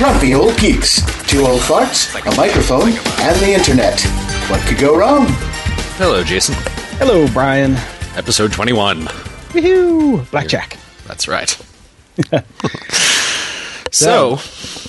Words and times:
Grumpy 0.00 0.34
Old 0.34 0.56
Geeks. 0.56 1.02
Two 1.28 1.44
old 1.44 1.60
farts, 1.60 2.14
a 2.24 2.34
microphone, 2.34 2.92
and 3.20 3.38
the 3.38 3.52
internet. 3.52 4.00
What 4.48 4.66
could 4.66 4.78
go 4.78 4.96
wrong? 4.96 5.26
Hello, 5.98 6.24
Jason. 6.24 6.54
Hello, 6.96 7.28
Brian. 7.34 7.72
Episode 8.16 8.50
21. 8.50 9.02
Woohoo! 9.02 10.30
Blackjack. 10.30 10.78
That's 11.06 11.28
right. 11.28 11.54
so, 13.90 14.38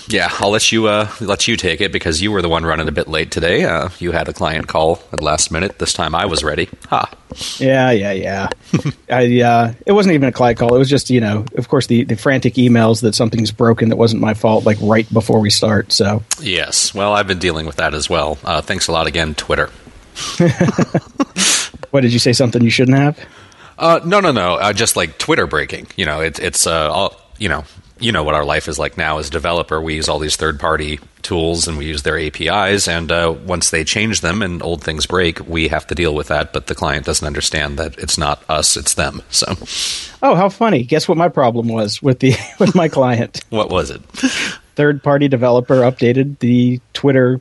yeah, 0.08 0.30
I'll 0.40 0.52
let 0.52 0.72
you 0.72 0.88
uh, 0.88 1.10
let 1.20 1.48
you 1.48 1.58
take 1.58 1.82
it 1.82 1.92
because 1.92 2.22
you 2.22 2.32
were 2.32 2.42
the 2.42 2.50
one 2.50 2.66
running 2.66 2.88
a 2.88 2.92
bit 2.92 3.08
late 3.08 3.32
today. 3.32 3.64
Uh, 3.64 3.90
you 4.00 4.12
had 4.12 4.28
a 4.28 4.34
client 4.34 4.68
call 4.68 5.02
at 5.12 5.22
last 5.22 5.52
minute. 5.52 5.80
This 5.80 5.94
time 5.94 6.16
I 6.16 6.26
was 6.26 6.44
ready. 6.44 6.70
Ha. 6.90 7.12
Yeah, 7.58 7.92
yeah, 7.92 8.12
yeah. 8.12 8.50
I 9.10 9.42
uh, 9.42 9.74
it 9.86 9.92
wasn't 9.94 10.16
even 10.16 10.30
a 10.30 10.32
client 10.32 10.60
call. 10.60 10.76
It 10.76 10.80
was 10.80 10.90
just 10.90 11.10
you 11.10 11.22
know, 11.22 11.46
of 11.56 11.68
course, 11.68 11.88
the 11.88 12.04
the 12.04 12.16
frantic 12.16 12.56
emails 12.56 13.02
that 13.02 13.16
something's 13.16 13.52
broken 13.52 13.90
that 13.90 13.98
wasn't 13.98 14.22
my 14.22 14.34
fault, 14.34 14.66
like 14.66 14.78
right 14.82 15.12
before 15.14 15.40
we 15.40 15.50
start. 15.50 15.92
So 15.92 16.24
Yes. 16.40 16.94
Well, 16.94 17.14
I've 17.14 17.28
been 17.28 17.40
dealing 17.40 17.66
with 17.66 17.78
that 17.78 17.94
as 17.94 18.10
well. 18.10 18.38
Uh, 18.44 18.62
thanks 18.62 18.88
a 18.88 18.92
lot 18.92 19.08
again, 19.08 19.36
Twitter. 19.36 19.70
what 21.92 22.02
did 22.02 22.14
you 22.14 22.20
say? 22.20 22.34
Something 22.34 22.64
you 22.64 22.70
shouldn't 22.70 22.98
have? 22.98 23.20
Uh, 23.78 24.00
no, 24.06 24.20
no, 24.20 24.32
no. 24.32 24.56
Uh, 24.56 24.74
just 24.74 24.96
like 24.96 25.18
Twitter 25.18 25.48
breaking. 25.48 25.88
You 25.96 26.06
know, 26.06 26.22
it, 26.22 26.40
it's 26.40 26.68
uh, 26.68 26.92
all, 26.92 27.20
you 27.40 27.50
know, 27.50 27.64
you 28.02 28.12
know 28.12 28.24
what 28.24 28.36
our 28.36 28.44
life 28.44 28.68
is 28.68 28.78
like 28.80 28.98
now 28.98 29.18
as 29.20 29.28
a 29.28 29.32
developer. 29.32 29.80
We 29.80 29.96
use 29.96 30.10
all 30.10 30.20
these 30.20 30.36
third-party 30.36 31.00
tools 31.22 31.68
and 31.68 31.78
we 31.78 31.86
use 31.86 32.02
their 32.04 32.18
APIs. 32.20 32.88
And 32.88 33.12
uh, 33.12 33.36
once 33.46 33.70
they 33.70 33.84
change 33.84 34.22
them 34.22 34.42
and 34.42 34.62
old 34.64 34.84
things 34.84 35.06
break, 35.06 35.40
we 35.48 35.68
have 35.68 35.86
to 35.88 35.96
deal 35.96 36.16
with 36.16 36.28
that. 36.30 36.52
But 36.52 36.68
the 36.68 36.76
client 36.76 37.06
doesn't 37.06 37.26
understand 37.26 37.78
that 37.80 37.98
it's 38.00 38.18
not 38.18 38.44
us; 38.50 38.76
it's 38.76 38.96
them. 38.96 39.22
So, 39.30 39.54
Oh, 40.24 40.36
how 40.36 40.50
funny! 40.50 40.84
Guess 40.84 41.08
what 41.08 41.18
my 41.18 41.30
problem 41.30 41.68
was 41.68 42.02
with 42.02 42.20
the 42.20 42.34
with 42.60 42.76
my 42.76 42.88
client. 42.88 43.42
what 43.50 43.70
was 43.70 43.90
it? 43.92 44.02
Third 44.76 45.04
party 45.04 45.28
developer 45.28 45.76
updated 45.82 46.40
the 46.40 46.80
Twitter 46.94 47.40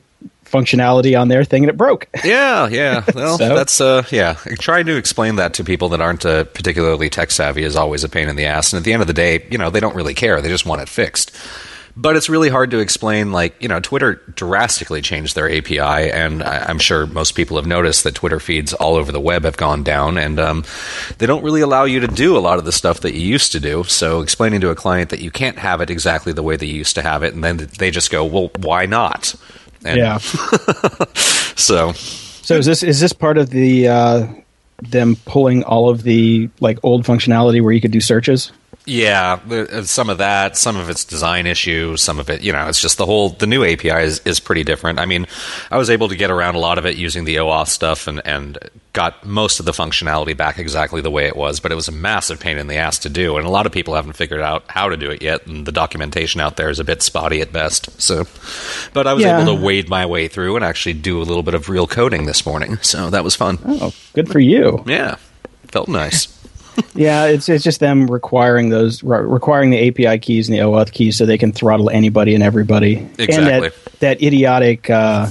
functionality 0.51 1.19
on 1.19 1.27
their 1.27 1.43
thing 1.43 1.63
and 1.63 1.69
it 1.69 1.77
broke. 1.77 2.07
Yeah, 2.23 2.67
yeah. 2.67 3.03
Well, 3.15 3.37
So? 3.37 3.55
that's 3.55 3.81
uh, 3.81 4.03
yeah. 4.11 4.33
Trying 4.59 4.85
to 4.87 4.95
explain 4.97 5.37
that 5.37 5.53
to 5.55 5.63
people 5.63 5.89
that 5.89 6.01
aren't 6.01 6.25
uh, 6.25 6.43
particularly 6.45 7.09
tech 7.09 7.31
savvy 7.31 7.63
is 7.63 7.75
always 7.75 8.03
a 8.03 8.09
pain 8.09 8.29
in 8.29 8.35
the 8.35 8.45
ass. 8.45 8.73
And 8.73 8.77
at 8.79 8.83
the 8.83 8.93
end 8.93 9.01
of 9.01 9.07
the 9.07 9.13
day, 9.13 9.45
you 9.49 9.57
know, 9.57 9.69
they 9.69 9.79
don't 9.79 9.95
really 9.95 10.13
care. 10.13 10.41
They 10.41 10.49
just 10.49 10.65
want 10.65 10.81
it 10.81 10.89
fixed. 10.89 11.35
But 11.93 12.15
it's 12.15 12.29
really 12.29 12.47
hard 12.47 12.71
to 12.71 12.79
explain. 12.79 13.33
Like, 13.33 13.61
you 13.61 13.67
know, 13.67 13.81
Twitter 13.81 14.21
drastically 14.33 15.01
changed 15.01 15.35
their 15.35 15.51
API, 15.51 16.09
and 16.09 16.41
I- 16.41 16.65
I'm 16.69 16.79
sure 16.79 17.05
most 17.05 17.33
people 17.33 17.57
have 17.57 17.65
noticed 17.67 18.05
that 18.05 18.15
Twitter 18.15 18.39
feeds 18.39 18.73
all 18.73 18.95
over 18.95 19.11
the 19.11 19.19
web 19.19 19.43
have 19.43 19.57
gone 19.57 19.83
down, 19.83 20.17
and 20.17 20.39
um, 20.39 20.63
they 21.17 21.25
don't 21.25 21.43
really 21.43 21.59
allow 21.59 21.83
you 21.83 21.99
to 21.99 22.07
do 22.07 22.37
a 22.37 22.39
lot 22.39 22.59
of 22.59 22.63
the 22.63 22.71
stuff 22.71 23.01
that 23.01 23.13
you 23.13 23.19
used 23.19 23.51
to 23.51 23.59
do. 23.59 23.83
So, 23.83 24.21
explaining 24.21 24.61
to 24.61 24.69
a 24.69 24.75
client 24.75 25.09
that 25.09 25.19
you 25.19 25.31
can't 25.31 25.57
have 25.59 25.81
it 25.81 25.89
exactly 25.89 26.31
the 26.31 26.41
way 26.43 26.55
they 26.55 26.65
used 26.65 26.95
to 26.95 27.01
have 27.01 27.23
it, 27.23 27.33
and 27.33 27.43
then 27.43 27.67
they 27.77 27.91
just 27.91 28.09
go, 28.09 28.23
"Well, 28.23 28.51
why 28.59 28.85
not?" 28.85 29.35
And 29.85 29.97
Yeah. 29.97 30.19
So, 31.55 31.91
So 31.93 32.55
is 32.55 32.65
this 32.65 32.81
is 32.81 32.99
this 32.99 33.13
part 33.13 33.37
of 33.37 33.49
the 33.51 33.87
uh, 33.87 34.27
them 34.81 35.15
pulling 35.25 35.63
all 35.63 35.89
of 35.89 36.03
the 36.03 36.49
like 36.59 36.79
old 36.83 37.05
functionality 37.05 37.61
where 37.61 37.71
you 37.71 37.81
could 37.81 37.91
do 37.91 38.01
searches? 38.01 38.51
Yeah, 38.85 39.39
there- 39.45 39.71
uh, 39.71 39.83
some 39.83 40.09
of 40.09 40.17
that, 40.17 40.57
some 40.57 40.75
of 40.75 40.89
it's 40.89 41.05
design 41.05 41.45
issues, 41.45 42.01
some 42.01 42.19
of 42.19 42.29
it, 42.29 42.41
you 42.41 42.51
know, 42.51 42.67
it's 42.67 42.81
just 42.81 42.97
the 42.97 43.05
whole, 43.05 43.29
the 43.29 43.45
new 43.45 43.63
API 43.63 43.89
is, 44.03 44.19
is 44.25 44.39
pretty 44.39 44.63
different. 44.63 44.97
I 44.99 45.05
mean, 45.05 45.27
I 45.69 45.77
was 45.77 45.89
able 45.89 46.09
to 46.09 46.15
get 46.15 46.31
around 46.31 46.55
a 46.55 46.59
lot 46.59 46.77
of 46.79 46.85
it 46.85 46.95
using 46.97 47.25
the 47.25 47.35
OAuth 47.35 47.67
stuff 47.67 48.07
and, 48.07 48.21
and 48.25 48.57
got 48.93 49.23
most 49.25 49.59
of 49.59 49.65
the 49.65 49.71
functionality 49.71 50.35
back 50.35 50.57
exactly 50.57 50.99
the 50.99 51.11
way 51.11 51.27
it 51.27 51.35
was, 51.35 51.59
but 51.59 51.71
it 51.71 51.75
was 51.75 51.87
a 51.87 51.91
massive 51.91 52.39
pain 52.39 52.57
in 52.57 52.67
the 52.67 52.75
ass 52.77 52.97
to 52.99 53.09
do. 53.09 53.37
And 53.37 53.45
a 53.45 53.49
lot 53.49 53.65
of 53.67 53.71
people 53.71 53.93
haven't 53.93 54.13
figured 54.13 54.41
out 54.41 54.63
how 54.67 54.89
to 54.89 54.97
do 54.97 55.11
it 55.11 55.21
yet, 55.21 55.45
and 55.45 55.65
the 55.65 55.71
documentation 55.71 56.41
out 56.41 56.57
there 56.57 56.69
is 56.69 56.79
a 56.79 56.83
bit 56.83 57.03
spotty 57.03 57.39
at 57.41 57.53
best. 57.53 58.01
So, 58.01 58.25
but 58.93 59.05
I 59.05 59.13
was 59.13 59.23
Yeah. 59.23 59.39
able 59.41 59.55
to 59.55 59.61
wade 59.63 59.89
my 59.89 60.05
way 60.07 60.27
through 60.27 60.55
and 60.55 60.65
actually 60.65 60.93
do 60.93 61.21
a 61.21 61.23
little 61.23 61.43
bit 61.43 61.53
of 61.53 61.69
real 61.69 61.85
coding 61.87 62.25
this 62.25 62.45
morning. 62.45 62.77
So 62.81 63.09
that 63.11 63.23
was 63.23 63.35
fun. 63.35 63.59
Oh, 63.65 63.93
good 64.13 64.29
for 64.29 64.39
you. 64.39 64.83
Yeah, 64.87 65.15
felt 65.67 65.87
nice. 65.87 66.27
Yeah, 66.95 67.25
it's 67.25 67.49
it's 67.49 67.63
just 67.63 67.79
them 67.79 68.07
requiring 68.07 68.69
those 68.69 69.03
re- 69.03 69.19
requiring 69.21 69.69
the 69.71 69.87
API 69.89 70.19
keys 70.19 70.47
and 70.49 70.57
the 70.57 70.61
OAuth 70.61 70.91
keys 70.91 71.17
so 71.17 71.25
they 71.25 71.37
can 71.37 71.51
throttle 71.51 71.89
anybody 71.89 72.33
and 72.35 72.43
everybody. 72.43 72.97
And 72.97 73.19
Exactly. 73.19 73.69
that, 73.69 73.99
that 73.99 74.21
idiotic 74.23 74.89
uh, 74.89 75.27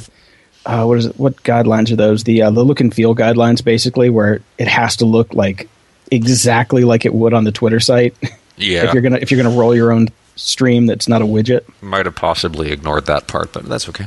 uh, 0.67 0.85
what 0.85 0.99
is 0.99 1.07
it? 1.07 1.19
What 1.19 1.37
guidelines 1.43 1.91
are 1.91 1.97
those? 1.97 2.25
The 2.25 2.43
uh, 2.43 2.51
the 2.51 2.65
look 2.65 2.81
and 2.81 2.93
feel 2.95 3.15
guidelines, 3.15 3.65
basically, 3.65 4.11
where 4.11 4.41
it 4.59 4.69
has 4.69 4.97
to 4.97 5.05
look 5.07 5.33
like 5.35 5.69
exactly 6.11 6.85
like 6.85 7.05
it 7.05 7.15
would 7.15 7.33
on 7.35 7.45
the 7.45 7.53
Twitter 7.53 7.81
site. 7.81 8.15
Yeah. 8.63 8.85
if 8.89 8.93
you're 8.93 9.03
gonna 9.03 9.17
if 9.17 9.31
you're 9.31 9.43
gonna 9.43 9.57
roll 9.57 9.75
your 9.75 9.91
own 9.91 10.09
stream 10.41 10.87
that's 10.87 11.07
not 11.09 11.21
a 11.23 11.25
widget. 11.25 11.63
Might 11.83 12.07
have 12.07 12.15
possibly 12.17 12.71
ignored 12.73 13.07
that 13.07 13.27
part, 13.27 13.53
but 13.53 13.65
that's 13.69 13.89
okay. 13.91 14.07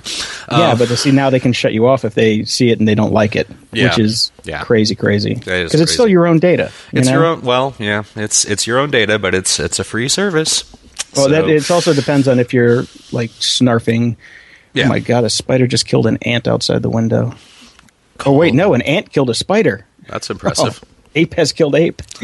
yeah, 0.51 0.71
Um, 0.71 0.77
but 0.77 0.87
to 0.87 0.97
see 0.97 1.11
now 1.11 1.29
they 1.29 1.39
can 1.39 1.53
shut 1.53 1.73
you 1.73 1.87
off 1.87 2.03
if 2.03 2.15
they 2.15 2.43
see 2.43 2.69
it 2.71 2.79
and 2.79 2.87
they 2.87 2.95
don't 2.95 3.13
like 3.13 3.35
it, 3.35 3.47
Yeah. 3.71 3.85
which 3.89 3.99
is 3.99 4.31
Yeah. 4.43 4.63
crazy, 4.63 4.95
crazy. 4.95 5.35
Because 5.35 5.79
it's 5.79 5.93
still 5.93 6.07
your 6.07 6.25
own 6.27 6.39
data. 6.39 6.71
you 6.91 6.99
It's 6.99 7.07
know? 7.07 7.13
your 7.13 7.25
own. 7.25 7.41
Well, 7.41 7.75
yeah, 7.79 8.03
it's 8.15 8.45
it's 8.45 8.65
your 8.65 8.79
own 8.79 8.89
data, 8.91 9.19
but 9.19 9.35
it's 9.35 9.59
it's 9.59 9.79
a 9.79 9.83
free 9.83 10.09
service. 10.09 10.63
Well, 11.15 11.29
that 11.29 11.43
So- 11.45 11.49
it 11.49 11.71
also 11.71 11.93
depends 11.93 12.27
on 12.27 12.39
if 12.39 12.53
you're 12.53 12.85
like 13.11 13.29
snarfing. 13.39 14.15
Yeah. 14.73 14.85
Oh 14.85 14.89
my 14.89 14.99
god, 14.99 15.23
a 15.23 15.29
spider 15.29 15.67
just 15.67 15.85
killed 15.85 16.07
an 16.07 16.17
ant 16.23 16.47
outside 16.47 16.81
the 16.81 16.89
window. 16.89 17.35
Oh 18.25 18.31
wait, 18.33 18.53
no, 18.55 18.73
an 18.73 18.81
ant 18.81 19.11
killed 19.11 19.29
a 19.29 19.35
spider. 19.35 19.85
That's 20.09 20.29
impressive. 20.29 20.81
Oh, 21.15 21.19
ape 21.19 21.35
has 21.35 21.51
killed 21.51 21.75
ape. 21.75 22.01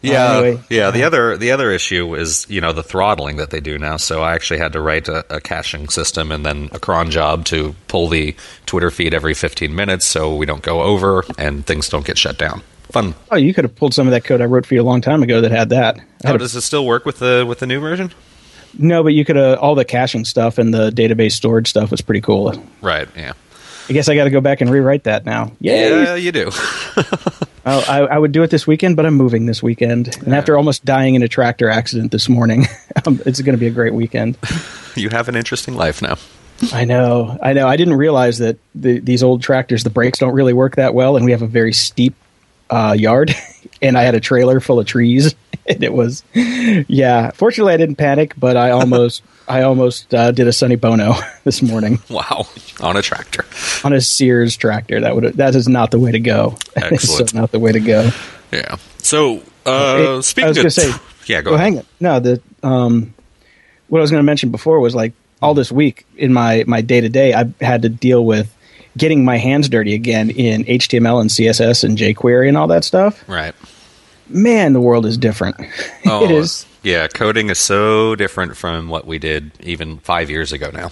Yeah, 0.00 0.36
anyway. 0.38 0.62
yeah. 0.70 0.90
The 0.90 1.02
other 1.02 1.36
the 1.36 1.50
other 1.50 1.70
issue 1.70 2.14
is 2.14 2.46
you 2.48 2.60
know 2.60 2.72
the 2.72 2.82
throttling 2.82 3.36
that 3.36 3.50
they 3.50 3.60
do 3.60 3.78
now. 3.78 3.96
So 3.96 4.22
I 4.22 4.34
actually 4.34 4.60
had 4.60 4.72
to 4.74 4.80
write 4.80 5.08
a, 5.08 5.24
a 5.34 5.40
caching 5.40 5.88
system 5.88 6.30
and 6.30 6.46
then 6.46 6.68
a 6.72 6.78
cron 6.78 7.10
job 7.10 7.44
to 7.46 7.74
pull 7.88 8.08
the 8.08 8.36
Twitter 8.66 8.90
feed 8.90 9.12
every 9.14 9.34
15 9.34 9.74
minutes 9.74 10.06
so 10.06 10.34
we 10.36 10.46
don't 10.46 10.62
go 10.62 10.82
over 10.82 11.24
and 11.36 11.66
things 11.66 11.88
don't 11.88 12.06
get 12.06 12.16
shut 12.16 12.38
down. 12.38 12.62
Fun. 12.92 13.14
Oh, 13.30 13.36
you 13.36 13.52
could 13.52 13.64
have 13.64 13.74
pulled 13.76 13.92
some 13.92 14.06
of 14.06 14.12
that 14.12 14.24
code 14.24 14.40
I 14.40 14.44
wrote 14.46 14.64
for 14.66 14.74
you 14.74 14.80
a 14.80 14.84
long 14.84 15.00
time 15.00 15.22
ago 15.22 15.40
that 15.42 15.50
had 15.50 15.70
that. 15.70 15.98
Oh, 15.98 16.28
had 16.28 16.36
a- 16.36 16.38
does 16.38 16.54
it 16.54 16.60
still 16.62 16.86
work 16.86 17.04
with 17.04 17.18
the 17.18 17.44
with 17.46 17.58
the 17.58 17.66
new 17.66 17.80
version? 17.80 18.12
no, 18.78 19.02
but 19.02 19.14
you 19.14 19.24
could 19.24 19.36
have 19.36 19.58
all 19.58 19.74
the 19.74 19.84
caching 19.84 20.24
stuff 20.24 20.58
and 20.58 20.72
the 20.72 20.90
database 20.90 21.32
storage 21.32 21.68
stuff 21.68 21.90
was 21.90 22.00
pretty 22.00 22.20
cool. 22.20 22.54
Right. 22.80 23.08
Yeah. 23.16 23.32
I 23.88 23.92
guess 23.92 24.08
I 24.08 24.14
got 24.14 24.24
to 24.24 24.30
go 24.30 24.40
back 24.40 24.60
and 24.60 24.70
rewrite 24.70 25.04
that 25.04 25.24
now. 25.24 25.52
Yay! 25.60 26.02
Yeah, 26.02 26.14
you 26.14 26.32
do. 26.32 26.50
Oh, 27.70 27.84
I, 27.86 27.98
I 27.98 28.18
would 28.18 28.32
do 28.32 28.42
it 28.42 28.50
this 28.50 28.66
weekend, 28.66 28.96
but 28.96 29.04
I'm 29.04 29.12
moving 29.12 29.44
this 29.44 29.62
weekend. 29.62 30.16
And 30.24 30.34
after 30.34 30.56
almost 30.56 30.86
dying 30.86 31.16
in 31.16 31.22
a 31.22 31.28
tractor 31.28 31.68
accident 31.68 32.12
this 32.12 32.26
morning, 32.26 32.66
um, 33.06 33.20
it's 33.26 33.42
going 33.42 33.52
to 33.54 33.60
be 33.60 33.66
a 33.66 33.70
great 33.70 33.92
weekend. 33.92 34.38
you 34.94 35.10
have 35.10 35.28
an 35.28 35.36
interesting 35.36 35.74
life 35.74 36.00
now. 36.00 36.16
I 36.72 36.86
know, 36.86 37.38
I 37.42 37.52
know. 37.52 37.68
I 37.68 37.76
didn't 37.76 37.96
realize 37.96 38.38
that 38.38 38.56
the, 38.74 39.00
these 39.00 39.22
old 39.22 39.42
tractors, 39.42 39.84
the 39.84 39.90
brakes 39.90 40.18
don't 40.18 40.32
really 40.32 40.54
work 40.54 40.76
that 40.76 40.94
well, 40.94 41.16
and 41.16 41.26
we 41.26 41.32
have 41.32 41.42
a 41.42 41.46
very 41.46 41.74
steep 41.74 42.14
uh, 42.70 42.94
yard. 42.98 43.34
And 43.80 43.96
I 43.96 44.02
had 44.02 44.16
a 44.16 44.20
trailer 44.20 44.58
full 44.58 44.80
of 44.80 44.86
trees, 44.86 45.36
and 45.68 45.84
it 45.84 45.92
was, 45.92 46.24
yeah. 46.34 47.30
Fortunately, 47.30 47.72
I 47.72 47.76
didn't 47.76 47.94
panic, 47.94 48.34
but 48.36 48.56
I 48.56 48.70
almost, 48.72 49.22
I 49.46 49.62
almost 49.62 50.12
uh, 50.12 50.32
did 50.32 50.48
a 50.48 50.52
Sonny 50.52 50.74
Bono 50.74 51.14
this 51.44 51.62
morning 51.62 52.00
Wow, 52.10 52.48
on 52.80 52.96
a 52.96 53.02
tractor. 53.02 53.44
on 53.84 53.92
a 53.92 54.00
Sears 54.00 54.56
tractor. 54.56 54.98
That 55.02 55.14
would, 55.14 55.34
that 55.34 55.54
is 55.54 55.68
not 55.68 55.92
the 55.92 56.00
way 56.00 56.10
to 56.10 56.18
go. 56.18 56.56
Excellent. 56.74 57.30
so 57.30 57.38
not 57.38 57.52
the 57.52 57.60
way 57.60 57.70
to 57.70 57.78
go. 57.78 58.10
Yeah. 58.50 58.76
So, 58.98 59.34
It- 59.36 59.42
uh, 59.66 60.22
speaking 60.22 60.46
I 60.46 60.48
was 60.48 60.56
of, 60.58 60.62
going 60.62 60.70
to 60.70 60.80
say, 60.80 60.92
yeah, 61.26 61.42
go 61.42 61.50
well, 61.52 61.60
ahead. 61.60 61.68
hang 61.74 61.78
on. 61.78 61.86
No, 62.00 62.18
the 62.18 62.42
um, 62.64 63.14
what 63.86 63.98
I 63.98 64.02
was 64.02 64.10
going 64.10 64.22
to 64.22 64.26
mention 64.26 64.50
before 64.50 64.80
was 64.80 64.92
like 64.96 65.12
all 65.40 65.54
this 65.54 65.70
week 65.70 66.04
in 66.16 66.32
my 66.32 66.64
my 66.66 66.80
day 66.80 67.00
to 67.00 67.08
day, 67.08 67.32
I've 67.32 67.54
had 67.60 67.82
to 67.82 67.88
deal 67.88 68.24
with 68.24 68.52
getting 68.98 69.24
my 69.24 69.38
hands 69.38 69.68
dirty 69.68 69.94
again 69.94 70.28
in 70.30 70.64
HTML 70.64 71.20
and 71.20 71.30
CSS 71.30 71.84
and 71.84 71.96
jQuery 71.96 72.48
and 72.48 72.56
all 72.56 72.66
that 72.66 72.84
stuff. 72.84 73.26
Right. 73.28 73.54
Man, 74.28 74.74
the 74.74 74.80
world 74.80 75.06
is 75.06 75.16
different. 75.16 75.56
Oh, 76.06 76.24
it 76.24 76.30
is. 76.30 76.64
Yeah, 76.82 77.06
coding 77.08 77.50
is 77.50 77.58
so 77.58 78.14
different 78.16 78.56
from 78.56 78.88
what 78.88 79.06
we 79.06 79.18
did 79.18 79.50
even 79.60 79.98
five 79.98 80.30
years 80.30 80.52
ago 80.52 80.70
now. 80.72 80.90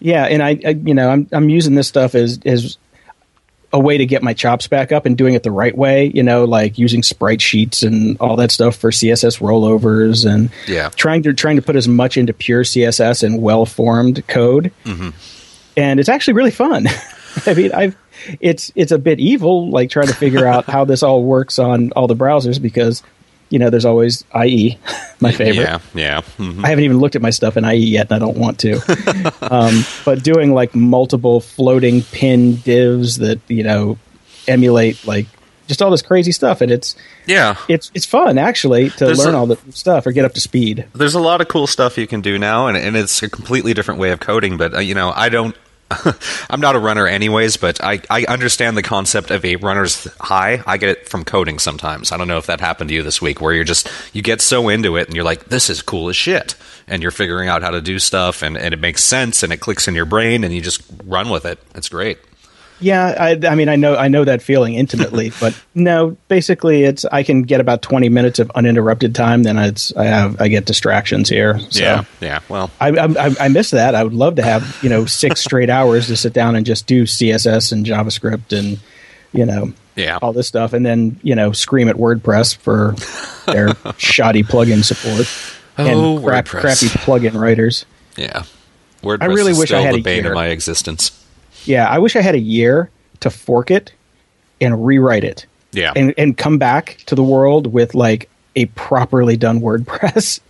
Yeah, 0.00 0.24
and 0.24 0.42
I, 0.42 0.58
I 0.66 0.70
you 0.70 0.94
know 0.94 1.08
I'm 1.10 1.28
I'm 1.30 1.48
using 1.48 1.74
this 1.76 1.86
stuff 1.86 2.14
as 2.16 2.40
as 2.44 2.76
a 3.72 3.78
way 3.78 3.96
to 3.98 4.04
get 4.04 4.22
my 4.22 4.34
chops 4.34 4.66
back 4.66 4.90
up 4.90 5.06
and 5.06 5.16
doing 5.16 5.34
it 5.34 5.44
the 5.44 5.50
right 5.52 5.76
way. 5.76 6.10
You 6.12 6.22
know, 6.24 6.44
like 6.44 6.76
using 6.76 7.02
sprite 7.04 7.40
sheets 7.40 7.82
and 7.84 8.16
all 8.20 8.34
that 8.36 8.50
stuff 8.50 8.74
for 8.76 8.90
CSS 8.90 9.38
rollovers 9.38 10.26
and 10.28 10.50
Yeah. 10.66 10.88
trying 10.88 11.22
to 11.22 11.32
trying 11.34 11.56
to 11.56 11.62
put 11.62 11.76
as 11.76 11.86
much 11.86 12.16
into 12.16 12.32
pure 12.32 12.64
CSS 12.64 13.22
and 13.22 13.40
well 13.40 13.64
formed 13.64 14.26
code. 14.26 14.72
Mm-hmm. 14.84 15.10
And 15.76 16.00
it's 16.00 16.08
actually 16.08 16.34
really 16.34 16.50
fun. 16.50 16.86
I 17.46 17.54
mean, 17.54 17.72
I've 17.72 17.96
it's 18.40 18.70
it's 18.74 18.92
a 18.92 18.98
bit 18.98 19.20
evil, 19.20 19.70
like 19.70 19.90
trying 19.90 20.08
to 20.08 20.14
figure 20.14 20.46
out 20.46 20.64
how 20.66 20.84
this 20.84 21.02
all 21.02 21.22
works 21.24 21.58
on 21.58 21.92
all 21.92 22.06
the 22.06 22.16
browsers 22.16 22.60
because 22.60 23.02
you 23.50 23.58
know 23.58 23.68
there's 23.70 23.84
always 23.84 24.24
IE, 24.44 24.78
my 25.20 25.32
favorite. 25.32 25.64
Yeah, 25.64 25.78
yeah. 25.94 26.20
mhm. 26.38 26.64
I 26.64 26.68
haven't 26.68 26.84
even 26.84 26.98
looked 26.98 27.16
at 27.16 27.22
my 27.22 27.30
stuff 27.30 27.56
in 27.56 27.64
IE 27.64 27.76
yet, 27.76 28.10
and 28.10 28.16
I 28.16 28.18
don't 28.18 28.36
want 28.38 28.58
to. 28.60 28.76
um, 29.50 29.84
but 30.04 30.22
doing 30.22 30.54
like 30.54 30.74
multiple 30.74 31.40
floating 31.40 32.02
pin 32.02 32.56
divs 32.56 33.18
that 33.18 33.40
you 33.48 33.62
know 33.64 33.98
emulate 34.48 35.04
like 35.06 35.26
just 35.68 35.80
all 35.80 35.90
this 35.90 36.02
crazy 36.02 36.32
stuff, 36.32 36.60
and 36.60 36.70
it's 36.72 36.96
Yeah. 37.26 37.56
it's 37.68 37.90
it's 37.94 38.04
fun 38.04 38.36
actually 38.36 38.90
to 38.90 39.06
There's 39.06 39.18
learn 39.18 39.34
a- 39.34 39.38
all 39.38 39.46
the 39.46 39.58
stuff 39.70 40.06
or 40.06 40.12
get 40.12 40.24
up 40.24 40.34
to 40.34 40.40
speed. 40.40 40.86
There's 40.94 41.14
a 41.14 41.20
lot 41.20 41.40
of 41.40 41.48
cool 41.48 41.66
stuff 41.66 41.96
you 41.98 42.06
can 42.06 42.20
do 42.20 42.38
now, 42.38 42.66
and, 42.66 42.76
and 42.76 42.96
it's 42.96 43.22
a 43.22 43.28
completely 43.28 43.72
different 43.74 44.00
way 44.00 44.10
of 44.10 44.20
coding. 44.20 44.56
But 44.56 44.74
uh, 44.74 44.80
you 44.80 44.94
know, 44.94 45.12
I 45.14 45.28
don't. 45.28 45.56
I'm 46.50 46.60
not 46.60 46.76
a 46.76 46.78
runner, 46.78 47.06
anyways. 47.06 47.56
But 47.56 47.82
I, 47.82 48.00
I 48.10 48.24
understand 48.24 48.76
the 48.76 48.82
concept 48.82 49.30
of 49.30 49.44
a 49.44 49.56
runner's 49.56 50.04
high. 50.20 50.62
I 50.66 50.76
get 50.76 50.90
it 50.90 51.08
from 51.08 51.24
coding 51.24 51.58
sometimes. 51.58 52.12
I 52.12 52.16
don't 52.16 52.28
know 52.28 52.38
if 52.38 52.46
that 52.46 52.60
happened 52.60 52.88
to 52.88 52.94
you 52.94 53.02
this 53.02 53.20
week, 53.22 53.40
where 53.40 53.52
you're 53.52 53.64
just 53.64 53.90
you 54.12 54.22
get 54.22 54.40
so 54.40 54.68
into 54.68 54.96
it, 54.96 55.06
and 55.06 55.14
you're 55.14 55.24
like, 55.24 55.46
"This 55.46 55.70
is 55.70 55.82
cool 55.82 56.08
as 56.08 56.16
shit," 56.16 56.54
and 56.86 57.02
you're 57.02 57.10
figuring 57.10 57.48
out 57.48 57.62
how 57.62 57.70
to 57.70 57.80
do 57.80 57.98
stuff, 57.98 58.42
and, 58.42 58.56
and 58.56 58.74
it 58.74 58.80
makes 58.80 59.04
sense, 59.04 59.42
and 59.42 59.52
it 59.52 59.58
clicks 59.58 59.88
in 59.88 59.94
your 59.94 60.06
brain, 60.06 60.44
and 60.44 60.54
you 60.54 60.60
just 60.60 60.82
run 61.04 61.30
with 61.30 61.44
it. 61.44 61.58
It's 61.74 61.88
great. 61.88 62.18
Yeah, 62.80 63.14
I, 63.18 63.38
I 63.46 63.54
mean, 63.54 63.68
I 63.68 63.76
know 63.76 63.94
I 63.96 64.08
know 64.08 64.24
that 64.24 64.42
feeling 64.42 64.74
intimately, 64.74 65.30
but 65.40 65.56
no, 65.74 66.16
basically, 66.28 66.82
it's 66.84 67.04
I 67.04 67.22
can 67.22 67.42
get 67.42 67.60
about 67.60 67.80
twenty 67.82 68.08
minutes 68.08 68.38
of 68.40 68.50
uninterrupted 68.54 69.14
time. 69.14 69.44
Then 69.44 69.56
it's 69.58 69.94
I 69.96 70.04
have 70.06 70.40
I 70.40 70.48
get 70.48 70.64
distractions 70.64 71.28
here. 71.28 71.58
So. 71.70 71.80
Yeah, 71.82 72.04
yeah. 72.20 72.40
Well, 72.48 72.70
I, 72.80 72.88
I 72.90 73.34
I 73.40 73.48
miss 73.48 73.70
that. 73.70 73.94
I 73.94 74.02
would 74.02 74.14
love 74.14 74.36
to 74.36 74.42
have 74.42 74.78
you 74.82 74.88
know 74.88 75.04
six 75.06 75.40
straight 75.42 75.70
hours 75.78 76.08
to 76.08 76.16
sit 76.16 76.32
down 76.32 76.56
and 76.56 76.66
just 76.66 76.86
do 76.86 77.04
CSS 77.04 77.72
and 77.72 77.86
JavaScript 77.86 78.56
and 78.58 78.80
you 79.32 79.46
know 79.46 79.72
Yeah. 79.94 80.18
all 80.20 80.32
this 80.32 80.48
stuff, 80.48 80.72
and 80.72 80.84
then 80.84 81.20
you 81.22 81.36
know 81.36 81.52
scream 81.52 81.88
at 81.88 81.96
WordPress 81.96 82.56
for 82.56 82.96
their 83.52 83.68
shoddy 83.98 84.42
plugin 84.42 84.82
support 84.84 85.28
Oh, 85.78 86.16
and 86.16 86.24
crap, 86.24 86.46
WordPress. 86.46 86.60
crappy 86.60 86.86
plugin 87.28 87.40
writers. 87.40 87.86
yeah. 88.16 88.42
WordPress 89.02 89.22
I 89.22 89.26
really 89.26 89.52
is 89.52 89.58
wish 89.58 89.72
I 89.72 89.80
had 89.80 89.94
the 89.94 89.98
a 90.00 90.02
bane 90.02 90.26
of 90.26 90.34
my 90.34 90.48
existence. 90.48 91.10
Yeah, 91.64 91.86
I 91.88 91.98
wish 91.98 92.16
I 92.16 92.20
had 92.20 92.34
a 92.34 92.40
year 92.40 92.90
to 93.20 93.30
fork 93.30 93.70
it 93.70 93.92
and 94.60 94.84
rewrite 94.84 95.24
it. 95.24 95.46
Yeah. 95.72 95.92
and 95.96 96.12
and 96.18 96.36
come 96.36 96.58
back 96.58 96.98
to 97.06 97.14
the 97.14 97.22
world 97.22 97.66
with 97.66 97.94
like 97.94 98.28
a 98.54 98.66
properly 98.66 99.36
done 99.38 99.60
WordPress. 99.60 100.40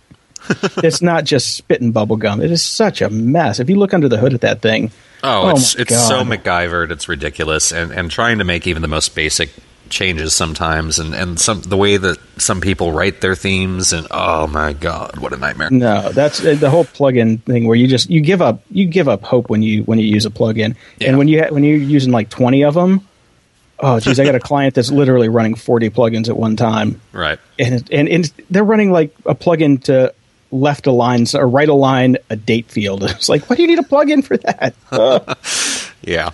it's 0.83 1.01
not 1.01 1.23
just 1.23 1.55
spit 1.55 1.79
and 1.79 1.93
bubble 1.93 2.17
gum. 2.17 2.41
It 2.41 2.51
is 2.51 2.61
such 2.61 3.01
a 3.01 3.09
mess. 3.09 3.61
If 3.61 3.69
you 3.69 3.77
look 3.77 3.93
under 3.93 4.09
the 4.09 4.17
hood 4.17 4.33
at 4.33 4.41
that 4.41 4.61
thing, 4.61 4.91
Oh, 5.23 5.43
oh 5.43 5.49
it's 5.51 5.77
my 5.77 5.81
it's 5.83 6.07
so 6.07 6.23
God. 6.25 6.27
MacGyvered. 6.27 6.91
It's 6.91 7.07
ridiculous, 7.07 7.71
and 7.71 7.91
and 7.91 8.11
trying 8.11 8.39
to 8.39 8.43
make 8.43 8.67
even 8.67 8.81
the 8.81 8.89
most 8.89 9.15
basic 9.15 9.49
changes 9.93 10.33
sometimes, 10.33 10.99
and 10.99 11.13
and 11.15 11.39
some 11.39 11.61
the 11.61 11.77
way 11.77 11.95
that 11.97 12.17
some 12.37 12.59
people 12.59 12.91
write 12.91 13.21
their 13.21 13.35
themes, 13.35 13.93
and 13.93 14.05
oh 14.11 14.47
my 14.47 14.73
god, 14.73 15.17
what 15.19 15.31
a 15.31 15.37
nightmare! 15.37 15.69
No, 15.71 16.11
that's 16.11 16.43
uh, 16.43 16.55
the 16.59 16.69
whole 16.69 16.83
plugin 16.85 17.41
thing 17.43 17.65
where 17.67 17.77
you 17.77 17.87
just 17.87 18.09
you 18.09 18.19
give 18.19 18.41
up 18.41 18.61
you 18.71 18.85
give 18.85 19.07
up 19.07 19.23
hope 19.23 19.49
when 19.49 19.61
you 19.63 19.83
when 19.83 19.99
you 19.99 20.05
use 20.05 20.25
a 20.25 20.29
plugin, 20.29 20.75
Yeah. 20.99 21.09
and 21.09 21.17
when 21.17 21.27
you 21.29 21.41
ha- 21.43 21.49
when 21.53 21.63
you're 21.63 21.77
using 21.77 22.11
like 22.11 22.29
twenty 22.29 22.63
of 22.63 22.73
them. 22.73 23.07
Oh, 23.79 23.99
geez, 23.99 24.19
I 24.19 24.23
got 24.23 24.35
a 24.35 24.39
client 24.51 24.75
that's 24.75 24.91
literally 24.91 25.29
running 25.29 25.55
forty 25.55 25.89
plugins 25.89 26.27
at 26.29 26.35
one 26.37 26.55
time, 26.55 26.99
Right? 27.11 27.39
and 27.59 27.87
and, 27.91 28.09
and 28.09 28.33
they're 28.49 28.63
running 28.63 28.91
like 28.91 29.13
a 29.25 29.35
plugin 29.35 29.81
to 29.85 30.13
left 30.51 30.85
align 30.87 31.25
or 31.33 31.47
right 31.47 31.67
align 31.69 32.17
a 32.29 32.35
date 32.35 32.67
field. 32.69 33.03
It's 33.09 33.27
like, 33.29 33.49
why 33.49 33.55
do 33.55 33.61
you 33.63 33.67
need 33.67 33.79
a 33.79 33.83
plugin 33.83 34.23
for 34.23 34.37
that? 34.37 34.73
Yeah, 36.05 36.31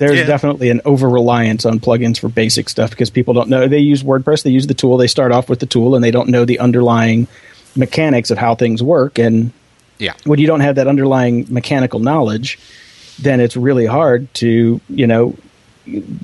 There's 0.00 0.18
Yeah. 0.18 0.24
definitely 0.26 0.70
an 0.70 0.80
over 0.86 1.08
reliance 1.10 1.66
on 1.66 1.78
plugins 1.78 2.18
for 2.18 2.30
basic 2.30 2.70
stuff 2.70 2.88
because 2.88 3.10
people 3.10 3.34
don't 3.34 3.50
know. 3.50 3.68
They 3.68 3.80
use 3.80 4.02
WordPress, 4.02 4.42
they 4.42 4.50
use 4.50 4.66
the 4.66 4.72
tool, 4.74 4.96
they 4.96 5.06
start 5.06 5.30
off 5.30 5.50
with 5.50 5.60
the 5.60 5.66
tool, 5.66 5.94
and 5.94 6.02
they 6.02 6.10
don't 6.10 6.30
know 6.30 6.46
the 6.46 6.58
underlying 6.58 7.28
mechanics 7.76 8.30
of 8.30 8.38
how 8.38 8.54
things 8.54 8.82
work. 8.82 9.18
And 9.18 9.52
yeah, 9.98 10.14
when 10.24 10.38
you 10.38 10.46
don't 10.46 10.60
have 10.60 10.76
that 10.76 10.88
underlying 10.88 11.46
mechanical 11.50 12.00
knowledge, 12.00 12.58
then 13.18 13.40
it's 13.40 13.58
really 13.58 13.84
hard 13.84 14.32
to, 14.34 14.80
you 14.88 15.06
know, 15.06 15.34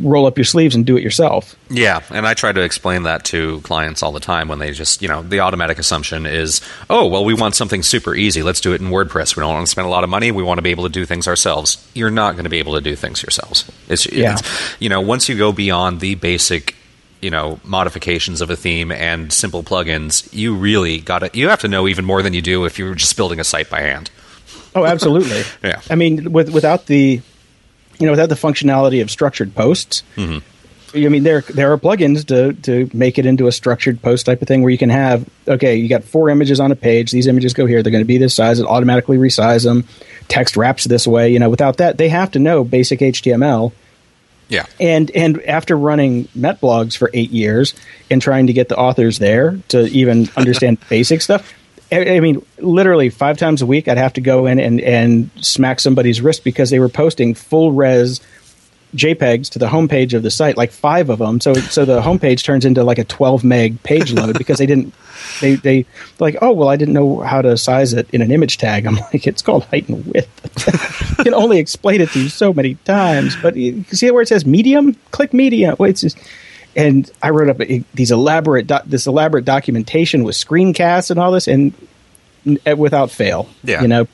roll 0.01 0.27
up 0.27 0.37
your 0.39 0.45
sleeves 0.45 0.75
and 0.75 0.85
do 0.87 0.97
it 0.97 1.03
yourself. 1.03 1.57
yeah. 1.71 2.01
And 2.11 2.27
I 2.27 2.35
try 2.35 2.53
to 2.53 2.61
explain 2.63 3.03
that 3.05 3.25
to 3.27 3.61
clients 3.63 4.03
all 4.03 4.13
the 4.13 4.21
time 4.21 4.49
when 4.49 4.59
they 4.59 4.71
just 4.73 5.03
you 5.03 5.09
know 5.09 5.23
the 5.23 5.41
automatic 5.41 5.79
assumption 5.79 6.27
is, 6.27 6.61
oh 6.91 7.07
well, 7.07 7.25
we 7.25 7.35
want 7.35 7.55
something 7.55 7.83
super 7.83 8.15
easy. 8.15 8.43
Let's 8.43 8.61
do 8.61 8.73
it 8.73 8.81
in 8.81 8.89
WordPress. 8.89 9.37
We 9.37 9.41
don't 9.43 9.53
want 9.55 9.67
to 9.67 9.71
spend 9.71 9.87
a 9.87 9.91
lot 9.91 10.05
of 10.05 10.11
money. 10.11 10.31
We 10.31 10.43
want 10.43 10.59
to 10.59 10.63
be 10.63 10.71
able 10.71 10.85
to 10.85 10.91
do 10.91 11.05
things 11.07 11.27
ourselves. 11.29 11.87
You're 11.95 12.11
not 12.11 12.33
going 12.33 12.45
to 12.45 12.51
be 12.51 12.59
able 12.59 12.75
to 12.75 12.81
do 12.81 12.97
things 12.97 13.23
yourselves. 13.23 13.71
It's, 13.89 14.07
Yeah. 14.13 14.35
it's 14.39 14.77
you 14.81 14.89
know 14.89 15.01
once 15.01 15.29
you 15.29 15.37
go 15.37 15.53
beyond 15.53 16.01
the 16.01 16.15
basic 16.17 16.75
you 17.23 17.31
know 17.31 17.59
modifications 17.65 18.41
of 18.41 18.51
a 18.51 18.57
theme 18.57 18.93
and 18.93 19.33
simple 19.33 19.63
plugins 19.63 20.29
you 20.35 20.55
really 20.55 20.99
got 21.01 21.21
to 21.21 21.31
you 21.33 21.49
have 21.49 21.61
to 21.61 21.67
know 21.69 21.89
even 21.89 22.05
more 22.05 22.23
than 22.23 22.35
you 22.35 22.43
do 22.43 22.67
if 22.67 22.79
you're 22.79 22.95
just 22.95 23.17
building 23.17 23.41
a 23.41 23.45
site 23.45 23.71
by 23.71 23.81
hand 23.81 24.11
Oh, 24.75 24.85
absolutely. 24.85 25.43
Yeah. 25.65 25.81
I 25.89 25.95
mean, 25.95 26.31
with 26.33 26.51
without 26.51 26.85
the, 26.85 27.23
you 27.99 28.07
know, 28.07 28.13
without 28.13 28.29
the 28.29 28.35
functionality 28.35 29.03
of 29.03 29.11
structured 29.11 29.55
posts. 29.55 30.03
Mm-hmm. 30.17 30.39
I 30.95 31.09
mean, 31.09 31.25
there 31.25 31.43
there 31.43 31.73
are 31.73 31.79
plugins 31.79 32.27
to 32.29 32.53
to 32.63 32.91
make 32.97 33.19
it 33.19 33.27
into 33.27 33.49
a 33.49 33.53
structured 33.53 34.01
post 34.01 34.27
type 34.27 34.41
of 34.41 34.49
thing 34.49 34.63
where 34.63 34.71
you 34.71 34.79
can 34.79 34.91
have 34.91 35.29
okay, 35.47 35.77
you 35.77 35.89
got 35.89 36.05
four 36.05 36.31
images 36.31 36.61
on 36.61 36.73
a 36.73 36.77
page. 36.77 37.11
These 37.11 37.27
images 37.27 37.53
go 37.53 37.67
here. 37.67 37.83
They're 37.83 37.93
going 37.93 38.05
to 38.05 38.07
be 38.07 38.19
this 38.19 38.35
size. 38.35 38.61
It 38.61 38.67
automatically 38.67 39.19
resize 39.19 39.65
them. 39.65 39.85
Text 40.29 40.57
wraps 40.57 40.85
this 40.85 41.07
way. 41.07 41.33
You 41.33 41.39
know, 41.39 41.51
without 41.51 41.79
that, 41.79 41.99
they 41.99 42.09
have 42.09 42.31
to 42.33 42.39
know 42.39 42.65
basic 42.65 43.01
HTML. 43.01 43.73
yeah 44.49 44.67
And 44.81 45.11
and 45.11 45.43
after 45.43 45.77
running 45.77 46.27
MetBlogs 46.29 46.97
for 46.97 47.11
eight 47.13 47.31
years 47.31 47.75
and 48.11 48.23
trying 48.23 48.47
to 48.47 48.53
get 48.53 48.69
the 48.69 48.77
authors 48.77 49.19
there 49.19 49.59
to 49.69 49.87
even 49.89 50.31
understand 50.37 50.79
basic 50.89 51.21
stuff, 51.21 51.53
I, 51.93 52.17
I 52.17 52.21
mean, 52.21 52.45
literally 52.59 53.11
five 53.11 53.39
times 53.39 53.63
a 53.63 53.67
week, 53.67 53.89
I'd 53.89 53.99
have 53.99 54.15
to 54.15 54.21
go 54.21 54.47
in 54.47 54.59
and 54.59 54.81
and 54.81 55.31
smack 55.41 55.81
somebody's 55.81 56.21
wrist 56.21 56.45
because 56.45 56.71
they 56.71 56.81
were 56.81 56.89
posting 56.89 57.35
full 57.35 57.73
res 57.73 58.21
JPEGs 58.95 59.51
to 59.51 59.59
the 59.59 59.67
homepage 59.67 60.15
of 60.15 60.23
the 60.23 60.31
site, 60.31 60.57
like 60.57 60.73
five 60.73 61.11
of 61.11 61.19
them. 61.19 61.41
So 61.41 61.55
so 61.55 61.85
the 61.85 62.01
homepage 62.01 62.43
turns 62.45 62.65
into 62.65 62.83
like 62.83 62.99
a 62.99 63.05
12 63.05 63.45
meg 63.45 63.83
page 63.83 64.13
load 64.13 64.39
because 64.39 64.59
they 64.59 64.67
didn't. 64.67 64.95
They 65.41 65.55
they 65.57 65.87
like 66.19 66.37
oh 66.43 66.53
well 66.53 66.69
I 66.69 66.77
didn't 66.77 66.95
know 66.95 67.21
how 67.21 67.43
to 67.43 67.57
size 67.57 67.93
it 67.93 68.09
in 68.11 68.23
an 68.23 68.31
image 68.31 68.59
tag. 68.59 68.87
I'm 68.87 68.97
like 68.97 69.27
it's 69.27 69.43
called 69.43 69.65
height 69.67 69.89
and 69.89 70.05
width. 70.07 71.19
I 71.19 71.23
can 71.25 71.35
only 71.35 71.59
explain 71.59 72.01
it 72.01 72.11
to 72.11 72.23
you 72.23 72.29
so 72.29 72.53
many 72.53 72.75
times. 72.85 73.37
But 73.37 73.57
you 73.57 73.85
see 73.85 74.11
where 74.11 74.23
it 74.23 74.29
says 74.29 74.47
medium? 74.47 74.95
Click 75.11 75.33
medium. 75.33 75.77
Well, 75.79 75.91
it's 75.91 76.01
just, 76.01 76.19
and 76.77 77.11
I 77.23 77.31
wrote 77.31 77.49
up 77.49 77.59
these 77.95 78.11
elaborate 78.11 78.67
doc, 78.67 78.85
this 78.87 79.07
elaborate 79.07 79.45
documentation 79.45 80.23
with 80.25 80.37
screencasts 80.37 81.11
and 81.11 81.19
all 81.19 81.33
this, 81.33 81.49
and 81.49 81.73
n- 82.47 82.59
without 82.79 83.11
fail. 83.11 83.49
Yeah. 83.65 83.83
you 83.83 83.89
know. 83.89 84.07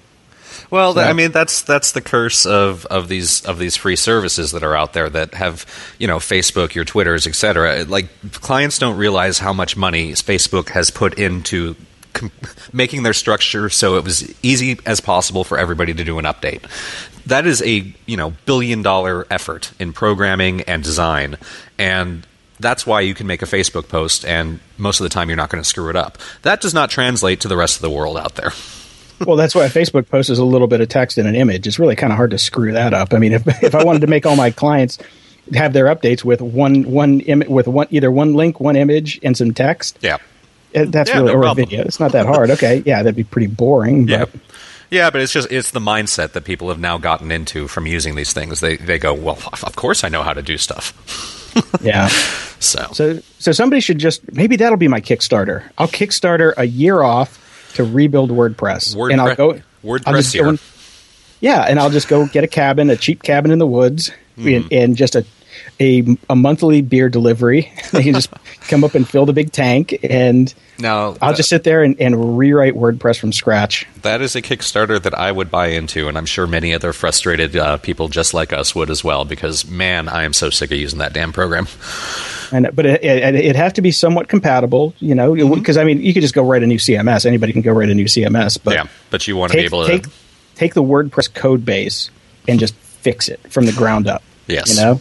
Well, 0.70 0.94
th- 0.94 1.04
So- 1.04 1.10
I 1.10 1.12
mean 1.12 1.32
that's 1.32 1.62
that's 1.62 1.92
the 1.92 2.00
curse 2.00 2.46
of, 2.46 2.86
of 2.86 3.08
these 3.08 3.44
of 3.44 3.58
these 3.58 3.76
free 3.76 3.96
services 3.96 4.52
that 4.52 4.62
are 4.62 4.76
out 4.76 4.92
there 4.92 5.10
that 5.10 5.34
have 5.34 5.66
you 5.98 6.06
know 6.06 6.18
Facebook, 6.18 6.74
your 6.74 6.84
Twitters, 6.84 7.26
etc. 7.26 7.84
Like 7.84 8.08
clients 8.32 8.78
don't 8.78 8.96
realize 8.96 9.38
how 9.38 9.52
much 9.52 9.76
money 9.76 10.12
Facebook 10.12 10.70
has 10.70 10.90
put 10.90 11.18
into 11.18 11.74
com- 12.12 12.30
making 12.72 13.02
their 13.02 13.12
structure 13.14 13.68
so 13.70 13.96
it 13.96 14.04
was 14.04 14.32
easy 14.42 14.78
as 14.86 15.00
possible 15.00 15.44
for 15.44 15.58
everybody 15.58 15.92
to 15.94 16.04
do 16.04 16.18
an 16.18 16.24
update. 16.26 16.62
That 17.26 17.46
is 17.46 17.62
a 17.62 17.92
you 18.06 18.16
know 18.16 18.32
billion 18.46 18.82
dollar 18.82 19.26
effort 19.30 19.72
in 19.78 19.92
programming 19.92 20.62
and 20.62 20.82
design, 20.82 21.36
and 21.78 22.26
that's 22.62 22.86
why 22.86 23.00
you 23.02 23.14
can 23.14 23.26
make 23.26 23.42
a 23.42 23.46
Facebook 23.46 23.88
post 23.88 24.24
and 24.24 24.60
most 24.78 25.00
of 25.00 25.04
the 25.04 25.10
time 25.10 25.28
you're 25.28 25.36
not 25.36 25.50
going 25.50 25.62
to 25.62 25.68
screw 25.68 25.90
it 25.90 25.96
up. 25.96 26.16
That 26.42 26.60
does 26.60 26.72
not 26.72 26.88
translate 26.90 27.40
to 27.40 27.48
the 27.48 27.56
rest 27.56 27.76
of 27.76 27.82
the 27.82 27.90
world 27.90 28.16
out 28.16 28.36
there. 28.36 28.52
Well, 29.24 29.36
that's 29.36 29.54
why 29.54 29.66
a 29.66 29.70
Facebook 29.70 30.08
post 30.08 30.30
is 30.30 30.40
a 30.40 30.44
little 30.44 30.66
bit 30.66 30.80
of 30.80 30.88
text 30.88 31.16
and 31.16 31.28
an 31.28 31.36
image. 31.36 31.68
It's 31.68 31.78
really 31.78 31.94
kind 31.94 32.12
of 32.12 32.16
hard 32.16 32.32
to 32.32 32.38
screw 32.38 32.72
that 32.72 32.92
up. 32.92 33.14
I 33.14 33.18
mean, 33.18 33.32
if 33.34 33.46
if 33.62 33.72
I 33.72 33.84
wanted 33.84 34.00
to 34.00 34.08
make 34.08 34.26
all 34.26 34.34
my 34.34 34.50
clients 34.50 34.98
have 35.54 35.72
their 35.74 35.84
updates 35.84 36.24
with 36.24 36.40
one 36.42 36.82
one 36.90 37.20
Im- 37.20 37.44
with 37.46 37.68
one 37.68 37.86
either 37.90 38.10
one 38.10 38.34
link, 38.34 38.58
one 38.58 38.74
image, 38.74 39.20
and 39.22 39.36
some 39.36 39.54
text, 39.54 39.96
Yeah. 40.00 40.16
uh, 40.74 40.86
that's 40.88 41.08
Yeah, 41.10 41.18
really 41.20 41.34
no 41.34 41.38
or 41.40 41.46
a 41.46 41.54
video. 41.54 41.82
It's 41.84 42.00
not 42.00 42.10
that 42.12 42.26
hard. 42.26 42.50
Okay, 42.50 42.82
yeah, 42.84 43.04
that'd 43.04 43.14
be 43.14 43.22
pretty 43.22 43.46
boring. 43.46 44.08
Yeah. 44.08 44.24
But 44.24 44.40
Yeah, 44.90 45.10
but 45.10 45.20
it's 45.20 45.32
just 45.32 45.52
it's 45.52 45.70
the 45.70 45.78
mindset 45.78 46.32
that 46.32 46.42
people 46.42 46.68
have 46.70 46.80
now 46.80 46.98
gotten 46.98 47.30
into 47.30 47.68
from 47.68 47.86
using 47.86 48.16
these 48.16 48.32
things. 48.32 48.58
They 48.58 48.76
they 48.76 48.98
go, 48.98 49.14
well, 49.14 49.38
of 49.62 49.76
course 49.76 50.02
I 50.02 50.08
know 50.08 50.24
how 50.24 50.32
to 50.32 50.42
do 50.42 50.58
stuff. 50.58 50.92
yeah. 51.82 52.08
So, 52.60 52.88
So 52.92 53.18
so 53.38 53.52
somebody 53.52 53.80
should 53.80 53.98
just 53.98 54.32
maybe 54.32 54.56
that'll 54.56 54.76
be 54.78 54.88
my 54.88 55.00
Kickstarter. 55.00 55.62
I'll 55.78 55.88
Kickstarter 55.88 56.52
a 56.56 56.64
year 56.64 57.02
off 57.02 57.38
to 57.74 57.84
rebuild 57.84 58.30
WordPress, 58.30 58.94
WordPress- 58.94 59.12
and 59.12 59.20
I'll 59.20 59.34
go 59.34 59.60
WordPress 59.84 60.06
I'll 60.06 60.14
yeah, 61.40 61.62
and 61.62 61.80
I'll 61.80 61.90
just 61.90 62.06
go 62.08 62.26
get 62.26 62.44
a 62.44 62.48
cabin, 62.48 62.88
a 62.90 62.96
cheap 62.96 63.22
cabin 63.22 63.50
in 63.50 63.58
the 63.58 63.66
woods, 63.66 64.12
Hmm. 64.36 64.46
and, 64.48 64.72
and 64.72 64.96
just 64.96 65.14
a, 65.16 65.24
a 65.80 66.16
a 66.30 66.36
monthly 66.36 66.82
beer 66.82 67.08
delivery. 67.08 67.72
they 67.92 68.02
can 68.02 68.14
just 68.14 68.30
come 68.68 68.84
up 68.84 68.94
and 68.94 69.08
fill 69.08 69.26
the 69.26 69.32
big 69.32 69.52
tank, 69.52 69.98
and 70.02 70.52
now 70.78 71.16
I'll 71.22 71.30
that- 71.30 71.36
just 71.36 71.48
sit 71.48 71.64
there 71.64 71.82
and, 71.82 72.00
and 72.00 72.38
rewrite 72.38 72.74
WordPress 72.74 73.18
from 73.18 73.32
scratch. 73.32 73.86
that 74.02 74.20
is 74.22 74.34
a 74.36 74.42
Kickstarter 74.42 75.02
that 75.02 75.14
I 75.14 75.30
would 75.32 75.50
buy 75.50 75.68
into, 75.68 76.08
and 76.08 76.16
I'm 76.18 76.26
sure 76.26 76.46
many 76.46 76.74
other 76.74 76.92
frustrated 76.92 77.56
uh, 77.56 77.76
people 77.78 78.08
just 78.08 78.34
like 78.34 78.52
us 78.52 78.74
would 78.74 78.90
as 78.90 79.02
well. 79.04 79.24
Because 79.24 79.66
man, 79.68 80.08
I 80.08 80.24
am 80.24 80.32
so 80.32 80.50
sick 80.50 80.70
of 80.72 80.78
using 80.78 80.98
that 81.00 81.12
damn 81.12 81.32
program. 81.32 81.66
And 82.52 82.68
but 82.74 82.84
it, 82.84 83.02
it, 83.02 83.34
it'd 83.34 83.56
have 83.56 83.72
to 83.74 83.82
be 83.82 83.90
somewhat 83.92 84.28
compatible, 84.28 84.94
you 84.98 85.14
know, 85.14 85.32
Mm-hmm. 85.32 85.54
because 85.58 85.76
I 85.78 85.84
mean, 85.84 86.02
you 86.02 86.12
could 86.12 86.20
just 86.22 86.34
go 86.34 86.44
write 86.44 86.62
a 86.62 86.66
new 86.66 86.76
CMS. 86.78 87.24
Anybody 87.24 87.52
can 87.52 87.62
go 87.62 87.72
write 87.72 87.88
a 87.88 87.94
new 87.94 88.04
CMS, 88.04 88.58
but 88.62 88.74
yeah, 88.74 88.86
but 89.10 89.26
you 89.26 89.36
want 89.36 89.52
to 89.52 89.58
be 89.58 89.64
able 89.64 89.86
to. 89.86 89.88
take 89.88 90.06
take 90.54 90.74
the 90.74 90.82
WordPress 90.82 91.32
code 91.32 91.64
base 91.64 92.10
and 92.46 92.60
just 92.60 92.74
fix 92.74 93.28
it 93.28 93.40
from 93.50 93.64
the 93.64 93.72
ground 93.72 94.06
up. 94.06 94.22
Yes. 94.52 94.76
you 94.76 94.82
know, 94.82 95.00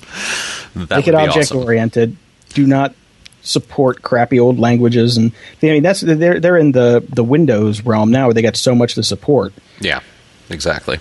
that 0.86 0.98
make 0.98 1.08
it 1.08 1.15
object 1.15 1.51
awesome. 1.51 1.58
oriented, 1.58 2.17
do 2.50 2.65
not 2.65 2.96
support 3.43 4.01
crappy 4.01 4.39
old 4.39 4.60
languages, 4.60 5.17
and 5.17 5.31
I 5.62 5.67
mean 5.67 5.84
that's 5.84 6.01
they're 6.01 6.39
they're 6.39 6.58
in 6.58 6.72
the 6.72 7.03
the 7.10 7.24
Windows 7.24 7.81
realm 7.84 8.12
now 8.12 8.27
where 8.27 8.34
they 8.34 8.41
got 8.41 8.55
so 8.55 8.75
much 8.75 8.96
to 8.96 9.03
support. 9.03 9.53
Yeah, 9.79 10.01
exactly. 10.50 11.00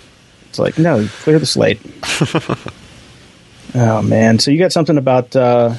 It's 0.49 0.59
like 0.59 0.79
no, 0.79 1.07
clear 1.23 1.39
the 1.39 1.47
slate. 1.47 1.81
oh 3.75 4.03
man, 4.03 4.39
so 4.39 4.51
you 4.51 4.59
got 4.59 4.73
something 4.73 4.99
about 4.99 5.35
uh, 5.37 5.75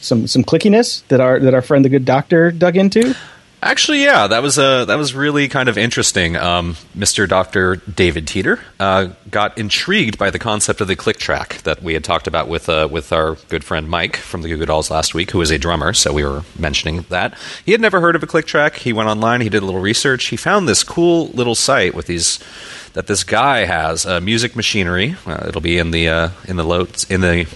some 0.00 0.26
some 0.26 0.44
clickiness 0.44 1.06
that 1.08 1.20
our 1.20 1.38
that 1.40 1.54
our 1.54 1.62
friend 1.62 1.84
the 1.84 1.88
good 1.88 2.04
doctor 2.04 2.50
dug 2.50 2.76
into. 2.76 3.14
Actually, 3.64 4.02
yeah, 4.02 4.26
that 4.26 4.42
was 4.42 4.58
uh, 4.58 4.84
that 4.84 4.96
was 4.96 5.14
really 5.14 5.48
kind 5.48 5.70
of 5.70 5.78
interesting. 5.78 6.36
Um, 6.36 6.74
Mr. 6.94 7.26
Doctor 7.26 7.76
David 7.76 8.28
Teeter 8.28 8.60
uh, 8.78 9.08
got 9.30 9.56
intrigued 9.56 10.18
by 10.18 10.28
the 10.28 10.38
concept 10.38 10.82
of 10.82 10.86
the 10.86 10.94
click 10.94 11.16
track 11.16 11.62
that 11.62 11.82
we 11.82 11.94
had 11.94 12.04
talked 12.04 12.26
about 12.26 12.46
with 12.46 12.68
uh, 12.68 12.86
with 12.90 13.10
our 13.10 13.36
good 13.48 13.64
friend 13.64 13.88
Mike 13.88 14.16
from 14.18 14.42
the 14.42 14.48
Goo 14.48 14.58
Goo 14.58 14.66
Dolls 14.66 14.90
last 14.90 15.14
week, 15.14 15.30
who 15.30 15.40
is 15.40 15.50
a 15.50 15.56
drummer. 15.56 15.94
So 15.94 16.12
we 16.12 16.24
were 16.24 16.42
mentioning 16.58 17.06
that 17.08 17.38
he 17.64 17.72
had 17.72 17.80
never 17.80 18.02
heard 18.02 18.14
of 18.14 18.22
a 18.22 18.26
click 18.26 18.44
track. 18.44 18.76
He 18.76 18.92
went 18.92 19.08
online, 19.08 19.40
he 19.40 19.48
did 19.48 19.62
a 19.62 19.64
little 19.64 19.80
research, 19.80 20.26
he 20.26 20.36
found 20.36 20.68
this 20.68 20.84
cool 20.84 21.28
little 21.28 21.54
site 21.54 21.94
with 21.94 22.04
these 22.04 22.40
that 22.94 23.08
this 23.08 23.24
guy 23.24 23.64
has 23.64 24.06
uh, 24.06 24.20
music 24.20 24.56
machinery. 24.56 25.16
Uh, 25.26 25.46
it'll 25.48 25.60
be 25.60 25.78
in 25.78 25.90
the 25.90 26.08
uh, 26.08 26.28
in 26.46 26.56
the 26.56 27.06
in 27.10 27.20
the 27.20 27.46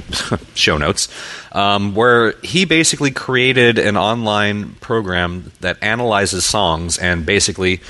show 0.54 0.76
notes, 0.76 1.08
um, 1.52 1.94
where 1.94 2.32
he 2.42 2.64
basically 2.64 3.10
created 3.10 3.78
an 3.78 3.96
online 3.96 4.74
program 4.74 5.52
that 5.60 5.82
analyzes 5.82 6.44
songs 6.44 6.98
and 6.98 7.24
basically 7.24 7.80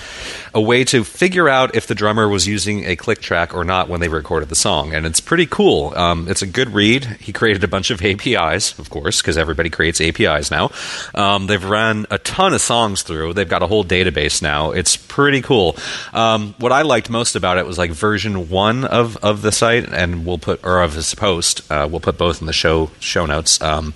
a 0.54 0.60
way 0.60 0.84
to 0.84 1.04
figure 1.04 1.48
out 1.48 1.74
if 1.74 1.86
the 1.86 1.94
drummer 1.94 2.28
was 2.28 2.46
using 2.46 2.84
a 2.84 2.96
click 2.96 3.20
track 3.20 3.54
or 3.54 3.64
not 3.64 3.88
when 3.88 4.00
they 4.00 4.08
recorded 4.08 4.48
the 4.48 4.56
song. 4.56 4.94
And 4.94 5.06
it's 5.06 5.20
pretty 5.20 5.46
cool. 5.46 5.94
Um, 5.96 6.28
it's 6.28 6.42
a 6.42 6.46
good 6.46 6.74
read. 6.74 7.04
He 7.04 7.32
created 7.32 7.64
a 7.64 7.68
bunch 7.68 7.90
of 7.90 8.02
APIs, 8.04 8.78
of 8.78 8.90
course, 8.90 9.20
because 9.20 9.38
everybody 9.38 9.70
creates 9.70 10.00
APIs 10.00 10.50
now. 10.50 10.70
Um, 11.14 11.46
they've 11.46 11.62
run 11.62 12.06
a 12.10 12.18
ton 12.18 12.52
of 12.54 12.60
songs 12.60 13.02
through. 13.02 13.34
They've 13.34 13.48
got 13.48 13.62
a 13.62 13.66
whole 13.66 13.84
database 13.84 14.42
now. 14.42 14.72
It's 14.72 14.96
pretty 14.96 15.42
cool. 15.42 15.76
Um, 16.12 16.54
what 16.58 16.72
I 16.72 16.82
liked 16.82 17.10
most 17.10 17.36
about 17.38 17.56
it 17.56 17.64
was 17.64 17.78
like 17.78 17.90
version 17.90 18.50
one 18.50 18.84
of, 18.84 19.16
of 19.18 19.40
the 19.40 19.50
site, 19.50 19.88
and 19.90 20.26
we'll 20.26 20.38
put 20.38 20.60
or 20.62 20.82
of 20.82 20.92
his 20.92 21.14
post. 21.14 21.62
Uh, 21.70 21.88
we'll 21.90 22.00
put 22.00 22.18
both 22.18 22.42
in 22.42 22.46
the 22.46 22.52
show 22.52 22.90
show 23.00 23.24
notes. 23.24 23.60
Um, 23.62 23.94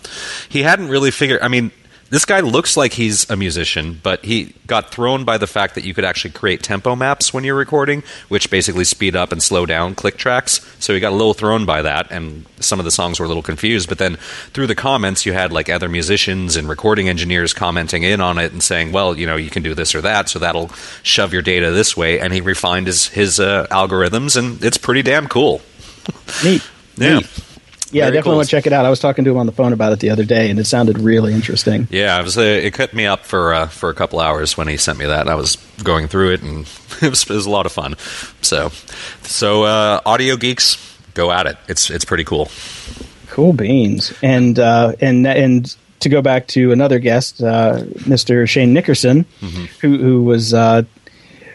he 0.49 0.63
hadn't 0.63 0.89
really 0.89 1.11
figured. 1.11 1.43
I 1.43 1.49
mean, 1.49 1.73
this 2.13 2.27
guy 2.27 2.41
looks 2.41 2.77
like 2.77 2.93
he's 2.93 3.29
a 3.31 3.37
musician, 3.39 3.99
but 4.03 4.23
he 4.23 4.55
got 4.67 4.91
thrown 4.91 5.25
by 5.25 5.39
the 5.39 5.47
fact 5.47 5.75
that 5.77 5.85
you 5.85 5.95
could 5.95 6.05
actually 6.05 6.33
create 6.33 6.63
tempo 6.63 6.95
maps 6.95 7.33
when 7.33 7.43
you're 7.43 7.57
recording, 7.57 8.03
which 8.29 8.51
basically 8.51 8.85
speed 8.85 9.17
up 9.17 9.33
and 9.33 9.43
slow 9.43 9.65
down 9.65 9.95
click 9.95 10.19
tracks. 10.19 10.61
So 10.79 10.93
he 10.93 11.01
got 11.01 11.13
a 11.13 11.17
little 11.17 11.33
thrown 11.33 11.65
by 11.65 11.81
that, 11.81 12.11
and 12.11 12.45
some 12.61 12.79
of 12.79 12.85
the 12.85 12.91
songs 12.91 13.19
were 13.19 13.25
a 13.25 13.29
little 13.29 13.43
confused. 13.43 13.89
But 13.89 13.97
then 13.97 14.17
through 14.53 14.67
the 14.67 14.75
comments, 14.75 15.25
you 15.25 15.33
had 15.33 15.53
like 15.53 15.71
other 15.71 15.89
musicians 15.89 16.55
and 16.55 16.69
recording 16.69 17.09
engineers 17.09 17.55
commenting 17.55 18.03
in 18.03 18.21
on 18.21 18.37
it 18.37 18.53
and 18.53 18.63
saying, 18.63 18.93
"Well, 18.93 19.19
you 19.19 19.25
know, 19.27 19.37
you 19.37 19.49
can 19.49 19.63
do 19.63 19.75
this 19.75 19.95
or 19.95 20.03
that, 20.03 20.29
so 20.29 20.39
that'll 20.39 20.69
shove 21.03 21.33
your 21.33 21.41
data 21.41 21.71
this 21.71 21.97
way." 21.97 22.21
And 22.21 22.35
he 22.35 22.43
refined 22.43 22.89
his 22.89 23.09
his 23.09 23.41
uh, 23.41 23.67
algorithms, 23.71 24.37
and 24.37 24.63
it's 24.63 24.77
pretty 24.77 25.01
damn 25.01 25.29
cool. 25.29 25.63
Neat. 26.45 26.63
Yeah. 26.99 27.21
Neat. 27.21 27.45
Yeah, 27.93 28.05
I 28.05 28.07
Very 28.07 28.13
definitely 28.17 28.31
cool. 28.31 28.37
want 28.39 28.49
to 28.49 28.57
check 28.57 28.67
it 28.67 28.73
out. 28.73 28.85
I 28.87 28.91
was 28.91 29.01
talking 29.01 29.25
to 29.27 29.31
him 29.31 29.37
on 29.37 29.47
the 29.47 29.53
phone 29.53 29.73
about 29.73 29.93
it 29.93 30.01
the 30.01 30.11
other 30.11 30.25
day, 30.25 30.51
and 30.51 30.59
it 30.59 30.65
sounded 30.65 30.99
really 30.99 31.33
interesting. 31.35 31.87
Yeah, 31.91 32.19
it 32.19 32.23
was. 32.23 32.39
Uh, 32.39 32.41
it 32.41 32.73
cut 32.73 32.95
me 32.95 33.05
up 33.07 33.25
for 33.27 33.53
uh, 33.53 33.67
for 33.69 33.91
a 33.91 33.95
couple 33.95 34.19
hours 34.19 34.57
when 34.57 34.67
he 34.67 34.77
sent 34.79 34.99
me 34.99 35.05
that. 35.07 35.21
And 35.21 35.31
I 35.31 35.35
was 35.35 35.57
going 35.85 36.09
through 36.09 36.33
it, 36.33 36.43
and 36.43 36.61
it 37.03 37.11
was, 37.11 37.23
it 37.23 37.31
was 37.31 37.47
a 37.47 37.51
lot 37.51 37.67
of 37.67 37.73
fun. 37.73 37.97
So, 38.41 38.71
so 39.23 39.65
uh, 39.65 40.01
audio 40.07 40.37
geeks, 40.37 40.79
go 41.15 41.31
at 41.31 41.47
it. 41.47 41.57
It's 41.69 41.91
it's 41.91 42.05
pretty 42.05 42.25
cool. 42.25 42.51
Cool 43.29 43.53
beans. 43.53 44.13
And 44.23 44.59
uh, 44.59 44.95
and 45.01 45.27
and 45.27 45.77
to 46.01 46.09
go 46.09 46.23
back 46.23 46.49
to 46.49 46.73
another 46.73 46.99
guest, 46.99 47.43
uh, 47.43 47.81
Mr. 48.05 48.49
Shane 48.49 48.73
Nickerson, 48.73 49.25
who 49.81 49.99
who 49.99 50.23
was 50.25 50.53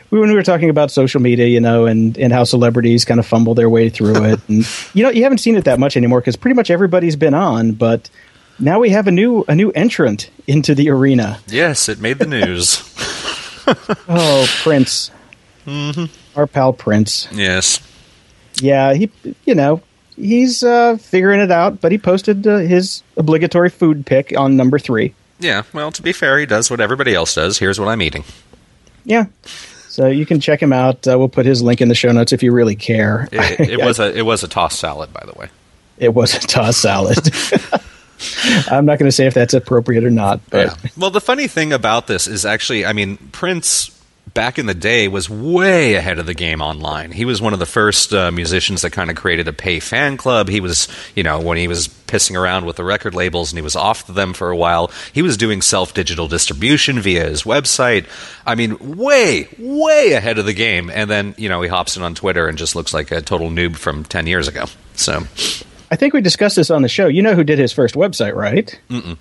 when 0.10 0.30
we 0.30 0.34
were 0.36 0.44
talking 0.44 0.70
about 0.70 0.92
social 0.92 1.22
media, 1.22 1.48
you 1.48 1.60
know, 1.60 1.86
and 1.86 2.18
and 2.18 2.32
how 2.34 2.44
celebrities 2.44 3.06
kind 3.06 3.20
of 3.20 3.26
fumble 3.26 3.54
their 3.56 3.70
way 3.70 3.90
through 3.90 4.24
it, 4.26 4.40
and 4.48 4.66
you 4.94 5.04
know, 5.04 5.10
you 5.10 5.24
haven't 5.24 5.40
seen 5.40 5.56
it 5.56 5.66
that 5.66 5.80
much 5.80 5.98
anymore 5.98 6.20
because 6.22 6.36
pretty 6.36 6.56
much 6.56 6.70
everybody's 6.70 7.16
been 7.16 7.34
on, 7.34 7.72
but. 7.74 8.10
Now 8.60 8.80
we 8.80 8.90
have 8.90 9.06
a 9.06 9.12
new 9.12 9.46
a 9.48 9.54
new 9.54 9.70
entrant 9.74 10.32
into 10.48 10.74
the 10.74 10.90
arena. 10.90 11.38
Yes, 11.46 11.88
it 11.88 12.00
made 12.00 12.18
the 12.18 12.26
news. 12.26 12.82
Oh, 14.10 14.48
Prince, 14.64 15.12
our 16.36 16.48
pal 16.48 16.74
Prince. 16.74 17.28
yes. 17.32 17.82
Yeah, 18.62 18.94
he, 18.94 19.12
you 19.46 19.54
know, 19.54 19.82
he's 20.16 20.64
uh, 20.64 20.98
figuring 20.98 21.40
it 21.42 21.52
out, 21.52 21.82
but 21.82 21.92
he 21.92 21.98
posted 22.00 22.48
uh, 22.48 22.58
his 22.58 23.04
obligatory 23.18 23.70
food 23.70 24.06
pick 24.06 24.36
on 24.36 24.56
number 24.58 24.80
three. 24.80 25.14
Yeah. 25.40 25.64
Well, 25.74 25.92
to 25.92 26.02
be 26.02 26.14
fair, 26.14 26.40
he 26.40 26.46
does 26.48 26.72
what 26.72 26.80
everybody 26.80 27.14
else 27.14 27.36
does. 27.36 27.60
Here's 27.60 27.80
what 27.80 27.90
I'm 27.90 28.02
eating. 28.02 28.24
Yeah. 29.06 29.26
So 29.98 30.06
you 30.06 30.28
can 30.28 30.40
check 30.40 30.62
him 30.62 30.72
out. 30.72 31.08
Uh, 31.08 31.18
we'll 31.18 31.28
put 31.28 31.48
his 31.48 31.64
link 31.64 31.82
in 31.82 31.88
the 31.88 31.96
show 31.96 32.12
notes 32.12 32.32
if 32.32 32.44
you 32.44 32.52
really 32.52 32.76
care. 32.76 33.28
It, 33.32 33.60
it 33.60 33.80
was 33.84 33.98
a 33.98 34.16
it 34.16 34.22
was 34.22 34.44
a 34.44 34.48
tossed 34.48 34.78
salad, 34.78 35.12
by 35.12 35.24
the 35.26 35.34
way. 35.34 35.50
It 35.98 36.14
was 36.14 36.36
a 36.36 36.40
tossed 36.40 36.80
salad. 36.80 37.18
I'm 38.70 38.86
not 38.86 39.00
going 39.00 39.08
to 39.08 39.12
say 39.12 39.26
if 39.26 39.34
that's 39.34 39.56
appropriate 39.56 40.04
or 40.04 40.12
not, 40.12 40.40
but 40.52 40.68
Yeah. 40.68 40.90
Well, 40.96 41.10
the 41.10 41.20
funny 41.20 41.48
thing 41.48 41.74
about 41.74 42.06
this 42.06 42.28
is 42.28 42.46
actually, 42.46 42.86
I 42.86 42.94
mean, 42.94 43.18
Prince 43.32 43.90
back 44.34 44.60
in 44.60 44.66
the 44.66 44.74
day 44.74 45.08
was 45.08 45.30
way 45.30 45.96
ahead 45.96 46.20
of 46.20 46.26
the 46.26 46.34
game 46.34 46.62
online. 46.62 47.12
He 47.12 47.26
was 47.26 47.42
one 47.42 47.54
of 47.54 47.60
the 47.60 47.66
first 47.66 48.14
uh, 48.14 48.32
musicians 48.32 48.82
that 48.82 48.92
kind 48.92 49.10
of 49.10 49.16
created 49.16 49.48
a 49.48 49.54
pay 49.54 49.80
fan 49.80 50.18
club. 50.18 50.50
He 50.50 50.60
was, 50.60 50.88
you 51.16 51.24
know, 51.24 51.40
when 51.40 51.58
he 51.58 51.68
was 51.68 51.88
pissing 51.88 52.40
around 52.40 52.66
with 52.66 52.76
the 52.76 52.84
record 52.84 53.16
labels 53.16 53.52
and 53.52 53.58
he 53.58 53.62
was 53.62 53.76
off 53.76 54.06
them 54.08 54.34
for 54.34 54.50
a 54.50 54.58
while, 54.58 54.92
he 55.14 55.22
was 55.22 55.38
doing 55.38 55.62
self 55.62 55.94
digital 55.94 56.28
distribution 56.28 57.00
via 57.00 57.26
his 57.28 57.44
website. 57.44 58.06
I 58.46 58.56
mean, 58.56 58.98
way, 58.98 59.48
way 59.58 60.14
ahead 60.14 60.38
of 60.38 60.46
the 60.46 60.54
game. 60.54 60.90
And 60.90 61.10
then, 61.10 61.36
you 61.38 61.50
know, 61.50 61.62
he 61.62 61.70
hops 61.70 61.98
in 61.98 62.04
on 62.04 62.16
Twitter 62.16 62.48
and 62.48 62.58
just 62.58 62.76
looks 62.76 62.94
like 62.94 63.12
a 63.12 63.22
total 63.22 63.50
noob 63.50 63.76
from 63.76 64.04
10 64.04 64.28
years 64.28 64.48
ago. 64.48 64.66
So, 64.96 65.24
I 65.90 65.96
think 65.96 66.14
we 66.14 66.22
discussed 66.22 66.56
this 66.56 66.70
on 66.70 66.82
the 66.82 66.90
show. 66.90 67.08
You 67.08 67.22
know 67.22 67.36
who 67.36 67.44
did 67.44 67.60
his 67.60 67.72
first 67.72 67.96
website, 67.96 68.36
right? 68.36 68.80
Mm-mm. 68.90 69.18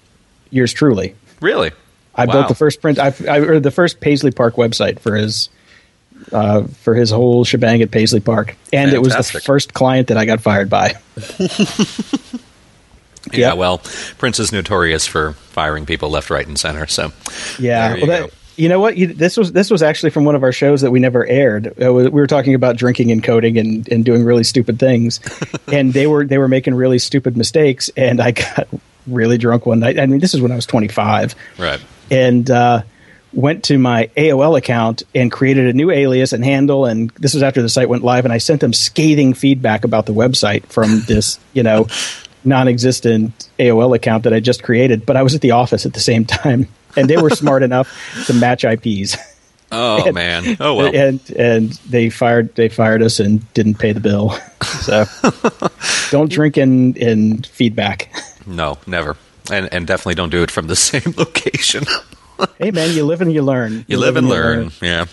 Yours 0.50 0.72
truly. 0.72 1.14
really. 1.40 1.72
I 2.16 2.24
Wow. 2.24 2.32
built 2.32 2.48
the 2.48 2.54
first 2.54 2.80
Prince. 2.80 2.98
I, 2.98 3.12
I 3.28 3.38
or 3.40 3.60
the 3.60 3.70
first 3.70 4.00
Paisley 4.00 4.30
Park 4.30 4.54
website 4.56 4.98
for 5.00 5.14
his 5.14 5.48
uh, 6.32 6.62
for 6.64 6.94
his 6.94 7.10
whole 7.10 7.44
shebang 7.44 7.82
at 7.82 7.90
Paisley 7.90 8.20
Park, 8.20 8.56
and 8.72 8.92
it 8.92 9.02
was 9.02 9.14
the 9.14 9.40
first 9.40 9.74
client 9.74 10.08
that 10.08 10.16
I 10.16 10.24
got 10.24 10.40
fired 10.40 10.70
by. 10.70 10.94
Yeah, 13.32 13.54
well, 13.54 13.78
Prince 14.18 14.38
is 14.38 14.52
notorious 14.52 15.06
for 15.06 15.32
firing 15.32 15.84
people 15.84 16.10
left, 16.10 16.30
right, 16.30 16.46
and 16.46 16.58
center. 16.58 16.86
So, 16.86 17.12
Yeah, 17.58 17.96
you 17.96 18.06
well, 18.06 18.26
that, 18.26 18.30
you 18.56 18.68
know 18.68 18.78
what? 18.78 18.96
You, 18.96 19.08
this 19.08 19.36
was 19.36 19.52
this 19.52 19.68
was 19.68 19.82
actually 19.82 20.10
from 20.10 20.24
one 20.24 20.36
of 20.36 20.42
our 20.42 20.52
shows 20.52 20.80
that 20.82 20.90
we 20.92 21.00
never 21.00 21.26
aired. 21.26 21.74
We 21.76 21.88
we 21.88 22.08
were 22.10 22.28
talking 22.28 22.54
about 22.54 22.76
drinking 22.76 23.10
and 23.10 23.22
coding 23.22 23.58
and, 23.58 23.88
and 23.88 24.04
doing 24.04 24.24
really 24.24 24.44
stupid 24.44 24.78
things, 24.78 25.20
and 25.72 25.92
they 25.92 26.06
were 26.06 26.24
they 26.24 26.38
were 26.38 26.48
making 26.48 26.74
really 26.76 26.98
stupid 27.00 27.36
mistakes, 27.36 27.90
and 27.96 28.20
I 28.20 28.30
got 28.30 28.68
really 29.08 29.38
drunk 29.38 29.66
one 29.66 29.80
night. 29.80 29.98
I 29.98 30.06
mean, 30.06 30.20
this 30.20 30.32
is 30.32 30.40
when 30.40 30.52
I 30.52 30.56
was 30.56 30.66
twenty 30.66 30.88
five, 30.88 31.34
right. 31.58 31.80
And 32.10 32.50
uh, 32.50 32.82
went 33.32 33.64
to 33.64 33.78
my 33.78 34.10
AOL 34.16 34.56
account 34.58 35.02
and 35.14 35.30
created 35.30 35.66
a 35.66 35.72
new 35.72 35.90
alias 35.90 36.32
and 36.32 36.44
handle. 36.44 36.86
And 36.86 37.10
this 37.10 37.34
was 37.34 37.42
after 37.42 37.62
the 37.62 37.68
site 37.68 37.88
went 37.88 38.02
live, 38.02 38.24
and 38.24 38.32
I 38.32 38.38
sent 38.38 38.60
them 38.60 38.72
scathing 38.72 39.34
feedback 39.34 39.84
about 39.84 40.06
the 40.06 40.14
website 40.14 40.66
from 40.66 41.00
this, 41.06 41.38
you 41.52 41.62
know, 41.62 41.86
non-existent 42.44 43.48
AOL 43.58 43.94
account 43.94 44.24
that 44.24 44.32
I 44.32 44.40
just 44.40 44.62
created. 44.62 45.06
But 45.06 45.16
I 45.16 45.22
was 45.22 45.34
at 45.34 45.42
the 45.42 45.52
office 45.52 45.86
at 45.86 45.92
the 45.92 46.00
same 46.00 46.24
time, 46.26 46.68
and 46.96 47.08
they 47.08 47.16
were 47.16 47.30
smart 47.30 47.62
enough 47.62 47.94
to 48.26 48.34
match 48.34 48.64
IPs. 48.64 49.16
Oh 49.72 50.12
man. 50.12 50.56
Oh 50.60 50.74
well. 50.74 50.94
and 50.94 51.18
and 51.30 51.72
they 51.90 52.08
fired 52.08 52.54
they 52.54 52.68
fired 52.68 53.02
us 53.02 53.18
and 53.18 53.52
didn't 53.52 53.74
pay 53.74 53.90
the 53.90 53.98
bill. 53.98 54.30
So 54.62 55.06
don't 56.10 56.30
drink 56.30 56.56
in 56.56 56.94
in 56.94 57.42
feedback. 57.42 58.12
No, 58.46 58.78
never. 58.86 59.16
And 59.50 59.72
and 59.72 59.86
definitely 59.86 60.16
don't 60.16 60.30
do 60.30 60.42
it 60.42 60.50
from 60.50 60.66
the 60.66 60.76
same 60.90 61.14
location. 61.16 61.84
Hey 62.58 62.70
man, 62.70 62.94
you 62.94 63.04
live 63.04 63.22
and 63.22 63.32
you 63.32 63.42
learn. 63.42 63.84
you 63.88 63.96
live 63.98 64.16
and 64.16 64.28
learn. 64.28 64.70
Yeah. 64.82 65.06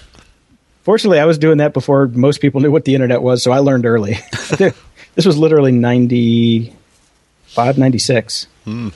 Fortunately, 0.83 1.19
I 1.19 1.25
was 1.25 1.37
doing 1.37 1.59
that 1.59 1.73
before 1.73 2.07
most 2.07 2.41
people 2.41 2.59
knew 2.59 2.71
what 2.71 2.83
the 2.83 2.93
internet 2.93 3.21
was, 3.21 3.41
so 3.41 3.53
I 3.53 3.59
learned 3.59 3.85
early. 3.85 4.17
this 5.15 5.25
was 5.25 5.37
literally 5.37 5.71
95, 5.71 7.77
96. 7.77 8.47
Hmm. 8.65 8.89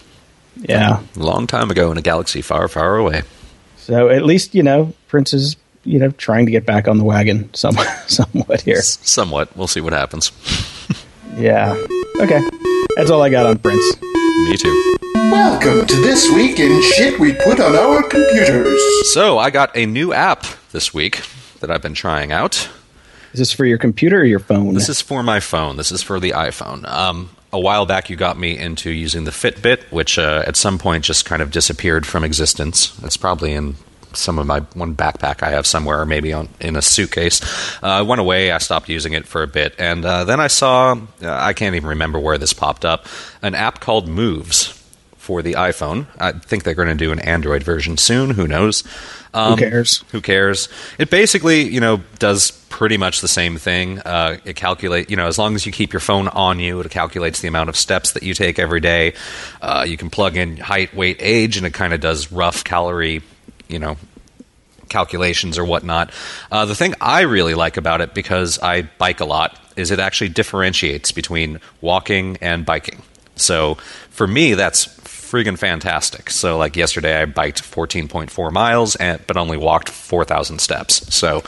Yeah. 0.57 1.01
A 1.15 1.19
long 1.19 1.47
time 1.47 1.71
ago 1.71 1.89
in 1.91 1.97
a 1.97 2.01
galaxy 2.01 2.41
far, 2.41 2.67
far 2.67 2.97
away. 2.97 3.21
So 3.77 4.09
at 4.09 4.25
least, 4.25 4.53
you 4.53 4.63
know, 4.63 4.91
Prince 5.07 5.33
is, 5.33 5.55
you 5.85 5.97
know, 5.99 6.09
trying 6.11 6.45
to 6.47 6.51
get 6.51 6.65
back 6.65 6.89
on 6.89 6.97
the 6.97 7.05
wagon 7.05 7.53
some, 7.53 7.77
somewhat 8.07 8.63
here. 8.63 8.79
S- 8.79 8.99
Somewhat. 9.03 9.55
We'll 9.55 9.67
see 9.67 9.79
what 9.79 9.93
happens. 9.93 10.33
Yeah. 11.37 11.71
Okay. 12.19 12.41
That's 12.97 13.11
all 13.11 13.21
I 13.21 13.29
got 13.29 13.45
on 13.45 13.59
Prince. 13.59 13.85
Me 14.45 14.55
too. 14.55 14.97
Welcome 15.15 15.87
to 15.87 15.95
This 15.95 16.31
Week 16.31 16.59
in 16.59 16.81
Shit 16.81 17.19
We 17.19 17.33
Put 17.33 17.59
on 17.59 17.75
Our 17.75 18.03
Computers. 18.03 18.81
So 19.13 19.39
I 19.39 19.49
got 19.49 19.75
a 19.75 19.85
new 19.85 20.13
app 20.13 20.45
this 20.71 20.93
week 20.93 21.21
that 21.59 21.71
I've 21.71 21.81
been 21.81 21.95
trying 21.95 22.31
out. 22.31 22.69
Is 23.33 23.39
this 23.39 23.51
for 23.51 23.65
your 23.65 23.77
computer 23.77 24.19
or 24.19 24.23
your 24.25 24.39
phone? 24.39 24.75
This 24.75 24.89
is 24.89 25.01
for 25.01 25.23
my 25.23 25.39
phone. 25.39 25.75
This 25.75 25.91
is 25.91 26.03
for 26.03 26.19
the 26.19 26.31
iPhone. 26.31 26.87
Um, 26.87 27.31
a 27.51 27.59
while 27.59 27.85
back, 27.85 28.09
you 28.09 28.15
got 28.15 28.37
me 28.37 28.57
into 28.57 28.91
using 28.91 29.23
the 29.23 29.31
Fitbit, 29.31 29.91
which 29.91 30.19
uh, 30.19 30.43
at 30.45 30.55
some 30.55 30.77
point 30.77 31.03
just 31.03 31.25
kind 31.25 31.41
of 31.41 31.49
disappeared 31.51 32.05
from 32.05 32.23
existence. 32.23 32.97
It's 33.03 33.17
probably 33.17 33.53
in 33.53 33.75
some 34.13 34.39
of 34.39 34.47
my 34.47 34.59
one 34.73 34.95
backpack 34.95 35.43
I 35.43 35.51
have 35.51 35.67
somewhere, 35.67 36.01
or 36.01 36.05
maybe 36.05 36.33
on, 36.33 36.49
in 36.59 36.75
a 36.75 36.81
suitcase. 36.81 37.41
Uh, 37.83 37.87
I 37.87 38.01
went 38.01 38.21
away. 38.21 38.51
I 38.51 38.57
stopped 38.57 38.89
using 38.89 39.13
it 39.13 39.27
for 39.27 39.43
a 39.43 39.47
bit, 39.47 39.75
and 39.77 40.05
uh, 40.05 40.23
then 40.23 40.39
I 40.39 40.47
saw. 40.47 40.93
Uh, 41.21 41.29
I 41.29 41.53
can't 41.53 41.75
even 41.75 41.89
remember 41.89 42.19
where 42.19 42.37
this 42.37 42.53
popped 42.53 42.85
up. 42.85 43.05
An 43.41 43.55
app 43.55 43.79
called 43.79 44.07
Moves 44.07 44.73
for 45.17 45.41
the 45.41 45.53
iPhone. 45.53 46.07
I 46.17 46.31
think 46.31 46.63
they're 46.63 46.73
going 46.73 46.87
to 46.87 46.95
do 46.95 47.11
an 47.11 47.19
Android 47.19 47.61
version 47.61 47.97
soon. 47.97 48.29
Who 48.29 48.47
knows? 48.47 48.83
Um, 49.33 49.51
who 49.51 49.57
cares? 49.57 50.03
Who 50.11 50.21
cares? 50.21 50.69
It 50.97 51.09
basically, 51.09 51.63
you 51.63 51.81
know, 51.81 52.01
does 52.17 52.51
pretty 52.69 52.95
much 52.95 53.19
the 53.19 53.27
same 53.27 53.57
thing. 53.57 53.99
Uh, 53.99 54.37
it 54.45 54.55
calculate, 54.55 55.09
you 55.09 55.17
know, 55.17 55.27
as 55.27 55.37
long 55.37 55.53
as 55.55 55.65
you 55.65 55.71
keep 55.73 55.91
your 55.91 55.99
phone 55.99 56.29
on 56.29 56.59
you, 56.59 56.79
it 56.79 56.89
calculates 56.89 57.41
the 57.41 57.47
amount 57.47 57.67
of 57.67 57.75
steps 57.75 58.13
that 58.13 58.23
you 58.23 58.33
take 58.33 58.57
every 58.57 58.79
day. 58.79 59.13
Uh, 59.61 59.85
you 59.87 59.97
can 59.97 60.09
plug 60.09 60.37
in 60.37 60.55
height, 60.57 60.95
weight, 60.95 61.17
age, 61.19 61.57
and 61.57 61.65
it 61.65 61.73
kind 61.73 61.93
of 61.93 61.99
does 61.99 62.31
rough 62.31 62.63
calorie, 62.63 63.21
you 63.67 63.79
know, 63.79 63.97
calculations 64.89 65.57
or 65.57 65.65
whatnot. 65.65 66.11
Uh, 66.51 66.65
the 66.65 66.75
thing 66.75 66.93
I 67.01 67.21
really 67.21 67.53
like 67.53 67.77
about 67.77 68.01
it, 68.01 68.13
because 68.13 68.59
I 68.59 68.83
bike 68.83 69.19
a 69.19 69.25
lot, 69.25 69.59
is 69.75 69.91
it 69.91 69.99
actually 69.99 70.29
differentiates 70.29 71.11
between 71.11 71.59
walking 71.81 72.37
and 72.41 72.65
biking. 72.65 73.01
So 73.35 73.75
for 74.09 74.27
me, 74.27 74.53
that's 74.55 74.96
friggin' 75.29 75.57
fantastic. 75.57 76.29
So, 76.29 76.57
like 76.57 76.75
yesterday, 76.75 77.21
I 77.21 77.25
biked 77.25 77.61
14.4 77.61 78.51
miles, 78.51 78.95
and, 78.95 79.25
but 79.27 79.37
only 79.37 79.57
walked 79.57 79.89
4,000 79.89 80.59
steps. 80.59 81.13
So, 81.13 81.43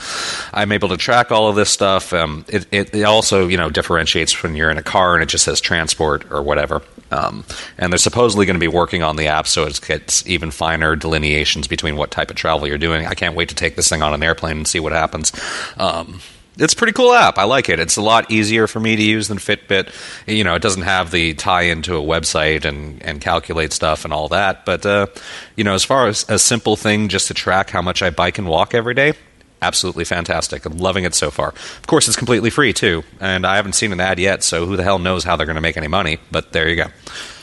I'm 0.54 0.72
able 0.72 0.90
to 0.90 0.98
track 0.98 1.32
all 1.32 1.48
of 1.50 1.56
this 1.56 1.70
stuff. 1.70 2.14
Um, 2.14 2.46
it, 2.48 2.68
it, 2.72 2.94
it, 2.94 3.04
also, 3.04 3.48
you 3.48 3.58
know, 3.58 3.70
differentiates 3.70 4.44
when 4.44 4.56
you're 4.56 4.70
in 4.70 4.78
a 4.78 4.84
car 4.84 5.16
and 5.16 5.24
it 5.24 5.30
just 5.30 5.46
says 5.46 5.62
transport 5.62 6.30
or 6.32 6.42
whatever. 6.42 6.82
Um, 7.12 7.44
and 7.78 7.92
they're 7.92 7.98
supposedly 7.98 8.46
going 8.46 8.56
to 8.56 8.60
be 8.60 8.68
working 8.68 9.02
on 9.02 9.16
the 9.16 9.28
app 9.28 9.48
so 9.48 9.66
it 9.66 9.80
gets 9.86 10.28
even 10.28 10.52
finer 10.52 10.96
delineations 10.96 11.68
between 11.68 11.96
what 11.96 12.12
type 12.12 12.30
of 12.30 12.36
travel 12.36 12.68
you're 12.68 12.78
doing. 12.78 13.06
I 13.06 13.16
can't 13.16 13.36
wait 13.36 13.50
to 13.50 13.56
take 13.56 13.76
this 13.76 13.90
thing 13.90 14.02
on 14.02 14.14
an 14.14 14.22
airplane 14.22 14.58
and 14.58 14.68
see 14.68 14.80
what 14.80 14.92
happens. 14.92 15.32
Um, 15.78 16.22
it's 16.60 16.74
a 16.74 16.76
pretty 16.76 16.94
cool 16.94 17.14
app. 17.14 17.38
I 17.38 17.46
like 17.46 17.70
it. 17.70 17.80
It's 17.80 17.98
a 17.98 18.02
lot 18.02 18.30
easier 18.30 18.68
for 18.68 18.80
me 18.80 18.96
to 18.96 19.02
use 19.02 19.28
than 19.28 19.38
Fitbit. 19.38 19.94
You 20.28 20.44
know, 20.44 20.56
it 20.56 20.62
doesn't 20.62 20.84
have 20.84 21.12
the 21.12 21.34
tie 21.34 21.64
into 21.64 21.96
a 21.96 22.02
website 22.02 22.66
and, 22.66 23.02
and 23.04 23.22
calculate 23.22 23.74
stuff 23.74 24.06
and 24.06 24.14
all 24.14 24.28
that. 24.30 24.66
But, 24.66 24.86
uh, 24.86 25.08
you 25.56 25.64
know, 25.64 25.74
as 25.74 25.84
far 25.84 26.08
as 26.08 26.26
a 26.30 26.38
simple 26.38 26.76
thing 26.76 27.08
just 27.08 27.28
to 27.30 27.34
track 27.34 27.70
how 27.70 27.82
much 27.82 28.02
I 28.02 28.10
bike 28.10 28.38
and 28.38 28.48
walk 28.48 28.74
every 28.74 28.94
day, 28.94 29.14
absolutely 29.62 30.06
fantastic. 30.06 30.66
I'm 30.66 30.78
loving 30.78 31.04
it 31.04 31.16
so 31.16 31.32
far. 31.32 31.50
Of 31.50 31.88
course, 31.88 32.08
it's 32.08 32.18
completely 32.18 32.50
free, 32.50 32.74
too. 32.74 33.04
And 33.20 33.46
I 33.46 33.56
haven't 33.56 33.74
seen 33.74 33.92
an 33.92 34.00
ad 34.00 34.20
yet, 34.20 34.44
so 34.44 34.66
who 34.66 34.76
the 34.76 34.84
hell 34.84 35.00
knows 35.00 35.24
how 35.24 35.36
they're 35.36 35.46
going 35.46 35.56
to 35.56 35.62
make 35.62 35.78
any 35.78 35.88
money. 35.88 36.20
But 36.32 36.52
there 36.52 36.68
you 36.70 36.76
go. 36.76 36.88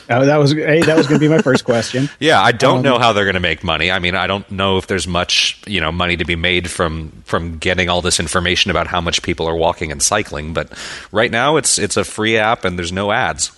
Oh, 0.08 0.24
that 0.24 0.36
was 0.36 0.52
hey, 0.52 0.82
that 0.82 0.96
was 0.96 1.06
going 1.06 1.20
to 1.20 1.24
be 1.24 1.32
my 1.32 1.42
first 1.42 1.64
question. 1.64 2.08
yeah, 2.20 2.40
I 2.40 2.52
don't 2.52 2.78
um, 2.78 2.82
know 2.82 2.98
how 2.98 3.12
they're 3.12 3.24
going 3.24 3.34
to 3.34 3.40
make 3.40 3.64
money. 3.64 3.90
I 3.90 3.98
mean, 3.98 4.14
I 4.14 4.26
don't 4.26 4.48
know 4.50 4.78
if 4.78 4.86
there's 4.86 5.06
much 5.06 5.60
you 5.66 5.80
know 5.80 5.90
money 5.90 6.16
to 6.16 6.24
be 6.24 6.36
made 6.36 6.70
from 6.70 7.10
from 7.24 7.58
getting 7.58 7.88
all 7.88 8.02
this 8.02 8.20
information 8.20 8.70
about 8.70 8.86
how 8.86 9.00
much 9.00 9.22
people 9.22 9.48
are 9.48 9.56
walking 9.56 9.90
and 9.90 10.02
cycling. 10.02 10.52
But 10.52 10.72
right 11.10 11.30
now, 11.30 11.56
it's 11.56 11.78
it's 11.78 11.96
a 11.96 12.04
free 12.04 12.36
app 12.36 12.64
and 12.64 12.78
there's 12.78 12.92
no 12.92 13.10
ads. 13.10 13.52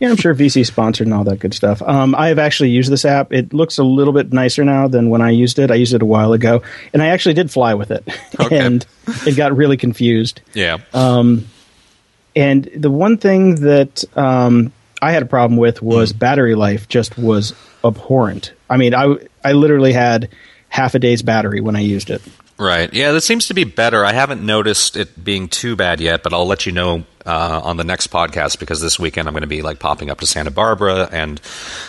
Yeah, 0.00 0.08
I'm 0.08 0.16
sure 0.16 0.34
VC 0.34 0.64
sponsored 0.64 1.06
and 1.06 1.14
all 1.14 1.24
that 1.24 1.40
good 1.40 1.52
stuff. 1.52 1.82
Um, 1.82 2.14
I 2.14 2.28
have 2.28 2.38
actually 2.38 2.70
used 2.70 2.90
this 2.90 3.04
app. 3.04 3.34
It 3.34 3.52
looks 3.52 3.76
a 3.76 3.84
little 3.84 4.14
bit 4.14 4.32
nicer 4.32 4.64
now 4.64 4.88
than 4.88 5.10
when 5.10 5.20
I 5.20 5.28
used 5.28 5.58
it. 5.58 5.70
I 5.70 5.74
used 5.74 5.92
it 5.92 6.00
a 6.00 6.06
while 6.06 6.32
ago, 6.32 6.62
and 6.94 7.02
I 7.02 7.08
actually 7.08 7.34
did 7.34 7.50
fly 7.50 7.74
with 7.74 7.90
it, 7.90 8.08
okay. 8.40 8.58
and 8.58 8.86
it 9.26 9.36
got 9.36 9.54
really 9.54 9.76
confused. 9.76 10.40
Yeah. 10.54 10.78
Um, 10.94 11.46
and 12.34 12.64
the 12.74 12.90
one 12.90 13.18
thing 13.18 13.56
that 13.56 14.02
um, 14.16 14.72
I 15.02 15.12
had 15.12 15.22
a 15.22 15.26
problem 15.26 15.58
with 15.58 15.82
was 15.82 16.12
mm. 16.12 16.18
battery 16.18 16.54
life 16.54 16.88
just 16.88 17.18
was 17.18 17.54
abhorrent. 17.84 18.52
I 18.68 18.76
mean, 18.76 18.94
I 18.94 19.16
I 19.44 19.52
literally 19.52 19.92
had 19.92 20.28
half 20.68 20.94
a 20.94 20.98
day's 20.98 21.22
battery 21.22 21.60
when 21.60 21.76
I 21.76 21.80
used 21.80 22.10
it. 22.10 22.22
Right. 22.60 22.92
Yeah, 22.92 23.12
that 23.12 23.22
seems 23.22 23.46
to 23.46 23.54
be 23.54 23.64
better. 23.64 24.04
I 24.04 24.12
haven't 24.12 24.44
noticed 24.44 24.94
it 24.94 25.24
being 25.24 25.48
too 25.48 25.76
bad 25.76 25.98
yet, 25.98 26.22
but 26.22 26.34
I'll 26.34 26.46
let 26.46 26.66
you 26.66 26.72
know 26.72 27.04
uh, 27.24 27.60
on 27.64 27.78
the 27.78 27.84
next 27.84 28.08
podcast 28.08 28.58
because 28.58 28.82
this 28.82 28.98
weekend 28.98 29.28
I'm 29.28 29.32
going 29.32 29.40
to 29.40 29.46
be 29.46 29.62
like 29.62 29.78
popping 29.78 30.10
up 30.10 30.20
to 30.20 30.26
Santa 30.26 30.50
Barbara 30.50 31.08
and 31.10 31.40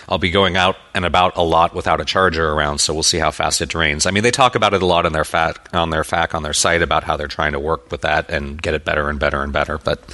I'll 0.08 0.18
be 0.18 0.30
going 0.30 0.56
out 0.56 0.78
and 0.94 1.04
about 1.04 1.36
a 1.36 1.42
lot 1.42 1.76
without 1.76 2.00
a 2.00 2.06
charger 2.06 2.50
around. 2.50 2.78
So 2.78 2.94
we'll 2.94 3.04
see 3.04 3.18
how 3.18 3.32
fast 3.32 3.60
it 3.60 3.68
drains. 3.68 4.06
I 4.06 4.12
mean, 4.12 4.24
they 4.24 4.32
talk 4.32 4.56
about 4.56 4.74
it 4.74 4.82
a 4.82 4.86
lot 4.86 5.06
on 5.06 5.12
their 5.12 5.26
fat 5.26 5.60
on 5.74 5.90
their 5.90 6.04
FAQ 6.04 6.36
on 6.36 6.44
their 6.44 6.54
site 6.54 6.82
about 6.82 7.04
how 7.04 7.18
they're 7.18 7.28
trying 7.28 7.52
to 7.52 7.60
work 7.60 7.92
with 7.92 8.02
that 8.02 8.30
and 8.30 8.62
get 8.62 8.74
it 8.74 8.86
better 8.86 9.10
and 9.10 9.20
better 9.20 9.44
and 9.44 9.52
better. 9.52 9.78
But 9.78 10.10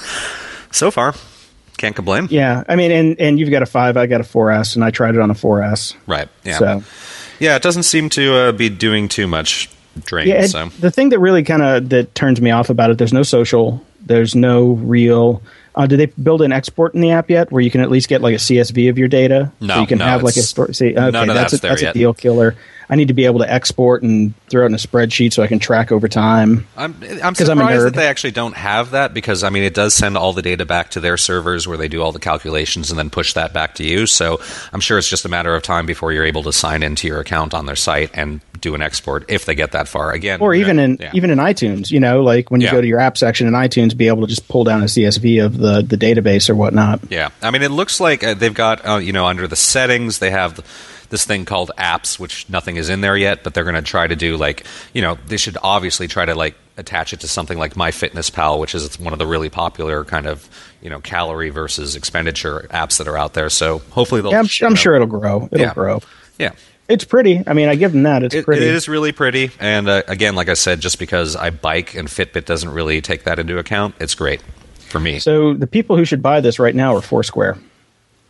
so 0.71 0.89
far, 0.89 1.13
can't 1.77 1.95
complain. 1.95 2.27
Yeah, 2.29 2.63
I 2.67 2.75
mean, 2.75 2.91
and 2.91 3.19
and 3.19 3.39
you've 3.39 3.51
got 3.51 3.61
a 3.61 3.65
five, 3.65 3.97
I 3.97 4.07
got 4.07 4.21
a 4.21 4.23
4S, 4.23 4.75
and 4.75 4.83
I 4.83 4.91
tried 4.91 5.15
it 5.15 5.21
on 5.21 5.31
a 5.31 5.35
4S. 5.35 5.95
Right. 6.07 6.27
Yeah. 6.43 6.57
So, 6.57 6.83
yeah, 7.39 7.55
it 7.55 7.61
doesn't 7.61 7.83
seem 7.83 8.09
to 8.09 8.35
uh, 8.35 8.51
be 8.51 8.69
doing 8.69 9.07
too 9.07 9.27
much 9.27 9.69
drain. 10.03 10.27
Yeah, 10.27 10.45
so. 10.47 10.67
the 10.79 10.91
thing 10.91 11.09
that 11.09 11.19
really 11.19 11.43
kind 11.43 11.61
of 11.61 11.89
that 11.89 12.13
turns 12.15 12.41
me 12.41 12.51
off 12.51 12.69
about 12.69 12.89
it, 12.89 12.97
there's 12.97 13.13
no 13.13 13.23
social, 13.23 13.83
there's 14.01 14.35
no 14.35 14.71
real. 14.71 15.41
Uh, 15.75 15.85
do 15.85 15.95
they 15.95 16.07
build 16.07 16.41
an 16.41 16.51
export 16.51 16.95
in 16.95 17.01
the 17.01 17.11
app 17.11 17.29
yet, 17.29 17.51
where 17.51 17.61
you 17.61 17.69
can 17.69 17.81
at 17.81 17.91
least 17.91 18.09
get 18.09 18.21
like 18.21 18.33
a 18.33 18.39
CSV 18.39 18.89
of 18.89 18.97
your 18.97 19.07
data? 19.07 19.51
No, 19.61 19.75
so 19.75 19.81
you 19.81 19.87
can 19.87 19.99
no, 19.99 20.05
have 20.05 20.23
like 20.23 20.35
a 20.35 20.41
story. 20.41 20.73
See, 20.73 20.97
okay, 20.97 21.11
that's, 21.11 21.27
that's, 21.27 21.53
a, 21.53 21.57
that's 21.57 21.81
a 21.83 21.93
deal 21.93 22.13
killer. 22.13 22.55
I 22.89 22.95
need 22.95 23.09
to 23.09 23.13
be 23.13 23.25
able 23.25 23.39
to 23.39 23.51
export 23.51 24.01
and 24.01 24.33
throw 24.47 24.63
it 24.63 24.67
in 24.67 24.73
a 24.73 24.77
spreadsheet 24.77 25.33
so 25.33 25.43
I 25.43 25.47
can 25.47 25.59
track 25.59 25.91
over 25.91 26.07
time. 26.07 26.65
I'm 26.77 26.95
I'm 27.23 27.35
surprised 27.35 27.49
I'm 27.49 27.83
that 27.83 27.93
they 27.93 28.07
actually 28.07 28.31
don't 28.31 28.55
have 28.55 28.91
that 28.91 29.13
because 29.13 29.43
I 29.43 29.49
mean 29.49 29.63
it 29.63 29.73
does 29.73 29.93
send 29.93 30.17
all 30.17 30.31
the 30.31 30.41
data 30.41 30.65
back 30.65 30.91
to 30.91 30.99
their 30.99 31.17
servers 31.17 31.67
where 31.67 31.77
they 31.77 31.89
do 31.89 32.01
all 32.01 32.11
the 32.11 32.19
calculations 32.19 32.89
and 32.89 32.97
then 32.97 33.09
push 33.09 33.33
that 33.33 33.51
back 33.53 33.75
to 33.75 33.83
you. 33.83 34.05
So 34.05 34.39
I'm 34.71 34.79
sure 34.79 34.97
it's 34.97 35.09
just 35.09 35.25
a 35.25 35.29
matter 35.29 35.53
of 35.53 35.63
time 35.63 35.85
before 35.85 36.13
you're 36.13 36.25
able 36.25 36.43
to 36.43 36.53
sign 36.53 36.81
into 36.81 37.07
your 37.07 37.19
account 37.19 37.53
on 37.53 37.65
their 37.65 37.75
site 37.75 38.11
and 38.13 38.39
do 38.61 38.73
an 38.73 38.81
export 38.81 39.25
if 39.27 39.45
they 39.45 39.55
get 39.55 39.73
that 39.73 39.87
far 39.87 40.11
again. 40.11 40.39
Or 40.39 40.53
even 40.53 40.79
in 40.79 40.97
yeah. 40.99 41.11
even 41.13 41.29
in 41.29 41.39
iTunes, 41.39 41.91
you 41.91 41.99
know, 41.99 42.21
like 42.21 42.49
when 42.49 42.61
you 42.61 42.67
yeah. 42.67 42.73
go 42.73 42.81
to 42.81 42.87
your 42.87 42.99
app 42.99 43.17
section 43.17 43.47
in 43.47 43.53
iTunes, 43.53 43.95
be 43.95 44.07
able 44.07 44.21
to 44.21 44.27
just 44.27 44.47
pull 44.47 44.63
down 44.63 44.81
a 44.81 44.85
CSV 44.85 45.43
of 45.45 45.57
the 45.57 45.81
the 45.81 45.97
database 45.97 46.49
or 46.49 46.55
whatnot. 46.55 47.01
Yeah, 47.09 47.29
I 47.41 47.51
mean 47.51 47.63
it 47.63 47.71
looks 47.71 47.99
like 47.99 48.23
uh, 48.23 48.33
they've 48.33 48.53
got 48.53 48.87
uh, 48.87 48.97
you 48.97 49.11
know 49.11 49.25
under 49.25 49.47
the 49.47 49.55
settings 49.55 50.19
they 50.19 50.31
have. 50.31 50.55
The, 50.55 50.63
this 51.09 51.25
thing 51.25 51.45
called 51.45 51.71
apps, 51.77 52.19
which 52.19 52.49
nothing 52.49 52.75
is 52.75 52.89
in 52.89 53.01
there 53.01 53.17
yet, 53.17 53.43
but 53.43 53.53
they're 53.53 53.63
going 53.63 53.75
to 53.75 53.81
try 53.81 54.07
to 54.07 54.15
do 54.15 54.37
like 54.37 54.65
you 54.93 55.01
know 55.01 55.17
they 55.27 55.37
should 55.37 55.57
obviously 55.61 56.07
try 56.07 56.25
to 56.25 56.35
like 56.35 56.55
attach 56.77 57.11
it 57.11 57.21
to 57.21 57.27
something 57.27 57.57
like 57.57 57.73
MyFitnessPal, 57.73 58.59
which 58.59 58.75
is 58.75 58.99
one 58.99 59.13
of 59.13 59.19
the 59.19 59.27
really 59.27 59.49
popular 59.49 60.05
kind 60.05 60.27
of 60.27 60.49
you 60.81 60.89
know 60.89 60.99
calorie 60.99 61.49
versus 61.49 61.95
expenditure 61.95 62.67
apps 62.69 62.97
that 62.97 63.07
are 63.07 63.17
out 63.17 63.33
there. 63.33 63.49
So 63.49 63.79
hopefully 63.91 64.21
they'll. 64.21 64.31
Yeah, 64.31 64.39
I'm, 64.39 64.49
I'm 64.61 64.75
sure 64.75 64.95
it'll 64.95 65.07
grow. 65.07 65.49
It'll 65.51 65.59
yeah. 65.59 65.73
grow. 65.73 66.01
Yeah. 66.37 66.51
It's 66.87 67.03
pretty. 67.03 67.43
I 67.45 67.51
mean, 67.51 67.67
I 67.67 67.75
give 67.75 67.91
them 67.91 68.03
that. 68.03 68.23
It's 68.23 68.33
it, 68.33 68.45
pretty. 68.45 68.65
It 68.65 68.73
is 68.73 68.87
really 68.87 69.11
pretty. 69.11 69.51
And 69.59 69.89
uh, 69.89 70.03
again, 70.07 70.35
like 70.35 70.47
I 70.47 70.53
said, 70.53 70.79
just 70.79 70.99
because 70.99 71.35
I 71.35 71.49
bike 71.49 71.95
and 71.95 72.07
Fitbit 72.07 72.45
doesn't 72.45 72.69
really 72.69 73.01
take 73.01 73.25
that 73.25 73.39
into 73.39 73.57
account, 73.57 73.95
it's 73.99 74.15
great 74.15 74.41
for 74.87 74.99
me. 74.99 75.19
So 75.19 75.53
the 75.53 75.67
people 75.67 75.97
who 75.97 76.05
should 76.05 76.21
buy 76.21 76.39
this 76.39 76.59
right 76.59 76.73
now 76.73 76.95
are 76.95 77.01
Foursquare. 77.01 77.57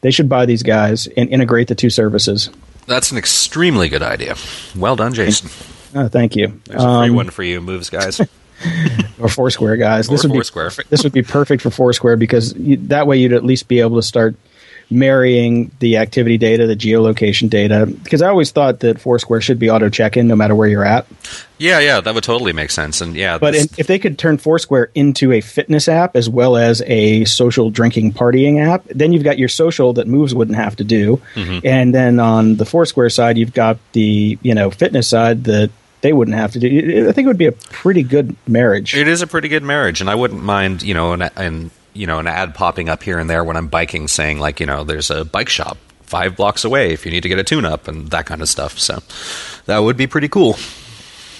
They 0.02 0.12
should 0.12 0.30
buy 0.30 0.46
these 0.46 0.63
guys 0.63 1.08
and 1.18 1.30
integrate 1.30 1.68
the 1.68 1.76
two 1.76 1.90
services. 1.90 2.50
That's 2.88 3.12
an 3.12 3.17
extremely 3.17 3.89
good 3.89 4.02
idea. 4.02 4.36
Well 4.76 4.95
done, 4.95 5.13
Jason. 5.13 5.50
Oh, 5.93 6.08
thank 6.08 6.36
you. 6.36 6.60
There's 6.65 6.82
a 6.84 7.00
free 7.00 7.10
um, 7.10 7.15
one 7.15 7.30
for 7.30 7.43
you, 7.43 7.62
moves 7.62 7.89
guys. 7.89 8.19
or 9.19 9.30
Foursquare 9.30 9.78
guys. 9.78 10.08
Or 10.08 10.12
this 10.12 10.23
would 10.23 10.32
Foursquare. 10.32 10.69
be 10.69 10.84
this 10.89 11.04
would 11.04 11.13
be 11.13 11.21
perfect 11.21 11.62
for 11.62 11.69
Foursquare 11.69 12.17
because 12.17 12.54
you, 12.56 12.78
that 12.88 13.08
way 13.08 13.17
you'd 13.17 13.34
at 13.34 13.43
least 13.43 13.67
be 13.67 13.80
able 13.80 13.97
to 13.97 14.04
start 14.04 14.36
marrying 14.89 15.71
the 15.80 15.97
activity 15.97 16.38
data, 16.38 16.65
the 16.65 16.76
geolocation 16.76 17.50
data. 17.50 17.86
Because 17.86 18.21
I 18.21 18.30
always 18.30 18.52
thought 18.52 18.80
that 18.82 19.00
Foursquare 19.00 19.41
should 19.41 19.60
be 19.60 19.69
auto 19.69 19.89
check 19.89 20.17
in 20.17 20.28
no 20.28 20.36
matter 20.36 20.56
where 20.56 20.67
you're 20.67 20.86
at. 20.86 21.06
Yeah, 21.58 21.80
yeah, 21.80 22.02
that 22.02 22.13
would 22.13 22.23
totally 22.23 22.54
make 22.54 22.71
sense. 22.71 23.02
And 23.02 23.15
yeah, 23.15 23.38
but 23.38 23.54
this... 23.54 23.67
if 23.78 23.88
they 23.88 24.00
could 24.00 24.17
turn 24.17 24.38
Foursquare 24.38 24.91
into 24.95 25.32
a 25.32 25.41
fitness 25.41 25.88
app 25.88 26.15
as 26.15 26.30
well 26.30 26.56
as 26.56 26.82
a 26.86 27.26
social 27.26 27.69
drinking 27.69 28.13
partying 28.13 28.63
app, 28.63 28.84
then 28.86 29.12
you've 29.12 29.23
got 29.23 29.38
your 29.38 29.50
social 29.50 29.93
that 29.93 30.08
moves 30.08 30.34
wouldn't 30.34 30.58
have 30.58 30.76
to 30.78 30.84
do, 30.84 31.21
mm-hmm. 31.34 31.65
and 31.65 31.93
then 31.93 32.19
on 32.19 32.56
the 32.56 32.65
Foursquare 32.65 33.10
side, 33.10 33.38
you've 33.38 33.54
got 33.54 33.80
the 33.93 34.38
you 34.41 34.54
know 34.54 34.69
fitness 34.69 35.10
side 35.10 35.45
that 35.45 35.71
they 36.02 36.13
wouldn't 36.13 36.38
have 36.38 36.52
to 36.52 36.60
do. 36.60 37.10
I 37.10 37.12
think 37.12 37.26
it 37.26 37.28
would 37.28 37.38
be 37.38 37.47
a 37.47 37.52
pretty 37.52 38.04
good 38.04 38.36
marriage. 38.47 38.95
It 38.95 39.08
is 39.08 39.23
a 39.23 39.28
pretty 39.28 39.47
good 39.47 39.63
marriage, 39.63 40.00
and 40.00 40.10
I 40.10 40.15
wouldn't 40.15 40.43
mind, 40.43 40.84
you 40.84 40.93
know, 40.93 41.13
and 41.13 41.71
you 41.98 42.08
know, 42.08 42.20
an 42.20 42.28
ad 42.28 42.56
popping 42.56 42.88
up 42.90 43.04
here 43.04 43.20
and 43.20 43.30
there 43.30 43.44
when 43.44 43.58
I'm 43.58 43.68
biking, 43.68 44.08
saying 44.08 44.40
like, 44.40 44.60
you 44.60 44.66
know, 44.66 44.84
there's 44.84 45.10
a 45.10 45.26
bike 45.26 45.50
shop 45.50 45.78
five 46.02 46.38
blocks 46.38 46.64
away 46.64 46.94
if 46.94 47.06
you 47.06 47.12
need 47.12 47.24
to 47.24 47.30
get 47.30 47.38
a 47.38 47.44
tune 47.44 47.66
up 47.66 47.88
and 47.88 48.10
that 48.12 48.26
kind 48.26 48.42
of 48.42 48.48
stuff. 48.48 48.80
So 48.80 49.00
that 49.66 49.80
would 49.80 49.98
be 49.98 50.08
pretty 50.08 50.30
cool. 50.30 50.58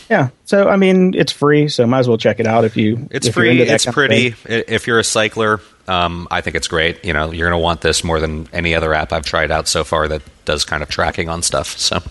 Yeah. 0.10 0.30
So 0.46 0.68
I 0.68 0.78
mean, 0.78 1.14
it's 1.16 1.32
free, 1.32 1.68
so 1.68 1.86
might 1.88 2.00
as 2.00 2.08
well 2.08 2.18
check 2.18 2.40
it 2.40 2.48
out 2.48 2.66
if 2.66 2.78
you. 2.78 3.08
It's 3.12 3.28
if 3.28 3.34
free. 3.34 3.62
It's 3.62 3.86
pretty. 3.86 4.36
If 4.46 4.88
you're 4.88 5.00
a 5.00 5.04
cycler, 5.04 5.62
um, 5.88 6.28
I 6.32 6.42
think 6.42 6.56
it's 6.56 6.68
great. 6.68 7.04
You 7.04 7.14
know, 7.14 7.32
you're 7.32 7.50
going 7.50 7.60
to 7.60 7.64
want 7.64 7.82
this 7.82 8.04
more 8.04 8.20
than 8.20 8.48
any 8.54 8.76
other 8.76 8.94
app 8.94 9.14
I've 9.14 9.26
tried 9.26 9.52
out 9.52 9.68
so 9.68 9.84
far 9.84 10.08
that 10.08 10.22
does 10.46 10.66
kind 10.66 10.84
of 10.84 10.90
tracking 10.90 11.30
on 11.30 11.42
stuff. 11.42 11.78
So. 11.78 12.02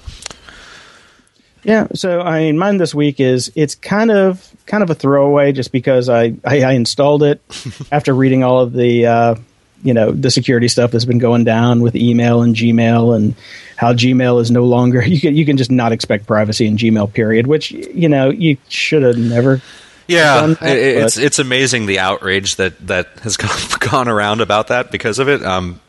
Yeah. 1.66 1.88
So 1.94 2.20
I 2.20 2.44
mean, 2.44 2.58
mine 2.58 2.76
this 2.76 2.94
week 2.94 3.18
is 3.18 3.50
it's 3.56 3.74
kind 3.74 4.12
of 4.12 4.54
kind 4.66 4.84
of 4.84 4.90
a 4.90 4.94
throwaway, 4.94 5.50
just 5.50 5.72
because 5.72 6.08
I 6.08 6.34
I, 6.44 6.62
I 6.62 6.72
installed 6.72 7.24
it 7.24 7.42
after 7.92 8.14
reading 8.14 8.44
all 8.44 8.60
of 8.60 8.72
the. 8.72 9.06
Uh, 9.06 9.34
you 9.82 9.92
know 9.92 10.10
the 10.10 10.30
security 10.30 10.68
stuff 10.68 10.90
that's 10.90 11.04
been 11.04 11.18
going 11.18 11.44
down 11.44 11.82
with 11.82 11.94
email 11.94 12.40
and 12.40 12.56
Gmail 12.56 13.14
and 13.14 13.34
how 13.76 13.92
Gmail 13.92 14.40
is 14.40 14.50
no 14.50 14.64
longer 14.64 15.02
you 15.06 15.20
can 15.20 15.36
you 15.36 15.44
can 15.44 15.58
just 15.58 15.70
not 15.70 15.92
expect 15.92 16.26
privacy 16.26 16.66
in 16.66 16.76
Gmail 16.78 17.12
period, 17.12 17.46
which 17.46 17.72
you 17.72 18.08
know 18.08 18.30
you 18.30 18.56
should 18.68 19.02
have 19.02 19.18
never. 19.18 19.60
Yeah, 20.08 20.46
that, 20.46 20.76
it's 20.76 21.18
it's 21.18 21.38
amazing 21.38 21.86
the 21.86 21.98
outrage 21.98 22.56
that 22.56 22.86
that 22.86 23.08
has 23.20 23.36
gone, 23.36 23.78
gone 23.80 24.08
around 24.08 24.40
about 24.40 24.68
that 24.68 24.90
because 24.90 25.18
of 25.18 25.28
it. 25.28 25.42
Um, 25.42 25.80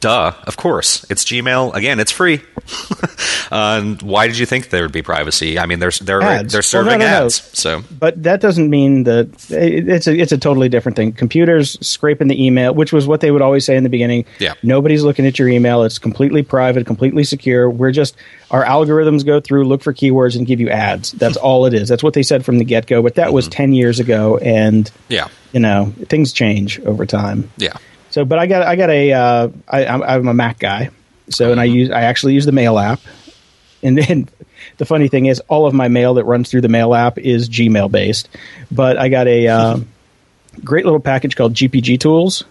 duh, 0.00 0.32
of 0.46 0.56
course, 0.56 1.04
it's 1.10 1.24
Gmail 1.24 1.74
again. 1.74 2.00
It's 2.00 2.12
free. 2.12 2.40
Uh, 3.50 3.78
and 3.82 4.00
why 4.02 4.26
did 4.26 4.38
you 4.38 4.46
think 4.46 4.70
there 4.70 4.82
would 4.82 4.92
be 4.92 5.02
privacy? 5.02 5.58
I 5.58 5.66
mean, 5.66 5.78
they're 5.78 5.90
they're 5.90 6.22
Ads. 6.22 6.52
they're 6.52 6.58
Well, 6.58 6.84
no, 6.84 6.90
serving 6.90 6.98
no, 7.00 7.06
no. 7.20 7.24
ads, 7.26 7.58
so 7.58 7.82
But 7.98 8.22
that 8.22 8.40
doesn't 8.40 8.70
mean 8.70 9.04
that 9.04 9.28
it's 9.50 10.06
a 10.06 10.14
it's 10.16 10.32
a 10.32 10.38
totally 10.38 10.68
different 10.68 10.96
thing. 10.96 11.12
Computers 11.12 11.78
scraping 11.86 12.28
the 12.28 12.44
email, 12.44 12.74
which 12.74 12.92
was 12.92 13.06
what 13.06 13.20
they 13.20 13.30
would 13.30 13.42
always 13.42 13.64
say 13.64 13.76
in 13.76 13.82
the 13.84 13.90
beginning. 13.90 14.24
Yeah. 14.38 14.54
nobody's 14.62 15.02
looking 15.04 15.26
at 15.26 15.38
your 15.38 15.48
email. 15.48 15.82
It's 15.84 15.98
completely 15.98 16.42
private, 16.42 16.86
completely 16.86 17.24
secure. 17.24 17.68
We're 17.70 17.92
just 17.92 18.16
our 18.50 18.64
algorithms 18.64 19.24
go 19.26 19.40
through, 19.40 19.64
look 19.66 19.82
for 19.82 19.92
keywords, 19.92 20.36
and 20.36 20.46
give 20.46 20.60
you 20.60 20.70
ads. 20.70 21.12
That's 21.12 21.36
all 21.36 21.66
it 21.66 21.74
is. 21.74 21.88
That's 21.88 22.02
what 22.02 22.14
they 22.14 22.22
said 22.22 22.44
from 22.44 22.58
the 22.58 22.64
get 22.64 22.86
go. 22.86 23.02
But 23.02 23.16
that 23.16 23.32
was 23.32 23.48
ten 23.48 23.72
years 23.72 24.00
ago, 24.00 24.38
and 24.38 24.90
yeah, 25.08 25.28
you 25.52 25.60
know 25.60 25.92
things 26.08 26.32
change 26.32 26.80
over 26.80 27.04
time. 27.06 27.50
yeah. 27.56 27.76
So, 28.10 28.24
but 28.24 28.38
I 28.38 28.46
got 28.46 28.62
I 28.66 28.76
got 28.76 28.90
a 28.90 29.12
uh, 29.12 29.48
I, 29.68 29.86
I'm, 29.86 30.02
I'm 30.04 30.28
a 30.28 30.34
Mac 30.34 30.60
guy, 30.60 30.90
so 31.28 31.50
and 31.52 31.60
I 31.60 31.64
use 31.64 31.90
I 31.90 32.02
actually 32.02 32.34
use 32.34 32.46
the 32.46 32.52
Mail 32.52 32.78
app, 32.78 33.00
and 33.82 33.96
then 33.98 34.28
the 34.78 34.84
funny 34.84 35.08
thing 35.08 35.26
is 35.26 35.40
all 35.48 35.66
of 35.66 35.74
my 35.74 35.88
mail 35.88 36.14
that 36.14 36.24
runs 36.24 36.50
through 36.50 36.62
the 36.62 36.68
Mail 36.68 36.94
app 36.94 37.18
is 37.18 37.48
Gmail 37.48 37.90
based, 37.90 38.28
but 38.70 38.98
I 38.98 39.08
got 39.08 39.26
a 39.26 39.48
uh, 39.48 39.78
great 40.62 40.84
little 40.84 41.00
package 41.00 41.36
called 41.36 41.54
GPG 41.54 42.00
Tools, 42.00 42.44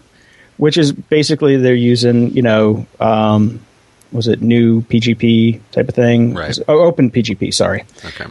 which 0.56 0.76
is 0.76 0.92
basically 0.92 1.56
they're 1.56 1.74
using 1.74 2.30
you 2.30 2.42
know 2.42 2.86
um, 3.00 3.60
was 4.12 4.28
it 4.28 4.42
new 4.42 4.82
PGP 4.82 5.60
type 5.72 5.88
of 5.88 5.94
thing? 5.94 6.34
Right. 6.34 6.56
Oh, 6.68 6.80
open 6.80 7.10
PGP. 7.10 7.52
Sorry 7.52 7.84
Okay. 8.04 8.24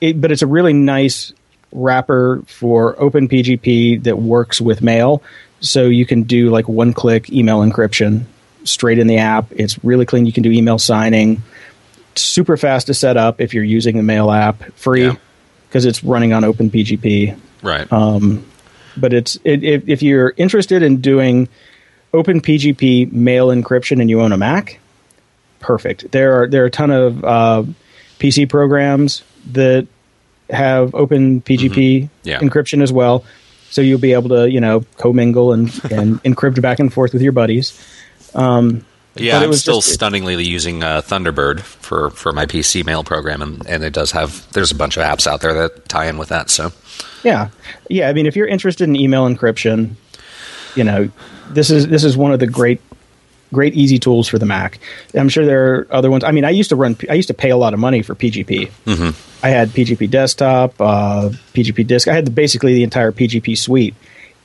it, 0.00 0.20
but 0.20 0.32
it's 0.32 0.42
a 0.42 0.46
really 0.46 0.72
nice 0.72 1.32
wrapper 1.72 2.42
for 2.46 2.98
open 3.00 3.28
PGP 3.28 4.04
that 4.04 4.18
works 4.18 4.60
with 4.60 4.80
mail. 4.80 5.22
So 5.60 5.84
you 5.86 6.06
can 6.06 6.22
do 6.22 6.50
like 6.50 6.68
one 6.68 6.92
click 6.94 7.30
email 7.30 7.60
encryption 7.60 8.24
straight 8.68 8.98
in 8.98 9.06
the 9.06 9.18
app. 9.18 9.46
It's 9.50 9.82
really 9.84 10.06
clean. 10.06 10.26
You 10.26 10.32
can 10.32 10.42
do 10.42 10.50
email 10.50 10.78
signing. 10.78 11.42
Super 12.16 12.56
fast 12.56 12.86
to 12.88 12.94
set 12.94 13.16
up 13.16 13.40
if 13.40 13.54
you're 13.54 13.64
using 13.64 13.96
the 13.96 14.02
mail 14.02 14.30
app, 14.30 14.62
free 14.74 15.04
Yeah. 15.06 15.14
because 15.68 15.84
it's 15.84 16.02
running 16.02 16.32
on 16.32 16.42
OpenPGP. 16.42 17.38
right. 17.62 17.92
um, 17.92 18.44
But 18.96 19.12
it's 19.12 19.36
it, 19.44 19.62
if, 19.62 19.88
if 19.88 20.02
you're 20.02 20.34
interested 20.36 20.82
in 20.82 21.00
doing 21.00 21.48
OpenPGP 22.12 23.12
mail 23.12 23.48
encryption 23.48 24.00
and 24.00 24.10
you 24.10 24.20
own 24.20 24.32
a 24.32 24.36
Mac, 24.36 24.80
perfect. 25.60 26.10
There 26.10 26.42
are 26.42 26.48
there 26.48 26.62
are 26.62 26.66
a 26.66 26.70
ton 26.70 26.90
of 26.90 27.24
uh, 27.24 27.62
PC 28.18 28.48
programs 28.48 29.22
that 29.52 29.86
have 30.50 30.90
OpenPGP 30.92 32.08
Yeah. 32.24 32.40
encryption 32.40 32.82
as 32.82 32.92
well, 32.92 33.24
so 33.70 33.80
you'll 33.82 34.00
be 34.00 34.14
able 34.14 34.30
to 34.30 34.50
you 34.50 34.60
know 34.60 34.84
commingle 34.96 35.52
and 35.52 35.68
and 35.92 36.22
encrypt 36.24 36.60
back 36.60 36.80
and 36.80 36.92
forth 36.92 37.12
with 37.12 37.22
your 37.22 37.32
buddies. 37.32 37.78
Um, 38.38 38.84
Yeah, 39.16 39.32
But 39.34 39.42
it 39.42 39.44
I'm 39.44 39.50
was 39.50 39.60
still 39.60 39.80
just- 39.80 39.92
stunningly 39.94 40.42
using 40.44 40.82
uh, 40.84 41.02
Thunderbird 41.02 41.60
for, 41.60 42.10
for 42.10 42.32
my 42.32 42.46
PC 42.46 42.84
mail 42.86 43.02
program, 43.02 43.42
and, 43.42 43.66
and 43.66 43.82
it 43.82 43.92
does 43.92 44.12
have. 44.12 44.46
There's 44.52 44.70
a 44.70 44.76
bunch 44.76 44.96
of 44.96 45.02
apps 45.02 45.26
out 45.26 45.40
there 45.40 45.52
that 45.54 45.88
tie 45.88 46.06
in 46.06 46.18
with 46.18 46.28
that. 46.28 46.50
So 46.50 46.72
Yeah, 47.24 47.48
yeah. 47.88 48.08
I 48.08 48.12
mean, 48.12 48.26
if 48.26 48.36
you're 48.36 48.46
interested 48.46 48.84
in 48.88 48.94
email 48.94 49.26
encryption, 49.28 49.94
you 50.76 50.84
know, 50.84 51.10
this 51.50 51.70
is 51.70 51.88
this 51.88 52.04
is 52.04 52.16
one 52.16 52.32
of 52.32 52.38
the 52.38 52.46
great, 52.46 52.80
great 53.52 53.74
easy 53.74 53.98
tools 53.98 54.28
for 54.28 54.38
the 54.38 54.46
Mac. 54.46 54.78
I'm 55.14 55.28
sure 55.30 55.44
there 55.44 55.74
are 55.74 55.86
other 55.90 56.10
ones. 56.10 56.22
I 56.22 56.30
mean, 56.30 56.44
I 56.44 56.50
used 56.50 56.68
to 56.68 56.76
run. 56.76 56.96
I 57.10 57.14
used 57.14 57.28
to 57.28 57.34
pay 57.34 57.50
a 57.50 57.56
lot 57.56 57.74
of 57.74 57.80
money 57.80 58.02
for 58.02 58.14
PGP. 58.14 58.70
Mm-hmm. 58.86 59.44
I 59.44 59.48
had 59.48 59.70
PGP 59.70 60.10
Desktop, 60.10 60.80
uh, 60.80 61.30
PGP 61.54 61.86
Disk. 61.86 62.06
I 62.06 62.14
had 62.14 62.26
the, 62.26 62.30
basically 62.30 62.74
the 62.74 62.84
entire 62.84 63.10
PGP 63.10 63.58
suite, 63.58 63.94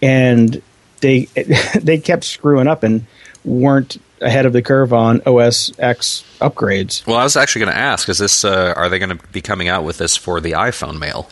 and 0.02 0.62
they 1.02 1.26
they 1.80 2.00
kept 2.00 2.24
screwing 2.24 2.68
up 2.68 2.82
and 2.82 3.06
weren't 3.46 4.02
ahead 4.22 4.46
of 4.46 4.54
the 4.54 4.62
curve 4.62 4.94
on 4.94 5.22
OS 5.26 5.72
X 5.80 6.24
upgrades. 6.40 7.06
Well, 7.06 7.18
I 7.18 7.24
was 7.24 7.36
actually 7.38 7.66
going 7.66 7.74
to 7.76 7.80
ask: 7.82 8.08
Is 8.10 8.18
this? 8.18 8.44
Uh, 8.46 8.74
are 8.76 8.90
they 8.90 9.00
going 9.00 9.18
to 9.18 9.28
be 9.32 9.42
coming 9.42 9.68
out 9.68 9.84
with 9.84 9.98
this 9.98 10.16
for 10.16 10.40
the 10.42 10.52
iPhone 10.52 11.00
mail? 11.00 11.30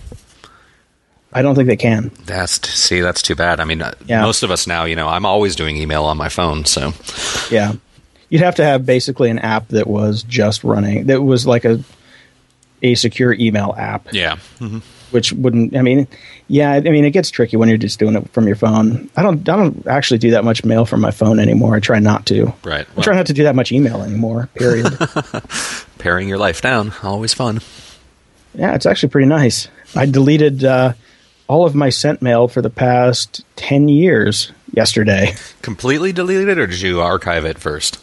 I 1.34 1.42
don't 1.42 1.56
think 1.56 1.68
they 1.68 1.78
can. 1.78 2.12
That's 2.26 2.68
see, 2.70 3.00
that's 3.00 3.22
too 3.22 3.36
bad. 3.36 3.60
I 3.62 3.64
mean, 3.64 3.82
uh 3.82 3.94
Yeah. 4.06 4.22
most 4.22 4.44
of 4.44 4.52
us 4.52 4.68
now, 4.68 4.84
you 4.84 4.98
know, 4.98 5.08
I'm 5.08 5.26
always 5.26 5.56
doing 5.56 5.78
email 5.78 6.04
on 6.04 6.18
my 6.18 6.28
phone, 6.28 6.66
so 6.66 6.92
Yeah. 7.50 7.74
You'd 8.30 8.42
have 8.42 8.56
to 8.56 8.64
have 8.66 8.86
basically 8.86 9.30
an 9.30 9.40
app 9.40 9.70
that 9.70 9.88
was 9.88 10.24
just 10.24 10.64
running 10.66 11.06
that 11.08 11.22
was 11.22 11.48
like 11.48 11.64
a 11.66 11.82
a 12.84 12.96
secure 12.96 13.32
email 13.34 13.74
app, 13.78 14.08
yeah, 14.12 14.38
which 15.12 15.32
wouldn't 15.34 15.76
I 15.76 15.82
mean 15.82 16.08
yeah, 16.48 16.72
I 16.74 16.80
mean 16.82 17.06
it 17.06 17.12
gets 17.12 17.30
tricky 17.30 17.58
when 17.58 17.70
you're 17.70 17.78
just 17.78 18.00
doing 18.00 18.16
it 18.16 18.30
from 18.32 18.48
your 18.48 18.56
phone. 18.56 19.10
I 19.16 19.22
don't 19.22 19.48
I 19.48 19.56
don't 19.56 19.86
actually 19.88 20.18
do 20.18 20.32
that 20.32 20.44
much 20.44 20.64
mail 20.66 20.86
from 20.86 21.02
my 21.02 21.12
phone 21.12 21.40
anymore. 21.40 21.76
I 21.76 21.80
try 21.80 22.00
not 22.00 22.26
to. 22.28 22.54
right. 22.64 22.88
I 22.98 23.02
try 23.02 23.16
not 23.16 23.28
to 23.28 23.34
do 23.34 23.44
that 23.44 23.56
much 23.56 23.72
email 23.72 24.02
anymore, 24.02 24.50
period. 24.56 24.88
paring 25.98 26.28
your 26.28 26.38
life 26.38 26.62
down, 26.62 26.94
always 27.04 27.34
fun. 27.34 27.62
yeah, 28.54 28.76
it's 28.76 28.86
actually 28.86 29.10
pretty 29.10 29.28
nice. 29.28 29.68
I 29.96 30.06
deleted 30.06 30.64
uh, 30.64 30.94
all 31.48 31.66
of 31.66 31.76
my 31.76 31.90
sent 31.90 32.22
mail 32.22 32.48
for 32.48 32.62
the 32.62 32.70
past 32.70 33.44
10 33.58 33.88
years 33.90 34.52
yesterday. 34.74 35.34
Completely 35.62 36.12
deleted 36.12 36.48
it, 36.50 36.58
or 36.58 36.68
did 36.68 36.82
you 36.82 37.02
archive 37.02 37.46
it 37.46 37.58
first? 37.60 38.00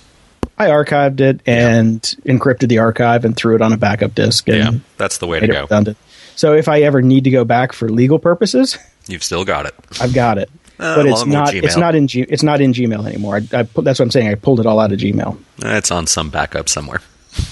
I 0.61 0.68
archived 0.68 1.21
it 1.21 1.40
and 1.47 2.01
encrypted 2.27 2.68
the 2.68 2.79
archive 2.79 3.25
and 3.25 3.35
threw 3.37 3.55
it 3.55 3.62
on 3.62 3.73
a 3.73 3.77
backup 3.77 4.14
disk 4.14 4.49
Yeah, 4.49 4.73
that's 4.97 5.18
the 5.18 5.27
way 5.29 5.38
to 5.40 5.47
go. 5.47 5.62
redundant. 5.62 5.97
So 6.38 6.55
if 6.55 6.68
I 6.68 6.83
ever 6.83 7.03
need 7.03 7.24
to 7.24 7.31
go 7.31 7.44
back 7.44 7.72
for 7.72 7.88
legal 7.88 8.20
purposes, 8.20 8.79
You've 9.09 9.24
still 9.24 9.44
got 9.44 9.66
it. 9.66 9.74
I've 10.01 10.14
got 10.14 10.38
it. 10.38 10.48
Uh, 10.79 10.94
but 10.94 11.07
it's 11.07 11.27
not. 11.27 11.53
It's 11.53 11.77
not 11.77 11.96
in. 11.96 12.07
G, 12.07 12.20
it's 12.29 12.44
not 12.44 12.61
in 12.61 12.72
Gmail 12.72 13.05
anymore. 13.09 13.37
I, 13.37 13.59
I 13.59 13.62
put, 13.64 13.85
that's 13.85 13.98
what 13.98 14.05
I'm 14.05 14.11
saying. 14.12 14.29
I 14.29 14.37
pulled 14.37 14.61
it 14.61 14.66
all 14.66 14.79
out 14.79 14.92
of 14.92 15.01
Gmail. 15.01 15.37
It's 15.64 15.90
on 15.90 16.07
some 16.07 16.31
backup 16.31 16.68
somewhere. 16.68 17.01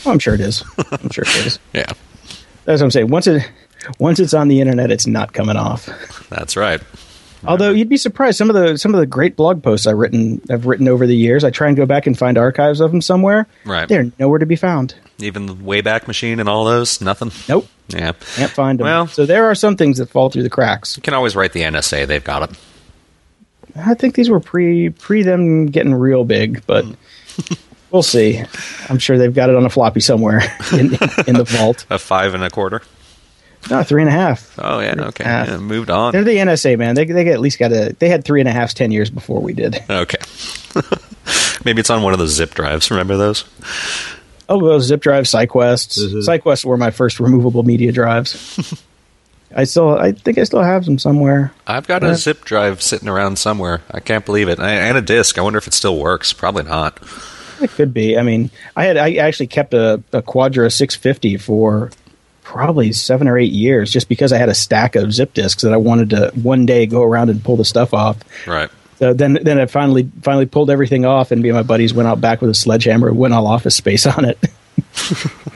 Oh, 0.05 0.13
I'm 0.13 0.21
sure 0.21 0.35
it 0.35 0.41
is. 0.41 0.63
I'm 0.93 1.11
sure 1.11 1.25
it 1.27 1.47
is. 1.47 1.59
Yeah, 1.73 1.87
That's 2.65 2.81
what 2.81 2.83
I'm 2.83 2.91
saying. 2.93 3.09
Once 3.09 3.27
it, 3.27 3.43
once 3.99 4.21
it's 4.21 4.35
on 4.35 4.47
the 4.47 4.61
internet, 4.61 4.93
it's 4.93 5.07
not 5.09 5.33
coming 5.33 5.57
off. 5.57 5.87
that's 6.29 6.57
right. 6.57 6.81
Although 7.47 7.71
you'd 7.71 7.89
be 7.89 7.97
surprised, 7.97 8.39
some 8.39 8.51
of 8.51 8.55
the 8.57 8.77
some 8.77 8.95
of 8.95 9.01
the 9.01 9.07
great 9.07 9.37
blog 9.37 9.63
posts 9.63 9.87
I've 9.87 9.97
written 9.97 10.41
I've 10.51 10.67
written 10.67 10.89
over 10.89 11.07
the 11.07 11.17
years. 11.17 11.45
I 11.45 11.51
try 11.51 11.69
and 11.69 11.77
go 11.77 11.87
back 11.87 12.07
and 12.07 12.17
find 12.17 12.37
archives 12.39 12.81
of 12.81 12.91
them 12.91 13.01
somewhere. 13.01 13.47
Right. 13.65 13.89
They're 13.89 14.11
nowhere 14.19 14.39
to 14.39 14.47
be 14.47 14.57
found. 14.57 14.95
Even 15.19 15.47
the 15.47 15.55
Wayback 15.55 16.07
Machine 16.07 16.41
and 16.41 16.49
all 16.49 16.65
those, 16.65 17.01
nothing. 17.01 17.31
Nope. 17.49 17.67
Yeah, 17.89 18.13
Can't 18.35 18.51
find 18.51 18.79
them. 18.81 18.85
Well- 18.85 19.07
so 19.07 19.27
there 19.27 19.47
are 19.47 19.55
some 19.55 19.77
things 19.77 19.99
that 19.99 20.11
fall 20.11 20.29
through 20.29 20.43
the 20.43 20.51
cracks. 20.51 20.97
you 20.97 21.03
can 21.03 21.15
always 21.15 21.37
write 21.37 21.53
the 21.53 21.63
NSA. 21.63 22.07
They've 22.07 22.23
got 22.25 22.51
it. 22.51 22.57
I 23.77 23.95
think 23.95 24.15
these 24.15 24.29
were 24.31 24.41
pre 24.41 24.91
pre 24.91 25.23
them 25.23 25.67
getting 25.67 25.95
real 25.95 26.25
big, 26.25 26.65
but 26.67 26.85
hmm. 26.85 27.55
we'll 27.91 28.03
see. 28.03 28.43
I'm 28.89 28.99
sure 28.99 29.19
they've 29.19 29.35
got 29.35 29.51
it 29.51 29.57
on 29.57 29.65
a 29.65 29.71
floppy 29.71 30.01
somewhere 30.01 30.39
in, 30.73 30.95
in 31.27 31.37
the 31.37 31.47
vault. 31.47 31.87
A 31.91 31.99
five 31.99 32.35
and 32.35 32.43
a 32.43 32.51
quarter. 32.51 32.83
No, 33.71 33.83
three 33.83 34.03
and 34.03 34.09
a 34.09 34.13
half. 34.13 34.55
Oh 34.59 34.79
yeah, 34.81 34.93
Three 34.93 34.93
and 34.93 35.01
a 35.01 35.07
okay. 35.09 35.25
Yeah, 35.25 35.57
moved 35.59 35.91
on. 35.91 36.13
They're 36.13 36.25
the 36.25 36.37
NSA 36.37 36.79
man. 36.79 36.95
They 36.95 37.05
they 37.05 37.29
at 37.33 37.41
least 37.41 37.59
got 37.59 37.73
a. 37.73 37.95
They 37.99 38.09
had 38.09 38.25
three 38.25 38.41
and 38.41 38.49
a 38.49 38.53
half 38.53 38.75
ten 38.75 38.93
years 38.93 39.11
before 39.11 39.41
we 39.41 39.53
did. 39.53 39.83
Okay. 39.91 40.19
Maybe 41.65 41.81
it's 41.81 41.91
on 41.91 42.03
one 42.03 42.13
of 42.13 42.19
those 42.19 42.31
zip 42.35 42.55
drives. 42.55 42.91
Remember 42.91 43.17
those? 43.17 43.45
Oh, 44.49 44.61
those 44.61 44.85
zip 44.85 45.01
drives, 45.01 45.31
SyQuests. 45.33 45.99
Mm-hmm. 45.99 46.19
SyQuests 46.19 46.65
were 46.65 46.77
my 46.77 46.91
first 46.93 47.19
removable 47.19 47.65
media 47.65 47.91
drives. 47.91 48.83
I 49.57 49.65
still, 49.65 49.91
I 49.97 50.13
think 50.13 50.39
I 50.39 50.45
still 50.45 50.63
have 50.63 50.85
them 50.85 50.99
somewhere. 50.99 51.53
I've 51.67 51.87
got 51.89 52.03
Yeah. 52.03 52.11
a 52.11 52.15
zip 52.15 52.45
drive 52.45 52.83
sitting 52.83 53.09
around 53.09 53.39
somewhere. 53.39 53.83
I 53.91 53.99
can't 54.01 54.25
believe 54.25 54.49
it. 54.49 54.61
And 54.61 54.97
a 54.99 55.03
disc. 55.03 55.39
I 55.39 55.41
wonder 55.43 55.59
if 55.59 55.67
it 55.67 55.73
still 55.75 55.99
works. 55.99 56.33
Probably 56.33 56.63
not. 56.65 57.01
It 57.61 57.71
could 57.71 57.93
be. 57.95 58.19
I 58.19 58.23
mean, 58.23 58.51
I 58.77 58.85
had 58.85 58.97
I 58.97 59.15
actually 59.15 59.47
kept 59.47 59.73
a, 59.75 60.03
a 60.13 60.21
Quadra 60.23 60.71
650 60.71 61.39
for 61.39 61.91
probably 62.47 62.93
seven 62.93 63.27
or 63.27 63.37
eight 63.37 63.51
years, 63.51 63.91
just 63.91 64.09
because 64.09 64.33
I 64.33 64.39
had 64.39 64.49
a 64.49 64.55
stack 64.55 64.95
of 64.95 65.13
zip 65.13 65.35
disks 65.35 65.63
that 65.63 65.73
I 65.73 65.77
wanted 65.79 66.11
to 66.11 66.31
one 66.41 66.65
day 66.65 66.87
go 66.87 67.03
around 67.03 67.29
and 67.29 67.43
pull 67.43 67.57
the 67.57 67.65
stuff 67.65 67.93
off. 67.93 68.19
Right. 68.47 68.71
So 68.99 69.13
then, 69.13 69.41
then 69.43 69.59
I 69.59 69.67
finally 69.67 70.09
finally 70.23 70.47
pulled 70.47 70.71
everything 70.71 71.05
off, 71.05 71.33
and 71.33 71.43
me 71.43 71.49
and 71.49 71.57
my 71.57 71.65
buddies 71.65 71.93
went 71.93 72.09
out 72.09 72.21
back 72.21 72.41
with 72.41 72.49
a 72.49 72.55
sledgehammer 72.55 73.09
and 73.09 73.19
went 73.19 73.35
all 73.35 73.49
office 73.49 73.75
space 73.75 74.07
on 74.07 74.25
it. 74.25 74.39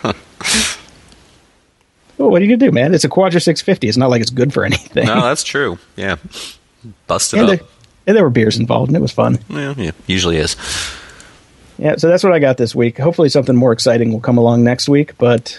well, 0.02 0.14
what 2.30 2.42
are 2.42 2.44
you 2.44 2.56
gonna 2.56 2.70
do, 2.70 2.72
man? 2.72 2.92
It's 2.92 3.04
a 3.04 3.08
Quadra 3.08 3.40
650. 3.40 3.86
It's 3.86 3.96
not 3.96 4.10
like 4.10 4.20
it's 4.20 4.30
good 4.30 4.52
for 4.52 4.64
anything. 4.64 5.06
No, 5.06 5.22
that's 5.22 5.44
true. 5.44 5.78
Yeah. 5.94 6.16
Busted 7.06 7.38
and, 7.38 7.50
up. 7.50 7.58
there, 7.58 7.68
and 8.08 8.16
there 8.16 8.24
were 8.24 8.30
beers 8.30 8.58
involved, 8.58 8.88
and 8.88 8.96
it 8.96 9.00
was 9.00 9.12
fun. 9.12 9.38
Yeah, 9.48 9.74
yeah, 9.76 9.92
usually 10.08 10.38
is. 10.38 10.56
Yeah, 11.78 11.96
so 11.96 12.08
that's 12.08 12.24
what 12.24 12.32
I 12.32 12.40
got 12.40 12.56
this 12.56 12.74
week. 12.74 12.98
Hopefully, 12.98 13.28
something 13.28 13.54
more 13.54 13.72
exciting 13.72 14.12
will 14.12 14.20
come 14.20 14.38
along 14.38 14.64
next 14.64 14.88
week. 14.88 15.16
But 15.16 15.56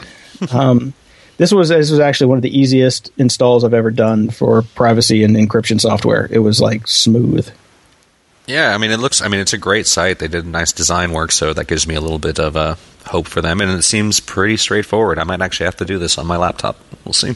um, 0.51 0.93
this 1.41 1.51
was 1.51 1.69
this 1.69 1.89
was 1.89 1.99
actually 1.99 2.27
one 2.27 2.37
of 2.37 2.43
the 2.43 2.55
easiest 2.55 3.09
installs 3.17 3.63
I've 3.63 3.73
ever 3.73 3.89
done 3.89 4.29
for 4.29 4.61
privacy 4.61 5.23
and 5.23 5.35
encryption 5.35 5.81
software. 5.81 6.27
It 6.29 6.37
was 6.37 6.61
like 6.61 6.87
smooth. 6.87 7.51
Yeah, 8.45 8.75
I 8.75 8.77
mean, 8.77 8.91
it 8.91 8.99
looks. 8.99 9.23
I 9.23 9.27
mean, 9.27 9.39
it's 9.39 9.51
a 9.51 9.57
great 9.57 9.87
site. 9.87 10.19
They 10.19 10.27
did 10.27 10.45
nice 10.45 10.71
design 10.71 11.13
work, 11.13 11.31
so 11.31 11.51
that 11.51 11.65
gives 11.65 11.87
me 11.87 11.95
a 11.95 11.99
little 11.99 12.19
bit 12.19 12.39
of 12.39 12.55
uh, 12.55 12.75
hope 13.07 13.27
for 13.27 13.41
them. 13.41 13.59
And 13.59 13.71
it 13.71 13.81
seems 13.81 14.19
pretty 14.19 14.55
straightforward. 14.55 15.17
I 15.17 15.23
might 15.23 15.41
actually 15.41 15.65
have 15.65 15.77
to 15.77 15.85
do 15.85 15.97
this 15.97 16.19
on 16.19 16.27
my 16.27 16.37
laptop. 16.37 16.77
We'll 17.05 17.13
see. 17.13 17.35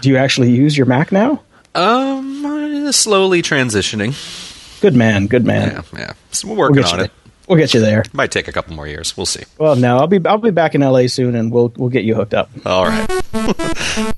Do 0.00 0.08
you 0.08 0.16
actually 0.16 0.52
use 0.52 0.74
your 0.74 0.86
Mac 0.86 1.12
now? 1.12 1.42
Um, 1.74 2.90
slowly 2.92 3.42
transitioning. 3.42 4.80
Good 4.80 4.94
man, 4.94 5.26
good 5.26 5.44
man. 5.44 5.84
Yeah, 5.92 5.98
yeah. 5.98 6.12
So 6.30 6.48
we're 6.48 6.56
working 6.56 6.76
we'll 6.76 6.86
on 6.86 7.00
it. 7.00 7.04
it. 7.04 7.25
We'll 7.46 7.58
get 7.58 7.72
you 7.74 7.80
there. 7.80 8.04
Might 8.12 8.30
take 8.32 8.48
a 8.48 8.52
couple 8.52 8.74
more 8.74 8.86
years. 8.88 9.16
We'll 9.16 9.26
see. 9.26 9.44
Well, 9.58 9.76
no, 9.76 9.98
I'll 9.98 10.06
be 10.08 10.20
I'll 10.26 10.38
be 10.38 10.50
back 10.50 10.74
in 10.74 10.80
LA 10.80 11.06
soon, 11.06 11.34
and 11.36 11.52
we'll 11.52 11.72
we'll 11.76 11.90
get 11.90 12.04
you 12.04 12.14
hooked 12.14 12.34
up. 12.34 12.50
All 12.66 12.86
right. 12.86 13.06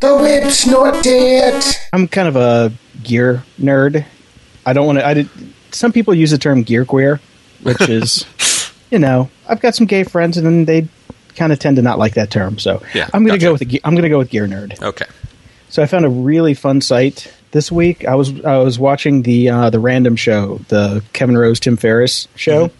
The 0.00 0.16
whip's 0.18 0.66
not 0.66 1.02
dead. 1.04 1.62
I'm 1.92 2.08
kind 2.08 2.26
of 2.28 2.36
a 2.36 2.72
gear 3.02 3.44
nerd. 3.60 4.04
I 4.64 4.72
don't 4.72 4.86
want 4.86 4.98
to. 4.98 5.06
I 5.06 5.14
did. 5.14 5.28
Some 5.72 5.92
people 5.92 6.14
use 6.14 6.30
the 6.30 6.38
term 6.38 6.62
gear 6.62 6.84
queer, 6.84 7.20
which 7.62 7.80
is, 7.88 8.24
you 8.90 8.98
know, 8.98 9.30
I've 9.48 9.60
got 9.60 9.74
some 9.74 9.86
gay 9.86 10.04
friends, 10.04 10.36
and 10.36 10.46
then 10.46 10.64
they 10.64 10.88
kind 11.36 11.52
of 11.52 11.58
tend 11.58 11.76
to 11.76 11.82
not 11.82 11.98
like 11.98 12.14
that 12.14 12.30
term. 12.30 12.58
So 12.58 12.82
Yeah, 12.94 13.08
I'm 13.12 13.24
going 13.26 13.38
to 13.38 13.44
go 13.44 13.52
with 13.52 13.58
the. 13.60 13.66
ge- 13.66 13.80
I'm 13.84 13.92
going 13.94 14.04
to 14.04 14.08
go 14.08 14.18
with 14.18 14.30
gear 14.30 14.46
nerd. 14.46 14.80
Okay. 14.82 15.06
So 15.68 15.82
I 15.82 15.86
found 15.86 16.04
a 16.04 16.10
really 16.10 16.54
fun 16.54 16.80
site 16.80 17.32
this 17.52 17.70
week. 17.72 18.04
I 18.06 18.14
was 18.14 18.44
I 18.44 18.58
was 18.58 18.78
watching 18.78 19.22
the 19.22 19.48
uh, 19.50 19.70
the 19.70 19.78
random 19.80 20.16
show, 20.16 20.60
the 20.68 21.02
Kevin 21.12 21.36
Rose 21.36 21.60
Tim 21.60 21.76
Ferriss 21.76 22.28
show, 22.36 22.70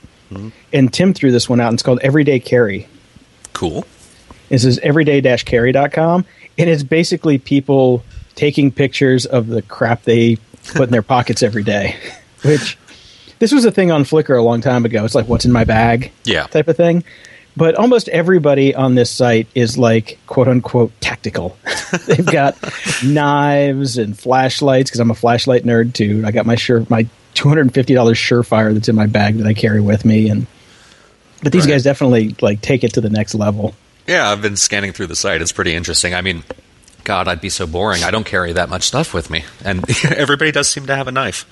and 0.73 0.93
Tim 0.93 1.13
threw 1.15 1.31
this 1.33 1.49
one 1.49 1.61
out. 1.61 1.69
and 1.69 1.75
It's 1.75 1.83
called 1.83 2.01
Everyday 2.03 2.41
Carry. 2.41 2.87
Cool. 3.53 3.85
This 4.49 4.65
is 4.65 4.79
everyday-carry.com, 4.81 6.25
and 6.59 6.71
it's 6.71 6.83
basically 6.83 7.39
people 7.39 8.03
taking 8.35 8.71
pictures 8.73 9.27
of 9.27 9.47
the 9.47 9.63
crap 9.63 10.03
they 10.05 10.37
put 10.75 10.83
in 10.85 10.91
their 10.91 11.03
pockets 11.03 11.43
every 11.43 11.63
day. 11.63 11.97
Which 12.45 12.79
this 13.39 13.53
was 13.53 13.65
a 13.65 13.71
thing 13.71 13.91
on 13.91 14.05
Flickr 14.05 14.37
a 14.39 14.43
long 14.43 14.61
time 14.61 14.85
ago. 14.85 15.05
It's 15.05 15.15
like 15.15 15.29
what's 15.29 15.45
in 15.45 15.53
my 15.53 15.65
bag, 15.65 16.11
Yeah. 16.25 16.47
type 16.47 16.69
of 16.69 16.77
thing. 16.77 17.05
But 17.57 17.75
almost 17.75 18.09
everybody 18.09 18.75
on 18.75 18.95
this 18.95 19.11
site 19.11 19.49
is 19.55 19.77
like 19.77 20.19
quote 20.27 20.49
unquote 20.49 20.93
tactical. 21.01 21.57
They've 22.07 22.25
got 22.25 22.57
knives 23.05 23.99
and 23.99 24.19
flashlights 24.19 24.91
because 24.91 25.01
I'm 25.01 25.11
a 25.11 25.15
flashlight 25.17 25.65
nerd 25.65 25.93
too. 25.93 26.23
I 26.25 26.31
got 26.31 26.47
my 26.47 26.55
sure 26.55 26.87
my 26.89 27.07
two 27.35 27.49
hundred 27.49 27.63
and 27.63 27.75
fifty 27.75 27.93
dollars 27.95 28.19
Surefire 28.19 28.73
that's 28.73 28.89
in 28.89 28.95
my 28.97 29.07
bag 29.07 29.39
that 29.39 29.47
I 29.47 29.55
carry 29.55 29.81
with 29.81 30.05
me, 30.05 30.29
and 30.31 30.47
but 31.43 31.53
these 31.53 31.65
Right. 31.67 31.73
guys 31.73 31.83
definitely 31.83 32.37
like 32.41 32.61
take 32.61 32.85
it 32.85 32.95
to 32.95 33.01
the 33.01 33.11
next 33.11 33.35
level. 33.35 33.75
Yeah, 34.07 34.31
I've 34.31 34.43
been 34.43 34.57
scanning 34.57 34.93
through 34.93 35.07
the 35.09 35.17
site. 35.17 35.43
It's 35.43 35.53
pretty 35.53 35.75
interesting. 35.75 36.15
I 36.15 36.21
mean, 36.23 36.45
God, 37.05 37.29
I'd 37.29 37.41
be 37.41 37.49
so 37.51 37.67
boring. 37.67 38.03
I 38.05 38.11
don't 38.11 38.25
carry 38.27 38.53
that 38.53 38.69
much 38.69 38.85
stuff 38.85 39.13
with 39.13 39.29
me, 39.31 39.45
and 39.65 39.85
everybody 40.05 40.53
does 40.53 40.69
seem 40.69 40.87
to 40.87 40.95
have 40.97 41.09
a 41.09 41.13
knife. 41.13 41.45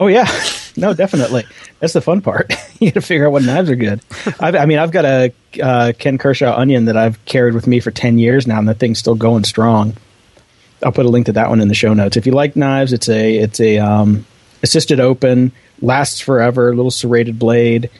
Oh 0.00 0.06
yeah, 0.06 0.28
no, 0.76 0.94
definitely. 0.94 1.44
That's 1.80 1.92
the 1.92 2.00
fun 2.00 2.20
part. 2.20 2.52
you 2.80 2.90
got 2.90 3.00
to 3.00 3.06
figure 3.06 3.26
out 3.26 3.32
what 3.32 3.42
knives 3.42 3.70
are 3.70 3.76
good. 3.76 4.00
I've, 4.40 4.54
I 4.54 4.66
mean, 4.66 4.78
I've 4.78 4.92
got 4.92 5.04
a 5.04 5.32
uh, 5.60 5.92
Ken 5.98 6.18
Kershaw 6.18 6.56
onion 6.56 6.86
that 6.86 6.96
I've 6.96 7.22
carried 7.24 7.54
with 7.54 7.66
me 7.66 7.80
for 7.80 7.90
ten 7.90 8.18
years 8.18 8.46
now, 8.46 8.58
and 8.58 8.68
the 8.68 8.74
thing's 8.74 8.98
still 8.98 9.14
going 9.14 9.44
strong. 9.44 9.96
I'll 10.84 10.92
put 10.92 11.06
a 11.06 11.08
link 11.08 11.26
to 11.26 11.32
that 11.32 11.48
one 11.48 11.60
in 11.60 11.68
the 11.68 11.74
show 11.74 11.92
notes. 11.94 12.16
If 12.16 12.26
you 12.26 12.32
like 12.32 12.54
knives, 12.54 12.92
it's 12.92 13.08
a 13.08 13.36
it's 13.36 13.60
a 13.60 13.78
um, 13.78 14.26
assisted 14.62 15.00
open, 15.00 15.52
lasts 15.80 16.20
forever, 16.20 16.74
little 16.74 16.90
serrated 16.90 17.38
blade, 17.38 17.90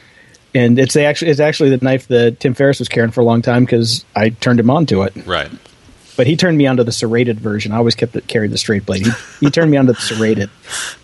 and 0.55 0.79
it's 0.79 0.95
a, 0.95 1.03
actually 1.05 1.31
it's 1.31 1.41
actually 1.41 1.71
the 1.71 1.83
knife 1.83 2.07
that 2.07 2.39
Tim 2.39 2.53
Ferriss 2.53 2.79
was 2.79 2.87
carrying 2.87 3.11
for 3.11 3.21
a 3.21 3.25
long 3.25 3.41
time 3.41 3.65
because 3.65 4.05
I 4.15 4.29
turned 4.29 4.59
him 4.59 4.69
on 4.69 4.85
to 4.87 5.03
it. 5.03 5.13
Right. 5.25 5.51
But 6.19 6.27
he 6.27 6.35
turned 6.35 6.57
me 6.57 6.67
onto 6.67 6.83
the 6.83 6.91
serrated 6.91 7.39
version. 7.39 7.71
I 7.71 7.77
always 7.77 7.95
kept 7.95 8.13
it 8.13 8.27
carried 8.27 8.51
the 8.51 8.57
straight 8.57 8.85
blade. 8.85 9.05
He, 9.05 9.11
he 9.39 9.49
turned 9.49 9.71
me 9.71 9.77
onto 9.77 9.93
the 9.93 10.01
serrated, 10.01 10.49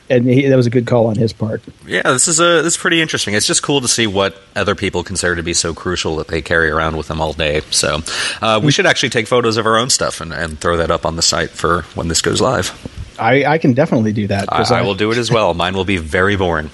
and 0.10 0.28
he, 0.28 0.46
that 0.46 0.58
was 0.58 0.68
a 0.68 0.70
good 0.70 0.88
call 0.88 1.08
on 1.08 1.16
his 1.16 1.32
part. 1.32 1.64
Yeah, 1.88 2.02
this 2.02 2.28
is 2.28 2.42
a 2.42 2.62
this 2.62 2.74
is 2.74 2.78
pretty 2.78 3.02
interesting. 3.02 3.34
It's 3.34 3.48
just 3.48 3.64
cool 3.64 3.80
to 3.80 3.88
see 3.88 4.08
what 4.08 4.36
other 4.58 4.76
people 4.76 5.06
consider 5.06 5.38
to 5.38 5.42
be 5.42 5.54
so 5.54 5.74
crucial 5.74 6.18
that 6.18 6.28
they 6.28 6.42
carry 6.42 6.70
around 6.70 6.98
with 6.98 7.08
them 7.08 7.22
all 7.22 7.32
day. 7.32 7.62
So 7.72 8.02
uh, 8.42 8.60
we 8.62 8.74
should 8.74 8.86
actually 8.86 9.12
take 9.12 9.26
photos 9.26 9.56
of 9.56 9.66
our 9.66 9.78
own 9.78 9.90
stuff 9.90 10.20
and, 10.20 10.34
and 10.34 10.60
throw 10.60 10.76
that 10.76 10.92
up 10.92 11.06
on 11.06 11.16
the 11.16 11.22
site 11.22 11.52
for 11.52 11.84
when 11.94 12.10
this 12.10 12.22
goes 12.22 12.42
live. 12.42 12.74
I, 13.18 13.46
I 13.46 13.58
can 13.58 13.72
definitely 13.72 14.12
do 14.12 14.28
that. 14.28 14.52
I, 14.52 14.80
I 14.80 14.82
will 14.82 14.96
do 14.96 15.14
it 15.14 15.18
as 15.18 15.32
well. 15.32 15.54
Mine 15.54 15.76
will 15.76 15.86
be 15.86 15.96
very 15.96 16.36
boring. 16.36 16.72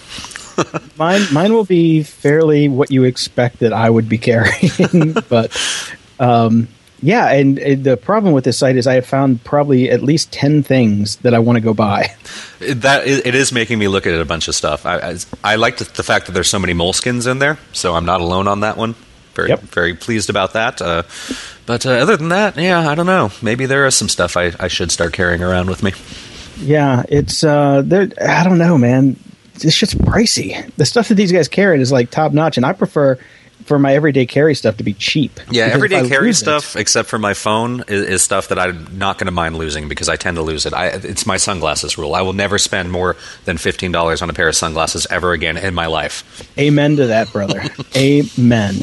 Mine, 0.97 1.21
mine 1.31 1.53
will 1.53 1.63
be 1.63 2.01
fairly 2.01 2.67
what 2.69 2.89
you 2.89 3.03
expect 3.03 3.59
that 3.59 3.71
I 3.71 3.87
would 3.87 4.09
be 4.09 4.17
carrying, 4.17 5.13
but 5.29 5.55
um, 6.19 6.67
yeah. 7.01 7.29
And, 7.31 7.57
and 7.59 7.83
the 7.83 7.97
problem 7.97 8.33
with 8.33 8.43
this 8.43 8.57
site 8.57 8.75
is 8.77 8.87
I 8.87 8.95
have 8.95 9.05
found 9.05 9.43
probably 9.43 9.89
at 9.89 10.01
least 10.03 10.31
ten 10.31 10.63
things 10.63 11.17
that 11.17 11.33
I 11.33 11.39
want 11.39 11.57
to 11.57 11.61
go 11.61 11.73
buy. 11.73 12.13
That 12.61 13.07
it 13.07 13.33
is 13.33 13.51
making 13.51 13.79
me 13.79 13.87
look 13.87 14.05
at 14.05 14.13
a 14.13 14.23
bunch 14.23 14.47
of 14.47 14.53
stuff. 14.53 14.85
I, 14.85 14.97
I, 14.99 15.17
I 15.43 15.55
like 15.55 15.77
the, 15.77 15.85
the 15.85 16.03
fact 16.03 16.27
that 16.27 16.33
there's 16.33 16.47
so 16.47 16.59
many 16.59 16.73
moleskins 16.75 17.25
in 17.29 17.39
there, 17.39 17.57
so 17.73 17.95
I'm 17.95 18.05
not 18.05 18.21
alone 18.21 18.47
on 18.47 18.59
that 18.59 18.77
one. 18.77 18.93
Very 19.33 19.49
Yep. 19.49 19.61
very 19.61 19.93
pleased 19.95 20.29
about 20.29 20.53
that. 20.53 20.79
Uh, 20.79 21.01
but 21.65 21.87
uh, 21.87 21.93
other 21.93 22.17
than 22.17 22.29
that, 22.29 22.57
yeah, 22.57 22.87
I 22.87 22.93
don't 22.93 23.07
know. 23.07 23.31
Maybe 23.41 23.65
there 23.65 23.87
is 23.87 23.95
some 23.95 24.09
stuff 24.09 24.37
I, 24.37 24.51
I 24.59 24.67
should 24.67 24.91
start 24.91 25.11
carrying 25.13 25.41
around 25.41 25.69
with 25.71 25.81
me. 25.81 25.93
Yeah, 26.57 27.03
it's 27.09 27.43
uh, 27.43 27.81
there. 27.83 28.09
I 28.23 28.43
don't 28.43 28.59
know, 28.59 28.77
man. 28.77 29.15
This 29.55 29.73
shit's 29.73 29.95
pricey. 29.95 30.71
The 30.75 30.85
stuff 30.85 31.07
that 31.07 31.15
these 31.15 31.31
guys 31.31 31.47
carry 31.47 31.81
is 31.81 31.91
like 31.91 32.11
top 32.11 32.31
notch, 32.31 32.57
and 32.57 32.65
I 32.65 32.73
prefer 32.73 33.17
for 33.71 33.79
my 33.79 33.95
everyday 33.95 34.25
carry 34.25 34.53
stuff 34.53 34.75
to 34.75 34.83
be 34.83 34.93
cheap. 34.93 35.39
Yeah, 35.49 35.67
everyday 35.67 36.05
carry 36.05 36.25
lose 36.27 36.41
it- 36.41 36.43
stuff, 36.43 36.75
except 36.75 37.07
for 37.07 37.17
my 37.17 37.33
phone, 37.33 37.85
is, 37.87 38.03
is 38.03 38.21
stuff 38.21 38.49
that 38.49 38.59
I'm 38.59 38.97
not 38.97 39.17
going 39.17 39.27
to 39.27 39.31
mind 39.31 39.57
losing 39.57 39.87
because 39.87 40.09
I 40.09 40.17
tend 40.17 40.35
to 40.35 40.43
lose 40.43 40.65
it. 40.65 40.73
I, 40.73 40.87
it's 40.87 41.25
my 41.25 41.37
sunglasses 41.37 41.97
rule. 41.97 42.13
I 42.13 42.21
will 42.21 42.33
never 42.33 42.57
spend 42.57 42.91
more 42.91 43.15
than 43.45 43.57
fifteen 43.57 43.93
dollars 43.93 44.21
on 44.21 44.29
a 44.29 44.33
pair 44.33 44.49
of 44.49 44.57
sunglasses 44.57 45.07
ever 45.09 45.31
again 45.31 45.55
in 45.55 45.73
my 45.73 45.85
life. 45.85 46.51
Amen 46.59 46.97
to 46.97 47.07
that, 47.07 47.31
brother. 47.31 47.63
Amen. 47.95 48.75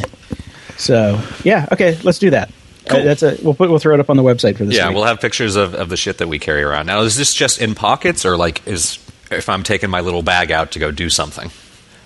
So 0.78 1.20
yeah, 1.44 1.66
okay, 1.70 1.98
let's 2.02 2.18
do 2.18 2.30
that. 2.30 2.50
Cool. 2.88 3.00
Uh, 3.00 3.04
that's 3.04 3.22
a 3.22 3.36
we'll 3.42 3.52
put 3.52 3.68
we'll 3.68 3.78
throw 3.78 3.92
it 3.92 4.00
up 4.00 4.08
on 4.08 4.16
the 4.16 4.22
website 4.22 4.56
for 4.56 4.64
this. 4.64 4.74
Yeah, 4.74 4.88
week. 4.88 4.96
we'll 4.96 5.04
have 5.04 5.20
pictures 5.20 5.54
of, 5.54 5.74
of 5.74 5.90
the 5.90 5.98
shit 5.98 6.16
that 6.16 6.28
we 6.28 6.38
carry 6.38 6.62
around. 6.62 6.86
Now, 6.86 7.02
is 7.02 7.14
this 7.14 7.34
just 7.34 7.60
in 7.60 7.74
pockets, 7.74 8.24
or 8.24 8.38
like 8.38 8.66
is 8.66 8.98
if 9.30 9.50
I'm 9.50 9.64
taking 9.64 9.90
my 9.90 10.00
little 10.00 10.22
bag 10.22 10.50
out 10.50 10.70
to 10.70 10.78
go 10.78 10.90
do 10.90 11.10
something? 11.10 11.50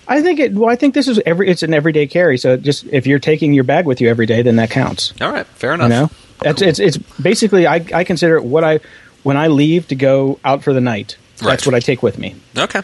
I 0.07 0.21
think 0.21 0.39
it. 0.39 0.53
Well, 0.53 0.69
I 0.69 0.75
think 0.75 0.93
this 0.93 1.07
is 1.07 1.19
every. 1.25 1.49
It's 1.49 1.63
an 1.63 1.73
everyday 1.73 2.07
carry. 2.07 2.37
So 2.37 2.57
just 2.57 2.85
if 2.85 3.07
you're 3.07 3.19
taking 3.19 3.53
your 3.53 3.63
bag 3.63 3.85
with 3.85 4.01
you 4.01 4.09
every 4.09 4.25
day, 4.25 4.41
then 4.41 4.57
that 4.57 4.69
counts. 4.69 5.13
All 5.21 5.31
right, 5.31 5.45
fair 5.47 5.73
enough. 5.73 5.85
You 5.85 5.95
know, 5.95 6.09
that's 6.39 6.61
it's 6.61 6.79
it's 6.79 6.97
basically 6.97 7.67
I 7.67 7.85
I 7.93 8.03
consider 8.03 8.37
it 8.37 8.43
what 8.43 8.63
I 8.63 8.79
when 9.23 9.37
I 9.37 9.47
leave 9.47 9.87
to 9.89 9.95
go 9.95 10.39
out 10.43 10.63
for 10.63 10.73
the 10.73 10.81
night. 10.81 11.17
That's 11.37 11.65
what 11.65 11.75
I 11.75 11.79
take 11.79 12.03
with 12.03 12.17
me. 12.17 12.35
Okay. 12.57 12.81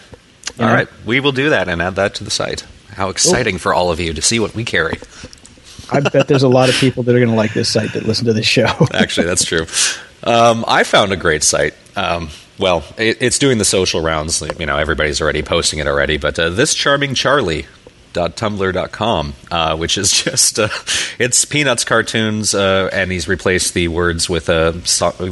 You 0.58 0.64
All 0.64 0.70
know? 0.70 0.76
right, 0.76 0.88
we 1.06 1.20
will 1.20 1.32
do 1.32 1.52
that 1.52 1.70
and 1.70 1.82
add 1.82 1.96
that 1.96 2.16
to 2.16 2.24
the 2.24 2.32
site. 2.32 2.66
How 2.92 3.10
exciting 3.10 3.58
for 3.58 3.74
all 3.74 3.92
of 3.92 4.00
you 4.00 4.14
to 4.14 4.22
see 4.22 4.40
what 4.40 4.56
we 4.56 4.66
carry. 4.66 5.00
I 5.92 6.02
bet 6.02 6.28
there's 6.28 6.44
a 6.44 6.50
lot 6.50 6.70
of 6.70 6.76
people 6.76 7.04
that 7.04 7.16
are 7.16 7.20
going 7.20 7.30
to 7.30 7.36
like 7.36 7.54
this 7.54 7.70
site 7.70 7.94
that 7.94 8.04
listen 8.04 8.26
to 8.26 8.34
this 8.34 8.46
show. 8.46 8.68
Actually, 8.94 9.28
that's 9.28 9.46
true. 9.46 9.66
Um, 10.24 10.66
I 10.68 10.84
found 10.84 11.14
a 11.14 11.16
great 11.16 11.44
site. 11.44 11.74
Um, 11.96 12.30
well, 12.60 12.84
it, 12.98 13.18
it's 13.22 13.40
doing 13.40 13.58
the 13.58 13.66
social 13.66 14.02
rounds. 14.02 14.42
You 14.60 14.66
know, 14.66 14.78
everybody's 14.78 15.22
already 15.22 15.42
posting 15.42 15.80
it 15.80 15.88
already. 15.88 16.18
But 16.18 16.38
uh, 16.38 16.50
this 16.50 16.74
charming 16.74 17.16
Charlie. 17.16 17.66
tumblr.com 18.14 19.34
uh, 19.52 19.78
which 19.78 19.98
is 19.98 20.12
just 20.24 20.60
uh, 20.60 20.68
it's 21.20 21.46
peanuts 21.46 21.86
cartoons 21.86 22.54
uh, 22.56 22.90
and 22.92 23.12
he's 23.12 23.28
replaced 23.28 23.74
the 23.76 23.88
words 23.88 24.28
with 24.28 24.50
uh, 24.50 24.74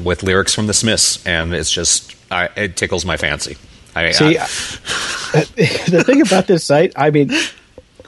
with 0.06 0.22
lyrics 0.24 0.54
from 0.54 0.68
the 0.68 0.74
smiths 0.74 1.26
and 1.26 1.54
it's 1.56 1.72
just 1.72 2.16
I, 2.32 2.50
it 2.56 2.76
tickles 2.78 3.04
my 3.04 3.18
fancy 3.18 3.58
I, 3.96 4.12
See, 4.12 4.38
I- 4.38 4.46
the 5.90 6.04
thing 6.06 6.22
about 6.22 6.46
this 6.46 6.64
site, 6.64 6.94
I 6.96 7.10
mean, 7.10 7.32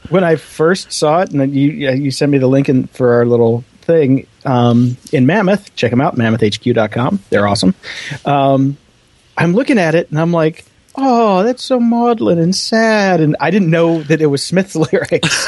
when 0.09 0.23
I 0.23 0.35
first 0.35 0.91
saw 0.93 1.21
it, 1.21 1.31
and 1.31 1.53
you 1.53 1.71
you 1.91 2.11
sent 2.11 2.31
me 2.31 2.37
the 2.37 2.47
link 2.47 2.69
in 2.69 2.85
for 2.87 3.13
our 3.13 3.25
little 3.25 3.63
thing 3.81 4.27
um, 4.45 4.97
in 5.11 5.25
Mammoth. 5.25 5.75
Check 5.75 5.89
them 5.89 5.99
out, 5.99 6.15
mammothhq.com. 6.15 7.19
They're 7.31 7.47
awesome. 7.47 7.73
Um, 8.23 8.77
I'm 9.39 9.53
looking 9.53 9.79
at 9.79 9.95
it, 9.95 10.09
and 10.09 10.19
I'm 10.19 10.31
like, 10.31 10.65
oh, 10.95 11.43
that's 11.43 11.63
so 11.63 11.79
maudlin 11.79 12.39
and 12.39 12.55
sad. 12.55 13.21
And 13.21 13.35
I 13.39 13.51
didn't 13.51 13.69
know 13.69 14.03
that 14.03 14.21
it 14.21 14.27
was 14.27 14.45
Smith's 14.45 14.75
lyrics. 14.91 15.47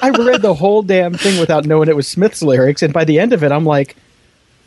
I 0.00 0.10
read 0.10 0.40
the 0.40 0.54
whole 0.54 0.82
damn 0.82 1.14
thing 1.14 1.38
without 1.38 1.66
knowing 1.66 1.88
it 1.88 1.96
was 1.96 2.08
Smith's 2.08 2.42
lyrics, 2.42 2.82
and 2.82 2.92
by 2.92 3.04
the 3.04 3.18
end 3.18 3.32
of 3.32 3.42
it, 3.44 3.52
I'm 3.52 3.64
like. 3.64 3.96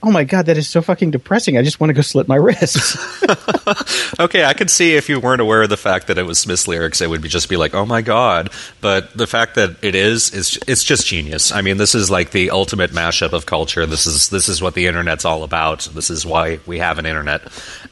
Oh 0.05 0.11
my 0.11 0.23
god, 0.23 0.45
that 0.45 0.57
is 0.57 0.69
so 0.69 0.83
fucking 0.83 1.09
depressing. 1.09 1.57
I 1.57 1.63
just 1.63 1.79
want 1.79 1.89
to 1.89 1.95
go 1.95 2.01
slit 2.01 2.27
my 2.27 2.35
wrists. 2.35 2.95
Okay, 4.19 4.45
I 4.45 4.53
could 4.53 4.69
see 4.69 4.95
if 4.95 5.09
you 5.09 5.19
weren't 5.19 5.41
aware 5.41 5.63
of 5.63 5.69
the 5.69 5.77
fact 5.77 6.07
that 6.07 6.17
it 6.17 6.23
was 6.23 6.39
Smith's 6.39 6.67
lyrics, 6.67 7.01
it 7.01 7.09
would 7.09 7.21
be 7.21 7.27
just 7.27 7.49
be 7.49 7.57
like, 7.57 7.73
"Oh 7.73 7.85
my 7.85 8.01
god!" 8.01 8.49
But 8.79 9.15
the 9.17 9.27
fact 9.27 9.55
that 9.55 9.83
it 9.83 9.93
is 9.93 10.33
is 10.33 10.57
it's 10.67 10.83
just 10.83 11.05
genius. 11.05 11.51
I 11.51 11.61
mean, 11.61 11.77
this 11.77 11.95
is 11.95 12.09
like 12.09 12.31
the 12.31 12.51
ultimate 12.51 12.91
mashup 12.91 13.33
of 13.33 13.45
culture. 13.45 13.85
This 13.85 14.07
is 14.07 14.29
this 14.29 14.47
is 14.47 14.61
what 14.61 14.73
the 14.73 14.87
internet's 14.87 15.25
all 15.25 15.43
about. 15.43 15.89
This 15.93 16.09
is 16.09 16.25
why 16.25 16.59
we 16.65 16.79
have 16.79 16.97
an 16.97 17.05
internet, 17.05 17.41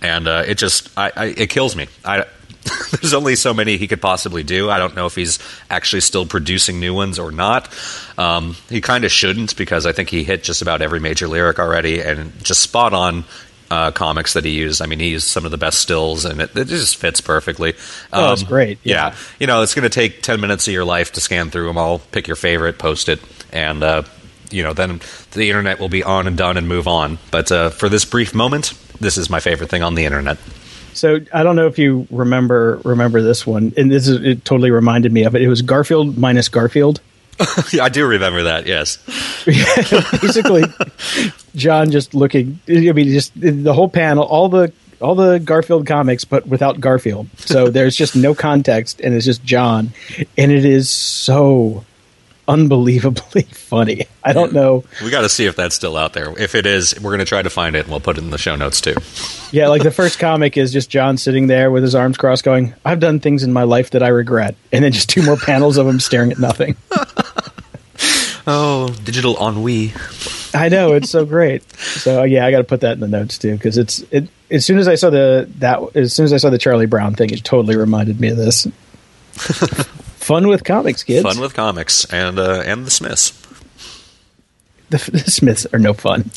and 0.01 0.27
uh, 0.27 0.43
it 0.47 0.57
just 0.57 0.89
I, 0.97 1.11
I, 1.15 1.25
it 1.25 1.49
kills 1.49 1.75
me. 1.75 1.87
I 2.05 2.25
there's 2.91 3.13
only 3.13 3.35
so 3.35 3.53
many 3.53 3.77
he 3.77 3.87
could 3.87 4.01
possibly 4.01 4.43
do. 4.43 4.69
I 4.69 4.77
don't 4.77 4.95
know 4.95 5.05
if 5.05 5.15
he's 5.15 5.39
actually 5.69 6.01
still 6.01 6.25
producing 6.25 6.79
new 6.79 6.93
ones 6.93 7.19
or 7.19 7.31
not. 7.31 7.73
Um, 8.17 8.55
he 8.69 8.81
kind 8.81 9.03
of 9.03 9.11
shouldn't 9.11 9.55
because 9.57 9.85
I 9.85 9.91
think 9.91 10.09
he 10.09 10.23
hit 10.23 10.43
just 10.43 10.61
about 10.61 10.81
every 10.81 10.99
major 10.99 11.27
lyric 11.27 11.59
already 11.59 12.01
and 12.01 12.31
just 12.43 12.61
spot 12.61 12.93
on 12.93 13.25
uh, 13.71 13.91
comics 13.91 14.33
that 14.33 14.45
he 14.45 14.51
used. 14.51 14.81
I 14.81 14.85
mean, 14.85 14.99
he 14.99 15.09
used 15.09 15.27
some 15.27 15.45
of 15.45 15.51
the 15.51 15.57
best 15.57 15.79
stills, 15.79 16.25
and 16.25 16.41
it, 16.41 16.55
it 16.55 16.67
just 16.67 16.97
fits 16.97 17.21
perfectly. 17.21 17.73
Oh, 18.11 18.29
that's 18.29 18.43
great. 18.43 18.77
Yeah. 18.83 19.07
Yeah. 19.07 19.15
you 19.39 19.47
know, 19.47 19.63
it's 19.63 19.73
going 19.73 19.83
to 19.83 19.89
take 19.89 20.21
ten 20.21 20.39
minutes 20.39 20.67
of 20.67 20.73
your 20.73 20.85
life 20.85 21.13
to 21.13 21.21
scan 21.21 21.49
through 21.49 21.67
them 21.67 21.77
all, 21.77 21.99
pick 21.99 22.27
your 22.27 22.35
favorite, 22.35 22.77
post 22.77 23.09
it, 23.09 23.19
and 23.51 23.81
uh, 23.83 24.03
you 24.51 24.63
know, 24.63 24.73
then 24.73 25.01
the 25.31 25.49
internet 25.49 25.79
will 25.79 25.89
be 25.89 26.03
on 26.03 26.27
and 26.27 26.37
done 26.37 26.57
and 26.57 26.67
move 26.67 26.87
on. 26.87 27.17
But 27.31 27.51
uh, 27.51 27.69
for 27.71 27.89
this 27.89 28.05
brief 28.05 28.35
moment, 28.35 28.73
this 28.99 29.17
is 29.17 29.29
my 29.29 29.39
favorite 29.39 29.69
thing 29.69 29.81
on 29.81 29.95
the 29.95 30.05
internet. 30.05 30.37
So 30.93 31.19
I 31.33 31.43
don't 31.43 31.55
know 31.55 31.67
if 31.67 31.77
you 31.77 32.07
remember 32.11 32.79
remember 32.83 33.21
this 33.21 33.45
one, 33.45 33.73
and 33.77 33.91
this 33.91 34.07
is, 34.07 34.23
it 34.23 34.45
totally 34.45 34.71
reminded 34.71 35.11
me 35.11 35.23
of 35.23 35.35
it. 35.35 35.41
It 35.41 35.47
was 35.47 35.61
Garfield 35.61 36.17
minus 36.17 36.49
Garfield. 36.49 37.01
I 37.81 37.89
do 37.89 38.05
remember 38.05 38.43
that. 38.43 38.67
Yes. 38.67 38.97
Basically, 40.21 40.63
John 41.55 41.91
just 41.91 42.13
looking. 42.13 42.59
I 42.67 42.91
mean, 42.91 43.09
just 43.09 43.31
the 43.35 43.73
whole 43.73 43.89
panel, 43.89 44.23
all 44.23 44.49
the 44.49 44.71
all 45.01 45.15
the 45.15 45.39
Garfield 45.39 45.85
comics, 45.85 46.23
but 46.23 46.47
without 46.47 46.79
Garfield. 46.79 47.27
So 47.37 47.69
there's 47.69 47.95
just 47.95 48.15
no 48.15 48.33
context, 48.33 49.01
and 49.01 49.13
it's 49.13 49.25
just 49.25 49.43
John, 49.43 49.91
and 50.37 50.51
it 50.51 50.65
is 50.65 50.89
so 50.89 51.85
unbelievably 52.47 53.41
funny. 53.51 54.05
I 54.23 54.33
don't 54.33 54.53
know. 54.53 54.83
We 55.03 55.09
got 55.09 55.21
to 55.21 55.29
see 55.29 55.45
if 55.45 55.55
that's 55.55 55.75
still 55.75 55.97
out 55.97 56.13
there. 56.13 56.37
If 56.39 56.55
it 56.55 56.65
is, 56.65 56.99
we're 56.99 57.11
going 57.11 57.19
to 57.19 57.25
try 57.25 57.41
to 57.41 57.49
find 57.49 57.75
it, 57.75 57.81
and 57.81 57.89
we'll 57.89 57.99
put 57.99 58.17
it 58.17 58.23
in 58.23 58.29
the 58.29 58.37
show 58.37 58.55
notes 58.55 58.81
too. 58.81 58.95
Yeah, 59.51 59.67
like 59.67 59.83
the 59.83 59.91
first 59.91 60.19
comic 60.19 60.57
is 60.57 60.71
just 60.71 60.89
John 60.89 61.17
sitting 61.17 61.47
there 61.47 61.71
with 61.71 61.83
his 61.83 61.95
arms 61.95 62.17
crossed, 62.17 62.43
going, 62.43 62.73
"I've 62.85 62.99
done 62.99 63.19
things 63.19 63.43
in 63.43 63.53
my 63.53 63.63
life 63.63 63.91
that 63.91 64.03
I 64.03 64.09
regret," 64.09 64.55
and 64.71 64.83
then 64.83 64.91
just 64.91 65.09
two 65.09 65.23
more 65.23 65.37
panels 65.45 65.77
of 65.77 65.87
him 65.87 65.99
staring 65.99 66.31
at 66.31 66.39
nothing. 66.39 66.75
Oh, 68.45 68.89
digital 69.05 69.37
ennui. 69.37 69.93
I 70.53 70.67
know 70.67 70.93
it's 70.93 71.09
so 71.09 71.25
great. 71.25 71.63
So 71.77 72.21
uh, 72.21 72.23
yeah, 72.23 72.45
I 72.45 72.51
got 72.51 72.57
to 72.57 72.65
put 72.65 72.81
that 72.81 72.93
in 72.93 72.99
the 72.99 73.07
notes 73.07 73.37
too 73.37 73.53
because 73.53 73.77
it's 73.77 73.99
it. 74.11 74.27
As 74.51 74.65
soon 74.65 74.77
as 74.79 74.87
I 74.87 74.95
saw 74.95 75.09
the 75.09 75.49
that 75.59 75.95
as 75.95 76.13
soon 76.13 76.25
as 76.25 76.33
I 76.33 76.37
saw 76.37 76.49
the 76.49 76.57
Charlie 76.57 76.85
Brown 76.85 77.15
thing, 77.15 77.29
it 77.29 77.43
totally 77.43 77.77
reminded 77.77 78.19
me 78.19 78.29
of 78.29 78.37
this. 78.37 78.67
Fun 80.23 80.47
with 80.47 80.63
comics, 80.63 81.03
kids. 81.03 81.23
Fun 81.23 81.39
with 81.41 81.53
comics 81.53 82.05
and 82.05 82.39
uh, 82.39 82.63
and 82.65 82.85
the 82.85 82.91
Smiths. 82.91 83.31
the, 84.89 84.97
the 85.11 85.19
Smiths 85.19 85.67
are 85.73 85.79
no 85.79 85.93
fun. 85.93 86.31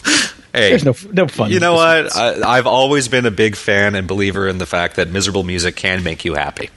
Hey, 0.52 0.70
There's 0.70 0.84
no 0.84 0.94
no 1.12 1.28
fun. 1.28 1.50
You 1.50 1.60
know 1.60 1.74
what? 1.74 2.16
I, 2.16 2.56
I've 2.56 2.66
always 2.66 3.08
been 3.08 3.26
a 3.26 3.30
big 3.30 3.54
fan 3.56 3.94
and 3.94 4.08
believer 4.08 4.48
in 4.48 4.58
the 4.58 4.66
fact 4.66 4.96
that 4.96 5.08
miserable 5.08 5.44
music 5.44 5.76
can 5.76 6.02
make 6.02 6.24
you 6.24 6.34
happy. 6.34 6.70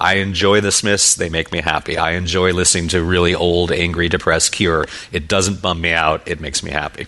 I 0.00 0.14
enjoy 0.14 0.60
the 0.60 0.72
Smiths; 0.72 1.14
they 1.14 1.28
make 1.28 1.52
me 1.52 1.60
happy. 1.60 1.98
I 1.98 2.12
enjoy 2.12 2.52
listening 2.52 2.88
to 2.88 3.04
really 3.04 3.34
old, 3.34 3.70
angry, 3.70 4.08
depressed 4.08 4.52
Cure. 4.52 4.86
It 5.12 5.28
doesn't 5.28 5.60
bum 5.60 5.80
me 5.82 5.92
out; 5.92 6.26
it 6.26 6.40
makes 6.40 6.62
me 6.62 6.70
happy. 6.70 7.06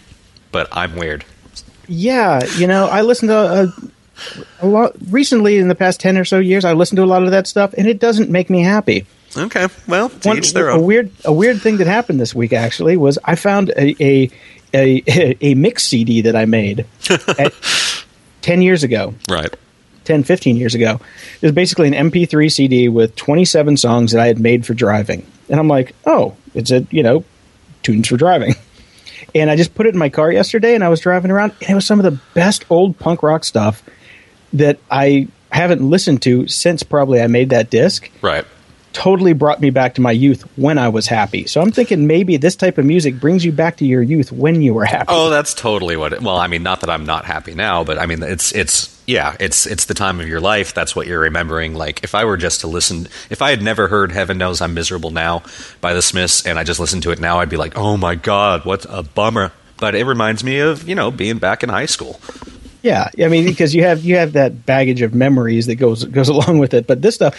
But 0.52 0.68
I'm 0.70 0.96
weird. 0.96 1.24
Yeah, 1.88 2.44
you 2.56 2.66
know, 2.66 2.86
I 2.86 3.00
listened 3.00 3.30
to 3.30 3.36
a, 3.36 3.72
a 4.60 4.66
lot 4.66 4.92
recently 5.08 5.56
in 5.56 5.68
the 5.68 5.74
past 5.74 5.98
ten 5.98 6.18
or 6.18 6.26
so 6.26 6.38
years. 6.38 6.64
I 6.64 6.74
listened 6.74 6.98
to 6.98 7.04
a 7.04 7.06
lot 7.06 7.24
of 7.24 7.30
that 7.30 7.46
stuff, 7.46 7.72
and 7.76 7.88
it 7.88 7.98
doesn't 7.98 8.28
make 8.28 8.50
me 8.50 8.62
happy. 8.62 9.06
Okay, 9.38 9.68
well, 9.86 10.08
One- 10.22 10.38
a 10.38 10.70
own. 10.70 10.84
weird 10.84 11.10
a 11.24 11.32
weird 11.32 11.60
thing 11.62 11.76
that 11.78 11.86
happened 11.86 12.20
this 12.20 12.34
week 12.34 12.52
actually 12.52 12.96
was 12.96 13.18
I 13.24 13.34
found 13.36 13.70
a 13.70 13.94
a 14.02 14.30
a, 14.74 15.36
a 15.44 15.54
mix 15.54 15.84
CD 15.84 16.22
that 16.22 16.36
I 16.36 16.44
made 16.44 16.84
at, 17.38 17.54
10 18.42 18.62
years 18.62 18.82
ago, 18.82 19.14
right. 19.28 19.54
10 20.04 20.22
15 20.24 20.56
years 20.56 20.74
ago. 20.74 21.00
It 21.40 21.42
was 21.42 21.52
basically 21.52 21.88
an 21.88 22.10
MP3 22.10 22.50
CD 22.50 22.88
with 22.88 23.14
27 23.16 23.76
songs 23.76 24.12
that 24.12 24.20
I 24.22 24.26
had 24.26 24.38
made 24.38 24.64
for 24.66 24.74
driving. 24.74 25.26
And 25.50 25.58
I'm 25.60 25.68
like, 25.68 25.94
"Oh, 26.06 26.36
it's 26.54 26.70
a, 26.70 26.86
you 26.90 27.02
know, 27.02 27.24
tunes 27.82 28.08
for 28.08 28.16
driving." 28.16 28.54
And 29.34 29.50
I 29.50 29.56
just 29.56 29.74
put 29.74 29.86
it 29.86 29.92
in 29.92 29.98
my 29.98 30.08
car 30.08 30.32
yesterday 30.32 30.74
and 30.74 30.82
I 30.82 30.88
was 30.88 31.00
driving 31.00 31.30
around 31.30 31.52
and 31.60 31.70
it 31.70 31.74
was 31.74 31.84
some 31.84 32.00
of 32.00 32.04
the 32.04 32.18
best 32.32 32.64
old 32.70 32.98
punk 32.98 33.22
rock 33.22 33.44
stuff 33.44 33.82
that 34.54 34.78
I 34.90 35.28
haven't 35.52 35.82
listened 35.82 36.22
to 36.22 36.48
since 36.48 36.82
probably 36.82 37.20
I 37.20 37.26
made 37.26 37.50
that 37.50 37.68
disc 37.68 38.10
Right. 38.22 38.46
Totally 38.92 39.32
brought 39.32 39.60
me 39.60 39.70
back 39.70 39.94
to 39.94 40.00
my 40.00 40.12
youth 40.12 40.42
when 40.56 40.78
I 40.78 40.88
was 40.88 41.06
happy. 41.06 41.46
So 41.46 41.60
I'm 41.60 41.72
thinking 41.72 42.06
maybe 42.06 42.36
this 42.36 42.56
type 42.56 42.78
of 42.78 42.84
music 42.84 43.20
brings 43.20 43.44
you 43.44 43.52
back 43.52 43.76
to 43.78 43.84
your 43.84 44.02
youth 44.02 44.32
when 44.32 44.62
you 44.62 44.74
were 44.74 44.84
happy. 44.84 45.06
Oh, 45.08 45.30
that's 45.30 45.54
totally 45.54 45.96
what. 45.96 46.12
It, 46.12 46.22
well, 46.22 46.36
I 46.36 46.46
mean, 46.46 46.62
not 46.62 46.80
that 46.80 46.90
I'm 46.90 47.04
not 47.04 47.24
happy 47.24 47.54
now, 47.54 47.84
but 47.84 47.98
I 47.98 48.06
mean, 48.06 48.22
it's 48.22 48.52
it's 48.52 48.98
yeah, 49.06 49.36
it's 49.40 49.66
it's 49.66 49.86
the 49.86 49.94
time 49.94 50.20
of 50.20 50.28
your 50.28 50.40
life. 50.40 50.74
That's 50.74 50.94
what 50.94 51.06
you're 51.06 51.20
remembering. 51.20 51.74
Like, 51.74 52.04
if 52.04 52.14
I 52.14 52.24
were 52.24 52.36
just 52.36 52.60
to 52.60 52.66
listen, 52.66 53.08
if 53.30 53.40
I 53.40 53.50
had 53.50 53.62
never 53.62 53.88
heard 53.88 54.12
"Heaven 54.12 54.36
Knows 54.36 54.60
I'm 54.60 54.74
Miserable 54.74 55.10
Now" 55.10 55.42
by 55.80 55.94
the 55.94 56.02
Smiths, 56.02 56.44
and 56.44 56.58
I 56.58 56.64
just 56.64 56.78
listened 56.78 57.02
to 57.04 57.10
it 57.10 57.18
now, 57.18 57.38
I'd 57.40 57.48
be 57.48 57.56
like, 57.56 57.76
oh 57.76 57.96
my 57.96 58.14
god, 58.14 58.64
what 58.64 58.84
a 58.88 59.02
bummer. 59.02 59.52
But 59.78 59.94
it 59.94 60.04
reminds 60.04 60.44
me 60.44 60.58
of 60.58 60.88
you 60.88 60.94
know 60.94 61.10
being 61.10 61.38
back 61.38 61.62
in 61.62 61.68
high 61.68 61.86
school. 61.86 62.20
Yeah, 62.82 63.08
I 63.18 63.28
mean 63.28 63.44
because 63.44 63.74
you 63.74 63.82
have 63.82 64.04
you 64.04 64.16
have 64.16 64.34
that 64.34 64.66
baggage 64.66 65.02
of 65.02 65.14
memories 65.14 65.66
that 65.66 65.76
goes 65.76 66.04
goes 66.04 66.28
along 66.36 66.58
with 66.58 66.74
it. 66.74 66.86
But 66.86 67.02
this 67.02 67.14
stuff, 67.14 67.34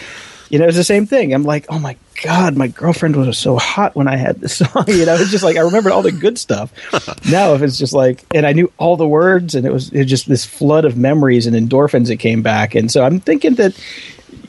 you 0.50 0.58
know, 0.58 0.66
it's 0.66 0.76
the 0.76 0.84
same 0.84 1.06
thing. 1.06 1.32
I'm 1.32 1.44
like, 1.44 1.66
oh 1.68 1.78
my 1.78 1.96
god, 2.22 2.56
my 2.56 2.66
girlfriend 2.66 3.14
was 3.16 3.38
so 3.38 3.56
hot 3.56 3.94
when 3.94 4.08
I 4.08 4.16
had 4.16 4.40
this 4.40 4.56
song. 4.58 4.84
You 4.88 5.06
know, 5.06 5.14
it's 5.14 5.30
just 5.30 5.44
like 5.44 5.56
I 5.56 5.60
remembered 5.60 5.92
all 5.92 6.02
the 6.02 6.12
good 6.12 6.38
stuff. 6.38 6.72
now, 7.30 7.54
if 7.54 7.62
it's 7.62 7.78
just 7.78 7.92
like, 7.92 8.24
and 8.34 8.44
I 8.44 8.52
knew 8.52 8.70
all 8.76 8.96
the 8.96 9.08
words, 9.08 9.54
and 9.54 9.64
it 9.64 9.72
was, 9.72 9.90
it 9.90 9.98
was 9.98 10.06
just 10.06 10.28
this 10.28 10.44
flood 10.44 10.84
of 10.84 10.96
memories 10.96 11.46
and 11.46 11.56
endorphins 11.56 12.08
that 12.08 12.16
came 12.16 12.42
back. 12.42 12.74
And 12.74 12.90
so 12.90 13.04
I'm 13.04 13.20
thinking 13.20 13.54
that 13.54 13.80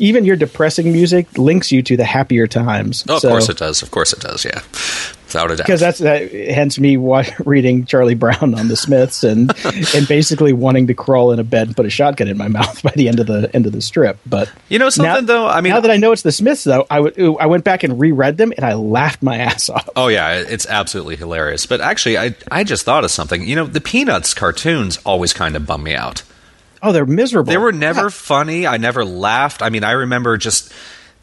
even 0.02 0.26
your 0.26 0.36
depressing 0.36 0.92
music 0.92 1.38
links 1.38 1.72
you 1.72 1.82
to 1.84 1.96
the 1.96 2.04
happier 2.04 2.48
times. 2.48 3.06
Oh, 3.08 3.16
of 3.16 3.22
So- 3.22 3.30
course 3.30 3.48
it 3.50 3.58
does. 3.58 3.82
Of 3.82 3.92
course 3.92 4.12
it 4.14 4.20
does. 4.20 4.44
Yeah, 4.44 4.60
without 5.28 5.52
a 5.52 5.56
doubt. 5.56 5.66
because 5.68 5.80
that's 5.80 6.00
that, 6.00 6.32
hence 6.32 6.78
me 6.80 6.98
wa- 6.98 7.24
reading 7.46 7.86
Charlie 7.86 8.16
Brown 8.16 8.54
on 8.56 8.68
the 8.68 8.76
Smiths 8.76 9.24
and 9.24 9.54
and 9.96 10.08
basically 10.08 10.52
wanting 10.54 10.88
to 10.88 10.94
crawl 10.94 11.32
in 11.32 11.40
a 11.40 11.44
bed 11.44 11.68
and 11.68 11.76
put 11.76 11.86
a 11.86 11.90
shotgun 11.90 12.28
in 12.28 12.38
my 12.38 12.48
mouth 12.48 12.82
by 12.88 12.92
the 12.96 13.08
end 13.08 13.20
of 13.20 13.28
the 13.28 13.50
end 13.54 13.66
of 13.66 13.72
the 13.72 13.82
strip. 13.82 14.18
But 14.26 14.52
You 14.70 14.80
know 14.80 14.90
something, 14.90 15.26
though? 15.28 15.48
I 15.48 15.62
mean- 15.62 15.72
now 15.74 15.80
that 15.80 15.92
I 15.92 15.98
know 15.98 16.12
it's 16.12 16.24
the 16.24 16.32
Smiths, 16.32 16.64
though, 16.64 16.86
I 16.90 17.00
would- 17.00 17.18
I 17.40 17.46
went 17.46 17.64
back 17.64 17.84
and 17.84 18.00
reread 18.00 18.38
them 18.38 18.52
and 18.58 18.66
I 18.66 18.74
laughed 18.74 19.22
my 19.24 19.38
ass 19.38 19.70
off. 19.70 19.88
Oh 19.96 20.08
yeah, 20.08 20.34
it's 20.34 20.66
absolutely 20.68 21.16
hilarious. 21.16 21.66
But 21.66 21.80
actually, 21.82 22.18
I 22.18 22.36
I 22.52 22.64
just 22.64 22.84
thought 22.86 23.04
of 23.04 23.12
something. 23.12 23.48
You 23.48 23.56
know, 23.56 23.66
the 23.66 23.82
Peanuts 23.82 24.34
cartoons 24.34 24.98
always 25.06 25.32
kind 25.34 25.56
of 25.56 25.66
bum 25.68 25.84
me 25.84 25.94
out. 25.96 26.24
Oh, 26.84 26.92
they're 26.92 27.06
miserable. 27.06 27.52
They 27.52 27.58
were 27.58 27.72
never 27.72 28.10
funny. 28.10 28.66
I 28.68 28.78
never 28.78 29.06
laughed. 29.06 29.62
I 29.62 29.70
mean, 29.70 29.84
I 29.84 29.92
remember 29.92 30.38
just 30.38 30.74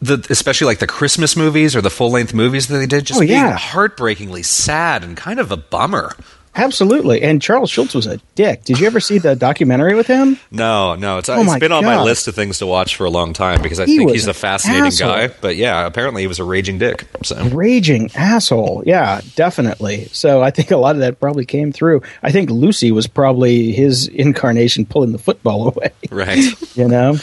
the 0.01 0.25
especially 0.31 0.66
like 0.66 0.79
the 0.79 0.87
Christmas 0.87 1.37
movies 1.37 1.75
or 1.75 1.81
the 1.81 1.90
full 1.90 2.11
length 2.11 2.33
movies 2.33 2.68
that 2.68 2.79
they 2.79 2.87
did, 2.87 3.05
just 3.05 3.18
Oh, 3.18 3.27
being 3.27 3.44
heartbreakingly 3.44 4.44
sad 4.44 5.03
and 5.03 5.16
kind 5.16 5.40
of 5.40 5.51
a 5.51 5.57
bummer. 5.57 6.12
Absolutely. 6.59 7.23
And 7.23 7.40
Charles 7.40 7.71
Schulz 7.71 7.94
was 7.94 8.07
a 8.07 8.18
dick. 8.35 8.64
Did 8.64 8.81
you 8.81 8.87
ever 8.87 9.01
see 9.01 9.18
the 9.18 9.37
documentary 9.37 9.94
with 9.94 10.07
him? 10.07 10.38
No, 10.51 10.94
no, 10.97 11.18
it's, 11.18 11.29
Oh 11.29 11.40
it's 11.40 11.59
been 11.59 11.73
on 11.73 11.85
my 11.85 12.03
list 12.03 12.29
of 12.29 12.35
things 12.35 12.59
to 12.59 12.66
watch 12.66 12.97
for 12.97 13.05
a 13.05 13.11
long 13.11 13.33
time 13.33 13.62
because 13.62 13.79
I 13.81 13.87
He 13.87 13.97
think 13.99 14.11
he's 14.11 14.27
a 14.27 14.35
fascinating 14.35 14.87
asshole. 14.87 15.09
guy. 15.12 15.29
But 15.40 15.57
yeah, 15.57 15.87
apparently 15.87 16.23
he 16.23 16.27
was 16.29 16.38
a 16.38 16.44
raging 16.44 16.79
dick. 16.79 17.07
So 17.23 17.42
Raging 17.49 18.11
asshole. 18.14 18.83
Yeah, 18.85 19.21
definitely. 19.37 20.07
So 20.12 20.42
I 20.42 20.51
think 20.51 20.71
a 20.71 20.77
lot 20.77 20.97
of 20.97 21.01
that 21.01 21.21
probably 21.21 21.44
came 21.47 21.73
through. 21.73 22.03
I 22.23 22.33
think 22.33 22.51
Lucy 22.51 22.90
was 22.92 23.07
probably 23.07 23.73
his 23.73 24.09
incarnation 24.09 24.85
pulling 24.85 25.12
the 25.12 25.18
football 25.18 25.68
away. 25.77 25.92
right, 26.11 26.77
you 26.77 26.88
know. 26.88 27.16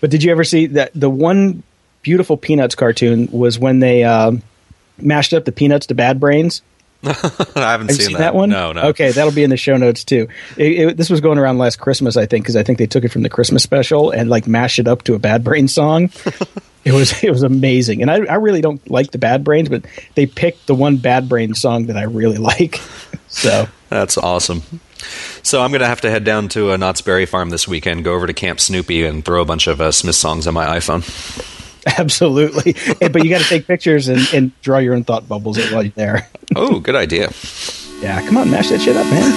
But 0.00 0.10
did 0.10 0.22
you 0.22 0.30
ever 0.30 0.44
see 0.44 0.66
that 0.68 0.92
the 0.94 1.10
one 1.10 1.62
beautiful 2.02 2.36
Peanuts 2.36 2.74
cartoon 2.74 3.28
was 3.32 3.58
when 3.58 3.80
they 3.80 4.04
um, 4.04 4.42
mashed 4.98 5.34
up 5.34 5.44
the 5.44 5.52
Peanuts 5.52 5.86
to 5.88 5.94
Bad 5.94 6.18
Brains? 6.20 6.62
I 7.04 7.12
haven't 7.72 7.88
Have 7.88 7.96
seen, 7.96 8.08
seen 8.08 8.16
that. 8.18 8.34
one? 8.34 8.50
No, 8.50 8.72
no. 8.72 8.82
Okay, 8.88 9.10
that'll 9.10 9.32
be 9.32 9.42
in 9.42 9.48
the 9.50 9.56
show 9.56 9.76
notes 9.76 10.04
too. 10.04 10.28
It, 10.56 10.72
it, 10.90 10.96
this 10.98 11.08
was 11.08 11.20
going 11.20 11.38
around 11.38 11.56
last 11.58 11.76
Christmas, 11.76 12.16
I 12.16 12.26
think, 12.26 12.44
because 12.44 12.56
I 12.56 12.62
think 12.62 12.78
they 12.78 12.86
took 12.86 13.04
it 13.04 13.08
from 13.10 13.22
the 13.22 13.30
Christmas 13.30 13.62
special 13.62 14.10
and 14.10 14.28
like 14.28 14.46
mashed 14.46 14.78
it 14.78 14.86
up 14.86 15.02
to 15.04 15.14
a 15.14 15.18
Bad 15.18 15.42
Brains 15.42 15.72
song. 15.72 16.10
it 16.84 16.92
was 16.92 17.22
it 17.24 17.30
was 17.30 17.42
amazing, 17.42 18.02
and 18.02 18.10
I, 18.10 18.16
I 18.26 18.34
really 18.34 18.60
don't 18.60 18.86
like 18.90 19.12
the 19.12 19.18
Bad 19.18 19.44
Brains, 19.44 19.68
but 19.70 19.86
they 20.14 20.26
picked 20.26 20.66
the 20.66 20.74
one 20.74 20.98
Bad 20.98 21.28
Brains 21.28 21.60
song 21.60 21.86
that 21.86 21.96
I 21.96 22.02
really 22.02 22.36
like. 22.52 22.76
so 23.28 23.66
That's 23.88 24.18
awesome. 24.18 24.62
So 25.42 25.62
I'm 25.62 25.70
going 25.70 25.80
to 25.80 25.86
have 25.86 26.02
to 26.02 26.10
head 26.10 26.24
down 26.24 26.48
to 26.50 26.72
a 26.72 26.76
Knott's 26.78 27.00
Berry 27.00 27.24
Farm 27.24 27.48
this 27.48 27.66
weekend, 27.66 28.04
go 28.04 28.12
over 28.14 28.26
to 28.26 28.34
Camp 28.34 28.60
Snoopy, 28.60 29.04
and 29.04 29.24
throw 29.24 29.40
a 29.40 29.46
bunch 29.46 29.66
of 29.68 29.80
uh, 29.80 29.90
Smith 29.90 30.16
songs 30.16 30.46
on 30.46 30.52
my 30.52 30.66
iPhone. 30.78 31.00
absolutely, 31.98 32.74
but 33.08 33.24
you 33.24 33.30
got 33.30 33.40
to 33.40 33.48
take 33.48 33.66
pictures 33.66 34.08
and, 34.08 34.20
and 34.34 34.60
draw 34.60 34.76
your 34.76 34.94
own 34.94 35.04
thought 35.04 35.26
bubbles 35.26 35.56
while 35.72 35.82
you're 35.82 35.92
there. 35.96 36.28
Oh, 36.56 36.80
good 36.80 36.96
idea. 36.96 37.30
Yeah, 38.00 38.20
come 38.26 38.36
on, 38.38 38.50
mash 38.50 38.70
that 38.70 38.80
shit 38.80 38.96
up, 38.96 39.06
man. 39.06 39.30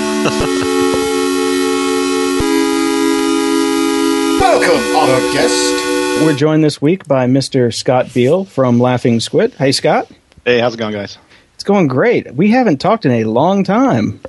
Welcome, 4.39 4.95
honored 4.95 5.33
guest. 5.33 6.23
We're 6.25 6.35
joined 6.35 6.63
this 6.63 6.81
week 6.81 7.07
by 7.07 7.27
Mr. 7.27 7.73
Scott 7.73 8.13
Beale 8.13 8.45
from 8.45 8.79
Laughing 8.79 9.19
Squid. 9.19 9.53
Hey, 9.53 9.71
Scott. 9.71 10.09
Hey, 10.43 10.59
how's 10.59 10.73
it 10.73 10.77
going, 10.77 10.93
guys? 10.93 11.17
It's 11.55 11.63
going 11.63 11.87
great. 11.87 12.33
We 12.33 12.49
haven't 12.49 12.77
talked 12.79 13.05
in 13.05 13.11
a 13.11 13.23
long 13.25 13.63
time. 13.63 14.19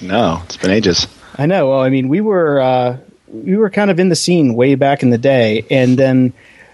No, 0.00 0.42
it's 0.44 0.56
been 0.56 0.70
ages. 0.70 1.06
I 1.38 1.46
know. 1.46 1.70
Well, 1.70 1.80
I 1.80 1.90
mean, 1.90 2.08
we 2.08 2.20
were 2.20 2.60
uh, 2.60 2.96
we 3.28 3.56
were 3.56 3.70
kind 3.70 3.90
of 3.90 4.00
in 4.00 4.08
the 4.08 4.16
scene 4.16 4.54
way 4.54 4.74
back 4.74 5.02
in 5.02 5.10
the 5.10 5.18
day, 5.18 5.64
and 5.70 5.98
then 5.98 6.32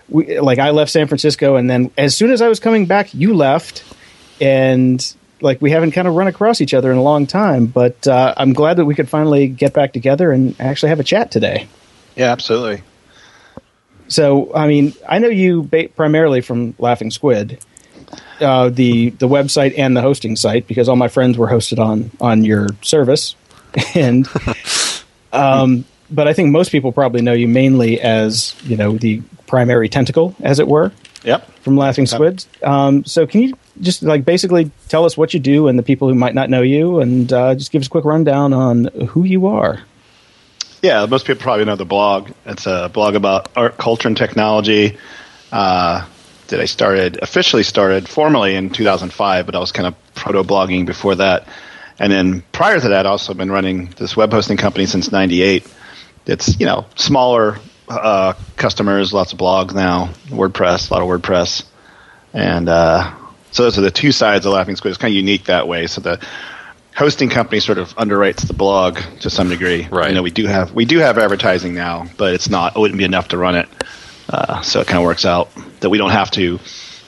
we 0.08 0.38
like 0.40 0.58
I 0.58 0.70
left 0.70 0.90
San 0.90 1.06
Francisco, 1.08 1.56
and 1.56 1.68
then 1.68 1.90
as 1.98 2.16
soon 2.16 2.30
as 2.30 2.40
I 2.40 2.48
was 2.48 2.58
coming 2.60 2.86
back, 2.86 3.12
you 3.14 3.34
left, 3.34 3.84
and 4.40 5.14
like 5.40 5.60
we 5.60 5.70
haven't 5.70 5.92
kind 5.92 6.08
of 6.08 6.14
run 6.14 6.26
across 6.26 6.60
each 6.60 6.74
other 6.74 6.90
in 6.90 6.98
a 6.98 7.02
long 7.02 7.26
time, 7.26 7.66
but 7.66 8.06
uh, 8.06 8.34
I'm 8.36 8.52
glad 8.52 8.78
that 8.78 8.84
we 8.84 8.94
could 8.94 9.08
finally 9.08 9.48
get 9.48 9.72
back 9.72 9.92
together 9.92 10.32
and 10.32 10.58
actually 10.60 10.88
have 10.90 11.00
a 11.00 11.04
chat 11.04 11.30
today. 11.30 11.68
Yeah, 12.14 12.32
absolutely. 12.32 12.82
So, 14.08 14.54
I 14.54 14.66
mean, 14.66 14.94
I 15.08 15.18
know 15.18 15.28
you 15.28 15.64
ba- 15.64 15.88
primarily 15.88 16.40
from 16.40 16.74
Laughing 16.78 17.10
Squid, 17.10 17.58
uh, 18.40 18.68
the 18.68 19.10
the 19.10 19.28
website 19.28 19.74
and 19.76 19.96
the 19.96 20.00
hosting 20.02 20.36
site, 20.36 20.66
because 20.66 20.88
all 20.88 20.96
my 20.96 21.08
friends 21.08 21.36
were 21.36 21.48
hosted 21.48 21.78
on 21.78 22.10
on 22.20 22.44
your 22.44 22.68
service, 22.82 23.34
and 23.94 24.28
um, 25.32 25.84
but 26.10 26.28
I 26.28 26.32
think 26.32 26.50
most 26.50 26.70
people 26.70 26.92
probably 26.92 27.22
know 27.22 27.32
you 27.32 27.48
mainly 27.48 28.00
as 28.00 28.54
you 28.62 28.76
know 28.76 28.96
the 28.96 29.22
primary 29.46 29.88
tentacle, 29.88 30.36
as 30.40 30.60
it 30.60 30.68
were, 30.68 30.92
Yep. 31.26 31.50
from 31.58 31.76
Laughing 31.76 32.06
Squids. 32.06 32.48
Um, 32.62 33.04
so, 33.04 33.26
can 33.26 33.42
you 33.42 33.58
just 33.80 34.02
like 34.02 34.24
basically 34.24 34.70
tell 34.88 35.04
us 35.04 35.16
what 35.16 35.34
you 35.34 35.40
do 35.40 35.68
and 35.68 35.78
the 35.78 35.82
people 35.82 36.08
who 36.08 36.14
might 36.14 36.34
not 36.34 36.48
know 36.48 36.62
you, 36.62 37.00
and 37.00 37.30
uh, 37.32 37.54
just 37.54 37.72
give 37.72 37.82
us 37.82 37.88
a 37.88 37.90
quick 37.90 38.04
rundown 38.04 38.52
on 38.52 38.84
who 39.08 39.24
you 39.24 39.48
are? 39.48 39.80
Yeah, 40.82 41.04
most 41.06 41.26
people 41.26 41.42
probably 41.42 41.64
know 41.64 41.76
the 41.76 41.84
blog. 41.84 42.30
It's 42.46 42.66
a 42.66 42.88
blog 42.88 43.16
about 43.16 43.50
art, 43.56 43.76
culture, 43.76 44.08
and 44.08 44.16
technology. 44.16 44.96
Uh, 45.50 46.06
that 46.48 46.60
I 46.60 46.66
started 46.66 47.18
officially 47.22 47.62
started 47.62 48.08
formally 48.08 48.54
in 48.54 48.70
2005, 48.70 49.46
but 49.46 49.54
I 49.54 49.58
was 49.58 49.72
kind 49.72 49.86
of 49.86 50.14
proto 50.14 50.44
blogging 50.44 50.86
before 50.86 51.16
that. 51.16 51.48
And 51.98 52.12
then 52.12 52.42
prior 52.52 52.78
to 52.78 52.88
that, 52.90 53.06
I've 53.06 53.10
also 53.10 53.34
been 53.34 53.50
running 53.50 53.86
this 53.96 54.16
web 54.16 54.30
hosting 54.30 54.56
company 54.56 54.86
since 54.86 55.10
'98. 55.10 55.66
It's 56.26 56.60
you 56.60 56.66
know 56.66 56.86
smaller 56.94 57.58
uh, 57.88 58.34
customers, 58.56 59.12
lots 59.12 59.32
of 59.32 59.38
blogs 59.38 59.74
now, 59.74 60.10
WordPress, 60.26 60.90
a 60.90 60.94
lot 60.94 61.02
of 61.02 61.08
WordPress, 61.08 61.64
and 62.32 62.68
uh, 62.68 63.14
so 63.50 63.62
those 63.62 63.78
are 63.78 63.82
the 63.82 63.90
two 63.90 64.12
sides 64.12 64.44
of 64.44 64.52
Laughing 64.52 64.76
Squid. 64.76 64.90
It's 64.90 64.98
kind 64.98 65.12
of 65.12 65.16
unique 65.16 65.44
that 65.44 65.66
way. 65.66 65.86
So 65.86 66.00
the 66.00 66.20
hosting 66.96 67.28
company 67.28 67.60
sort 67.60 67.78
of 67.78 67.94
underwrites 67.96 68.46
the 68.46 68.54
blog 68.54 68.98
to 69.20 69.30
some 69.30 69.48
degree. 69.48 69.86
Right. 69.90 70.08
You 70.08 70.14
know, 70.14 70.22
we 70.22 70.30
do 70.30 70.46
have 70.46 70.74
we 70.74 70.84
do 70.84 70.98
have 70.98 71.18
advertising 71.18 71.74
now, 71.74 72.06
but 72.16 72.34
it's 72.34 72.48
not. 72.48 72.76
It 72.76 72.78
wouldn't 72.80 72.98
be 72.98 73.04
enough 73.04 73.28
to 73.28 73.38
run 73.38 73.56
it. 73.56 73.68
Uh, 74.28 74.60
so 74.62 74.80
it 74.80 74.86
kind 74.86 74.98
of 74.98 75.04
works 75.04 75.24
out 75.24 75.50
that 75.80 75.90
we 75.90 75.98
don't 75.98 76.10
have 76.10 76.30
to 76.32 76.58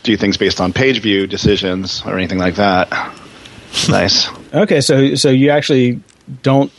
do 0.05 0.17
things 0.17 0.37
based 0.37 0.61
on 0.61 0.73
page 0.73 1.03
view 1.03 1.27
decisions 1.27 2.03
or 2.07 2.17
anything 2.17 2.39
like 2.39 2.55
that. 2.55 2.91
nice. 3.89 4.29
Okay, 4.55 4.81
so 4.81 5.15
so 5.17 5.31
you 5.31 5.51
actually 5.51 6.01
don't. 6.43 6.73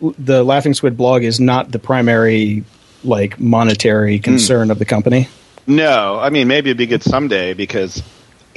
The 0.00 0.42
Laughing 0.42 0.74
Squid 0.74 0.96
blog 0.96 1.22
is 1.22 1.38
not 1.38 1.70
the 1.70 1.78
primary 1.78 2.64
like 3.04 3.38
monetary 3.38 4.18
concern 4.18 4.70
of 4.70 4.78
the 4.78 4.84
company. 4.84 5.28
No, 5.66 6.18
I 6.18 6.30
mean 6.30 6.48
maybe 6.48 6.70
it'd 6.70 6.78
be 6.78 6.86
good 6.86 7.02
someday 7.02 7.54
because 7.54 8.02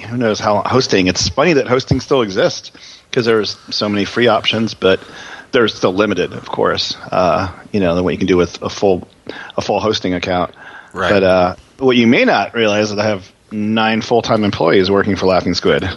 who 0.10 0.18
knows 0.18 0.40
how 0.40 0.62
hosting. 0.62 1.08
It's 1.08 1.30
funny 1.30 1.54
that 1.54 1.68
hosting 1.68 2.00
still 2.00 2.22
exists 2.22 2.72
because 3.10 3.26
there's 3.26 3.58
so 3.70 3.88
many 3.90 4.06
free 4.06 4.28
options, 4.28 4.74
but 4.74 5.00
they're 5.52 5.68
still 5.70 5.94
limited, 5.94 6.34
of 6.34 6.48
course. 6.48 6.96
Uh, 7.12 7.52
you 7.72 7.80
know, 7.80 7.96
than 7.96 8.04
what 8.04 8.14
you 8.14 8.18
can 8.18 8.28
do 8.28 8.38
with 8.38 8.62
a 8.62 8.70
full 8.70 9.08
a 9.56 9.62
full 9.62 9.80
hosting 9.80 10.14
account. 10.14 10.54
Right. 10.94 11.10
But 11.10 11.24
uh, 11.24 11.56
what 11.80 11.96
you 11.96 12.08
may 12.08 12.26
not 12.26 12.54
realize 12.54 12.90
is 12.90 12.96
that 12.96 13.06
I 13.06 13.10
have 13.10 13.32
nine 13.52 14.02
full 14.02 14.22
time 14.22 14.44
employees 14.44 14.92
working 14.92 15.16
for 15.16 15.26
Laughing 15.26 15.54
Squid. 15.54 15.88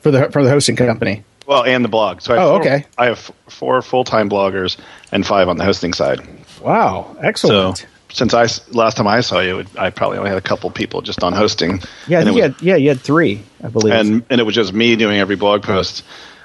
for 0.00 0.10
the 0.10 0.30
for 0.30 0.42
the 0.42 0.50
hosting 0.50 0.76
company. 0.76 1.22
Well, 1.46 1.64
and 1.64 1.84
the 1.84 1.88
blog. 1.88 2.20
So 2.22 2.32
I 2.32 2.36
have 2.38 2.46
Oh, 2.46 2.50
four, 2.52 2.60
okay. 2.60 2.86
I 2.96 3.06
have 3.06 3.30
four 3.48 3.82
full 3.82 4.04
time 4.04 4.30
bloggers 4.30 4.76
and 5.12 5.26
five 5.26 5.48
on 5.48 5.56
the 5.58 5.64
hosting 5.64 5.92
side. 5.92 6.20
Wow, 6.60 7.16
excellent. 7.22 7.78
So 7.78 7.86
since 8.12 8.34
I 8.34 8.46
last 8.72 8.96
time 8.96 9.06
I 9.06 9.20
saw 9.20 9.40
you, 9.40 9.64
I 9.78 9.90
probably 9.90 10.18
only 10.18 10.30
had 10.30 10.38
a 10.38 10.42
couple 10.42 10.70
people 10.70 11.00
just 11.02 11.22
on 11.22 11.32
hosting. 11.32 11.80
yeah, 12.08 12.18
I 12.18 12.20
and 12.22 12.28
think 12.28 12.36
it 12.36 12.40
you 12.40 12.42
was- 12.48 12.52
had, 12.56 12.62
yeah, 12.62 12.76
you 12.76 12.88
had 12.88 13.00
three, 13.00 13.42
I 13.62 13.68
believe. 13.68 13.94
and 13.94 14.24
and 14.30 14.40
it 14.40 14.44
was 14.44 14.54
just 14.54 14.72
me 14.72 14.96
doing 14.96 15.18
every 15.18 15.36
blog 15.36 15.62
post. 15.62 16.04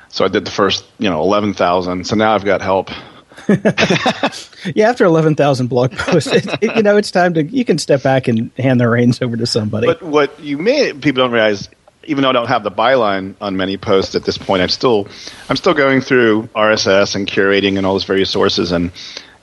So 0.09 0.23
I 0.23 0.27
did 0.29 0.45
the 0.45 0.51
first, 0.51 0.85
you 0.99 1.09
know, 1.09 1.21
eleven 1.21 1.53
thousand. 1.53 2.05
So 2.07 2.15
now 2.15 2.33
I've 2.35 2.45
got 2.45 2.61
help. 2.61 2.89
yeah, 3.49 4.89
after 4.89 5.05
eleven 5.05 5.35
thousand 5.35 5.67
blog 5.67 5.91
posts, 5.91 6.31
it, 6.31 6.45
it, 6.61 6.75
you 6.77 6.83
know 6.83 6.97
it's 6.97 7.11
time 7.11 7.33
to 7.33 7.43
you 7.43 7.65
can 7.65 7.77
step 7.77 8.01
back 8.03 8.27
and 8.27 8.51
hand 8.57 8.79
the 8.79 8.87
reins 8.87 9.21
over 9.21 9.35
to 9.37 9.45
somebody. 9.45 9.87
But 9.87 10.01
what 10.01 10.39
you 10.39 10.57
may 10.57 10.93
people 10.93 11.23
don't 11.23 11.31
realize, 11.31 11.67
even 12.05 12.21
though 12.23 12.29
I 12.29 12.33
don't 12.33 12.47
have 12.47 12.63
the 12.63 12.71
byline 12.71 13.35
on 13.41 13.57
many 13.57 13.77
posts 13.77 14.15
at 14.15 14.23
this 14.23 14.37
point, 14.37 14.61
I'm 14.61 14.69
still 14.69 15.07
I'm 15.49 15.57
still 15.57 15.73
going 15.73 16.01
through 16.01 16.43
RSS 16.55 17.15
and 17.15 17.27
curating 17.27 17.77
and 17.77 17.85
all 17.85 17.93
those 17.93 18.05
various 18.05 18.29
sources, 18.29 18.71
and 18.71 18.91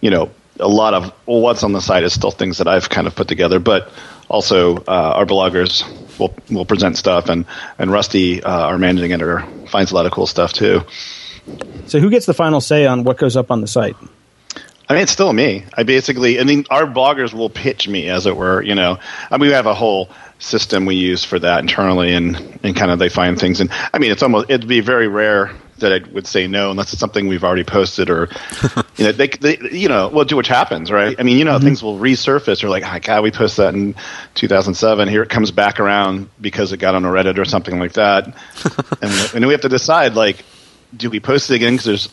you 0.00 0.10
know, 0.10 0.30
a 0.60 0.68
lot 0.68 0.94
of 0.94 1.12
what's 1.24 1.62
on 1.62 1.72
the 1.72 1.80
site 1.80 2.04
is 2.04 2.12
still 2.12 2.30
things 2.30 2.58
that 2.58 2.68
I've 2.68 2.88
kind 2.88 3.06
of 3.06 3.14
put 3.14 3.28
together, 3.28 3.58
but 3.58 3.90
also 4.28 4.76
uh, 4.76 5.14
our 5.16 5.26
bloggers 5.26 5.84
will 6.18 6.34
will 6.50 6.64
present 6.64 6.96
stuff, 6.96 7.28
and 7.28 7.44
and 7.78 7.90
Rusty, 7.90 8.42
uh, 8.42 8.66
our 8.66 8.78
managing 8.78 9.12
editor, 9.12 9.44
finds 9.68 9.92
a 9.92 9.94
lot 9.94 10.06
of 10.06 10.12
cool 10.12 10.26
stuff 10.26 10.52
too. 10.52 10.82
so, 11.86 12.00
who 12.00 12.10
gets 12.10 12.26
the 12.26 12.34
final 12.34 12.60
say 12.60 12.86
on 12.86 13.04
what 13.04 13.18
goes 13.18 13.36
up 13.36 13.50
on 13.50 13.60
the 13.60 13.66
site? 13.66 13.96
I 14.88 14.94
mean, 14.94 15.04
it's 15.04 15.12
still 15.12 15.32
me. 15.32 15.64
I 15.74 15.84
basically, 15.84 16.38
I 16.40 16.44
mean, 16.44 16.66
our 16.68 16.84
bloggers 16.84 17.32
will 17.32 17.48
pitch 17.48 17.88
me, 17.88 18.08
as 18.08 18.26
it 18.26 18.36
were. 18.36 18.62
You 18.62 18.74
know, 18.74 18.98
I 19.30 19.38
mean, 19.38 19.48
we 19.48 19.54
have 19.54 19.66
a 19.66 19.74
whole 19.74 20.10
system 20.38 20.86
we 20.86 20.96
use 20.96 21.24
for 21.24 21.38
that 21.38 21.60
internally, 21.60 22.12
and 22.12 22.36
and 22.62 22.76
kind 22.76 22.90
of 22.90 22.98
they 22.98 23.08
find 23.08 23.38
things. 23.38 23.60
And 23.60 23.70
I 23.92 23.98
mean, 23.98 24.10
it's 24.10 24.22
almost 24.22 24.50
it'd 24.50 24.68
be 24.68 24.80
very 24.80 25.08
rare 25.08 25.50
that 25.82 25.92
I 25.92 26.12
would 26.12 26.26
say 26.26 26.46
no 26.46 26.70
unless 26.70 26.92
it's 26.92 27.00
something 27.00 27.28
we've 27.28 27.44
already 27.44 27.64
posted 27.64 28.10
or, 28.10 28.28
you 28.96 29.04
know, 29.04 29.12
they, 29.12 29.28
they 29.28 29.58
you 29.70 29.88
know, 29.88 30.08
well, 30.08 30.24
do 30.24 30.36
which 30.36 30.48
happens, 30.48 30.90
right? 30.90 31.14
I 31.18 31.22
mean, 31.22 31.38
you 31.38 31.44
know, 31.44 31.58
things 31.58 31.82
will 31.82 31.98
resurface 31.98 32.64
or 32.64 32.68
like, 32.68 32.84
oh, 32.84 32.98
God, 33.00 33.22
we 33.22 33.30
posted 33.30 33.66
that 33.66 33.74
in 33.74 33.94
2007. 34.34 35.08
Here 35.08 35.22
it 35.22 35.28
comes 35.28 35.50
back 35.50 35.78
around 35.78 36.28
because 36.40 36.72
it 36.72 36.78
got 36.78 36.94
on 36.94 37.04
a 37.04 37.08
Reddit 37.08 37.38
or 37.38 37.44
something 37.44 37.78
like 37.78 37.92
that, 37.92 38.26
and 39.02 39.34
and 39.34 39.46
we 39.46 39.52
have 39.52 39.62
to 39.62 39.68
decide 39.68 40.14
like, 40.14 40.44
do 40.96 41.10
we 41.10 41.20
post 41.20 41.50
it 41.50 41.56
again 41.56 41.74
because 41.74 41.84
there's 41.86 42.08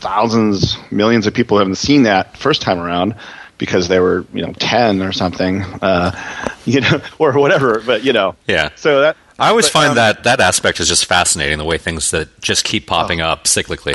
thousands, 0.00 0.76
millions 0.90 1.26
of 1.26 1.34
people 1.34 1.58
haven't 1.58 1.76
seen 1.76 2.04
that 2.04 2.36
first 2.36 2.62
time 2.62 2.78
around 2.78 3.14
because 3.58 3.88
they 3.88 3.98
were, 4.00 4.26
you 4.32 4.46
know, 4.46 4.52
ten 4.52 5.02
or 5.02 5.12
something, 5.12 5.62
uh, 5.82 6.12
you 6.64 6.80
know, 6.80 7.00
or 7.18 7.32
whatever. 7.38 7.80
But 7.80 8.04
you 8.04 8.12
know, 8.12 8.36
Yeah. 8.46 8.70
So 8.76 9.00
that 9.00 9.16
I 9.38 9.50
always 9.50 9.66
but, 9.66 9.72
find 9.72 9.90
um, 9.90 9.96
that 9.96 10.24
that 10.24 10.40
aspect 10.40 10.80
is 10.80 10.88
just 10.88 11.04
fascinating. 11.06 11.58
The 11.58 11.64
way 11.64 11.78
things 11.78 12.10
that 12.12 12.40
just 12.40 12.64
keep 12.64 12.86
popping 12.86 13.20
Oh. 13.20 13.28
up 13.28 13.44
cyclically. 13.44 13.94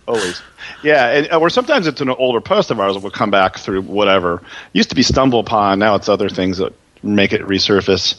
always, 0.08 0.42
yeah, 0.82 1.08
and 1.10 1.32
or 1.32 1.50
sometimes 1.50 1.86
it's 1.86 2.00
an 2.00 2.10
older 2.10 2.40
post 2.40 2.70
of 2.70 2.80
ours 2.80 2.94
that 2.94 3.02
will 3.02 3.10
come 3.10 3.30
back 3.30 3.58
through 3.58 3.82
whatever. 3.82 4.42
Used 4.72 4.88
to 4.90 4.96
be 4.96 5.02
stumble 5.02 5.38
upon, 5.40 5.78
now 5.78 5.94
it's 5.94 6.08
other 6.08 6.28
things 6.28 6.58
that 6.58 6.72
make 7.02 7.32
it 7.32 7.42
resurface. 7.42 8.16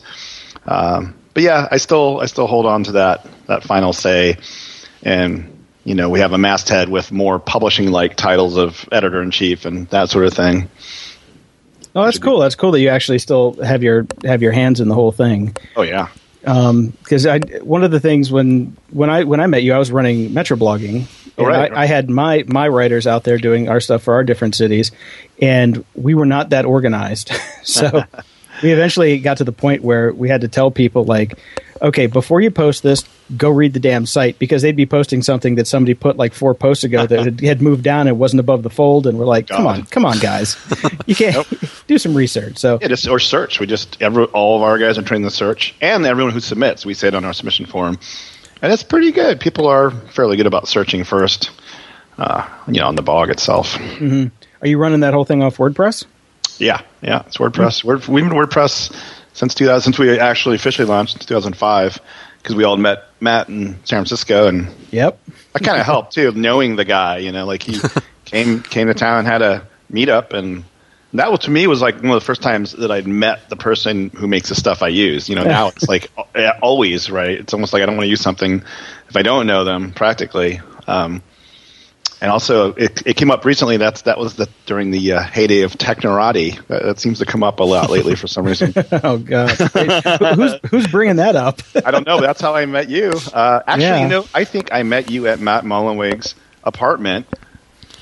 Um, 0.65 1.15
but 1.33 1.43
yeah, 1.43 1.67
I 1.69 1.77
still 1.77 2.19
I 2.21 2.25
still 2.27 2.47
hold 2.47 2.65
on 2.65 2.83
to 2.85 2.91
that 2.93 3.25
that 3.47 3.63
final 3.63 3.91
say, 3.93 4.37
and 5.03 5.65
you 5.83 5.95
know 5.95 6.09
we 6.09 6.19
have 6.21 6.31
a 6.33 6.37
masthead 6.37 6.87
with 6.89 7.11
more 7.11 7.39
publishing 7.39 7.91
like 7.91 8.15
titles 8.15 8.55
of 8.57 8.87
editor 8.91 9.21
in 9.21 9.31
chief 9.31 9.65
and 9.65 9.87
that 9.89 10.09
sort 10.09 10.25
of 10.25 10.33
thing. 10.33 10.69
Oh, 11.95 12.03
that's 12.05 12.19
cool. 12.19 12.39
That's 12.39 12.55
cool 12.55 12.71
that 12.71 12.79
you 12.79 12.89
actually 12.89 13.19
still 13.19 13.61
have 13.63 13.81
your 13.83 14.07
have 14.23 14.41
your 14.41 14.51
hands 14.51 14.79
in 14.79 14.87
the 14.87 14.95
whole 14.95 15.11
thing. 15.11 15.55
Oh 15.75 15.81
yeah. 15.81 16.07
Um, 16.45 16.87
because 16.87 17.25
I 17.25 17.39
one 17.61 17.83
of 17.83 17.91
the 17.91 17.99
things 17.99 18.31
when 18.31 18.77
when 18.91 19.09
I 19.09 19.23
when 19.23 19.39
I 19.39 19.47
met 19.47 19.63
you, 19.63 19.73
I 19.73 19.77
was 19.77 19.91
running 19.91 20.33
Metro 20.33 20.55
blogging. 20.57 21.07
Oh, 21.37 21.45
and 21.45 21.47
right. 21.47 21.73
I, 21.73 21.83
I 21.83 21.85
had 21.85 22.09
my 22.09 22.43
my 22.47 22.67
writers 22.67 23.05
out 23.05 23.23
there 23.23 23.37
doing 23.37 23.69
our 23.69 23.79
stuff 23.79 24.03
for 24.03 24.13
our 24.13 24.23
different 24.23 24.55
cities, 24.55 24.91
and 25.41 25.83
we 25.95 26.15
were 26.15 26.25
not 26.25 26.49
that 26.51 26.65
organized. 26.65 27.31
so 27.63 28.03
we 28.63 28.71
eventually 28.71 29.19
got 29.19 29.37
to 29.37 29.43
the 29.43 29.51
point 29.51 29.83
where 29.83 30.11
we 30.11 30.29
had 30.29 30.41
to 30.41 30.47
tell 30.47 30.71
people 30.71 31.03
like, 31.03 31.37
okay, 31.81 32.07
before 32.07 32.41
you 32.41 32.51
post 32.51 32.83
this, 32.83 33.03
go 33.35 33.49
read 33.49 33.73
the 33.73 33.79
damn 33.79 34.05
site 34.05 34.39
because 34.39 34.61
they'd 34.61 34.75
be 34.75 34.85
posting 34.85 35.21
something 35.21 35.55
that 35.55 35.67
somebody 35.67 35.93
put 35.93 36.17
like 36.17 36.33
four 36.33 36.53
posts 36.53 36.83
ago 36.83 37.05
that 37.05 37.39
had, 37.41 37.61
moved 37.61 37.83
down 37.83 38.07
and 38.07 38.17
wasn't 38.19 38.39
above 38.39 38.63
the 38.63 38.69
fold, 38.69 39.07
and 39.07 39.17
we're 39.17 39.25
like, 39.25 39.47
come 39.47 39.63
God. 39.63 39.79
on, 39.79 39.85
come 39.85 40.05
on, 40.05 40.19
guys, 40.19 40.55
you 41.05 41.15
can't 41.15 41.45
do 41.87 41.97
some 41.97 42.15
research. 42.15 42.57
So 42.57 42.79
Yeah, 42.81 42.87
just 42.87 43.07
or 43.07 43.19
search. 43.19 43.59
We 43.59 43.65
just 43.67 44.01
every 44.01 44.25
all 44.25 44.57
of 44.57 44.63
our 44.63 44.77
guys 44.77 44.97
are 44.97 45.01
trained 45.01 45.23
to 45.25 45.31
search, 45.31 45.75
and 45.81 46.05
everyone 46.05 46.33
who 46.33 46.39
submits, 46.39 46.85
we 46.85 46.93
say 46.93 47.09
it 47.09 47.15
on 47.15 47.25
our 47.25 47.33
submission 47.33 47.65
form, 47.65 47.97
and 48.61 48.71
it's 48.71 48.83
pretty 48.83 49.11
good. 49.11 49.39
People 49.39 49.67
are 49.67 49.91
fairly 49.91 50.37
good 50.37 50.47
about 50.47 50.67
searching 50.67 51.03
first, 51.03 51.51
uh, 52.17 52.47
you 52.67 52.79
know, 52.79 52.87
on 52.87 52.95
the 52.95 53.01
blog 53.01 53.29
itself. 53.29 53.77
are 53.79 54.67
you 54.67 54.77
running 54.77 55.01
that 55.01 55.13
whole 55.13 55.25
thing 55.25 55.43
off 55.43 55.57
WordPress? 55.57 56.05
Yeah, 56.59 56.81
yeah, 57.01 57.23
it's 57.27 57.37
WordPress. 57.37 57.83
We're, 57.83 57.97
we've 58.11 58.23
been 58.27 58.37
WordPress 58.37 58.91
since 59.37 59.53
2000, 59.53 59.81
since 59.81 59.99
we 59.99 60.19
actually 60.19 60.55
officially 60.55 60.87
launched 60.87 61.13
in 61.15 61.19
2005, 61.19 61.99
because 62.41 62.55
we 62.55 62.63
all 62.63 62.75
met 62.75 63.03
Matt 63.19 63.49
in 63.49 63.75
San 63.85 63.99
Francisco, 63.99 64.47
and 64.47 64.67
Yep. 64.91 65.19
that 65.53 65.63
kind 65.63 65.79
of 65.79 65.85
helped 65.93 66.13
too, 66.13 66.31
knowing 66.31 66.75
the 66.75 66.85
guy. 66.85 67.19
You 67.19 67.31
know, 67.31 67.45
like 67.45 67.61
he 67.61 67.79
came 68.25 68.63
came 68.63 68.87
to 68.87 68.95
town, 68.95 69.25
had 69.25 69.43
a 69.43 69.67
meetup, 69.93 70.33
and 70.33 70.63
that 71.13 71.29
was 71.29 71.41
to 71.41 71.51
me 71.51 71.67
was 71.67 71.81
like 71.83 71.95
one 71.97 72.05
of 72.07 72.13
the 72.15 72.25
first 72.25 72.41
times 72.41 72.71
that 72.71 72.89
I'd 72.89 73.05
met 73.07 73.47
the 73.49 73.55
person 73.55 74.09
who 74.09 74.27
makes 74.27 74.49
the 74.49 74.55
stuff 74.55 74.81
I 74.81 74.87
use. 74.87 75.29
You 75.29 75.35
know, 75.35 75.43
now 75.43 75.67
it's 75.75 75.87
like 75.87 76.09
always 76.61 77.11
right. 77.11 77.39
It's 77.39 77.53
almost 77.53 77.73
like 77.73 77.83
I 77.83 77.85
don't 77.85 77.95
want 77.95 78.05
to 78.05 78.09
use 78.09 78.21
something 78.21 78.63
if 79.07 79.15
I 79.15 79.21
don't 79.21 79.45
know 79.45 79.63
them 79.63 79.91
practically. 79.91 80.61
Um, 80.87 81.21
And 82.19 82.31
also, 82.31 82.73
it, 82.73 83.05
it 83.05 83.13
came 83.15 83.29
up 83.29 83.45
recently. 83.45 83.77
That's 83.77 84.01
that 84.03 84.17
was 84.17 84.35
the 84.35 84.49
during 84.65 84.89
the 84.89 85.13
uh, 85.13 85.21
heyday 85.21 85.61
of 85.61 85.73
Technorati. 85.73 86.65
That, 86.67 86.81
that 86.81 86.99
seems 86.99 87.19
to 87.19 87.25
come 87.25 87.43
up 87.43 87.59
a 87.59 87.63
lot 87.63 87.91
lately 87.91 88.15
for 88.15 88.25
some 88.25 88.43
reason. 88.45 88.73
oh 89.03 89.19
God, 89.19 89.55
Wait, 89.75 90.03
who's 90.35 90.53
who's 90.71 90.87
bringing 90.87 91.17
that 91.17 91.35
up? 91.35 91.61
I 91.85 91.91
don't 91.91 92.07
know. 92.07 92.19
That's 92.19 92.41
how 92.41 92.55
I 92.55 92.65
met 92.65 92.89
you. 92.89 93.11
Uh, 93.33 93.61
actually, 93.67 93.83
Yeah. 93.85 94.01
you 94.01 94.07
know, 94.07 94.25
I 94.33 94.45
think 94.45 94.73
I 94.73 94.81
met 94.81 95.11
you 95.11 95.27
at 95.27 95.39
Matt 95.39 95.63
Mullenweg's 95.63 96.33
apartment, 96.63 97.27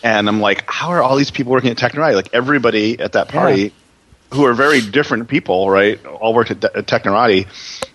and 0.02 0.30
I'm 0.30 0.40
like, 0.40 0.64
how 0.70 0.90
are 0.92 1.02
all 1.04 1.18
these 1.18 1.32
people 1.32 1.52
working 1.52 1.72
at 1.72 1.78
Technorati? 1.78 2.16
Like 2.16 2.30
everybody 2.34 2.98
at 2.98 3.12
that 3.14 3.28
party, 3.28 3.62
Yeah. 3.64 3.70
who 4.38 4.46
are 4.46 4.54
very 4.54 4.80
different 4.80 5.28
people, 5.28 5.70
right? 5.70 6.04
All 6.06 6.34
worked 6.34 6.52
at, 6.52 6.64
at 6.64 6.86
Technorati, 6.88 7.48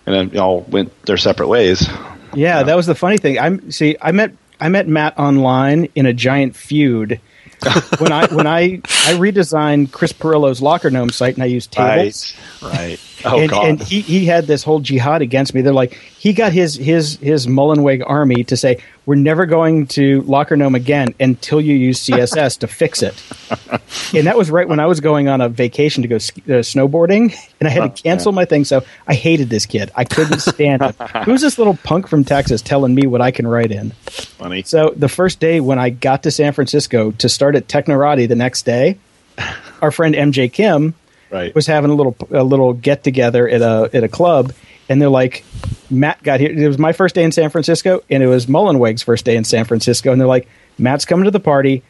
and 0.05 0.31
then 0.31 0.39
all 0.39 0.61
went 0.61 1.01
their 1.07 1.17
separate 1.17 1.47
ways. 1.47 1.89
Yeah, 2.35 2.61
that 2.63 2.75
was 2.75 2.85
the 2.85 2.95
funny 2.95 3.17
thing. 3.17 3.39
I'm 3.39 3.71
see, 3.71 3.97
I 3.99 4.11
met 4.11 4.33
I 4.61 4.69
met 4.69 4.87
Matt 4.87 5.17
online 5.17 5.89
in 5.95 6.05
a 6.05 6.13
giant 6.13 6.55
feud. 6.55 7.19
when 7.97 8.11
I 8.11 8.33
when 8.33 8.47
I 8.47 8.81
I 8.83 9.13
redesigned 9.17 9.91
Chris 9.91 10.13
Pirillo's 10.13 10.61
Locker 10.61 10.89
Gnome 10.89 11.09
site 11.09 11.35
and 11.35 11.43
I 11.43 11.47
used 11.47 11.71
tables. 11.71 12.35
Right. 12.61 12.73
Right. 12.77 12.99
Oh 13.25 13.39
and, 13.39 13.49
God. 13.49 13.65
and 13.65 13.81
he, 13.81 14.01
he 14.01 14.25
had 14.25 14.47
this 14.47 14.63
whole 14.63 14.79
jihad 14.79 15.21
against 15.21 15.53
me. 15.53 15.61
They're 15.61 15.73
like, 15.73 15.93
he 15.93 16.33
got 16.33 16.53
his 16.53 16.75
his 16.75 17.17
his 17.17 17.47
Mullenweg 17.47 18.03
army 18.05 18.43
to 18.45 18.57
say, 18.57 18.77
we're 19.05 19.15
never 19.15 19.45
going 19.45 19.87
to 19.87 20.21
LockerGnome 20.23 20.75
again 20.75 21.15
until 21.19 21.59
you 21.59 21.75
use 21.75 22.05
CSS 22.05 22.59
to 22.59 22.67
fix 22.67 23.01
it. 23.01 23.21
And 24.13 24.27
that 24.27 24.37
was 24.37 24.51
right 24.51 24.67
when 24.67 24.79
I 24.79 24.87
was 24.87 24.99
going 24.99 25.27
on 25.27 25.41
a 25.41 25.49
vacation 25.49 26.01
to 26.01 26.07
go 26.07 26.17
ski, 26.17 26.41
uh, 26.47 26.59
snowboarding, 26.59 27.35
and 27.59 27.67
I 27.67 27.71
had 27.71 27.95
to 27.95 28.03
cancel 28.03 28.31
my 28.31 28.45
thing. 28.45 28.65
So 28.65 28.83
I 29.07 29.13
hated 29.13 29.49
this 29.49 29.65
kid. 29.65 29.91
I 29.95 30.03
couldn't 30.03 30.39
stand 30.39 30.81
him. 30.81 30.93
Who's 31.25 31.41
this 31.41 31.57
little 31.57 31.77
punk 31.83 32.07
from 32.07 32.23
Texas 32.23 32.61
telling 32.61 32.93
me 32.93 33.07
what 33.07 33.21
I 33.21 33.31
can 33.31 33.47
write 33.47 33.71
in? 33.71 33.91
Funny. 33.91 34.63
So 34.63 34.93
the 34.95 35.09
first 35.09 35.39
day 35.39 35.59
when 35.59 35.79
I 35.79 35.89
got 35.89 36.23
to 36.23 36.31
San 36.31 36.53
Francisco 36.53 37.11
to 37.11 37.29
start 37.29 37.55
at 37.55 37.67
Technorati 37.67 38.27
the 38.27 38.35
next 38.35 38.63
day, 38.63 38.97
our 39.81 39.91
friend 39.91 40.15
MJ 40.15 40.51
Kim 40.51 40.93
Right. 41.31 41.53
was 41.55 41.67
having 41.67 41.89
a 41.91 41.95
little 41.95 42.15
a 42.31 42.43
little 42.43 42.73
get 42.73 43.03
together 43.03 43.47
at 43.47 43.61
a 43.61 43.89
at 43.93 44.03
a 44.03 44.09
club, 44.09 44.53
and 44.89 45.01
they're 45.01 45.09
like, 45.09 45.45
Matt 45.89 46.21
got 46.23 46.39
here. 46.39 46.51
It 46.51 46.67
was 46.67 46.77
my 46.77 46.93
first 46.93 47.15
day 47.15 47.23
in 47.23 47.31
San 47.31 47.49
Francisco, 47.49 48.03
and 48.09 48.21
it 48.21 48.27
was 48.27 48.47
Mullenweg's 48.47 49.03
first 49.03 49.25
day 49.25 49.35
in 49.35 49.43
San 49.43 49.65
Francisco, 49.65 50.11
and 50.11 50.19
they're 50.19 50.27
like, 50.27 50.47
Matt's 50.77 51.05
coming 51.05 51.25
to 51.25 51.31
the 51.31 51.39
party. 51.39 51.83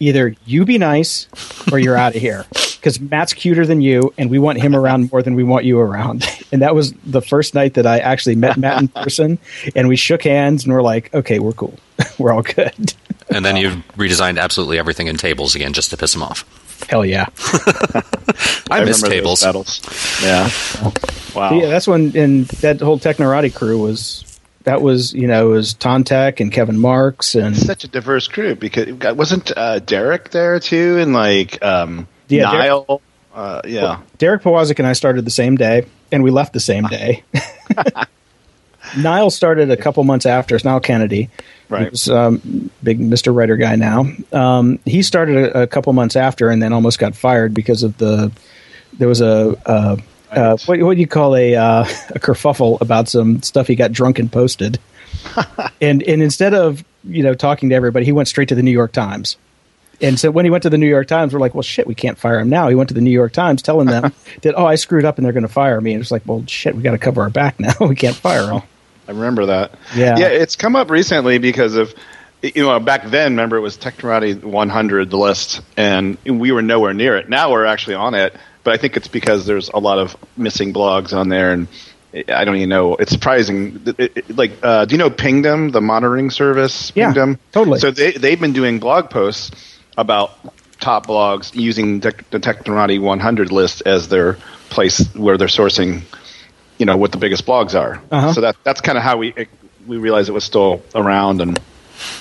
Either 0.00 0.34
you 0.46 0.64
be 0.64 0.78
nice, 0.78 1.28
or 1.70 1.78
you're 1.78 1.96
out 1.96 2.16
of 2.16 2.20
here. 2.20 2.46
Because 2.50 2.98
Matt's 2.98 3.34
cuter 3.34 3.66
than 3.66 3.80
you, 3.80 4.12
and 4.18 4.30
we 4.30 4.38
want 4.38 4.60
him 4.60 4.74
around 4.74 5.12
more 5.12 5.22
than 5.22 5.34
we 5.34 5.44
want 5.44 5.64
you 5.64 5.78
around. 5.78 6.24
And 6.52 6.60
that 6.60 6.74
was 6.74 6.92
the 7.06 7.22
first 7.22 7.54
night 7.54 7.74
that 7.74 7.86
I 7.86 8.00
actually 8.00 8.34
met 8.34 8.58
Matt 8.58 8.82
in 8.82 8.88
person, 8.88 9.38
and 9.74 9.88
we 9.88 9.96
shook 9.96 10.22
hands, 10.22 10.64
and 10.64 10.74
we're 10.74 10.82
like, 10.82 11.12
okay, 11.14 11.38
we're 11.38 11.52
cool, 11.52 11.78
we're 12.18 12.30
all 12.30 12.42
good. 12.42 12.92
And 13.30 13.42
then 13.42 13.56
you've 13.56 13.76
redesigned 13.96 14.38
absolutely 14.38 14.78
everything 14.78 15.06
in 15.06 15.16
tables 15.16 15.54
again 15.54 15.72
just 15.72 15.88
to 15.90 15.96
piss 15.96 16.14
him 16.14 16.22
off. 16.22 16.44
Hell 16.88 17.04
yeah. 17.04 17.26
I, 18.70 18.84
miss 18.84 19.02
remember 19.02 19.08
tables. 19.08 19.42
battles. 19.42 19.80
Yeah. 20.22 20.50
Wow. 21.34 21.54
Yeah, 21.54 21.68
that's 21.68 21.86
when 21.86 22.16
and 22.16 22.46
that 22.46 22.80
whole 22.80 22.98
Technorati 22.98 23.54
crew 23.54 23.78
was 23.78 24.24
that 24.64 24.82
was 24.82 25.12
you 25.12 25.26
know 25.26 25.50
it 25.50 25.54
was 25.54 25.74
Tantek 25.74 26.40
and 26.40 26.52
Kevin 26.52 26.78
Marks 26.78 27.34
and 27.34 27.56
such 27.56 27.84
a 27.84 27.88
diverse 27.88 28.28
crew 28.28 28.54
because 28.54 28.92
wasn't 29.16 29.52
uh, 29.56 29.78
Derek 29.80 30.30
there 30.30 30.60
too, 30.60 30.98
and 30.98 31.12
like 31.12 31.62
um, 31.64 32.06
Yeah, 32.28 32.50
Derek- 32.50 32.64
Niall. 32.64 33.02
Uh, 33.34 33.62
yeah, 33.64 34.00
Derek 34.18 34.42
Powazek 34.42 34.78
and 34.78 34.86
I 34.86 34.92
started 34.92 35.24
the 35.24 35.30
same 35.30 35.56
day 35.56 35.86
and 36.10 36.22
we 36.22 36.30
left 36.30 36.52
the 36.52 36.60
same 36.60 36.84
day. 36.84 37.24
Niall 38.98 39.30
started 39.30 39.70
a 39.70 39.76
couple 39.76 40.04
months 40.04 40.26
after. 40.26 40.54
It's 40.54 40.64
Niall 40.64 40.80
Kennedy. 40.80 41.30
Right. 41.72 41.84
He 41.84 41.88
was, 41.90 42.08
um, 42.10 42.70
big 42.82 43.00
Mr. 43.00 43.34
Writer 43.34 43.56
guy 43.56 43.76
now. 43.76 44.06
Um, 44.32 44.78
he 44.84 45.02
started 45.02 45.36
a, 45.36 45.62
a 45.62 45.66
couple 45.66 45.92
months 45.92 46.16
after 46.16 46.50
and 46.50 46.62
then 46.62 46.72
almost 46.72 46.98
got 46.98 47.14
fired 47.16 47.54
because 47.54 47.82
of 47.82 47.96
the 47.98 48.30
there 48.98 49.08
was 49.08 49.20
a 49.20 49.56
uh, 49.66 49.96
uh, 50.30 50.56
what, 50.66 50.80
what 50.80 50.94
do 50.94 51.00
you 51.00 51.06
call 51.06 51.34
a 51.36 51.56
uh, 51.56 51.82
a 52.10 52.18
kerfuffle 52.18 52.80
about 52.80 53.08
some 53.08 53.42
stuff 53.42 53.66
he 53.66 53.74
got 53.74 53.92
drunk 53.92 54.18
and 54.18 54.30
posted. 54.30 54.78
and 55.80 56.02
and 56.02 56.22
instead 56.22 56.54
of 56.54 56.84
you 57.04 57.22
know 57.22 57.34
talking 57.34 57.70
to 57.70 57.74
everybody, 57.74 58.04
he 58.04 58.12
went 58.12 58.28
straight 58.28 58.48
to 58.48 58.54
the 58.54 58.62
New 58.62 58.70
York 58.70 58.92
Times. 58.92 59.36
And 60.00 60.18
so 60.18 60.32
when 60.32 60.44
he 60.44 60.50
went 60.50 60.64
to 60.64 60.70
the 60.70 60.78
New 60.78 60.88
York 60.88 61.06
Times, 61.06 61.32
we're 61.32 61.38
like, 61.38 61.54
well, 61.54 61.62
shit, 61.62 61.86
we 61.86 61.94
can't 61.94 62.18
fire 62.18 62.40
him 62.40 62.48
now. 62.48 62.68
He 62.68 62.74
went 62.74 62.88
to 62.88 62.94
the 62.94 63.00
New 63.00 63.12
York 63.12 63.32
Times 63.32 63.62
telling 63.62 63.86
them 63.86 64.12
that, 64.42 64.58
oh, 64.58 64.66
I 64.66 64.74
screwed 64.74 65.04
up 65.04 65.16
and 65.16 65.24
they're 65.24 65.32
going 65.32 65.46
to 65.46 65.48
fire 65.48 65.80
me. 65.80 65.92
And 65.92 66.02
it's 66.02 66.10
like, 66.10 66.22
well, 66.26 66.44
shit, 66.48 66.74
we 66.74 66.82
got 66.82 66.90
to 66.90 66.98
cover 66.98 67.22
our 67.22 67.30
back 67.30 67.60
now. 67.60 67.72
we 67.80 67.94
can't 67.94 68.16
fire 68.16 68.50
him. 68.50 68.62
I 69.12 69.14
remember 69.18 69.46
that. 69.46 69.72
Yeah. 69.94 70.16
yeah, 70.18 70.28
it's 70.28 70.56
come 70.56 70.74
up 70.76 70.90
recently 70.90 71.38
because 71.38 71.76
of 71.76 71.94
you 72.42 72.62
know 72.62 72.78
back 72.80 73.04
then. 73.10 73.32
Remember, 73.32 73.56
it 73.56 73.60
was 73.60 73.76
Technorati 73.76 74.42
100 74.42 75.10
the 75.10 75.16
list, 75.18 75.60
and 75.76 76.16
we 76.24 76.50
were 76.52 76.62
nowhere 76.62 76.94
near 76.94 77.16
it. 77.16 77.28
Now 77.28 77.50
we're 77.52 77.66
actually 77.66 77.94
on 77.96 78.14
it, 78.14 78.34
but 78.64 78.72
I 78.74 78.76
think 78.78 78.96
it's 78.96 79.08
because 79.08 79.46
there's 79.46 79.68
a 79.68 79.78
lot 79.78 79.98
of 79.98 80.16
missing 80.36 80.72
blogs 80.72 81.12
on 81.16 81.28
there, 81.28 81.52
and 81.52 81.68
I 82.28 82.44
don't 82.44 82.56
even 82.56 82.68
know. 82.68 82.96
It's 82.96 83.12
surprising. 83.12 83.80
It- 83.98 84.12
it- 84.16 84.36
like, 84.36 84.52
uh, 84.62 84.86
do 84.86 84.94
you 84.94 84.98
know 84.98 85.10
Pingdom, 85.10 85.70
the 85.70 85.80
monitoring 85.80 86.30
service? 86.30 86.90
Yeah, 86.94 87.06
Pingdom, 87.06 87.38
totally. 87.52 87.78
So 87.78 87.90
they 87.90 88.12
they've 88.12 88.40
been 88.40 88.52
doing 88.54 88.78
blog 88.78 89.10
posts 89.10 89.50
about 89.96 90.32
top 90.80 91.06
blogs 91.06 91.54
using 91.54 92.00
the 92.00 92.10
Technorati 92.12 93.00
100 93.00 93.52
list 93.52 93.82
as 93.86 94.08
their 94.08 94.36
place 94.68 95.06
where 95.14 95.36
they're 95.38 95.46
sourcing 95.48 96.02
you 96.82 96.86
know 96.86 96.96
what 96.96 97.12
the 97.12 97.18
biggest 97.18 97.46
blogs 97.46 97.80
are. 97.80 98.02
Uh-huh. 98.10 98.32
So 98.32 98.40
that 98.40 98.56
that's 98.64 98.80
kind 98.80 98.98
of 98.98 99.04
how 99.04 99.16
we 99.16 99.32
we 99.86 99.98
realized 99.98 100.28
it 100.28 100.32
was 100.32 100.42
still 100.42 100.82
around, 100.96 101.40
and 101.40 101.60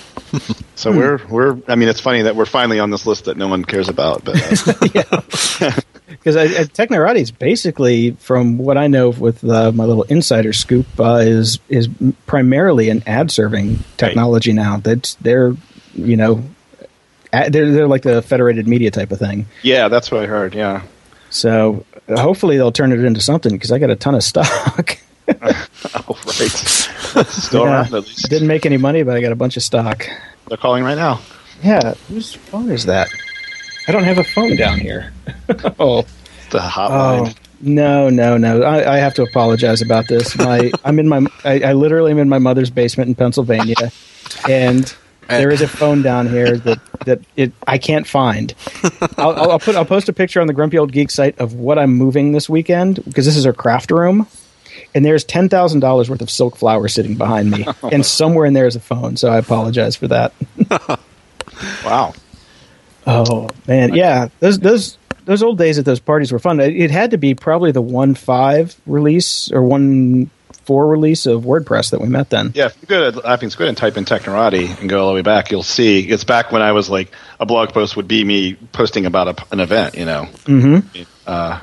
so 0.76 0.92
we're 0.92 1.20
we're. 1.30 1.58
I 1.68 1.74
mean, 1.74 1.90
it's 1.90 2.00
funny 2.00 2.22
that 2.22 2.36
we're 2.36 2.46
finally 2.46 2.80
on 2.80 2.92
this 2.92 3.08
list 3.08 3.26
that 3.26 3.38
no 3.38 3.48
one 3.48 3.66
cares 3.66 3.90
about. 3.90 4.24
But 4.24 4.36
uh, 4.38 5.72
Because 6.08 6.36
Technorati 6.76 7.22
is 7.22 7.32
basically, 7.32 8.12
from 8.12 8.60
what 8.60 8.78
I 8.78 8.86
know 8.86 9.10
with 9.10 9.44
uh, 9.44 9.72
my 9.72 9.86
little 9.86 10.04
insider 10.04 10.54
scoop, 10.54 10.86
uh, 11.00 11.24
is 11.24 11.58
is 11.68 11.90
primarily 12.28 12.90
an 12.90 13.02
ad 13.08 13.32
serving 13.32 13.80
technology 13.98 14.54
now. 14.54 14.78
That 14.78 15.18
they're 15.22 15.56
you 15.96 16.18
know 16.18 16.44
ad, 17.34 17.52
they're 17.52 17.72
they're 17.72 17.88
like 17.88 18.04
the 18.04 18.22
federated 18.22 18.68
media 18.68 18.92
type 18.92 19.12
of 19.12 19.18
thing. 19.18 19.48
yeah, 19.64 19.88
that's 19.88 20.12
what 20.12 20.22
I 20.22 20.28
heard. 20.28 20.54
Yeah. 20.54 20.84
So 21.32 21.84
hopefully 22.08 22.58
they'll 22.58 22.72
turn 22.72 22.92
it 22.92 23.04
into 23.04 23.20
something 23.22 23.52
because 23.54 23.72
I 23.72 23.80
got 23.80 23.90
a 23.90 23.96
ton 23.96 24.14
of 24.16 24.24
stock. 24.24 24.98
Oh 25.34 26.20
right. 26.26 26.36
Still 27.28 27.64
Yeah. 27.64 27.68
around 27.72 27.86
at 27.94 28.04
least. 28.04 28.30
Didn't 28.30 28.48
make 28.50 28.66
any 28.66 28.76
money, 28.78 29.04
but 29.04 29.16
I 29.16 29.22
got 29.22 29.32
a 29.32 29.36
bunch 29.36 29.56
of 29.56 29.64
stock. 29.64 30.06
They're 30.48 30.58
calling 30.58 30.84
right 30.84 30.98
now. 30.98 31.22
Yeah, 31.64 31.94
whose 32.10 32.34
phone 32.34 32.70
is 32.70 32.86
that? 32.88 33.08
I 33.88 33.92
don't 33.94 34.04
have 34.04 34.18
a 34.18 34.24
phone 34.26 34.56
down 34.58 34.80
here. 34.80 35.14
oh, 35.80 36.02
The 36.50 36.60
hotline. 36.60 37.30
oh, 37.30 37.34
no, 37.62 38.10
no, 38.10 38.38
no! 38.38 38.62
I, 38.64 38.96
I 38.96 38.98
have 38.98 39.14
to 39.16 39.24
apologize 39.24 39.82
about 39.82 40.08
this. 40.08 40.36
My, 40.38 40.72
I'm 40.84 41.00
in 41.00 41.08
my, 41.08 41.26
I, 41.46 41.60
I 41.62 41.74
literally 41.74 42.12
am 42.12 42.18
in 42.20 42.28
my 42.28 42.40
mother's 42.40 42.70
basement 42.70 43.08
in 43.08 43.16
Pennsylvania, 43.16 43.92
and 44.50 44.94
Uh, 45.32 45.38
there 45.38 45.52
is 45.52 45.62
a 45.62 45.68
phone 45.68 46.02
down 46.02 46.28
here 46.28 46.58
that 46.58 46.80
that 47.06 47.22
it 47.36 47.54
I 47.68 47.78
can't 47.78 48.08
find. 48.08 48.54
I'll, 49.18 49.52
I'll, 49.52 49.60
put 49.60 49.76
I'll 49.76 49.86
post 49.86 50.10
a 50.10 50.14
picture 50.14 50.42
on 50.42 50.48
the 50.48 50.54
Grumpy 50.54 50.78
Old 50.78 50.92
Geek 50.92 51.12
site 51.12 51.40
of 51.40 51.54
what 51.54 51.80
I'm 51.80 51.94
moving 51.94 52.32
this 52.32 52.50
weekend 52.50 53.04
because 53.06 53.26
this 53.26 53.38
is 53.38 53.46
our 53.46 53.54
craft 53.54 53.92
room. 53.92 54.28
And 54.94 55.06
there's 55.06 55.24
ten 55.24 55.50
thousand 55.50 55.80
dollars 55.80 56.10
worth 56.10 56.22
of 56.22 56.30
silk 56.30 56.58
flowers 56.58 56.94
sitting 56.94 57.16
behind 57.16 57.50
me, 57.50 57.66
and 57.92 58.06
somewhere 58.06 58.46
in 58.46 58.54
there 58.54 58.68
is 58.68 58.76
a 58.76 58.80
phone. 58.80 59.16
So 59.18 59.30
I 59.30 59.38
apologize 59.38 59.96
for 59.96 60.08
that. 60.10 60.34
Wow. 61.86 62.14
Oh 63.06 63.50
man, 63.68 63.94
yeah, 63.94 64.30
those 64.40 64.60
those 64.60 64.98
those 65.26 65.44
old 65.44 65.58
days 65.58 65.78
at 65.80 65.86
those 65.86 66.00
parties 66.00 66.32
were 66.32 66.40
fun. 66.40 66.60
It, 66.60 66.76
it 66.76 66.92
had 66.92 67.12
to 67.12 67.18
be 67.18 67.34
probably 67.36 67.72
the 67.72 67.82
one 67.82 68.16
five 68.16 68.76
release 68.86 69.52
or 69.52 69.64
one 69.64 70.30
four 70.72 70.88
release 70.88 71.26
of 71.26 71.44
WordPress 71.44 71.92
that 71.92 72.00
we 72.00 72.08
met 72.08 72.30
then. 72.30 72.54
Yeah, 72.56 72.68
if 72.68 72.78
you 72.82 72.88
go 72.88 73.12
to 73.12 73.20
Laughing 73.20 73.50
Squid 73.50 73.68
and 73.68 73.78
type 73.78 73.98
in 73.98 74.06
Technorati 74.06 74.80
and 74.80 74.90
go 74.90 75.02
all 75.02 75.10
the 75.10 75.16
way 75.16 75.22
back, 75.22 75.52
you'll 75.52 75.64
see 75.64 76.00
it's 76.00 76.24
back 76.24 76.54
when 76.54 76.62
I 76.62 76.72
was 76.72 76.90
like 76.90 77.12
a 77.42 77.46
blog 77.46 77.74
post 77.74 77.98
would 77.98 78.08
be 78.08 78.24
me 78.24 78.54
posting 78.72 79.06
about 79.06 79.28
a, 79.28 79.46
an 79.52 79.60
event. 79.60 79.96
You 79.96 80.06
know, 80.06 80.28
mm-hmm. 80.46 81.02
uh, 81.28 81.60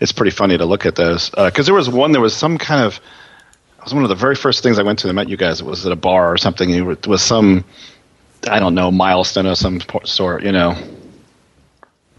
it's 0.00 0.12
pretty 0.12 0.30
funny 0.30 0.56
to 0.56 0.64
look 0.64 0.86
at 0.86 0.96
those 0.96 1.28
because 1.28 1.66
there 1.66 1.74
was 1.74 1.90
one. 1.90 2.12
There 2.12 2.22
was 2.22 2.34
some 2.34 2.56
kind 2.56 2.82
of. 2.82 2.94
It 3.78 3.84
was 3.84 3.92
one 3.92 4.04
of 4.04 4.08
the 4.08 4.14
very 4.14 4.36
first 4.36 4.62
things 4.62 4.78
I 4.78 4.84
went 4.84 5.00
to. 5.00 5.10
I 5.10 5.12
met 5.12 5.28
you 5.28 5.36
guys. 5.36 5.60
It 5.60 5.66
was 5.66 5.84
at 5.84 5.92
a 5.92 5.96
bar 5.96 6.32
or 6.32 6.38
something. 6.38 6.72
and 6.72 6.90
It 6.92 7.06
was 7.06 7.22
some. 7.22 7.66
I 8.48 8.58
don't 8.58 8.74
know 8.74 8.90
milestone 8.90 9.44
of 9.44 9.58
some 9.58 9.82
sort. 10.04 10.44
You 10.44 10.52
know. 10.52 10.70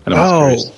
I 0.05 0.09
know 0.11 0.17
Oh. 0.17 0.73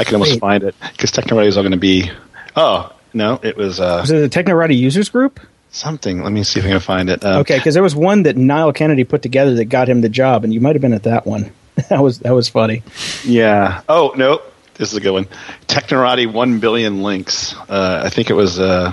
I 0.00 0.02
can 0.02 0.16
almost 0.16 0.32
Wait. 0.32 0.40
find 0.40 0.64
it 0.64 0.74
because 0.80 1.12
Technorati 1.12 1.46
is 1.46 1.56
all 1.56 1.62
going 1.62 1.70
to 1.70 1.78
be. 1.78 2.10
Oh 2.56 2.92
no, 3.12 3.38
it 3.42 3.56
was 3.56 3.80
uh, 3.80 3.98
Was 4.00 4.10
it 4.10 4.30
the 4.30 4.42
Technorati 4.42 4.76
users 4.76 5.08
group? 5.08 5.40
something. 5.72 6.22
Let 6.24 6.32
me 6.32 6.42
see 6.42 6.58
if 6.58 6.66
I 6.66 6.70
can 6.70 6.80
find 6.80 7.08
it. 7.08 7.24
Um, 7.24 7.42
Okay, 7.42 7.56
because 7.56 7.74
there 7.74 7.82
was 7.82 7.94
one 7.94 8.24
that 8.24 8.36
Niall 8.36 8.72
Kennedy 8.72 9.04
put 9.04 9.22
together 9.22 9.54
that 9.54 9.66
got 9.66 9.88
him 9.88 10.00
the 10.00 10.08
job, 10.08 10.42
and 10.42 10.52
you 10.52 10.60
might 10.60 10.74
have 10.74 10.82
been 10.82 10.92
at 10.92 11.04
that 11.04 11.26
one. 11.26 11.52
that 11.88 12.02
was 12.02 12.18
that 12.20 12.32
was 12.34 12.48
funny. 12.48 12.82
Yeah. 13.24 13.82
Oh 13.88 14.12
no, 14.16 14.42
this 14.74 14.90
is 14.90 14.96
a 14.96 15.00
good 15.00 15.12
one. 15.12 15.26
Technorati 15.68 16.30
one 16.32 16.58
billion 16.60 17.02
links. 17.02 17.54
Uh, 17.68 18.02
I 18.04 18.10
think 18.10 18.30
it 18.30 18.34
was. 18.34 18.58
Uh, 18.58 18.92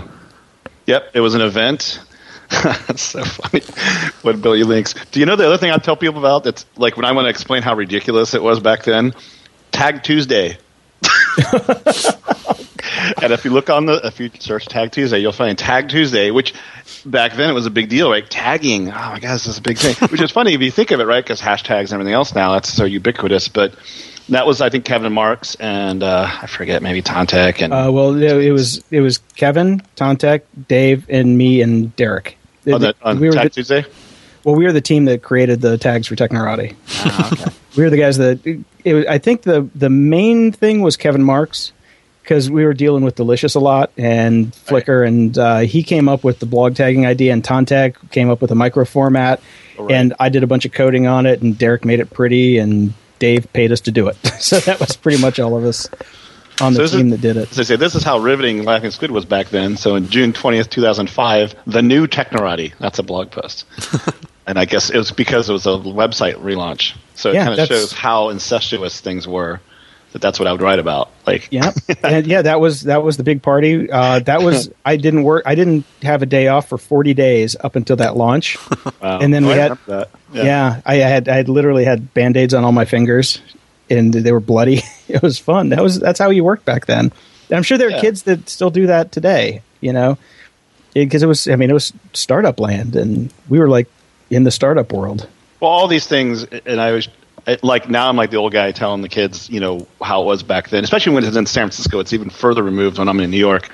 yep, 0.85 1.09
it 1.15 1.19
was 1.19 1.33
an 1.35 1.41
event 1.41 1.99
That's 2.49 3.01
so 3.13 3.23
funny. 3.25 3.61
What 4.21 4.41
Billy 4.41 4.63
links. 4.63 4.93
Do 5.11 5.19
you 5.19 5.25
know 5.25 5.35
the 5.35 5.45
other 5.47 5.57
thing 5.57 5.71
I 5.71 5.77
tell 5.77 5.97
people 5.97 6.19
about? 6.19 6.43
That's 6.43 6.65
like 6.77 6.95
when 6.95 7.05
I 7.05 7.11
want 7.11 7.25
to 7.25 7.29
explain 7.29 7.61
how 7.61 7.75
ridiculous 7.75 8.33
it 8.33 8.41
was 8.41 8.59
back 8.59 8.83
then. 8.83 9.13
Tag 9.71 10.03
Tuesday. 10.03 10.57
and 13.21 13.33
if 13.33 13.45
you 13.45 13.51
look 13.51 13.69
on 13.69 13.85
the, 13.85 13.99
if 14.05 14.19
you 14.19 14.29
search 14.39 14.67
Tag 14.67 14.91
Tuesday, 14.91 15.19
you'll 15.19 15.31
find 15.31 15.57
Tag 15.57 15.89
Tuesday, 15.89 16.31
which 16.31 16.53
back 17.05 17.33
then 17.33 17.49
it 17.49 17.53
was 17.53 17.65
a 17.65 17.71
big 17.71 17.89
deal, 17.89 18.09
right? 18.09 18.27
Tagging. 18.29 18.89
Oh 18.89 18.91
my 18.91 19.19
God, 19.19 19.33
this 19.33 19.47
is 19.47 19.57
a 19.57 19.61
big 19.61 19.77
thing. 19.77 19.95
which 20.09 20.21
is 20.21 20.31
funny 20.31 20.53
if 20.53 20.61
you 20.61 20.71
think 20.71 20.91
of 20.91 20.99
it, 20.99 21.05
right? 21.05 21.23
Because 21.23 21.41
hashtags 21.41 21.85
and 21.85 21.93
everything 21.93 22.13
else 22.13 22.33
now, 22.33 22.53
that's 22.53 22.71
so 22.71 22.85
ubiquitous. 22.85 23.47
But 23.47 23.75
that 24.29 24.45
was, 24.45 24.61
I 24.61 24.69
think, 24.69 24.85
Kevin 24.85 25.13
Marks 25.13 25.55
and 25.55 26.03
uh, 26.03 26.29
I 26.29 26.47
forget, 26.47 26.81
maybe 26.81 27.01
Tantek 27.01 27.61
and. 27.61 27.73
Uh, 27.73 27.91
well, 27.91 28.15
it, 28.15 28.45
it 28.45 28.51
was 28.51 28.83
it 28.91 29.01
was 29.01 29.19
Kevin, 29.35 29.81
Tantek, 29.95 30.41
Dave, 30.67 31.05
and 31.09 31.37
me 31.37 31.61
and 31.61 31.95
Derek. 31.95 32.37
on, 32.65 32.81
the, 32.81 32.95
on 33.01 33.19
we 33.19 33.27
were 33.27 33.33
Tag 33.33 33.45
the, 33.45 33.49
Tuesday? 33.49 33.85
well, 34.43 34.55
we 34.55 34.65
were 34.65 34.71
the 34.71 34.81
team 34.81 35.05
that 35.05 35.23
created 35.23 35.61
the 35.61 35.77
tags 35.77 36.07
for 36.07 36.15
Technorati. 36.15 36.75
Ah, 36.89 37.33
okay. 37.33 37.51
we 37.75 37.83
were 37.83 37.89
the 37.89 37.97
guys 37.97 38.17
that 38.17 38.39
it 38.85 38.93
was, 38.93 39.05
I 39.05 39.17
think 39.17 39.41
the 39.41 39.69
the 39.75 39.89
main 39.89 40.51
thing 40.51 40.81
was 40.81 40.95
Kevin 40.95 41.21
Marks 41.21 41.73
because 42.27 42.51
we 42.51 42.65
were 42.65 42.73
dealing 42.73 43.03
with 43.05 43.15
Delicious 43.15 43.55
a 43.55 43.59
lot 43.61 43.89
and 43.97 44.51
Flickr, 44.51 45.07
and 45.07 45.37
uh, 45.37 45.59
he 45.59 45.81
came 45.81 46.09
up 46.09 46.25
with 46.25 46.39
the 46.39 46.45
blog 46.45 46.75
tagging 46.75 47.05
idea, 47.05 47.31
and 47.31 47.41
Tantek 47.41 48.11
came 48.11 48.29
up 48.29 48.41
with 48.41 48.51
a 48.51 48.55
micro 48.55 48.83
format, 48.83 49.39
Right. 49.79 49.91
and 49.91 50.13
I 50.19 50.27
did 50.27 50.43
a 50.43 50.47
bunch 50.47 50.65
of 50.65 50.73
coding 50.73 51.07
on 51.07 51.25
it, 51.25 51.41
and 51.41 51.57
Derek 51.57 51.85
made 51.85 52.01
it 52.01 52.09
pretty, 52.09 52.57
and 52.57 52.93
Dave 53.19 53.47
paid 53.53 53.71
us 53.71 53.79
to 53.81 53.91
do 53.91 54.07
it. 54.09 54.17
so 54.39 54.59
that 54.59 54.79
was 54.81 54.97
pretty 54.97 55.21
much 55.21 55.39
all 55.39 55.55
of 55.55 55.63
us 55.63 55.87
on 56.59 56.73
So 56.73 56.79
the 56.79 56.83
is- 56.83 56.91
team 56.91 57.09
that 57.11 57.21
did 57.21 57.37
it. 57.37 57.57
I 57.57 57.63
say, 57.63 57.77
this 57.77 57.95
is 57.95 58.03
how 58.03 58.17
riveting 58.19 58.63
Laughing 58.65 58.91
Squid 58.91 59.11
was 59.11 59.23
back 59.23 59.47
then. 59.49 59.77
So 59.77 59.95
in 59.95 60.09
June 60.09 60.33
20th, 60.33 60.69
2005, 60.69 61.55
the 61.65 61.81
new 61.81 62.07
Technorati. 62.07 62.73
That's 62.79 62.99
a 62.99 63.03
blog 63.03 63.31
post. 63.31 63.65
and 64.47 64.59
I 64.59 64.65
guess 64.65 64.89
it 64.89 64.97
was 64.97 65.11
because 65.11 65.49
it 65.49 65.53
was 65.53 65.65
a 65.65 65.77
website 65.77 66.35
relaunch. 66.41 66.93
So 67.15 67.29
it 67.29 67.35
Yeah, 67.35 67.45
kind 67.45 67.59
of 67.59 67.67
shows 67.69 67.93
how 67.93 68.29
incestuous 68.29 68.99
things 68.99 69.27
were. 69.27 69.61
That 70.13 70.21
that's 70.21 70.39
what 70.39 70.47
I 70.47 70.51
would 70.53 70.61
write 70.61 70.79
about. 70.79 71.09
Like, 71.25 71.49
Yeah, 71.51 71.73
and 72.03 72.25
yeah, 72.25 72.41
that 72.41 72.59
was 72.61 72.81
that 72.81 73.03
was 73.03 73.17
the 73.17 73.23
big 73.23 73.41
party. 73.41 73.89
Uh, 73.91 74.19
that 74.19 74.41
was 74.41 74.71
I 74.85 74.95
didn't 74.97 75.23
work. 75.23 75.43
I 75.45 75.53
didn't 75.55 75.85
have 76.01 76.21
a 76.21 76.25
day 76.25 76.47
off 76.47 76.69
for 76.69 76.77
forty 76.77 77.13
days 77.13 77.55
up 77.59 77.75
until 77.75 77.97
that 77.97 78.15
launch. 78.15 78.57
wow. 79.01 79.19
And 79.19 79.33
then 79.33 79.43
Oh, 79.43 79.47
we 79.49 79.53
I 79.53 79.57
had- 79.57 79.77
that. 79.87 80.09
Yeah, 80.33 80.81
I 80.85 80.95
had 80.95 81.27
I 81.29 81.35
had 81.35 81.49
literally 81.49 81.83
had 81.85 82.13
band 82.13 82.35
aids 82.37 82.53
on 82.53 82.63
all 82.63 82.71
my 82.71 82.85
fingers, 82.85 83.41
and 83.89 84.13
they 84.13 84.31
were 84.31 84.39
bloody. 84.39 84.81
It 85.09 85.21
was 85.21 85.39
fun. 85.39 85.69
That 85.69 85.81
was 85.81 85.99
that's 85.99 86.19
how 86.19 86.29
you 86.31 86.43
worked 86.43 86.65
back 86.65 86.85
then. 86.85 87.11
And 87.49 87.55
I'm 87.57 87.63
sure 87.63 87.77
there 87.77 87.87
are 87.87 87.91
Yeah. 87.91 88.01
kids 88.01 88.23
that 88.23 88.49
still 88.49 88.69
do 88.69 88.87
that 88.87 89.11
today. 89.13 89.61
You 89.79 89.93
know, 89.93 90.17
because 90.93 91.23
it 91.23 91.27
was 91.27 91.47
I 91.47 91.55
mean 91.55 91.69
it 91.69 91.73
was 91.73 91.93
startup 92.13 92.59
land, 92.59 92.95
and 92.95 93.31
we 93.49 93.57
were 93.59 93.69
like 93.69 93.87
in 94.29 94.43
the 94.43 94.51
startup 94.51 94.91
world. 94.91 95.27
Well, 95.61 95.71
all 95.71 95.87
these 95.87 96.05
things, 96.07 96.43
and 96.65 96.81
I 96.81 96.91
was 96.91 97.07
it- 97.47 97.63
like, 97.63 97.89
now 97.89 98.09
I'm 98.09 98.15
like 98.17 98.29
the 98.31 98.37
old 98.37 98.53
guy 98.53 98.71
telling 98.71 99.01
the 99.01 99.09
kids, 99.09 99.49
you 99.49 99.59
know, 99.59 99.87
how 100.01 100.21
it 100.21 100.25
was 100.25 100.43
back 100.43 100.69
then. 100.69 100.83
Especially 100.83 101.13
when 101.13 101.23
it's 101.23 101.35
in 101.37 101.45
San 101.45 101.63
Francisco, 101.67 101.99
it's 101.99 102.13
even 102.13 102.29
further 102.29 102.61
removed. 102.63 102.99
When 102.99 103.07
I'm 103.09 103.19
in 103.19 103.31
New 103.31 103.37
York, 103.37 103.69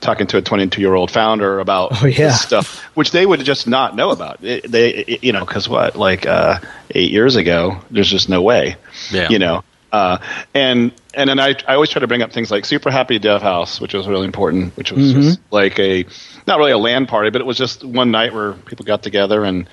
talking 0.00 0.26
to 0.28 0.36
a 0.36 0.42
22 0.42 0.80
year 0.80 0.94
old 0.94 1.10
founder 1.10 1.58
about 1.58 2.02
Oh, 2.02 2.06
yeah. 2.06 2.28
this 2.28 2.40
stuff, 2.40 2.80
which 2.94 3.10
they 3.10 3.26
would 3.26 3.40
just 3.44 3.66
not 3.66 3.96
know 3.96 4.10
about. 4.10 4.44
It, 4.44 4.70
they, 4.70 4.90
it- 4.90 5.24
you 5.24 5.32
know, 5.32 5.44
because 5.44 5.68
what, 5.68 5.96
like 5.96 6.26
uh, 6.26 6.60
eight 6.94 7.10
years 7.10 7.34
ago, 7.36 7.80
there's 7.90 8.08
just 8.10 8.28
no 8.28 8.42
way. 8.42 8.76
Yeah. 9.10 9.28
You 9.30 9.38
know. 9.38 9.64
Uh, 9.90 10.18
and 10.52 10.92
and 11.14 11.30
then 11.30 11.40
I, 11.40 11.54
I 11.66 11.72
always 11.72 11.88
try 11.88 12.00
to 12.00 12.06
bring 12.06 12.20
up 12.20 12.30
things 12.30 12.50
like 12.50 12.66
Super 12.66 12.90
Happy 12.90 13.18
Dev 13.18 13.40
House, 13.40 13.80
which 13.80 13.94
was 13.94 14.06
really 14.06 14.26
important, 14.26 14.76
which 14.76 14.92
was 14.92 15.14
just 15.14 15.40
like 15.50 15.78
a 15.80 16.04
not 16.46 16.58
really 16.58 16.72
a 16.72 16.76
land 16.78 17.08
party, 17.08 17.30
but 17.30 17.40
it 17.40 17.46
was 17.46 17.56
just 17.56 17.82
one 17.84 18.10
night 18.10 18.34
where 18.34 18.52
people 18.52 18.84
got 18.84 19.02
together 19.02 19.44
and 19.44 19.66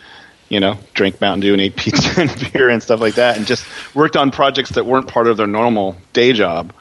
you 0.50 0.60
know 0.60 0.78
drank 0.94 1.20
Mountain 1.22 1.42
Dew 1.42 1.54
and 1.54 1.62
ate 1.62 1.76
pizza 1.76 2.22
and 2.22 2.52
beer 2.54 2.70
and 2.70 2.82
stuff 2.82 3.00
like 3.00 3.16
that, 3.16 3.38
and 3.38 3.46
just 3.48 3.66
worked 3.96 4.16
on 4.16 4.32
projects 4.32 4.72
that 4.72 4.86
weren't 4.86 5.08
part 5.08 5.28
of 5.28 5.38
their 5.38 5.48
normal 5.48 5.96
day 6.14 6.34
job. 6.34 6.74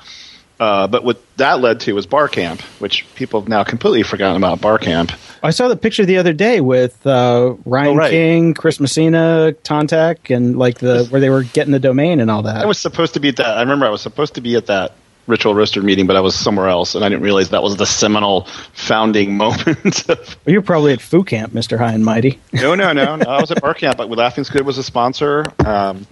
Uh, 0.61 0.87
but 0.87 1.03
what 1.03 1.21
that 1.37 1.61
led 1.61 1.81
to 1.81 1.93
was 1.95 2.07
Bar 2.07 2.29
Camp, 2.29 2.61
which 2.79 3.05
people 3.17 3.41
have 3.41 3.49
now 3.49 3.65
completely 3.65 4.05
forgotten 4.05 4.37
about 4.37 4.61
Bar 4.61 4.79
Camp. 4.79 5.11
I 5.43 5.51
saw 5.51 5.67
the 5.67 5.77
picture 5.77 6.07
the 6.07 6.17
other 6.19 6.33
day 6.33 6.61
with 6.61 7.05
uh, 7.07 7.55
Ryan 7.67 7.89
Oh, 7.89 7.97
right. 7.97 8.11
King, 8.11 8.55
Chris 8.55 8.79
Messina, 8.79 9.55
Tantek, 9.65 10.35
and 10.35 10.57
like 10.57 10.79
the 10.79 11.07
where 11.11 11.21
they 11.21 11.29
were 11.29 11.43
getting 11.43 11.73
the 11.73 11.81
domain 11.81 12.21
and 12.21 12.31
all 12.31 12.43
that. 12.43 12.59
I 12.63 12.67
was 12.67 12.79
supposed 12.79 13.15
to 13.15 13.21
be 13.21 13.31
at 13.31 13.37
that. 13.37 13.59
I 13.59 13.61
remember 13.61 13.85
I 13.85 13.91
was 13.91 14.01
supposed 14.01 14.37
to 14.37 14.41
be 14.41 14.55
at 14.55 14.67
that 14.67 14.95
Ritual 15.27 15.55
Roaster 15.55 15.83
meeting, 15.83 16.07
but 16.07 16.17
I 16.17 16.21
was 16.21 16.35
somewhere 16.35 16.69
else, 16.69 16.95
and 16.95 17.05
I 17.05 17.09
didn't 17.09 17.23
realize 17.23 17.51
that 17.51 17.63
was 17.63 17.77
the 17.77 17.87
seminal 17.87 18.43
founding 18.75 19.37
moment. 19.39 20.09
of 20.09 20.37
Well, 20.45 20.53
you're 20.53 20.63
probably 20.63 20.93
at 20.93 21.01
Foo 21.01 21.25
Camp, 21.25 21.55
Mister 21.55 21.79
High 21.79 21.93
and 21.93 22.05
Mighty. 22.05 22.39
No, 22.53 22.75
no, 22.75 22.93
no, 22.93 23.17
no. 23.17 23.25
I 23.31 23.41
was 23.41 23.51
at 23.51 23.61
Bar 23.63 23.75
Camp, 23.75 23.97
but 23.97 24.11
Laughing 24.11 24.45
Squid 24.45 24.67
was 24.67 24.79
a 24.79 24.83
sponsor. 24.83 25.45
Um, 25.65 26.07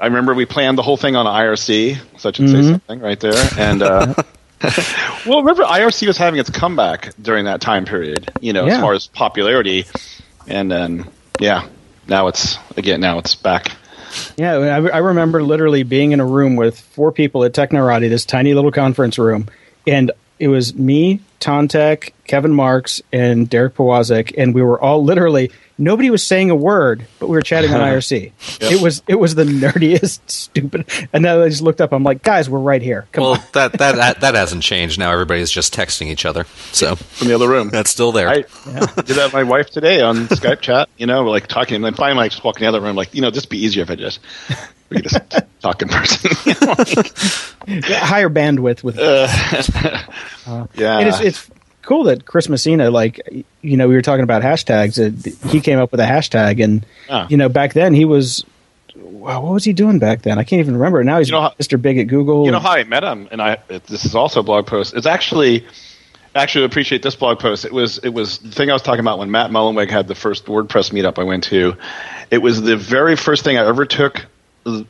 I 0.00 0.06
remember 0.06 0.34
we 0.34 0.46
planned 0.46 0.78
the 0.78 0.82
whole 0.82 0.96
thing 0.96 1.16
on 1.16 1.26
IRC, 1.26 1.96
so 2.18 2.28
I 2.28 2.32
should 2.32 2.48
say 2.50 2.62
something 2.62 3.00
right 3.00 3.18
there. 3.20 3.34
And 3.58 3.82
uh, 3.82 4.14
well, 5.26 5.40
remember 5.40 5.62
IRC 5.64 6.06
was 6.06 6.16
having 6.16 6.40
its 6.40 6.50
comeback 6.50 7.10
during 7.20 7.44
that 7.46 7.60
time 7.60 7.84
period. 7.84 8.30
You 8.40 8.52
know, 8.52 8.66
Yeah. 8.66 8.74
as 8.76 8.80
far 8.80 8.94
as 8.94 9.06
popularity, 9.08 9.86
and 10.48 10.70
then 10.70 11.06
yeah, 11.40 11.68
now 12.08 12.26
it's 12.28 12.58
again 12.76 13.00
now 13.00 13.18
it's 13.18 13.34
back. 13.34 13.72
Yeah, 14.36 14.54
I, 14.54 14.88
I 14.88 14.98
remember 14.98 15.42
literally 15.42 15.82
being 15.82 16.12
in 16.12 16.20
a 16.20 16.26
room 16.26 16.56
with 16.56 16.78
four 16.78 17.12
people 17.12 17.44
at 17.44 17.52
Technorati, 17.52 18.08
this 18.08 18.24
tiny 18.24 18.54
little 18.54 18.72
conference 18.72 19.18
room, 19.18 19.48
and 19.86 20.10
it 20.38 20.48
was 20.48 20.74
me, 20.74 21.20
Tantek, 21.40 22.12
Kevin 22.26 22.52
Marks, 22.52 23.00
and 23.12 23.48
Derek 23.48 23.74
Powazek, 23.74 24.34
and 24.36 24.54
we 24.54 24.62
were 24.62 24.80
all 24.80 25.04
literally 25.04 25.52
nobody 25.78 26.10
was 26.10 26.22
saying 26.26 26.50
a 26.50 26.54
word, 26.54 27.06
but 27.18 27.28
we 27.28 27.36
were 27.36 27.42
chatting 27.42 27.72
on 27.72 27.80
IRC. 27.88 28.32
It 28.60 28.80
was 28.80 29.02
it 29.06 29.16
was 29.16 29.34
the 29.34 29.44
nerdiest, 29.44 30.20
stupid. 30.26 30.86
And 31.12 31.24
then 31.24 31.40
I 31.40 31.48
just 31.48 31.62
looked 31.62 31.80
up. 31.80 31.92
I'm 31.92 32.02
like, 32.02 32.22
guys, 32.22 32.48
we're 32.48 32.58
right 32.58 32.82
here. 32.82 33.06
Come 33.12 33.24
on. 33.24 33.30
Well, 33.32 33.46
that, 33.52 33.72
that 33.74 33.96
that 33.96 34.20
that 34.20 34.34
hasn't 34.34 34.62
changed. 34.62 34.98
Now 34.98 35.12
everybody's 35.12 35.50
just 35.50 35.74
texting 35.74 36.06
each 36.08 36.24
other. 36.24 36.44
So 36.72 36.96
From 36.96 37.28
the 37.28 37.34
other 37.34 37.48
room. 37.48 37.70
that's 37.70 37.90
still 37.90 38.12
there. 38.12 38.28
I 38.28 38.34
did 38.36 38.46
that 39.16 39.24
with 39.24 39.32
my 39.32 39.42
wife 39.44 39.70
today 39.70 40.00
on 40.00 40.26
Skype 40.28 40.60
chat. 40.60 40.88
You 40.96 41.06
know, 41.06 41.24
we're 41.24 41.30
like 41.30 41.46
talking, 41.46 41.76
and 41.76 41.84
then 41.84 41.94
finally 41.94 42.24
I 42.26 42.28
just 42.28 42.44
walk 42.44 42.56
in 42.56 42.62
the 42.62 42.68
other 42.68 42.80
room, 42.80 42.96
like, 42.96 43.14
you 43.14 43.20
know, 43.22 43.30
this 43.30 43.46
be 43.46 43.58
easier 43.58 43.82
if 43.82 43.90
I 43.90 43.96
just 43.96 44.20
we 44.90 44.96
could 44.96 45.08
just 45.08 45.20
talk 45.60 45.82
in 45.82 45.88
person. 45.88 46.30
You 46.44 46.54
know, 46.60 46.74
like, 46.78 47.88
Yeah, 47.88 48.04
higher 48.04 48.28
bandwidth 48.28 48.82
with 48.82 48.98
uh, 48.98 49.26
uh, 50.46 50.66
yeah, 50.74 50.98
and 50.98 51.08
it's 51.08 51.20
it's 51.20 51.50
cool 51.82 52.04
that 52.04 52.24
Chris 52.26 52.48
Messina, 52.48 52.90
like 52.90 53.20
you 53.62 53.76
know, 53.76 53.88
we 53.88 53.94
were 53.94 54.02
talking 54.02 54.24
about 54.24 54.42
hashtags. 54.42 54.98
Uh, 54.98 55.48
he 55.50 55.60
came 55.60 55.78
up 55.78 55.90
with 55.92 56.00
a 56.00 56.04
hashtag, 56.06 56.62
and 56.62 56.86
Ah. 57.10 57.26
you 57.28 57.36
know, 57.36 57.48
back 57.48 57.72
then 57.74 57.94
he 57.94 58.04
was. 58.04 58.44
Wow, 58.94 59.40
what 59.42 59.52
was 59.54 59.64
he 59.64 59.72
doing 59.72 59.98
back 59.98 60.22
then? 60.22 60.38
I 60.38 60.44
can't 60.44 60.60
even 60.60 60.74
remember. 60.76 61.02
Now 61.04 61.18
he's 61.18 61.28
You 61.28 61.32
know 61.32 61.42
how- 61.42 61.54
Mr. 61.60 61.80
Big 61.80 61.98
at 61.98 62.08
Google. 62.08 62.44
You 62.44 62.50
know 62.50 62.58
how 62.58 62.72
I 62.72 62.84
met 62.84 63.02
him, 63.04 63.28
and 63.30 63.40
I 63.40 63.58
it, 63.68 63.84
this 63.86 64.04
is 64.04 64.14
also 64.14 64.40
a 64.40 64.42
blog 64.42 64.66
post. 64.66 64.94
It's 64.94 65.06
actually 65.06 65.64
actually 66.34 66.64
appreciate 66.64 67.02
this 67.02 67.14
blog 67.14 67.38
post. 67.38 67.64
It 67.64 67.72
was 67.72 67.98
it 67.98 68.10
was 68.10 68.38
the 68.38 68.50
thing 68.50 68.68
I 68.70 68.72
was 68.72 68.82
talking 68.82 69.00
about 69.00 69.18
when 69.18 69.30
Matt 69.30 69.50
Mullenweg 69.50 69.90
had 69.90 70.08
the 70.08 70.14
first 70.14 70.46
WordPress 70.46 70.92
meetup 70.92 71.18
I 71.18 71.24
went 71.24 71.44
to. 71.44 71.76
It 72.30 72.38
was 72.38 72.62
the 72.62 72.76
very 72.76 73.16
first 73.16 73.44
thing 73.44 73.56
I 73.58 73.66
ever 73.66 73.84
took 73.86 74.26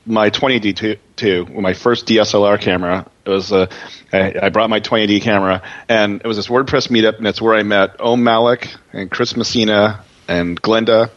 my 0.06 0.30
20D 0.30 0.76
to, 0.76 0.96
to 1.16 1.46
my 1.46 1.72
first 1.72 2.06
DSLR 2.06 2.60
camera. 2.60 3.08
It 3.24 3.30
was 3.30 3.52
uh, 3.52 3.66
I, 4.12 4.34
I 4.42 4.48
brought 4.50 4.70
my 4.70 4.80
20D 4.80 5.22
camera, 5.22 5.62
and 5.88 6.20
it 6.20 6.26
was 6.26 6.36
this 6.36 6.48
WordPress 6.48 6.88
meetup, 6.88 7.18
and 7.18 7.26
it's 7.26 7.40
where 7.40 7.54
I 7.54 7.62
met 7.62 8.00
Om 8.00 8.22
Malik 8.22 8.74
and 8.92 9.10
Chris 9.10 9.36
Messina 9.36 10.04
and 10.28 10.60
Glenda. 10.60 11.10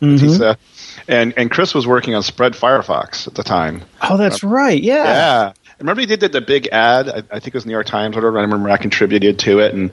Bautista. 0.00 0.58
And 1.06 1.34
and 1.36 1.50
Chris 1.50 1.74
was 1.74 1.86
working 1.86 2.14
on 2.14 2.22
Spread 2.22 2.54
Firefox 2.54 3.28
at 3.28 3.34
the 3.34 3.44
time. 3.44 3.82
oh, 4.02 4.16
that's 4.16 4.42
right. 4.42 4.82
Yeah. 4.82 5.04
Yeah. 5.04 5.52
Remember 5.78 6.00
he 6.00 6.06
did 6.06 6.20
the, 6.20 6.28
the 6.28 6.40
big 6.40 6.68
ad? 6.68 7.08
I, 7.08 7.16
I 7.30 7.40
think 7.40 7.48
it 7.48 7.54
was 7.54 7.66
New 7.66 7.72
York 7.72 7.86
Times, 7.86 8.16
or 8.16 8.20
whatever. 8.20 8.38
I 8.38 8.42
remember 8.42 8.70
I 8.70 8.76
contributed 8.76 9.40
to 9.40 9.60
it, 9.60 9.74
and 9.74 9.90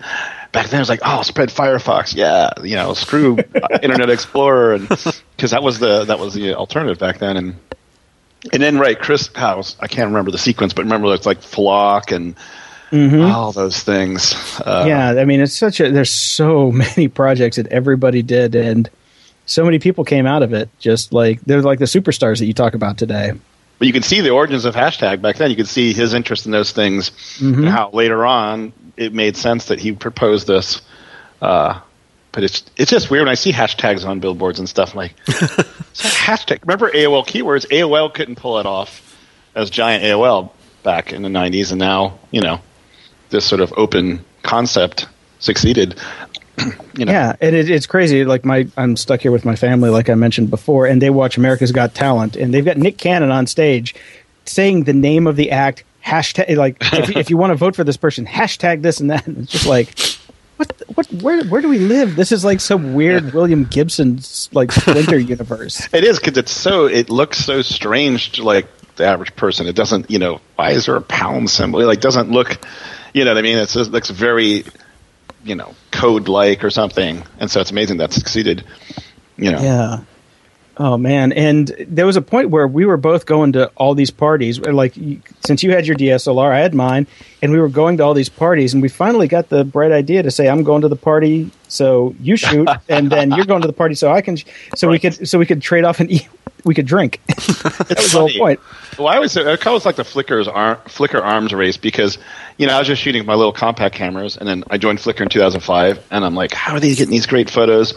back 0.52 0.68
then 0.68 0.80
it 0.80 0.82
was 0.82 0.90
like, 0.90 1.02
oh, 1.04 1.22
spread 1.24 1.50
Firefox, 1.50 2.16
yeah, 2.16 2.52
you 2.64 2.76
know, 2.76 2.94
screw 2.94 3.38
Internet 3.84 4.10
Explorer, 4.10 4.74
and 4.74 4.88
because 4.88 5.52
that 5.52 5.64
was 5.64 5.80
the 5.80 6.06
that 6.06 6.20
was 6.20 6.34
the 6.34 6.56
alternative 6.56 7.00
back 7.00 7.20
then, 7.20 7.38
and 7.38 7.56
and 8.54 8.62
then 8.64 8.80
right, 8.80 9.00
Chris 9.00 9.28
House, 9.36 9.76
I 9.80 9.88
can't 9.88 10.08
remember 10.08 10.32
the 10.32 10.38
sequence, 10.38 10.74
but 10.74 10.84
remember 10.84 11.14
it's 11.14 11.26
like 11.26 11.42
Flock 11.42 12.12
and 12.12 12.36
all 12.92 13.52
those 13.52 13.84
things. 13.84 14.34
Uh, 14.60 14.86
yeah. 14.88 15.10
I 15.10 15.26
mean, 15.26 15.42
it's 15.42 15.56
such 15.56 15.80
a. 15.80 15.92
There's 15.92 16.12
so 16.12 16.72
many 16.96 17.08
projects 17.08 17.58
that 17.58 17.68
everybody 17.68 18.22
did, 18.22 18.56
and 18.56 18.90
so 19.46 19.66
many 19.66 19.80
people 19.80 20.04
came 20.04 20.26
out 20.26 20.44
of 20.44 20.54
it. 20.54 20.70
Just 20.80 21.14
like 21.14 21.42
they're 21.42 21.62
like 21.62 21.80
the 21.80 21.86
superstars 21.86 22.40
that 22.40 22.46
you 22.46 22.54
talk 22.54 22.74
about 22.74 22.98
today. 22.98 23.34
But 23.78 23.88
you 23.88 23.94
can 23.94 24.04
see 24.04 24.20
the 24.22 24.32
origins 24.32 24.66
of 24.66 24.76
hashtag 24.76 25.22
back 25.22 25.38
then. 25.38 25.50
You 25.50 25.56
could 25.56 25.68
see 25.68 25.94
his 25.94 26.14
interest 26.14 26.46
in 26.46 26.52
those 26.52 26.72
things, 26.72 27.12
and 27.42 27.68
how 27.68 27.92
later 27.92 28.26
on 28.26 28.74
it 28.98 29.14
made 29.14 29.38
sense 29.38 29.66
that 29.66 29.80
he 29.80 29.94
proposed 29.94 30.48
this. 30.48 30.82
Uh, 31.42 31.80
but 32.40 32.46
it's 32.46 32.64
it's 32.78 32.90
just 32.90 33.12
weird 33.12 33.24
when 33.24 33.30
I 33.30 33.34
see 33.34 33.52
hashtags 33.52 34.08
on 34.08 34.22
billboards 34.22 34.60
and 34.60 34.70
stuff. 34.70 34.92
I'm 34.94 34.98
like, 35.00 35.14
it's 35.28 36.02
hashtag. 36.02 36.62
Remember 36.62 36.90
AOL 36.90 37.28
keywords? 37.28 37.68
AOL 37.68 38.14
couldn't 38.14 38.38
pull 38.38 38.60
it 38.60 38.66
off 38.66 39.18
as 39.56 39.70
giant 39.70 40.06
AOL 40.06 40.52
back 40.82 41.12
in 41.12 41.22
the 41.22 41.28
'90s, 41.28 41.72
and 41.72 41.80
now 41.80 42.18
you 42.32 42.40
know 42.40 42.62
this 43.30 43.44
sort 43.44 43.60
of 43.60 43.74
open 43.76 44.24
concept 44.42 45.10
succeeded. 45.40 46.00
you 46.96 47.04
know, 47.04 47.12
Yeah, 47.12 47.36
and 47.42 47.54
it, 47.58 47.70
it's 47.70 47.86
crazy. 47.86 48.24
Like 48.24 48.46
my, 48.46 48.70
I'm 48.78 48.96
stuck 48.96 49.20
here 49.20 49.34
with 49.34 49.44
my 49.44 49.58
family, 49.58 49.90
like 49.90 50.10
I 50.10 50.16
mentioned 50.16 50.50
before, 50.50 50.86
and 50.86 51.02
they 51.02 51.10
watch 51.10 51.36
America's 51.36 51.74
Got 51.74 51.94
Talent, 51.94 52.38
and 52.38 52.54
they've 52.54 52.64
got 52.64 52.78
Nick 52.78 52.98
Cannon 52.98 53.32
on 53.32 53.48
stage 53.48 53.96
saying 54.46 54.86
the 54.86 54.94
name 54.94 55.28
of 55.28 55.36
the 55.36 55.52
act. 55.52 55.84
Hashtag 56.06 56.56
like 56.56 56.78
if, 56.94 57.18
if 57.18 57.30
you 57.30 57.36
want 57.36 57.52
to 57.52 57.56
vote 57.56 57.76
for 57.76 57.84
this 57.84 57.98
person, 57.98 58.26
hashtag 58.26 58.82
this 58.82 59.02
and 59.02 59.12
that. 59.12 59.28
It's 59.28 59.52
just 59.52 59.66
like, 59.66 59.90
what, 60.60 60.84
what, 60.94 61.08
where, 61.24 61.44
where 61.46 61.62
do 61.62 61.70
we 61.70 61.80
live? 61.80 62.18
This 62.18 62.34
is 62.34 62.44
like 62.44 62.60
some 62.60 62.94
weird 62.94 63.34
William 63.34 63.64
Gibson's 63.64 64.50
like 64.52 64.74
Splinter 64.74 65.18
universe. 65.36 65.88
It 65.94 66.04
is 66.04 66.20
because 66.20 66.38
it's 66.38 66.52
so. 66.52 66.86
It 66.86 67.10
looks 67.10 67.38
so 67.38 67.62
strange 67.62 68.34
to 68.34 68.44
like 68.44 68.68
the 68.98 69.06
average 69.06 69.34
person. 69.38 69.68
It 69.68 69.76
doesn't. 69.78 70.12
You 70.12 70.20
know, 70.20 70.42
why 70.58 70.72
is 70.72 70.88
there 70.88 70.98
a 70.98 71.02
pound 71.02 71.50
symbol? 71.50 71.80
It, 71.80 71.86
like 71.86 72.02
doesn't 72.02 72.30
look. 72.30 72.60
You 73.14 73.24
know 73.24 73.32
what 73.32 73.38
I 73.38 73.42
mean? 73.42 73.58
It's, 73.58 73.74
it 73.78 73.90
looks 73.90 74.10
very, 74.10 74.66
you 75.46 75.56
know, 75.56 75.74
code 75.92 76.28
like 76.28 76.66
or 76.66 76.70
something. 76.70 77.24
And 77.40 77.50
so 77.50 77.62
it's 77.62 77.72
amazing 77.72 77.98
that 77.98 78.12
succeeded. 78.12 78.66
You 79.38 79.54
know. 79.54 79.62
Yeah. 79.62 80.00
Oh 80.82 80.98
man, 80.98 81.34
and 81.34 81.68
there 81.90 82.06
was 82.06 82.16
a 82.16 82.22
point 82.22 82.52
where 82.52 82.66
we 82.66 82.86
were 82.86 82.96
both 82.96 83.26
going 83.26 83.52
to 83.52 83.68
all 83.76 83.96
these 83.96 84.12
parties. 84.12 84.62
Like, 84.62 84.94
since 85.46 85.62
you 85.62 85.72
had 85.72 85.86
your 85.86 85.98
DSLR, 85.98 86.54
I 86.54 86.60
had 86.60 86.74
mine, 86.74 87.06
and 87.42 87.52
we 87.52 87.60
were 87.60 87.68
going 87.68 87.98
to 87.98 88.04
all 88.04 88.14
these 88.14 88.30
parties. 88.30 88.74
And 88.74 88.82
we 88.82 88.88
finally 88.88 89.28
got 89.28 89.50
the 89.50 89.66
bright 89.66 89.92
idea 89.92 90.24
to 90.24 90.32
say, 90.32 90.48
"I'm 90.48 90.64
going 90.64 90.84
to 90.84 90.88
the 90.88 90.96
party, 90.96 91.52
so 91.68 92.16
you 92.22 92.38
shoot, 92.38 92.70
and 92.90 93.12
then 93.12 93.32
you're 93.32 93.44
going 93.44 93.62
to 93.62 93.68
the 93.68 93.74
party, 93.74 93.94
so 93.94 94.10
I 94.10 94.22
can." 94.22 94.38
sh-" 94.38 94.46
So 94.78 94.88
we 94.88 95.00
could, 95.00 95.28
so 95.28 95.38
we 95.38 95.46
could 95.46 95.62
trade 95.62 95.84
off 95.84 96.00
and 96.00 96.10
eat. 96.10 96.30
We 96.64 96.74
could 96.74 96.86
drink. 96.86 97.20
that 97.28 97.96
was 97.98 98.12
the 98.14 98.20
whole 98.20 98.30
point. 98.30 98.62
Well, 98.98 99.08
I 99.08 99.20
was 99.20 99.36
it 99.36 99.66
was 99.66 99.86
like 99.86 99.98
the 99.98 100.04
Flickr's 100.04 100.48
arm, 100.48 100.78
Flickr 100.86 101.22
arms 101.22 101.54
race 101.54 101.76
because 101.76 102.18
you 102.58 102.68
know 102.68 102.76
I 102.76 102.80
was 102.80 102.88
just 102.88 103.02
shooting 103.02 103.26
my 103.26 103.36
little 103.36 103.54
compact 103.54 103.96
cameras, 103.96 104.38
and 104.38 104.48
then 104.48 104.64
I 104.70 104.78
joined 104.78 105.00
Flickr 105.00 105.22
in 105.22 105.30
2005, 105.30 106.08
and 106.10 106.24
I'm 106.24 106.36
like, 106.36 106.54
how 106.54 106.76
are 106.76 106.80
they 106.80 106.96
getting 106.96 107.12
these 107.12 107.26
great 107.26 107.50
photos? 107.50 107.94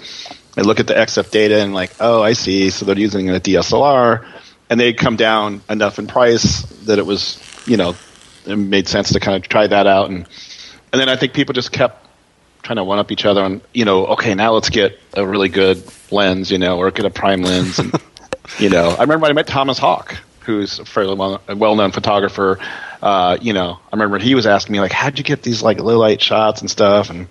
I 0.56 0.62
look 0.62 0.80
at 0.80 0.86
the 0.86 0.94
EXIF 0.94 1.30
data 1.30 1.60
and 1.60 1.72
like, 1.72 1.92
oh, 2.00 2.22
I 2.22 2.34
see. 2.34 2.70
So 2.70 2.84
they're 2.84 2.98
using 2.98 3.30
a 3.30 3.40
DSLR, 3.40 4.26
and 4.68 4.78
they 4.78 4.92
come 4.92 5.16
down 5.16 5.62
enough 5.68 5.98
in 5.98 6.06
price 6.06 6.62
that 6.86 6.98
it 6.98 7.06
was 7.06 7.38
you 7.66 7.76
know 7.76 7.94
it 8.46 8.56
made 8.56 8.88
sense 8.88 9.12
to 9.12 9.20
kind 9.20 9.42
of 9.42 9.48
try 9.48 9.66
that 9.66 9.86
out, 9.86 10.10
and 10.10 10.26
and 10.92 11.00
then 11.00 11.08
I 11.08 11.16
think 11.16 11.32
people 11.32 11.54
just 11.54 11.72
kept 11.72 12.06
trying 12.62 12.76
to 12.76 12.84
one 12.84 12.98
up 12.98 13.10
each 13.10 13.24
other 13.24 13.42
on 13.42 13.60
you 13.74 13.84
know 13.84 14.06
okay 14.06 14.34
now 14.34 14.52
let's 14.52 14.70
get 14.70 14.98
a 15.14 15.26
really 15.26 15.48
good 15.48 15.82
lens 16.12 16.48
you 16.48 16.58
know 16.58 16.78
or 16.78 16.90
get 16.90 17.04
a 17.04 17.10
prime 17.10 17.42
lens. 17.42 17.78
And 17.78 17.92
you 18.58 18.68
know 18.68 18.88
I 18.88 19.02
remember 19.02 19.22
when 19.22 19.30
I 19.30 19.34
met 19.34 19.46
Thomas 19.46 19.78
Hawk 19.78 20.16
who's 20.40 20.78
a 20.78 20.84
fairly 20.84 21.14
well 21.14 21.40
well 21.48 21.76
known 21.76 21.92
photographer. 21.92 22.58
Uh, 23.00 23.36
you 23.40 23.52
know 23.52 23.78
I 23.92 23.96
remember 23.96 24.18
he 24.18 24.34
was 24.34 24.46
asking 24.46 24.74
me 24.74 24.80
like 24.80 24.92
how'd 24.92 25.18
you 25.18 25.24
get 25.24 25.42
these 25.42 25.62
like 25.62 25.80
low 25.80 25.98
light 25.98 26.20
shots 26.20 26.60
and 26.60 26.70
stuff? 26.70 27.10
And 27.10 27.26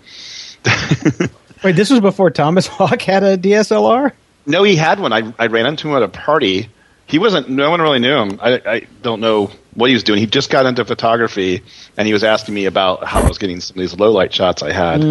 Wait, 1.63 1.75
this 1.75 1.89
was 1.89 1.99
before 1.99 2.29
Thomas 2.31 2.67
Hawk 2.77 3.01
had 3.01 3.23
a 3.23 3.37
DSLR. 3.37 4.11
no 4.45 4.63
he 4.63 4.75
had 4.75 4.99
one. 4.99 5.13
I, 5.13 5.33
I 5.37 5.47
ran 5.47 5.65
into 5.65 5.89
him 5.89 5.95
at 5.95 6.03
a 6.03 6.07
party. 6.07 6.69
He 7.05 7.19
wasn't 7.19 7.49
no 7.49 7.69
one 7.69 7.81
really 7.81 7.99
knew 7.99 8.15
him. 8.15 8.39
I, 8.41 8.61
I 8.65 8.87
don't 9.01 9.19
know 9.19 9.51
what 9.73 9.89
he 9.89 9.93
was 9.93 10.03
doing. 10.03 10.19
He 10.19 10.25
just 10.27 10.49
got 10.49 10.65
into 10.65 10.85
photography 10.85 11.61
and 11.97 12.07
he 12.07 12.13
was 12.13 12.23
asking 12.23 12.55
me 12.55 12.65
about 12.65 13.03
how 13.03 13.21
I 13.21 13.27
was 13.27 13.37
getting 13.37 13.59
some 13.59 13.75
of 13.77 13.81
these 13.81 13.97
low 13.99 14.11
light 14.11 14.33
shots 14.33 14.63
I 14.63 14.71
had. 14.71 15.01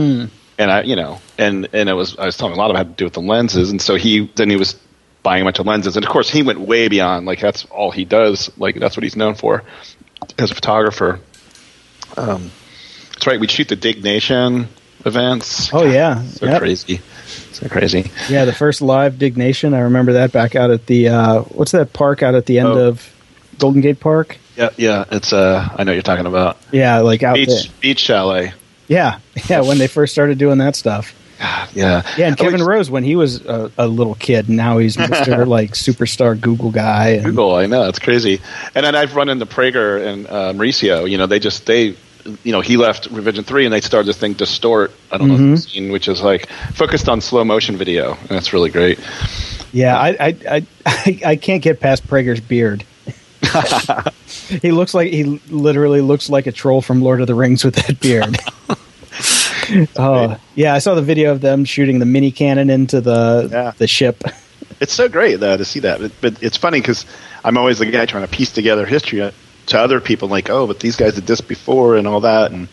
And 0.59 0.71
I, 0.71 0.83
you 0.83 0.97
know, 0.97 1.21
and 1.39 1.69
and 1.73 1.89
it 1.89 1.95
was 1.95 2.17
I 2.19 2.27
was 2.27 2.37
telling 2.37 2.53
him 2.53 2.59
a 2.59 2.63
lot 2.63 2.71
of 2.71 2.77
it 2.77 2.79
had 2.79 2.89
to 2.89 2.95
do 2.95 3.05
with 3.05 3.15
the 3.15 3.23
lenses, 3.23 3.71
and 3.71 3.81
so 3.81 3.95
he 3.97 4.31
then 4.35 4.51
he 4.51 4.57
was 4.57 4.79
buying 5.23 5.41
a 5.43 5.45
bunch 5.45 5.59
of 5.59 5.67
lenses, 5.67 5.97
and 5.97 6.05
of 6.05 6.11
course 6.11 6.29
he 6.29 6.43
went 6.43 6.61
way 6.61 6.89
beyond. 6.89 7.25
Like 7.25 7.41
that's 7.41 7.65
all 7.67 7.91
he 7.91 8.05
does, 8.05 8.51
like 8.59 8.75
that's 8.75 8.95
what 8.97 9.03
he's 9.03 9.17
known 9.17 9.35
for 9.37 9.63
as 10.39 10.51
a 10.51 10.55
photographer. 10.55 11.21
Um, 12.17 12.51
that's 13.13 13.27
right. 13.27 13.41
We'd 13.41 13.51
shoot 13.51 13.69
the 13.69 13.77
Diggnation 13.77 14.69
events. 15.05 15.73
Oh 15.73 15.85
yeah, 15.85 16.23
so 16.25 16.47
Yep. 16.47 16.59
crazy, 16.61 17.01
so 17.53 17.69
crazy. 17.69 18.11
Yeah, 18.29 18.45
the 18.45 18.53
first 18.53 18.83
live 18.83 19.19
Diggnation. 19.19 19.75
I 19.75 19.81
remember 19.81 20.15
that 20.15 20.33
back 20.33 20.57
out 20.57 20.71
at 20.71 20.87
the 20.87 21.09
uh, 21.09 21.41
what's 21.43 21.73
that 21.73 21.93
park 21.93 22.23
out 22.23 22.35
at 22.35 22.47
the 22.47 22.59
end 22.59 22.69
Oh. 22.69 22.89
of 22.89 23.09
Golden 23.59 23.81
Gate 23.81 24.01
Park? 24.01 24.39
Yeah, 24.57 24.71
yeah. 24.77 25.05
It's 25.11 25.33
uh, 25.33 25.69
I 25.77 25.85
know 25.85 25.93
you're 25.93 26.03
talking 26.03 26.27
about 26.27 26.57
Yeah, 26.73 27.01
like 27.01 27.23
out 27.23 27.37
there. 27.37 27.47
beach 27.47 27.71
beach 27.81 27.99
chalet. 28.01 28.53
Yeah, 28.89 29.19
yeah, 29.49 29.61
when 29.61 29.79
they 29.79 29.87
first 29.87 30.13
started 30.13 30.39
doing 30.39 30.59
that 30.59 30.77
stuff. 30.77 31.15
Yeah, 31.73 32.03
Yeah, 32.19 32.27
and 32.27 32.37
Kevin 32.37 32.63
Rose 32.63 32.91
when 32.91 33.03
he 33.03 33.17
was 33.17 33.43
a, 33.47 33.73
a 33.79 33.87
little 33.89 34.15
kid, 34.15 34.49
and 34.49 34.59
now 34.59 34.77
he's 34.77 34.99
Mister 34.99 35.47
like 35.47 35.71
superstar 35.73 36.39
Google 36.39 36.71
guy. 36.71 37.11
And, 37.11 37.25
Google, 37.25 37.55
I 37.55 37.65
know 37.65 37.89
it's 37.89 37.99
crazy. 37.99 38.43
And 38.75 38.85
then 38.85 38.95
I've 38.95 39.17
run 39.17 39.31
into 39.31 39.47
Prager 39.47 40.07
and 40.07 40.27
uh, 40.27 40.53
Mauricio. 40.53 41.09
You 41.09 41.17
know, 41.17 41.25
they 41.27 41.39
just 41.39 41.65
they, 41.65 41.97
you 42.43 42.53
know, 42.53 42.61
he 42.61 42.77
left 42.77 43.07
Revision 43.11 43.45
Three 43.45 43.65
and 43.65 43.73
they 43.73 43.81
started 43.81 44.07
this 44.07 44.19
thing 44.19 44.35
Distort. 44.35 44.93
I 45.11 45.19
don't 45.19 45.29
know 45.29 45.35
if 45.35 45.41
you've 45.41 45.59
mm-hmm. 45.59 45.69
seen, 45.69 45.93
which 45.93 46.09
is 46.09 46.23
like 46.23 46.49
focused 46.75 47.09
on 47.09 47.21
slow 47.21 47.45
motion 47.45 47.77
video, 47.77 48.15
and 48.15 48.29
that's 48.29 48.53
really 48.53 48.71
great. 48.71 48.99
Yeah, 49.73 49.99
I, 49.99 50.09
I, 50.09 50.37
I, 50.49 50.67
I, 50.87 51.21
I 51.27 51.37
can't 51.37 51.63
get 51.63 51.81
past 51.81 52.07
Prager's 52.07 52.41
beard. 52.41 52.85
he 54.63 54.71
looks 54.71 54.95
like 54.95 55.11
he 55.11 55.25
literally 55.49 56.01
looks 56.01 56.29
like 56.29 56.47
a 56.47 56.53
troll 56.53 56.83
from 56.83 57.03
Lord 57.03 57.21
of 57.21 57.27
the 57.27 57.35
Rings 57.35 57.65
with 57.65 57.75
that 57.77 58.01
beard. 58.01 58.37
oh 59.97 60.39
yeah, 60.55 60.75
I 60.75 60.79
saw 60.79 60.95
the 60.95 61.03
video 61.03 61.33
of 61.33 61.41
them 61.41 61.65
shooting 61.65 61.99
the 61.99 62.07
mini 62.07 62.33
cannon 62.33 62.71
into 62.71 63.01
the 63.01 63.49
Yeah. 63.51 63.73
the 63.79 63.87
ship. 63.87 64.23
It's 64.81 64.93
so 64.93 65.09
great 65.09 65.41
though 65.41 65.57
to 65.57 65.65
see 65.65 65.81
that. 65.81 66.01
But, 66.01 66.13
but 66.21 66.43
it's 66.43 66.57
funny 66.57 66.81
because 66.81 67.07
I'm 67.45 67.57
always 67.57 67.79
the 67.79 67.87
guy 67.87 68.07
trying 68.07 68.27
to 68.27 68.31
piece 68.31 68.53
together 68.53 68.87
history 68.87 69.21
to 69.71 69.79
other 69.79 70.01
people, 70.01 70.29
like, 70.29 70.51
oh, 70.51 70.67
but 70.67 70.79
these 70.81 70.97
guys 70.97 71.15
did 71.15 71.27
this 71.27 71.41
before 71.41 71.97
and 71.97 72.07
all 72.07 72.21
that, 72.21 72.53
and 72.53 72.69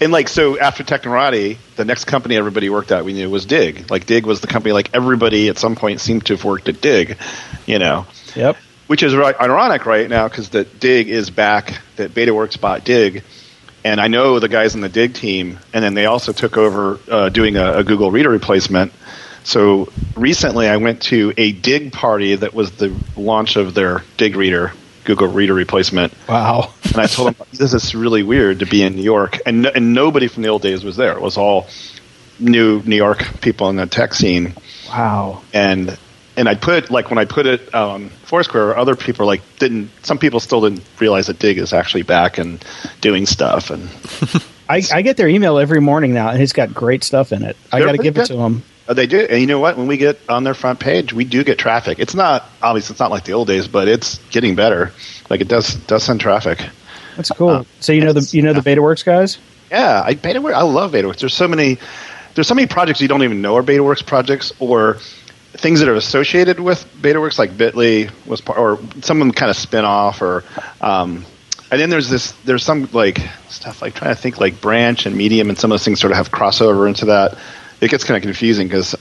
and 0.00 0.12
like 0.12 0.28
so 0.28 0.58
after 0.58 0.82
Technorati, 0.84 1.58
the 1.76 1.84
next 1.84 2.04
company 2.04 2.36
everybody 2.36 2.68
worked 2.68 2.92
at 2.92 3.04
we 3.04 3.12
knew 3.12 3.30
was 3.30 3.46
Digg. 3.46 3.90
Like 3.90 4.06
Digg 4.06 4.26
was 4.26 4.40
the 4.40 4.46
company 4.46 4.72
like 4.72 4.90
everybody 4.94 5.48
at 5.48 5.58
some 5.58 5.76
point 5.76 6.00
seemed 6.00 6.26
to 6.26 6.34
have 6.34 6.44
worked 6.44 6.68
at 6.68 6.80
Digg, 6.80 7.16
you 7.66 7.78
know. 7.78 8.06
Yep. 8.34 8.56
which 8.88 9.02
is 9.02 9.14
right, 9.14 9.38
ironic 9.40 9.86
right 9.86 10.08
now 10.08 10.28
because 10.28 10.48
the 10.48 10.64
Digg 10.64 11.08
is 11.08 11.30
back. 11.30 11.80
That 11.96 12.12
BetaWorks 12.12 12.60
bought 12.60 12.84
Digg, 12.84 13.22
and 13.84 14.00
I 14.00 14.08
know 14.08 14.40
the 14.40 14.48
guys 14.48 14.74
in 14.74 14.80
the 14.80 14.88
Digg 14.88 15.14
team, 15.14 15.60
and 15.72 15.84
then 15.84 15.94
they 15.94 16.06
also 16.06 16.32
took 16.32 16.56
over 16.56 16.98
uh, 17.08 17.28
doing 17.28 17.56
a, 17.56 17.78
a 17.78 17.84
Google 17.84 18.10
Reader 18.10 18.30
replacement. 18.30 18.92
So 19.44 19.92
recently, 20.16 20.68
I 20.68 20.78
went 20.78 21.02
to 21.02 21.32
a 21.36 21.52
Digg 21.52 21.92
party 21.92 22.34
that 22.34 22.54
was 22.54 22.72
the 22.72 22.98
launch 23.16 23.56
of 23.56 23.74
their 23.74 24.02
Digg 24.16 24.36
Reader, 24.36 24.72
Google 25.04 25.28
Reader 25.28 25.54
replacement, 25.54 26.12
Wow. 26.28 26.72
and 26.84 26.96
I 26.96 27.06
told 27.06 27.28
him, 27.34 27.46
this 27.52 27.74
is 27.74 27.94
really 27.94 28.22
weird 28.22 28.60
to 28.60 28.66
be 28.66 28.82
in 28.82 28.96
New 28.96 29.02
York, 29.02 29.38
and 29.46 29.66
and 29.66 29.94
nobody 29.94 30.28
from 30.28 30.42
the 30.42 30.48
old 30.48 30.62
days 30.62 30.82
was 30.84 30.96
there. 30.96 31.12
It 31.12 31.20
was 31.20 31.36
all 31.36 31.66
new 32.40 32.82
New 32.84 32.96
York 32.96 33.40
people 33.40 33.68
in 33.70 33.76
the 33.76 33.86
tech 33.86 34.12
scene 34.12 34.54
Wow. 34.88 35.42
and 35.52 35.96
and 36.36 36.48
I 36.48 36.56
put 36.56 36.90
like 36.90 37.10
when 37.10 37.18
I 37.18 37.26
put 37.26 37.46
it 37.46 37.72
on 37.74 38.08
Foursquare, 38.24 38.76
other 38.76 38.96
people 38.96 39.24
like 39.24 39.40
didn't. 39.60 39.90
Some 40.02 40.18
people 40.18 40.40
still 40.40 40.60
didn't 40.62 40.82
realize 40.98 41.28
that 41.28 41.38
Digg 41.38 41.58
is 41.58 41.72
actually 41.72 42.02
back 42.02 42.38
and 42.38 42.64
doing 43.00 43.24
stuff. 43.24 43.70
And 43.70 43.88
I, 44.68 44.82
I 44.92 45.02
get 45.02 45.16
their 45.16 45.28
email 45.28 45.58
every 45.58 45.80
morning 45.80 46.12
now, 46.12 46.30
and 46.30 46.42
it's 46.42 46.52
got 46.52 46.74
great 46.74 47.04
stuff 47.04 47.30
in 47.30 47.44
it. 47.44 47.56
I 47.70 47.78
got 47.78 47.92
to 47.92 47.98
give 47.98 48.18
it 48.18 48.26
to 48.26 48.34
them. 48.36 48.64
Uh, 48.86 48.94
they 48.94 49.06
do. 49.06 49.20
And 49.20 49.40
you 49.40 49.46
know 49.46 49.60
what? 49.60 49.76
When 49.76 49.86
we 49.86 49.96
get 49.96 50.18
on 50.28 50.44
their 50.44 50.54
front 50.54 50.80
page, 50.80 51.12
we 51.12 51.24
do 51.24 51.44
get 51.44 51.58
traffic. 51.58 51.98
It's 51.98 52.14
not 52.14 52.44
obviously 52.62 52.94
it's 52.94 53.00
not 53.00 53.10
like 53.10 53.24
the 53.24 53.32
old 53.32 53.48
days, 53.48 53.68
but 53.68 53.88
it's 53.88 54.18
getting 54.30 54.54
better. 54.54 54.92
Like 55.30 55.40
it 55.40 55.48
does 55.48 55.74
does 55.74 56.04
send 56.04 56.20
traffic. 56.20 56.64
That's 57.16 57.30
cool. 57.30 57.48
Uh, 57.48 57.64
so 57.80 57.92
you 57.92 58.02
know 58.02 58.12
the 58.12 58.28
you 58.36 58.42
know 58.42 58.52
the 58.52 58.60
BetaWorks 58.60 59.04
guys. 59.04 59.38
Yeah, 59.70 60.02
I 60.04 60.14
BetaWorks. 60.14 60.54
I 60.54 60.62
love 60.62 60.92
BetaWorks. 60.92 61.18
There's 61.18 61.34
so 61.34 61.48
many. 61.48 61.78
There's 62.34 62.48
so 62.48 62.54
many 62.54 62.66
projects 62.66 63.00
you 63.00 63.08
don't 63.08 63.22
even 63.22 63.42
know 63.42 63.56
are 63.56 63.62
BetaWorks 63.62 64.04
projects, 64.04 64.52
or 64.58 64.98
things 65.52 65.80
that 65.80 65.88
are 65.88 65.94
associated 65.94 66.58
with 66.58 66.84
BetaWorks, 67.00 67.38
like 67.38 67.52
Bitly 67.52 68.10
was 68.26 68.40
part, 68.40 68.58
or 68.58 68.78
some 69.02 69.20
of 69.20 69.26
them 69.26 69.32
kind 69.32 69.50
of 69.50 69.56
spin 69.56 69.84
off, 69.84 70.20
or 70.20 70.44
um, 70.80 71.24
and 71.70 71.80
then 71.80 71.90
there's 71.90 72.10
this. 72.10 72.32
There's 72.44 72.64
some 72.64 72.88
like 72.92 73.18
stuff 73.48 73.80
like 73.80 73.94
trying 73.94 74.14
to 74.14 74.20
think 74.20 74.38
like 74.38 74.60
Branch 74.60 75.06
and 75.06 75.16
Medium, 75.16 75.48
and 75.48 75.58
some 75.58 75.70
of 75.70 75.78
those 75.78 75.84
things 75.84 76.00
sort 76.00 76.10
of 76.10 76.18
have 76.18 76.30
crossover 76.30 76.88
into 76.88 77.06
that. 77.06 77.38
It 77.80 77.90
gets 77.90 78.04
kind 78.04 78.16
of 78.16 78.22
confusing 78.22 78.68
because 78.68 78.94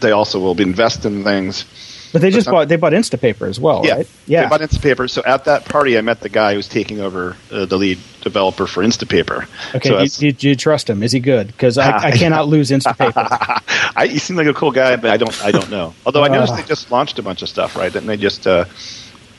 they 0.00 0.12
also 0.12 0.38
will 0.38 0.60
invest 0.60 1.04
in 1.04 1.24
things. 1.24 1.64
But 2.12 2.22
they 2.22 2.30
just 2.30 2.46
some- 2.46 2.54
bought 2.54 2.68
they 2.68 2.76
bought 2.76 2.92
Instapaper 2.94 3.48
as 3.48 3.60
well, 3.60 3.82
Yeah, 3.84 3.96
right? 3.96 4.08
Yeah, 4.26 4.42
they 4.42 4.48
bought 4.48 4.60
Instapaper. 4.60 5.10
So 5.10 5.22
at 5.26 5.44
that 5.44 5.66
party, 5.66 5.98
I 5.98 6.00
met 6.00 6.20
the 6.20 6.30
guy 6.30 6.54
who's 6.54 6.68
taking 6.68 7.00
over 7.00 7.36
uh, 7.52 7.66
the 7.66 7.76
lead 7.76 7.98
developer 8.22 8.66
for 8.66 8.82
Instapaper. 8.82 9.46
Okay, 9.74 10.06
So 10.06 10.20
do, 10.20 10.32
do 10.32 10.48
you 10.48 10.56
trust 10.56 10.88
him? 10.88 11.02
Is 11.02 11.12
he 11.12 11.20
good? 11.20 11.48
Because 11.48 11.76
I, 11.76 11.98
I 12.08 12.10
cannot 12.12 12.48
lose 12.48 12.70
Instapaper. 12.70 13.12
I, 13.96 14.04
you 14.04 14.18
seem 14.18 14.36
like 14.36 14.46
a 14.46 14.54
cool 14.54 14.70
guy, 14.70 14.96
but 14.96 15.10
I 15.10 15.18
don't. 15.18 15.44
I 15.44 15.50
don't 15.50 15.70
know. 15.70 15.94
Although 16.06 16.24
I 16.24 16.28
noticed 16.28 16.54
Uh. 16.54 16.56
they 16.56 16.62
just 16.62 16.90
launched 16.90 17.18
a 17.18 17.22
bunch 17.22 17.42
of 17.42 17.48
stuff, 17.50 17.76
right? 17.76 17.92
Didn't 17.92 18.06
they 18.08 18.16
just? 18.16 18.46
Uh, 18.46 18.64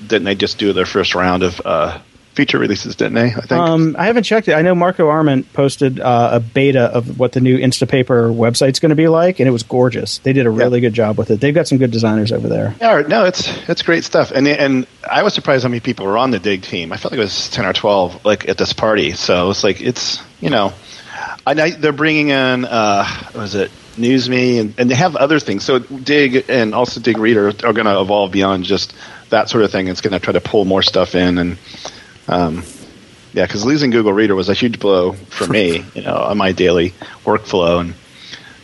didn't 0.06 0.26
they 0.26 0.36
just 0.36 0.60
do 0.60 0.72
their 0.72 0.86
first 0.86 1.16
round 1.16 1.42
of 1.44 1.60
uh, 1.66 2.00
feature 2.40 2.58
releases? 2.58 2.96
Didn't 2.96 3.16
they? 3.16 3.28
I 3.28 3.42
think. 3.42 3.52
um, 3.52 3.96
I 4.00 4.06
haven't 4.06 4.24
checked 4.24 4.48
it. 4.48 4.54
I 4.54 4.62
know 4.62 4.74
Marco 4.74 5.10
Arment 5.10 5.52
posted 5.52 6.00
uh, 6.00 6.30
a 6.34 6.40
beta 6.40 6.84
of 6.84 7.20
what 7.20 7.34
the 7.34 7.42
new 7.42 7.58
Instapaper 7.58 8.34
website's 8.34 8.80
going 8.80 8.92
to 8.92 8.96
be 8.96 9.10
like, 9.10 9.40
and 9.40 9.48
it 9.50 9.52
was 9.52 9.64
gorgeous. 9.64 10.20
They 10.20 10.32
did 10.32 10.46
a 10.46 10.50
really 10.50 10.80
good 10.80 10.94
job 10.94 11.18
with 11.18 11.32
it. 11.32 11.42
They've 11.42 11.54
got 11.54 11.68
some 11.68 11.78
good 11.80 11.92
designers 11.92 12.32
over 12.32 12.48
there. 12.48 12.76
yeah, 12.80 13.02
no, 13.02 13.26
it's 13.26 13.48
it's 13.68 13.82
great 13.82 14.06
stuff, 14.06 14.32
and 14.32 14.48
and 14.48 14.88
I 15.10 15.24
was 15.24 15.34
surprised 15.34 15.64
how 15.64 15.70
many 15.70 15.82
people 15.82 16.06
were 16.06 16.18
on 16.18 16.32
the 16.32 16.40
Digg 16.40 16.62
team. 16.62 16.94
I 16.94 16.98
felt 16.98 17.12
like 17.12 17.20
it 17.20 17.24
was 17.24 17.50
ten 17.50 17.66
or 17.66 17.74
twelve, 17.74 18.24
like 18.24 18.48
at 18.48 18.58
this 18.58 18.72
party. 18.72 19.12
So 19.12 19.50
it's 19.50 19.64
like 19.64 19.82
it's 19.82 20.22
you 20.40 20.50
know, 20.50 20.72
I 21.46 21.72
they're 21.72 21.92
bringing 21.92 22.30
in 22.30 22.64
uh, 22.64 23.06
what 23.34 23.36
was 23.36 23.56
it 23.56 23.72
NewsMe, 23.98 24.62
and, 24.62 24.74
and 24.78 24.90
they 24.90 24.96
have 24.96 25.16
other 25.16 25.40
things. 25.40 25.66
So 25.66 25.80
Digg 25.80 26.46
and 26.50 26.74
also 26.74 27.02
Digg 27.02 27.18
Reader 27.18 27.50
are 27.50 27.74
going 27.74 27.86
to 27.86 28.00
evolve 28.00 28.32
beyond 28.32 28.64
just 28.64 28.94
that 29.30 29.50
sort 29.50 29.64
of 29.64 29.72
thing. 29.72 29.88
It's 29.88 30.02
going 30.02 30.14
to 30.14 30.20
try 30.20 30.34
to 30.34 30.42
pull 30.42 30.66
more 30.66 30.82
stuff 30.82 31.16
in, 31.16 31.38
and 31.38 31.58
um, 32.30 32.64
yeah, 33.34 33.46
because 33.46 33.66
losing 33.66 33.92
Google 33.92 34.14
Reader 34.14 34.36
was 34.36 34.50
a 34.50 34.54
huge 34.54 34.80
blow 34.80 35.14
for 35.14 35.48
me, 35.48 35.84
you 35.94 36.02
know, 36.02 36.16
on 36.16 36.38
my 36.38 36.52
daily 36.52 36.92
workflow. 37.26 37.82
And 37.82 37.94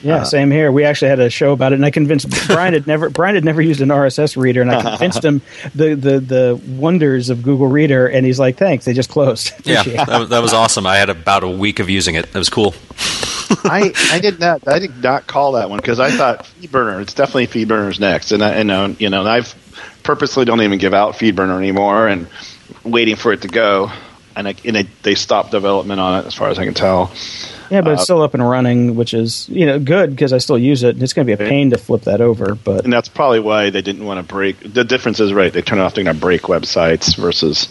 yeah, 0.02 0.18
uh, 0.18 0.24
same 0.24 0.52
here. 0.52 0.72
We 0.72 0.84
actually 0.84 1.10
had 1.10 1.20
a 1.20 1.30
show 1.30 1.52
about 1.52 1.74
it, 1.74 1.76
and 1.76 1.86
I 1.86 1.92
convinced 1.92 2.30
Brian 2.48 2.74
had 2.74 2.88
never 2.88 3.10
Brian 3.10 3.36
had 3.36 3.44
never 3.44 3.62
used 3.62 3.82
an 3.82 3.90
RSS 3.90 4.38
reader, 4.38 4.62
and 4.62 4.72
I 4.72 4.82
convinced 4.82 5.24
him 5.24 5.42
the, 5.74 5.96
the 5.96 6.20
the 6.20 6.62
wonders 6.68 7.30
of 7.30 7.44
Google 7.44 7.68
Reader, 7.68 8.08
and 8.08 8.26
he's 8.26 8.40
like, 8.40 8.58
"Thanks, 8.58 8.86
they 8.86 8.94
just 8.94 9.10
closed." 9.10 9.52
yeah, 9.64 9.84
that 9.84 10.20
was, 10.20 10.30
that 10.30 10.42
was 10.42 10.54
awesome. 10.54 10.86
I 10.86 10.98
had 10.98 11.10
about 11.10 11.44
a 11.44 11.50
week 11.50 11.80
of 11.80 11.90
using 11.90 12.16
it. 12.16 12.26
It 12.26 12.36
was 12.36 12.50
cool. 12.50 12.76
I 13.64 13.94
I 14.12 14.20
did 14.20 14.40
not 14.40 14.68
I 14.68 14.80
did 14.80 15.04
not 15.04 15.28
call 15.28 15.54
that 15.54 15.70
one 15.70 15.78
because 15.78 16.00
I 16.00 16.12
thought 16.12 16.46
FeedBurner. 16.62 17.02
It's 17.02 17.14
definitely 17.14 17.48
FeedBurner's 17.48 18.00
next, 18.00 18.32
and 18.32 18.44
I 18.44 18.50
and 18.54 18.72
uh, 18.72 18.94
you 19.00 19.10
know, 19.10 19.26
I've 19.26 19.56
purposely 20.04 20.46
don't 20.46 20.62
even 20.62 20.78
give 20.78 20.94
out 20.94 21.16
FeedBurner 21.16 21.58
anymore, 21.58 22.08
and 22.08 22.28
waiting 22.86 23.16
for 23.16 23.34
it 23.34 23.42
to 23.42 23.48
go, 23.48 23.92
and, 24.36 24.48
I, 24.48 24.56
and 24.64 24.88
they 25.04 25.16
stopped 25.16 25.52
development 25.52 26.00
on 26.00 26.24
it 26.24 26.28
as 26.28 26.34
far 26.34 26.50
as 26.50 26.60
I 26.60 26.66
can 26.66 26.74
tell. 26.74 27.12
Yeah, 27.70 27.82
but 27.82 27.92
uh, 27.92 27.94
it's 27.94 28.04
still 28.04 28.22
up 28.22 28.34
and 28.34 28.48
running, 28.48 28.96
which 28.96 29.14
is 29.14 29.50
you 29.50 29.66
know 29.66 29.80
good 29.80 30.12
because 30.12 30.34
I 30.34 30.38
still 30.38 30.58
use 30.58 30.84
it. 30.84 30.96
And 30.96 31.04
it's 31.04 31.14
going 31.14 31.28
to 31.28 31.36
be 31.36 31.44
a 31.44 31.50
pain 31.50 31.72
to 31.72 31.78
flip 31.78 32.04
that 32.04 32.22
over, 32.22 32.56
but 32.56 32.84
and 32.84 32.94
that's 32.94 33.10
probably 33.10 33.40
why 33.40 33.70
they 33.70 33.82
didn't 33.82 34.06
want 34.06 34.26
to 34.26 34.34
break. 34.34 34.74
The 34.74 34.84
difference 34.84 35.20
is 35.20 35.34
right; 35.34 35.52
they 35.52 35.62
turn 35.62 35.80
off. 35.80 35.96
They're 35.96 36.04
going 36.04 36.16
to 36.16 36.22
break 36.22 36.44
websites 36.44 37.18
versus, 37.18 37.68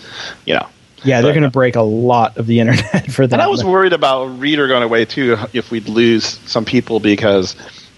you 0.47 0.55
know. 0.55 0.67
Yeah, 1.05 1.21
they're 1.21 1.35
going 1.35 1.43
to 1.43 1.51
break 1.51 1.77
a 1.77 1.83
lot 1.83 2.39
of 2.39 2.47
the 2.47 2.61
internet 2.61 3.11
for 3.11 3.27
that. 3.27 3.35
And 3.35 3.43
I 3.43 3.47
was 3.47 3.63
worried 3.63 3.93
about 3.93 4.39
Reader 4.39 4.69
going 4.69 4.83
away 4.83 5.05
too 5.05 5.37
if 5.53 5.71
we'd 5.71 5.89
lose 5.89 6.25
some 6.51 6.65
people 6.65 6.99
because, 6.99 7.57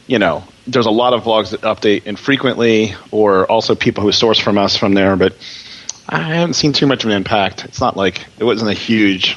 you 0.08 0.18
know, 0.18 0.42
there's 0.66 0.86
a 0.86 0.90
lot 0.90 1.14
of 1.14 1.22
blogs 1.22 1.50
that 1.50 1.60
update 1.60 2.04
infrequently, 2.04 2.94
or 3.12 3.46
also 3.46 3.74
people 3.74 4.02
who 4.02 4.10
source 4.12 4.40
from 4.40 4.58
us 4.58 4.76
from 4.76 4.94
there. 4.94 5.16
But 5.16 5.34
I 6.09 6.34
haven't 6.34 6.54
seen 6.54 6.72
too 6.72 6.86
much 6.86 7.04
of 7.04 7.11
an 7.11 7.16
impact. 7.16 7.64
It's 7.64 7.80
not 7.80 7.96
like 7.96 8.26
it 8.38 8.44
wasn't 8.44 8.70
a 8.70 8.74
huge 8.74 9.36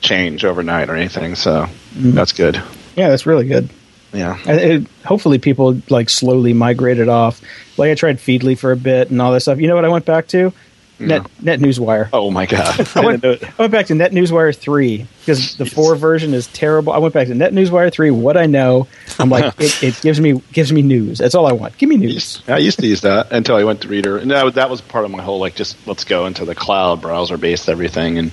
change 0.00 0.44
overnight 0.44 0.88
or 0.88 0.94
anything. 0.94 1.34
So 1.34 1.64
mm-hmm. 1.64 2.12
that's 2.12 2.32
good. 2.32 2.62
Yeah, 2.96 3.08
that's 3.08 3.26
really 3.26 3.46
good. 3.46 3.68
Yeah. 4.12 4.38
It, 4.46 4.86
hopefully, 5.04 5.38
people 5.38 5.80
like 5.90 6.08
slowly 6.08 6.52
migrated 6.52 7.08
off. 7.08 7.40
Like 7.76 7.90
I 7.90 7.94
tried 7.94 8.18
Feedly 8.18 8.56
for 8.56 8.70
a 8.70 8.76
bit 8.76 9.10
and 9.10 9.20
all 9.20 9.32
that 9.32 9.40
stuff. 9.40 9.58
You 9.58 9.66
know 9.66 9.74
what 9.74 9.84
I 9.84 9.88
went 9.88 10.04
back 10.04 10.28
to? 10.28 10.52
Net 10.98 11.26
Net 11.42 11.58
Newswire. 11.58 12.08
Oh 12.12 12.30
my 12.30 12.46
god! 12.46 12.88
I, 12.96 13.00
went, 13.00 13.24
I 13.24 13.38
went 13.58 13.72
back 13.72 13.86
to 13.86 13.94
Net 13.94 14.12
Newswire 14.12 14.56
three 14.56 15.06
because 15.20 15.56
the 15.56 15.64
yes. 15.64 15.72
four 15.72 15.96
version 15.96 16.34
is 16.34 16.46
terrible. 16.48 16.92
I 16.92 16.98
went 16.98 17.14
back 17.14 17.26
to 17.28 17.34
Net 17.34 17.52
Newswire 17.52 17.92
three. 17.92 18.10
What 18.10 18.36
I 18.36 18.46
know, 18.46 18.86
I'm 19.18 19.28
like, 19.28 19.54
it, 19.58 19.82
it, 19.82 20.00
gives 20.02 20.20
me 20.20 20.40
gives 20.52 20.72
me 20.72 20.82
news. 20.82 21.18
That's 21.18 21.34
all 21.34 21.46
I 21.46 21.52
want. 21.52 21.76
Give 21.78 21.88
me 21.88 21.96
news. 21.96 22.42
I 22.46 22.58
used 22.58 22.78
to 22.78 22.86
use 22.86 23.00
that 23.00 23.32
until 23.32 23.56
I 23.56 23.64
went 23.64 23.82
to 23.82 23.88
Reader, 23.88 24.18
and 24.18 24.30
that, 24.30 24.54
that 24.54 24.70
was 24.70 24.80
part 24.80 25.04
of 25.04 25.10
my 25.10 25.22
whole 25.22 25.40
like 25.40 25.56
just 25.56 25.84
let's 25.86 26.04
go 26.04 26.26
into 26.26 26.44
the 26.44 26.54
cloud 26.54 27.00
browser 27.00 27.36
based 27.36 27.68
everything. 27.68 28.18
And 28.18 28.32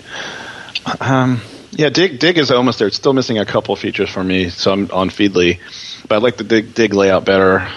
um, 1.00 1.42
yeah, 1.72 1.90
Digg 1.90 2.20
Digg 2.20 2.38
is 2.38 2.52
almost 2.52 2.78
there. 2.78 2.88
It's 2.88 2.98
still 2.98 3.14
missing 3.14 3.40
a 3.40 3.46
couple 3.46 3.76
features 3.76 4.10
for 4.10 4.24
me, 4.24 4.50
so 4.50 4.72
I'm 4.72 4.92
on 4.92 5.10
Feedly, 5.10 5.60
but 6.08 6.18
I'd 6.18 6.24
like 6.24 6.38
the 6.38 6.44
Digg 6.44 6.76
Digg 6.76 6.94
layout 6.94 7.26
better. 7.26 7.68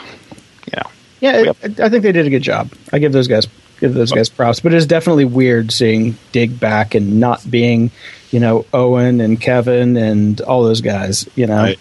Yeah, 0.71 0.83
yeah, 1.21 1.53
it, 1.63 1.81
I 1.81 1.89
think 1.89 2.03
they 2.03 2.13
did 2.13 2.27
a 2.27 2.31
good 2.31 2.43
job. 2.43 2.71
I 2.93 2.99
give 2.99 3.13
those 3.13 3.29
guys 3.29 3.47
give 3.81 3.95
those 3.95 4.13
guys 4.13 4.29
props. 4.29 4.61
But 4.61 4.75
it's 4.75 4.87
definitely 4.87 5.25
weird 5.25 5.73
seeing 5.73 6.17
Digg 6.33 6.59
back 6.59 6.95
and 6.95 7.21
not 7.21 7.49
being, 7.49 7.91
you 8.31 8.41
know, 8.41 8.67
Owen 8.73 9.21
and 9.21 9.41
Kevin 9.41 9.97
and 9.97 10.41
all 10.41 10.63
those 10.63 10.81
guys. 10.81 11.29
You 11.35 11.47
know, 11.47 11.75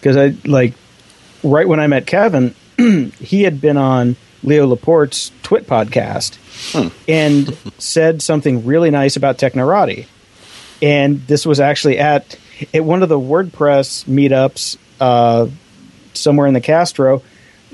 because 0.00 0.16
right. 0.16 0.34
I 0.34 0.48
like 0.48 0.74
right 1.42 1.66
when 1.66 1.80
I 1.80 1.86
met 1.86 2.06
Kevin, 2.06 2.54
he 2.76 3.42
had 3.42 3.60
been 3.60 3.76
on 3.76 4.16
Leo 4.42 4.66
Laporte's 4.66 5.32
Twit 5.42 5.66
podcast 5.66 6.36
hmm. 6.72 6.88
and 7.08 7.56
said 7.78 8.22
something 8.22 8.64
really 8.64 8.90
nice 8.90 9.16
about 9.16 9.38
Technorati. 9.38 10.06
And 10.82 11.26
this 11.26 11.46
was 11.46 11.60
actually 11.60 11.98
at 11.98 12.38
at 12.72 12.84
one 12.84 13.02
of 13.02 13.08
the 13.08 13.18
WordPress 13.18 14.04
meetups 14.04 14.76
uh, 15.00 15.48
somewhere 16.14 16.46
in 16.46 16.54
the 16.54 16.60
Castro 16.60 17.22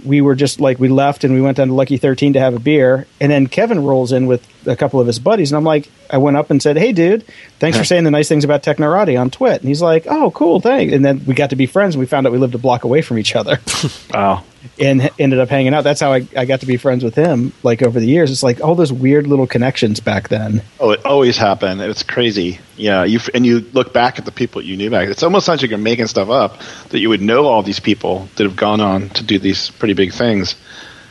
we 0.04 0.20
were 0.20 0.34
just 0.34 0.60
like 0.60 0.78
we 0.78 0.88
left 0.88 1.24
and 1.24 1.34
we 1.34 1.40
went 1.40 1.56
down 1.56 1.68
to 1.68 1.74
Lucky 1.74 1.96
Thirteen 1.96 2.32
to 2.32 2.40
have 2.40 2.54
a 2.54 2.58
beer, 2.58 3.06
and 3.20 3.30
then 3.30 3.46
Kevin 3.46 3.84
rolls 3.84 4.12
in 4.12 4.26
with 4.26 4.46
a 4.66 4.76
couple 4.76 5.00
of 5.00 5.06
his 5.06 5.18
buddies, 5.18 5.52
and 5.52 5.56
I'm 5.56 5.64
like, 5.64 5.90
I 6.10 6.18
went 6.18 6.36
up 6.36 6.50
and 6.50 6.62
said, 6.62 6.76
"Hey, 6.76 6.92
dude, 6.92 7.24
thanks 7.58 7.78
for 7.78 7.84
saying 7.84 8.04
the 8.04 8.10
nice 8.10 8.28
things 8.28 8.44
about 8.44 8.62
Technorati 8.62 9.20
on 9.20 9.30
Twit." 9.30 9.60
And 9.60 9.68
he's 9.68 9.82
like, 9.82 10.06
"Oh, 10.08 10.30
cool, 10.30 10.60
thanks." 10.60 10.92
And 10.92 11.04
then 11.04 11.24
we 11.26 11.34
got 11.34 11.50
to 11.50 11.56
be 11.56 11.66
friends, 11.66 11.94
and 11.94 12.00
we 12.00 12.06
found 12.06 12.26
out 12.26 12.32
we 12.32 12.38
lived 12.38 12.54
a 12.54 12.58
block 12.58 12.84
away 12.84 13.02
from 13.02 13.18
each 13.18 13.36
other. 13.36 13.60
wow! 14.14 14.44
And 14.78 15.10
ended 15.18 15.40
up 15.40 15.48
hanging 15.48 15.74
out. 15.74 15.82
That's 15.82 16.00
how 16.00 16.12
I, 16.12 16.26
I 16.36 16.44
got 16.44 16.60
to 16.60 16.66
be 16.66 16.76
friends 16.76 17.02
with 17.02 17.14
him. 17.14 17.52
Like 17.62 17.82
over 17.82 17.98
the 17.98 18.06
years, 18.06 18.30
it's 18.30 18.44
like 18.44 18.60
all 18.60 18.74
those 18.74 18.92
weird 18.92 19.26
little 19.26 19.46
connections 19.46 19.98
back 19.98 20.28
then. 20.28 20.62
Oh, 20.78 20.90
it 20.90 21.04
always 21.04 21.36
happened. 21.36 21.80
It's 21.80 22.04
crazy. 22.04 22.60
Yeah, 22.76 23.04
you 23.04 23.18
and 23.34 23.44
you 23.44 23.60
look 23.72 23.92
back 23.92 24.18
at 24.18 24.24
the 24.24 24.32
people 24.32 24.62
you 24.62 24.76
knew 24.76 24.88
back. 24.88 25.08
It's 25.08 25.22
almost 25.22 25.48
like 25.48 25.62
you're 25.62 25.78
making 25.78 26.06
stuff 26.06 26.30
up 26.30 26.60
that 26.90 27.00
you 27.00 27.08
would 27.08 27.20
know 27.22 27.46
all 27.46 27.62
these 27.62 27.80
people 27.80 28.28
that 28.36 28.44
have 28.44 28.56
gone 28.56 28.80
on 28.80 29.08
to 29.10 29.24
do 29.24 29.38
these 29.38 29.70
pretty 29.70 29.94
big 29.94 30.12
things. 30.12 30.54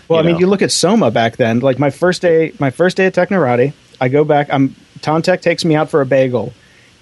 Well, 0.08 0.20
I 0.20 0.24
mean, 0.24 0.40
you 0.40 0.48
look 0.48 0.62
at 0.62 0.72
Soma 0.72 1.10
back 1.10 1.38
then. 1.38 1.62
Like 1.62 1.80
my 1.80 1.90
first 1.90 2.22
day, 2.22 2.54
my 2.60 2.70
first 2.70 2.98
day 2.98 3.06
at 3.06 3.16
Technorati, 3.16 3.74
I 4.02 4.10
go 4.10 4.26
back. 4.26 4.52
I'm 4.52 4.76
Tantek 5.00 5.42
takes 5.42 5.64
me 5.64 5.76
out 5.76 5.90
for 5.90 6.02
a 6.02 6.06
bagel, 6.06 6.54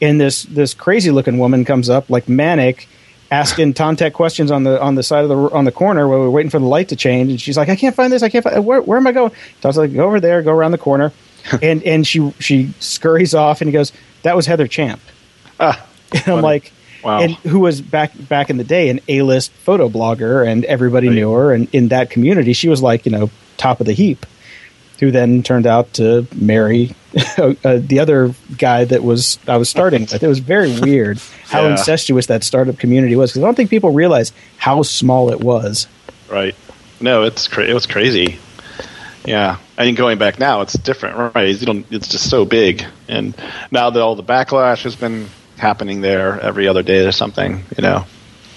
and 0.02 0.22
this 0.22 0.44
this 0.44 0.74
crazy 0.74 1.10
looking 1.10 1.40
woman 1.40 1.66
comes 1.66 1.90
up 1.90 2.10
like 2.10 2.30
manic, 2.30 2.88
asking 3.32 3.74
Tantek 3.74 4.14
questions 4.14 4.52
on 4.52 4.64
the 4.64 4.82
on 4.82 4.96
the 4.96 5.04
side 5.04 5.24
of 5.24 5.30
the 5.30 5.38
on 5.56 5.66
the 5.66 5.72
corner 5.72 6.08
where 6.08 6.20
we're 6.20 6.30
waiting 6.30 6.50
for 6.50 6.60
the 6.60 6.66
light 6.66 6.90
to 6.90 6.96
change, 6.96 7.32
and 7.32 7.42
she's 7.42 7.58
like, 7.58 7.70
"I 7.70 7.76
can't 7.76 7.96
find 7.96 8.12
this. 8.12 8.24
I 8.24 8.30
can't 8.30 8.44
find. 8.44 8.66
Where, 8.66 8.82
where 8.82 8.98
am 8.98 9.08
I 9.08 9.12
going?" 9.12 9.32
Tantek's 9.62 9.78
like, 9.78 9.94
"Go 9.94 10.06
over 10.06 10.20
there. 10.20 10.42
Go 10.42 10.52
around 10.52 10.72
the 10.72 10.78
corner," 10.78 11.12
and 11.62 11.84
and 11.84 12.06
she 12.06 12.32
she 12.40 12.74
scurries 12.80 13.34
off, 13.34 13.62
and 13.62 13.68
he 13.68 13.74
goes, 13.74 13.92
"That 14.24 14.36
was 14.36 14.46
Heather 14.46 14.68
Champ." 14.68 15.02
Ah, 15.60 15.86
and 16.12 16.20
I'm 16.20 16.24
funny. 16.24 16.42
like. 16.42 16.74
Wow. 17.02 17.22
And 17.22 17.36
who 17.36 17.62
was 17.62 17.80
back 17.80 18.12
back 18.28 18.50
in 18.50 18.58
the 18.58 18.66
day 18.66 18.90
an 18.90 19.00
A 19.08 19.22
list 19.22 19.54
photo 19.54 19.88
blogger, 19.88 20.46
and 20.46 20.66
everybody 20.66 21.08
right. 21.08 21.16
knew 21.16 21.32
her. 21.32 21.54
And 21.54 21.74
in 21.74 21.88
that 21.88 22.10
community, 22.10 22.52
she 22.52 22.68
was 22.68 22.82
like 22.82 23.06
you 23.06 23.12
know 23.14 23.30
top 23.56 23.80
of 23.80 23.86
the 23.86 23.94
heap 23.94 24.26
who 25.00 25.10
then 25.10 25.42
turned 25.42 25.66
out 25.66 25.94
to 25.94 26.28
marry 26.36 26.94
uh, 27.38 27.80
the 27.80 28.00
other 28.00 28.34
guy 28.58 28.86
that 28.86 29.04
was 29.04 29.40
I 29.48 29.58
was 29.58 29.70
starting 29.70 30.02
with. 30.02 30.22
It 30.22 30.28
was 30.28 30.40
very 30.40 30.80
weird 30.80 31.20
how 31.46 31.64
yeah. 31.64 31.72
incestuous 31.72 32.28
that 32.28 32.44
startup 32.44 32.78
community 32.78 33.16
was 33.16 33.32
because 33.32 33.44
I 33.44 33.48
don't 33.48 33.56
think 33.56 33.70
people 33.70 33.92
realize 33.92 34.32
how 34.58 34.84
small 34.84 35.32
it 35.32 35.40
was. 35.40 35.88
Right. 36.30 36.56
No, 37.02 37.24
it's 37.24 37.48
cra- 37.48 37.66
it 37.66 37.74
was 37.74 37.88
crazy. 37.88 38.40
Yeah, 39.26 39.58
I 39.78 39.84
think 39.84 39.98
going 39.98 40.18
back 40.18 40.40
now, 40.40 40.62
it's 40.62 40.74
different, 40.74 41.36
right? 41.36 41.56
You 41.56 41.66
don't, 41.66 41.86
it's 41.92 42.08
just 42.08 42.30
so 42.30 42.46
big, 42.46 42.86
and 43.08 43.36
now 43.70 43.90
that 43.90 44.02
all 44.02 44.16
the 44.16 44.24
backlash 44.24 44.84
has 44.84 44.96
been 44.96 45.28
happening 45.58 46.02
there 46.02 46.40
every 46.40 46.68
other 46.68 46.82
day 46.82 47.06
or 47.06 47.12
something, 47.12 47.64
you 47.78 47.84
know. 47.84 48.06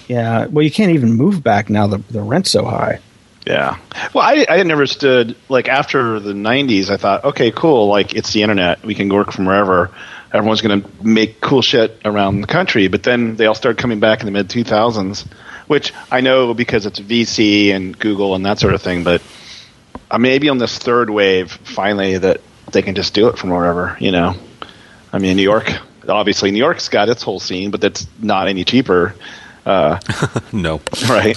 Yeah, 0.08 0.46
well, 0.46 0.64
you 0.64 0.70
can't 0.70 0.92
even 0.92 1.12
move 1.12 1.42
back 1.42 1.68
now. 1.68 1.86
The 1.86 1.98
the 2.10 2.22
rent's 2.22 2.50
so 2.50 2.64
high. 2.64 3.00
Yeah. 3.46 3.78
Well, 4.14 4.24
I, 4.24 4.46
I 4.48 4.62
never 4.62 4.86
stood, 4.86 5.36
like, 5.48 5.68
after 5.68 6.20
the 6.20 6.32
90s, 6.32 6.90
I 6.90 6.96
thought, 6.96 7.24
okay, 7.24 7.50
cool, 7.50 7.88
like, 7.88 8.14
it's 8.14 8.32
the 8.32 8.42
internet. 8.42 8.84
We 8.84 8.94
can 8.94 9.08
work 9.08 9.32
from 9.32 9.46
wherever. 9.46 9.90
Everyone's 10.32 10.60
going 10.60 10.82
to 10.82 10.88
make 11.04 11.40
cool 11.40 11.60
shit 11.60 12.00
around 12.04 12.40
the 12.40 12.46
country. 12.46 12.88
But 12.88 13.02
then 13.02 13.36
they 13.36 13.46
all 13.46 13.54
started 13.54 13.80
coming 13.80 14.00
back 14.00 14.20
in 14.20 14.26
the 14.26 14.32
mid 14.32 14.48
2000s, 14.48 15.26
which 15.66 15.92
I 16.10 16.20
know 16.20 16.54
because 16.54 16.86
it's 16.86 17.00
VC 17.00 17.74
and 17.74 17.98
Google 17.98 18.34
and 18.34 18.46
that 18.46 18.58
sort 18.58 18.74
of 18.74 18.82
thing. 18.82 19.02
But 19.04 19.22
uh, 20.10 20.18
maybe 20.18 20.48
on 20.48 20.58
this 20.58 20.78
third 20.78 21.10
wave, 21.10 21.50
finally, 21.50 22.18
that 22.18 22.40
they 22.70 22.82
can 22.82 22.94
just 22.94 23.12
do 23.12 23.28
it 23.28 23.38
from 23.38 23.50
wherever, 23.50 23.96
you 24.00 24.12
know. 24.12 24.36
I 25.12 25.18
mean, 25.18 25.36
New 25.36 25.42
York, 25.42 25.70
obviously, 26.08 26.50
New 26.50 26.58
York's 26.58 26.88
got 26.88 27.10
its 27.10 27.22
whole 27.22 27.40
scene, 27.40 27.70
but 27.70 27.80
that's 27.82 28.06
not 28.18 28.48
any 28.48 28.64
cheaper. 28.64 29.14
Uh, 29.66 29.98
no. 30.52 30.80
Right 31.08 31.36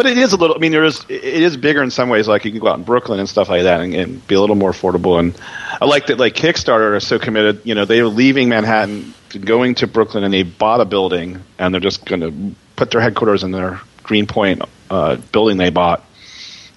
but 0.00 0.10
it 0.10 0.16
is 0.16 0.32
a 0.32 0.36
little. 0.38 0.56
I 0.56 0.58
mean, 0.60 0.72
there 0.72 0.84
is 0.84 1.04
it 1.10 1.22
is 1.22 1.58
bigger 1.58 1.82
in 1.82 1.90
some 1.90 2.08
ways. 2.08 2.26
Like 2.26 2.46
you 2.46 2.50
can 2.50 2.58
go 2.58 2.68
out 2.68 2.78
in 2.78 2.84
Brooklyn 2.84 3.20
and 3.20 3.28
stuff 3.28 3.50
like 3.50 3.64
that, 3.64 3.82
and, 3.82 3.94
and 3.94 4.26
be 4.26 4.34
a 4.34 4.40
little 4.40 4.56
more 4.56 4.72
affordable. 4.72 5.18
And 5.18 5.38
I 5.78 5.84
like 5.84 6.06
that. 6.06 6.16
Like 6.16 6.32
Kickstarter 6.32 6.96
is 6.96 7.06
so 7.06 7.18
committed. 7.18 7.60
You 7.64 7.74
know, 7.74 7.84
they 7.84 8.00
are 8.00 8.06
leaving 8.06 8.48
Manhattan, 8.48 9.12
going 9.38 9.74
to 9.74 9.86
Brooklyn, 9.86 10.24
and 10.24 10.32
they 10.32 10.42
bought 10.42 10.80
a 10.80 10.86
building, 10.86 11.42
and 11.58 11.74
they're 11.74 11.82
just 11.82 12.06
going 12.06 12.22
to 12.22 12.56
put 12.76 12.92
their 12.92 13.02
headquarters 13.02 13.44
in 13.44 13.50
their 13.50 13.82
Greenpoint 14.02 14.62
uh, 14.88 15.16
building 15.32 15.58
they 15.58 15.68
bought, 15.68 16.02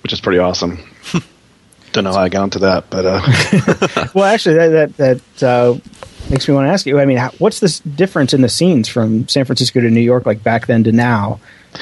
which 0.03 0.11
is 0.11 0.19
pretty 0.19 0.39
awesome. 0.39 0.79
Don't 1.93 2.03
know 2.03 2.11
how 2.11 2.19
I 2.19 2.27
got 2.27 2.43
into 2.43 2.59
that, 2.59 2.89
but 2.89 3.05
uh. 3.05 4.09
well, 4.13 4.25
actually, 4.25 4.55
that 4.55 4.97
that, 4.97 5.17
that 5.37 5.43
uh, 5.43 5.79
makes 6.29 6.47
me 6.47 6.53
want 6.53 6.67
to 6.67 6.71
ask 6.71 6.85
you. 6.85 6.99
I 6.99 7.05
mean, 7.05 7.19
what's 7.39 7.59
this 7.59 7.79
difference 7.79 8.33
in 8.33 8.41
the 8.41 8.49
scenes 8.49 8.87
from 8.87 9.27
San 9.27 9.45
Francisco 9.45 9.81
to 9.81 9.89
New 9.89 10.01
York, 10.01 10.25
like 10.25 10.43
back 10.43 10.67
then 10.67 10.83
to 10.85 10.91
now? 10.91 11.39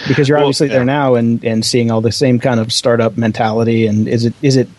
because 0.08 0.30
you're 0.30 0.38
well, 0.38 0.46
obviously 0.46 0.68
yeah. 0.68 0.76
there 0.76 0.86
now 0.86 1.16
and, 1.16 1.44
and 1.44 1.66
seeing 1.66 1.92
all 1.92 2.00
the 2.00 2.14
same 2.14 2.40
kind 2.40 2.62
of 2.62 2.72
startup 2.72 3.18
mentality 3.18 3.88
and 3.88 4.08
is 4.08 4.24
it 4.24 4.34
is 4.42 4.56
it 4.56 4.70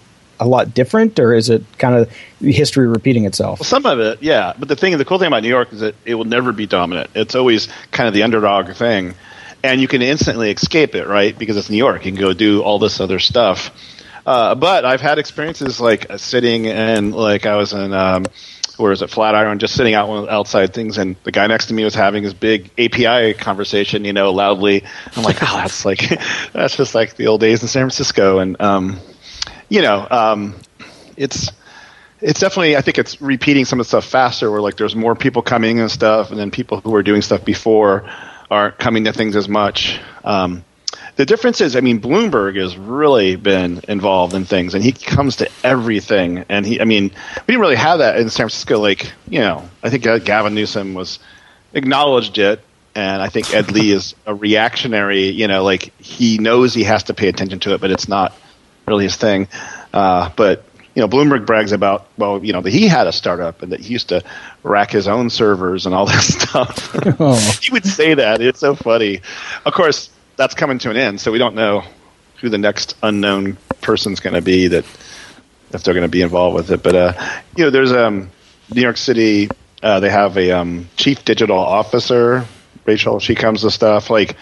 a 0.41 0.47
lot 0.47 0.73
different 0.73 1.19
or 1.21 1.35
is 1.35 1.51
it 1.51 1.63
kind 1.77 1.95
of 1.95 2.11
history 2.41 2.87
repeating 2.87 3.27
itself 3.27 3.61
well, 3.61 3.65
some 3.67 3.85
of 3.85 4.01
it 4.01 4.23
yeah 4.23 4.55
but 4.59 4.69
the 4.69 4.75
thing 4.75 4.97
the 4.97 5.05
cool 5.05 5.19
thing 5.19 5.27
about 5.27 5.43
new 5.43 5.51
york 5.51 5.71
is 5.71 5.81
that 5.81 5.95
it 6.07 6.15
will 6.15 6.25
never 6.25 6.51
be 6.51 6.67
dominant 6.67 7.11
it's 7.15 7.35
always 7.35 7.69
kind 7.91 8.09
of 8.09 8.15
the 8.15 8.23
underdog 8.23 8.75
thing 8.75 9.15
and 9.63 9.81
you 9.81 9.89
can 9.89 10.03
instantly 10.03 10.51
escape 10.51 10.95
it, 10.95 11.07
right? 11.07 11.39
Because 11.39 11.57
it's 11.57 11.71
New 11.71 11.77
York, 11.77 12.05
you 12.05 12.13
can 12.13 12.21
go 12.21 12.33
do 12.33 12.63
all 12.63 12.79
this 12.79 13.01
other 13.01 13.19
stuff. 13.19 13.71
Uh, 14.25 14.55
but 14.55 14.85
I've 14.85 15.01
had 15.01 15.19
experiences 15.19 15.81
like 15.81 16.11
uh, 16.11 16.17
sitting 16.17 16.69
and 16.69 17.15
like 17.15 17.47
I 17.47 17.57
was 17.57 17.73
in. 17.73 17.93
Um, 17.93 18.27
where 18.83 18.93
is 18.93 19.01
it 19.01 19.09
Flatiron, 19.09 19.59
just 19.59 19.75
sitting 19.75 19.95
out 19.95 20.29
outside 20.29 20.75
things, 20.75 20.99
and 20.99 21.17
the 21.25 21.33
guy 21.33 21.47
next 21.47 21.67
to 21.67 21.75
me 21.75 21.85
was 21.85 21.95
having 21.95 22.25
his 22.25 22.35
big 22.35 22.71
API 22.77 23.33
conversation, 23.35 24.05
you 24.05 24.13
know, 24.13 24.33
loudly. 24.33 24.85
I'm 25.17 25.23
like, 25.23 25.39
oh, 25.41 25.57
that's 25.57 25.85
like 25.85 26.01
that's 26.53 26.77
just 26.77 26.95
like 26.95 27.17
the 27.17 27.29
old 27.29 27.41
days 27.41 27.63
in 27.63 27.69
San 27.69 27.83
Francisco, 27.83 28.41
and 28.41 28.61
um, 28.61 28.99
you 29.69 29.81
know, 29.81 30.07
um, 30.11 30.55
it's 31.17 31.51
it's 32.21 32.41
definitely 32.41 32.77
I 32.77 32.81
think 32.81 32.99
it's 32.99 33.23
repeating 33.23 33.65
some 33.65 33.81
of 33.81 33.87
the 33.87 33.89
stuff 33.89 34.05
faster, 34.05 34.51
where 34.51 34.61
like 34.61 34.77
there's 34.77 34.97
more 34.97 35.15
people 35.15 35.43
coming 35.43 35.81
and 35.81 35.91
stuff, 35.91 36.31
and 36.31 36.39
then 36.39 36.51
people 36.51 36.81
who 36.81 36.91
were 36.91 37.03
doing 37.03 37.23
stuff 37.23 37.45
before 37.45 38.11
aren't 38.51 38.79
coming 38.79 39.05
to 39.05 39.13
things 39.13 39.37
as 39.37 39.49
much. 39.49 40.01
Um, 40.25 40.65
the 41.17 41.27
difference 41.27 41.61
is, 41.61 41.77
I 41.77 41.81
mean, 41.81 42.01
Bloomberg 42.01 42.57
has 42.57 42.77
really 42.77 43.37
been 43.37 43.81
involved 43.87 44.35
in 44.35 44.45
things, 44.45 44.75
and 44.75 44.83
he 44.83 44.93
comes 44.93 45.37
to 45.37 45.51
everything. 45.63 46.45
And 46.49 46.65
he, 46.65 46.81
I 46.81 46.85
mean, 46.85 47.05
we 47.05 47.47
didn't 47.47 47.61
really 47.61 47.77
have 47.77 47.99
that 47.99 48.17
in 48.17 48.31
San 48.31 48.45
Francisco. 48.45 48.79
Like, 48.79 49.13
you 49.29 49.41
know, 49.41 49.69
I 49.83 49.91
think 49.91 50.05
Gavin 50.25 50.55
Newsom 50.55 50.95
was 50.95 51.19
acknowledged 51.75 52.39
it, 52.39 52.61
and 52.95 53.21
I 53.21 53.29
think 53.29 53.53
Ed 53.55 53.71
Lee 53.73 53.91
is 53.91 54.15
a 54.27 54.35
reactionary. 54.35 55.29
You 55.29 55.49
know, 55.49 55.65
like 55.65 55.93
he 56.01 56.39
knows 56.39 56.73
he 56.73 56.85
has 56.85 57.05
to 57.05 57.15
pay 57.15 57.29
attention 57.29 57.61
to 57.61 57.75
it, 57.75 57.81
but 57.81 57.91
it's 57.91 58.09
not 58.09 58.35
really 58.87 59.05
his 59.05 59.17
thing. 59.17 59.49
Uh, 59.93 60.31
but 60.35 60.65
you 60.95 61.01
know, 61.01 61.09
Bloomberg 61.09 61.47
brags 61.47 61.73
about 61.73 62.07
well, 62.17 62.45
you 62.45 62.53
know, 62.53 62.61
that 62.61 62.71
he 62.71 62.89
had 62.89 63.07
a 63.07 63.13
startup 63.13 63.63
and 63.63 63.73
that 63.73 63.81
he 63.81 63.93
used 63.93 64.09
to 64.11 64.23
rack 64.63 64.91
his 64.91 65.09
own 65.09 65.31
servers 65.31 65.87
and 65.87 65.95
all 65.95 66.07
this 66.07 66.35
stuff. 66.35 66.95
Oh. 67.21 67.59
he 67.63 67.71
would 67.73 67.87
say 67.87 68.15
that. 68.15 68.41
It's 68.41 68.61
so 68.61 68.75
funny. 68.75 69.21
Of 69.65 69.73
course, 69.75 70.11
that's 70.37 70.55
coming 70.55 70.79
to 70.81 70.91
an 70.91 70.97
end, 70.97 71.21
so 71.21 71.33
we 71.33 71.39
don't 71.39 71.55
know 71.55 71.85
who 72.41 72.49
the 72.49 72.59
next 72.59 72.97
unknown 73.03 73.57
person's 73.81 74.21
going 74.21 74.35
to 74.35 74.43
be 74.43 74.69
that 74.69 74.85
if 75.73 75.85
they're 75.85 75.95
going 75.95 76.03
to 76.03 76.09
be 76.09 76.23
involved 76.23 76.57
with 76.57 76.71
it. 76.71 76.83
But 76.83 76.95
uh, 76.95 77.13
you 77.57 77.65
know, 77.65 77.71
there's 77.71 77.93
um, 77.93 78.31
New 78.73 78.83
York 78.83 78.97
City. 78.97 79.49
Uh, 79.83 80.01
they 80.01 80.11
have 80.11 80.37
a 80.37 80.53
um, 80.53 80.89
chief 80.97 81.25
digital 81.25 81.59
officer, 81.59 82.47
Rachel. 82.85 83.21
She 83.21 83.35
comes 83.35 83.63
to 83.63 83.71
stuff 83.71 84.11
like. 84.11 84.37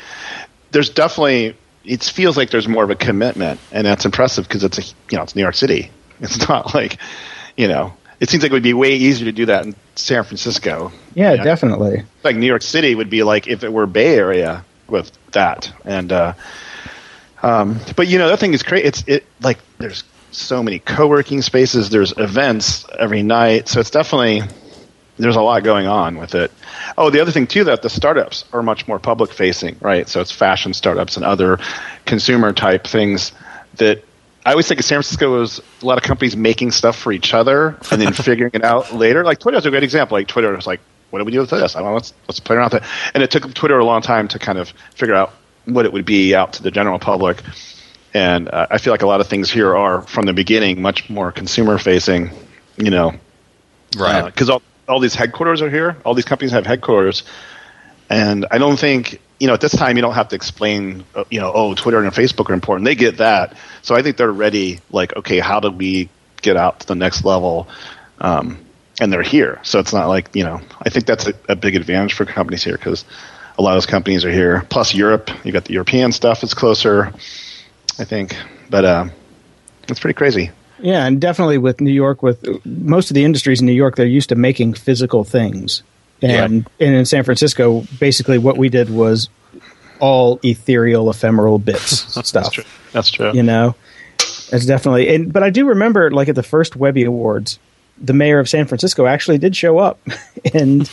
There's 0.72 0.90
definitely 0.90 1.56
it 1.84 2.04
feels 2.04 2.36
like 2.36 2.50
there's 2.50 2.68
more 2.68 2.84
of 2.84 2.90
a 2.90 2.94
commitment, 2.94 3.60
and 3.72 3.86
that's 3.86 4.04
impressive 4.04 4.46
because 4.46 4.64
it's 4.64 4.78
a 4.78 4.82
you 5.10 5.16
know 5.16 5.22
it's 5.22 5.34
New 5.34 5.42
York 5.42 5.54
City. 5.54 5.90
It's 6.22 6.46
not 6.50 6.74
like 6.74 6.98
you 7.56 7.66
know 7.66 7.94
it 8.20 8.28
seems 8.28 8.42
like 8.42 8.50
it 8.50 8.52
would 8.52 8.62
be 8.62 8.74
way 8.74 8.94
easier 8.94 9.24
to 9.24 9.32
do 9.32 9.46
that 9.46 9.64
in 9.64 9.74
San 9.94 10.22
Francisco. 10.22 10.92
Yeah, 11.14 11.32
you 11.32 11.38
know? 11.38 11.44
definitely. 11.44 12.04
Like 12.22 12.36
New 12.36 12.46
York 12.46 12.60
City 12.60 12.94
would 12.94 13.08
be 13.08 13.22
like 13.22 13.48
if 13.48 13.64
it 13.64 13.72
were 13.72 13.86
Bay 13.86 14.14
Area 14.16 14.62
with 14.90 15.10
that. 15.32 15.72
And 15.84 16.12
uh, 16.12 16.34
um, 17.42 17.78
but 17.96 18.08
you 18.08 18.18
know 18.18 18.28
that 18.28 18.38
thing 18.38 18.52
is 18.52 18.62
crazy. 18.62 18.86
It's 18.86 19.04
it 19.06 19.24
like 19.40 19.58
there's 19.78 20.04
so 20.30 20.62
many 20.62 20.78
co-working 20.78 21.42
spaces. 21.42 21.90
There's 21.90 22.12
events 22.16 22.86
every 22.98 23.22
night, 23.22 23.68
so 23.68 23.80
it's 23.80 23.90
definitely 23.90 24.42
there's 25.16 25.36
a 25.36 25.42
lot 25.42 25.62
going 25.62 25.86
on 25.86 26.16
with 26.16 26.34
it. 26.34 26.50
Oh, 26.96 27.10
the 27.10 27.20
other 27.20 27.32
thing 27.32 27.46
too 27.46 27.64
that 27.64 27.82
the 27.82 27.90
startups 27.90 28.44
are 28.52 28.62
much 28.62 28.88
more 28.88 28.98
public 28.98 29.32
facing, 29.32 29.76
right? 29.80 30.08
So 30.08 30.20
it's 30.20 30.32
fashion 30.32 30.74
startups 30.74 31.16
and 31.16 31.24
other 31.24 31.58
consumer 32.06 32.52
type 32.52 32.86
things 32.86 33.32
that 33.76 34.02
I 34.44 34.52
always 34.52 34.66
think 34.66 34.80
of 34.80 34.86
San 34.86 34.96
Francisco 34.96 35.42
as 35.42 35.60
a 35.82 35.86
lot 35.86 35.98
of 35.98 36.04
companies 36.04 36.36
making 36.36 36.70
stuff 36.70 36.96
for 36.96 37.12
each 37.12 37.34
other 37.34 37.78
and 37.90 38.00
then 38.00 38.12
figuring 38.14 38.52
it 38.54 38.64
out 38.64 38.94
later. 38.94 39.24
Like 39.24 39.38
Twitter 39.40 39.58
is 39.58 39.66
a 39.66 39.70
great 39.70 39.84
example. 39.84 40.16
Like 40.16 40.28
Twitter 40.28 40.56
is 40.56 40.66
like 40.66 40.80
what 41.10 41.18
do 41.18 41.24
we 41.24 41.32
do 41.32 41.40
with 41.40 41.50
this? 41.50 41.76
I 41.76 41.80
don't 41.80 41.88
know. 41.88 41.94
Let's, 41.94 42.14
let's 42.28 42.40
play 42.40 42.56
around 42.56 42.72
with 42.72 42.82
it. 42.82 42.88
And 43.14 43.22
it 43.22 43.30
took 43.30 43.52
Twitter 43.54 43.78
a 43.78 43.84
long 43.84 44.02
time 44.02 44.28
to 44.28 44.38
kind 44.38 44.58
of 44.58 44.72
figure 44.94 45.14
out 45.14 45.32
what 45.64 45.84
it 45.84 45.92
would 45.92 46.06
be 46.06 46.34
out 46.34 46.54
to 46.54 46.62
the 46.62 46.70
general 46.70 46.98
public. 46.98 47.42
And 48.14 48.48
uh, 48.48 48.66
I 48.70 48.78
feel 48.78 48.92
like 48.92 49.02
a 49.02 49.06
lot 49.06 49.20
of 49.20 49.28
things 49.28 49.50
here 49.50 49.76
are 49.76 50.02
from 50.02 50.26
the 50.26 50.32
beginning 50.32 50.82
much 50.82 51.10
more 51.10 51.30
consumer 51.30 51.78
facing, 51.78 52.30
you 52.76 52.90
know. 52.90 53.14
Right. 53.96 54.24
Because 54.24 54.50
uh, 54.50 54.54
all, 54.54 54.62
all 54.88 55.00
these 55.00 55.14
headquarters 55.14 55.62
are 55.62 55.70
here. 55.70 55.96
All 56.04 56.14
these 56.14 56.24
companies 56.24 56.52
have 56.52 56.66
headquarters. 56.66 57.22
And 58.08 58.46
I 58.50 58.58
don't 58.58 58.78
think, 58.78 59.20
you 59.38 59.46
know, 59.46 59.54
at 59.54 59.60
this 59.60 59.72
time 59.72 59.96
you 59.96 60.02
don't 60.02 60.14
have 60.14 60.28
to 60.28 60.36
explain, 60.36 61.04
uh, 61.14 61.24
you 61.30 61.40
know, 61.40 61.52
oh, 61.54 61.74
Twitter 61.74 62.02
and 62.02 62.12
Facebook 62.12 62.50
are 62.50 62.54
important. 62.54 62.84
They 62.84 62.96
get 62.96 63.18
that. 63.18 63.56
So 63.82 63.94
I 63.94 64.02
think 64.02 64.16
they're 64.16 64.32
ready, 64.32 64.80
like, 64.90 65.16
okay, 65.16 65.38
how 65.38 65.60
do 65.60 65.70
we 65.70 66.08
get 66.42 66.56
out 66.56 66.80
to 66.80 66.86
the 66.88 66.96
next 66.96 67.24
level? 67.24 67.68
Um, 68.20 68.58
and 69.00 69.12
they're 69.12 69.22
here. 69.22 69.58
So 69.62 69.80
it's 69.80 69.92
not 69.92 70.08
like 70.08 70.34
you 70.34 70.44
know. 70.44 70.60
I 70.82 70.90
think 70.90 71.06
that's 71.06 71.26
a, 71.26 71.34
a 71.48 71.56
big 71.56 71.74
advantage 71.74 72.12
for 72.12 72.24
companies 72.24 72.62
here 72.62 72.76
because 72.76 73.04
a 73.58 73.62
lot 73.62 73.70
of 73.70 73.76
those 73.76 73.86
companies 73.86 74.24
are 74.24 74.30
here. 74.30 74.64
Plus 74.68 74.94
Europe, 74.94 75.30
you 75.44 75.52
got 75.52 75.64
the 75.64 75.72
European 75.72 76.12
stuff 76.12 76.44
is 76.44 76.54
closer. 76.54 77.12
I 77.98 78.04
think, 78.04 78.36
but 78.68 78.84
uh, 78.84 79.08
it's 79.88 80.00
pretty 80.00 80.14
crazy. 80.14 80.50
Yeah, 80.78 81.06
and 81.06 81.20
definitely 81.20 81.58
with 81.58 81.80
New 81.80 81.92
York, 81.92 82.22
with 82.22 82.64
most 82.64 83.10
of 83.10 83.14
the 83.14 83.24
industries 83.24 83.60
in 83.60 83.66
New 83.66 83.72
York, 83.72 83.96
they're 83.96 84.06
used 84.06 84.30
to 84.30 84.34
making 84.34 84.74
physical 84.74 85.24
things, 85.24 85.82
and 86.22 86.66
yeah. 86.80 86.86
and 86.86 86.94
in 86.96 87.04
San 87.06 87.24
Francisco, 87.24 87.84
basically 87.98 88.38
what 88.38 88.56
we 88.56 88.68
did 88.68 88.90
was 88.90 89.28
all 89.98 90.40
ethereal, 90.42 91.10
ephemeral 91.10 91.58
bits 91.58 91.98
stuff. 92.26 92.32
That's 92.32 92.50
true. 92.50 92.64
That's 92.92 93.10
true. 93.10 93.32
You 93.32 93.42
know, 93.42 93.74
it's 94.18 94.66
definitely. 94.66 95.14
And, 95.14 95.32
but 95.32 95.42
I 95.42 95.50
do 95.50 95.68
remember, 95.68 96.10
like 96.10 96.28
at 96.28 96.34
the 96.34 96.42
first 96.42 96.76
Webby 96.76 97.04
Awards, 97.04 97.58
the 98.00 98.12
mayor 98.12 98.38
of 98.38 98.48
San 98.48 98.66
Francisco 98.66 99.06
actually 99.06 99.38
did 99.38 99.54
show 99.54 99.78
up, 99.78 100.00
and 100.54 100.90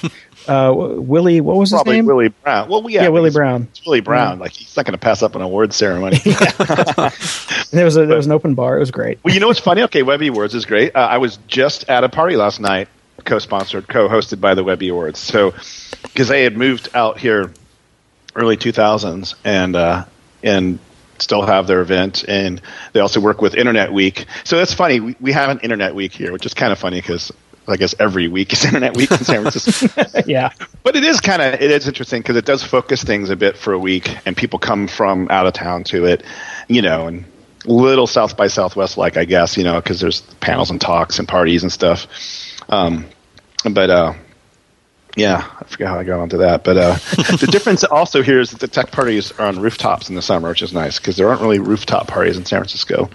uh, 0.48 0.74
Willie, 0.76 1.42
what 1.42 1.58
was 1.58 1.72
Probably 1.72 1.94
his 1.94 1.98
name? 2.00 2.06
Willie 2.06 2.30
Brown. 2.30 2.70
Well, 2.70 2.90
yeah, 2.90 3.04
yeah 3.04 3.10
Willie 3.10 3.32
Brown. 3.32 3.68
It's 3.72 3.86
Willie 3.86 4.02
Brown. 4.02 4.38
Yeah. 4.38 4.44
Like 4.44 4.52
he's 4.54 4.76
not 4.76 4.86
going 4.86 4.94
to 4.94 4.98
pass 4.98 5.22
up 5.22 5.36
an 5.36 5.42
award 5.42 5.74
ceremony. 5.74 6.18
there 7.72 7.86
was 7.86 7.98
a, 7.98 8.06
there 8.06 8.18
was 8.18 8.26
an 8.26 8.32
open 8.32 8.56
bar. 8.56 8.78
It 8.78 8.80
was 8.80 8.92
great. 8.92 9.20
Well, 9.24 9.34
you 9.34 9.40
know 9.40 9.48
what's 9.48 9.60
funny? 9.60 9.84
Okay, 9.84 10.04
Webby 10.04 10.28
Awards 10.28 10.56
is 10.56 10.66
great. 10.66 10.96
Uh, 10.96 11.00
I 11.00 11.18
was 11.18 11.38
just 11.48 11.90
at 11.90 12.04
a 12.04 12.10
party 12.10 12.36
last 12.36 12.60
night, 12.60 12.88
co-sponsored, 13.26 13.88
co-hosted 13.88 14.40
by 14.40 14.54
the 14.54 14.64
Webby 14.64 14.90
Awards. 14.90 15.20
So, 15.20 15.54
because 16.04 16.28
they 16.28 16.44
had 16.44 16.58
moved 16.58 16.90
out 16.94 17.20
here 17.20 17.52
early 18.36 18.58
2000s, 18.58 19.36
and 19.44 19.76
uh, 19.76 20.06
and 20.44 20.80
still 21.22 21.46
have 21.46 21.68
their 21.68 21.82
event, 21.82 22.26
and 22.28 22.62
they 22.94 23.00
also 23.00 23.20
work 23.20 23.42
with 23.42 23.56
Internet 23.56 23.94
Week. 23.94 24.26
So 24.44 24.58
that's 24.58 24.74
funny. 24.74 25.00
We, 25.00 25.16
we 25.20 25.32
have 25.32 25.50
an 25.50 25.60
Internet 25.60 25.96
Week 25.96 26.12
here, 26.12 26.32
which 26.32 26.46
is 26.46 26.54
kind 26.54 26.72
of 26.72 26.80
funny 26.80 27.00
because 27.00 27.32
I 27.68 27.76
guess 27.76 27.96
every 28.00 28.28
week 28.28 28.54
is 28.54 28.66
Internet 28.66 28.96
Week 28.96 29.12
in 29.12 29.18
San 29.18 29.42
Francisco. 29.42 30.22
yeah, 30.26 30.52
but 30.84 30.96
it 30.96 31.04
is 31.04 31.20
kind 31.20 31.42
of 31.42 31.56
it 31.56 31.72
is 31.72 31.88
interesting 31.88 32.22
because 32.22 32.38
it 32.38 32.46
does 32.46 32.64
focus 32.64 33.04
things 33.04 33.30
a 33.30 33.36
bit 33.36 33.58
for 33.58 33.74
a 33.74 33.80
week, 33.80 34.16
and 34.26 34.36
people 34.36 34.60
come 34.60 34.88
from 34.88 35.28
out 35.30 35.46
of 35.46 35.54
town 35.54 35.84
to 35.86 36.06
it, 36.06 36.24
you 36.68 36.82
know, 36.82 37.08
and 37.08 37.26
a 37.66 37.72
little 37.72 38.08
South 38.08 38.38
by 38.38 38.48
Southwest 38.48 38.98
like 38.98 39.18
I 39.18 39.26
guess 39.26 39.58
you 39.58 39.64
know 39.64 39.82
because 39.82 40.00
there's 40.00 40.22
panels 40.40 40.72
and 40.72 40.80
talks 40.80 41.20
and 41.20 41.28
parties 41.28 41.64
and 41.64 41.72
stuff. 41.72 42.08
Um, 42.70 43.06
but 43.70 43.90
uh, 43.90 44.14
yeah, 45.18 45.50
I 45.60 45.64
forget 45.66 45.88
how 45.88 45.98
I 46.00 46.04
got 46.04 46.20
onto 46.20 46.38
that. 46.38 46.64
But 46.64 46.78
uh, 46.78 46.94
the 47.38 47.50
difference 47.52 47.84
also 47.84 48.22
here 48.22 48.40
is 48.40 48.52
that 48.52 48.60
the 48.60 48.68
tech 48.68 48.92
parties 48.92 49.32
are 49.34 49.48
on 49.48 49.60
rooftops 49.60 50.10
in 50.10 50.16
the 50.16 50.22
summer, 50.22 50.50
which 50.50 50.62
is 50.62 50.74
nice 50.74 51.00
because 51.00 51.18
there 51.18 51.28
aren't 51.28 51.42
really 51.42 51.58
rooftop 51.58 52.08
parties 52.08 52.38
in 52.38 52.46
San 52.46 52.60
Francisco. 52.60 53.10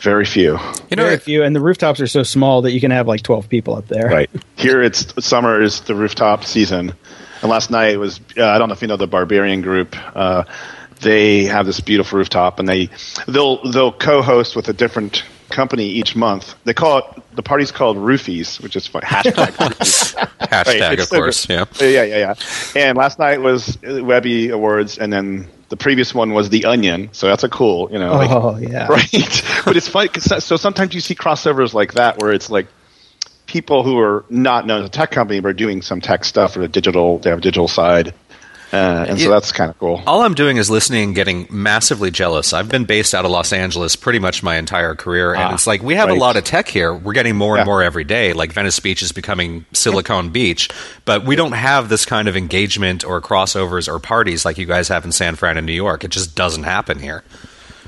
Very 0.00 0.24
few. 0.24 0.58
You 0.90 0.96
know, 0.96 1.04
very 1.04 1.18
few, 1.18 1.44
and 1.44 1.54
the 1.54 1.60
rooftops 1.60 2.00
are 2.00 2.08
so 2.08 2.24
small 2.24 2.62
that 2.62 2.72
you 2.72 2.80
can 2.80 2.90
have 2.90 3.06
like 3.06 3.22
twelve 3.22 3.48
people 3.48 3.76
up 3.76 3.86
there. 3.86 4.08
Right 4.08 4.28
here, 4.56 4.82
it's 4.82 5.24
summer 5.24 5.62
is 5.62 5.80
the 5.82 5.94
rooftop 5.94 6.44
season, 6.44 6.92
and 7.42 7.50
last 7.50 7.70
night 7.70 7.94
it 7.94 7.98
was. 7.98 8.20
Uh, 8.36 8.44
I 8.44 8.58
don't 8.58 8.68
know 8.68 8.74
if 8.74 8.82
you 8.82 8.88
know 8.88 8.96
the 8.96 9.06
Barbarian 9.06 9.62
Group. 9.62 9.96
Uh, 10.16 10.44
they 11.00 11.44
have 11.44 11.64
this 11.64 11.78
beautiful 11.80 12.18
rooftop, 12.18 12.58
and 12.58 12.68
they 12.68 12.90
they'll 13.28 13.62
they'll 13.70 13.92
co-host 13.92 14.56
with 14.56 14.68
a 14.68 14.72
different 14.72 15.22
company 15.50 15.84
each 15.84 16.16
month. 16.16 16.54
They 16.64 16.74
call 16.74 16.98
it 16.98 17.04
the 17.34 17.42
party's 17.42 17.70
called 17.70 17.96
Roofies, 17.96 18.60
which 18.60 18.76
is 18.76 18.86
fun. 18.86 19.02
hashtag. 19.02 19.32
hashtag, 20.38 20.80
right, 20.80 20.98
of 20.98 21.10
course. 21.10 21.48
Yeah, 21.48 21.64
yeah, 21.80 22.02
yeah, 22.02 22.16
yeah. 22.16 22.34
And 22.74 22.98
last 22.98 23.18
night 23.18 23.40
was 23.40 23.78
Webby 23.82 24.50
Awards, 24.50 24.98
and 24.98 25.12
then 25.12 25.48
the 25.68 25.76
previous 25.76 26.14
one 26.14 26.32
was 26.32 26.50
the 26.50 26.64
Onion. 26.64 27.10
So 27.12 27.26
that's 27.28 27.44
a 27.44 27.48
cool, 27.48 27.90
you 27.92 27.98
know. 27.98 28.12
Like, 28.12 28.30
oh 28.30 28.56
yeah. 28.56 28.86
Right, 28.90 29.42
but 29.64 29.76
it's 29.76 29.88
funny. 29.88 30.08
Cause, 30.08 30.44
so 30.44 30.56
sometimes 30.56 30.94
you 30.94 31.00
see 31.00 31.14
crossovers 31.14 31.74
like 31.74 31.94
that 31.94 32.18
where 32.18 32.32
it's 32.32 32.50
like 32.50 32.66
people 33.46 33.82
who 33.82 33.98
are 33.98 34.24
not 34.28 34.66
known 34.66 34.82
as 34.82 34.88
a 34.88 34.92
tech 34.92 35.10
company 35.10 35.40
but 35.40 35.48
are 35.48 35.52
doing 35.54 35.82
some 35.82 36.00
tech 36.00 36.24
stuff 36.24 36.56
or 36.56 36.62
a 36.62 36.68
digital. 36.68 37.18
They 37.18 37.30
have 37.30 37.38
a 37.38 37.42
digital 37.42 37.68
side 37.68 38.14
uh, 38.72 39.06
and 39.08 39.20
so 39.20 39.30
that's 39.30 39.52
kind 39.52 39.70
of 39.70 39.78
cool. 39.78 40.02
All 40.06 40.22
I'm 40.22 40.34
doing 40.34 40.56
is 40.56 40.68
listening 40.68 41.04
and 41.04 41.14
getting 41.14 41.46
massively 41.50 42.10
jealous. 42.10 42.52
I've 42.52 42.68
been 42.68 42.84
based 42.84 43.14
out 43.14 43.24
of 43.24 43.30
Los 43.30 43.52
Angeles 43.52 43.94
pretty 43.94 44.18
much 44.18 44.42
my 44.42 44.56
entire 44.56 44.94
career, 44.94 45.34
and 45.34 45.42
ah, 45.42 45.54
it's 45.54 45.66
like 45.66 45.82
we 45.82 45.94
have 45.94 46.08
right. 46.08 46.16
a 46.16 46.20
lot 46.20 46.36
of 46.36 46.44
tech 46.44 46.68
here. 46.68 46.92
We're 46.92 47.12
getting 47.12 47.36
more 47.36 47.56
yeah. 47.56 47.62
and 47.62 47.66
more 47.66 47.82
every 47.82 48.04
day. 48.04 48.32
Like 48.32 48.52
Venice 48.52 48.80
Beach 48.80 49.02
is 49.02 49.12
becoming 49.12 49.64
Silicon 49.72 50.30
Beach, 50.30 50.68
but 51.04 51.24
we 51.24 51.36
don't 51.36 51.52
have 51.52 51.88
this 51.88 52.04
kind 52.04 52.26
of 52.26 52.36
engagement 52.36 53.04
or 53.04 53.20
crossovers 53.20 53.88
or 53.88 54.00
parties 54.00 54.44
like 54.44 54.58
you 54.58 54.66
guys 54.66 54.88
have 54.88 55.04
in 55.04 55.12
San 55.12 55.36
Fran 55.36 55.56
and 55.56 55.66
New 55.66 55.72
York. 55.72 56.02
It 56.02 56.10
just 56.10 56.34
doesn't 56.34 56.64
happen 56.64 56.98
here. 56.98 57.22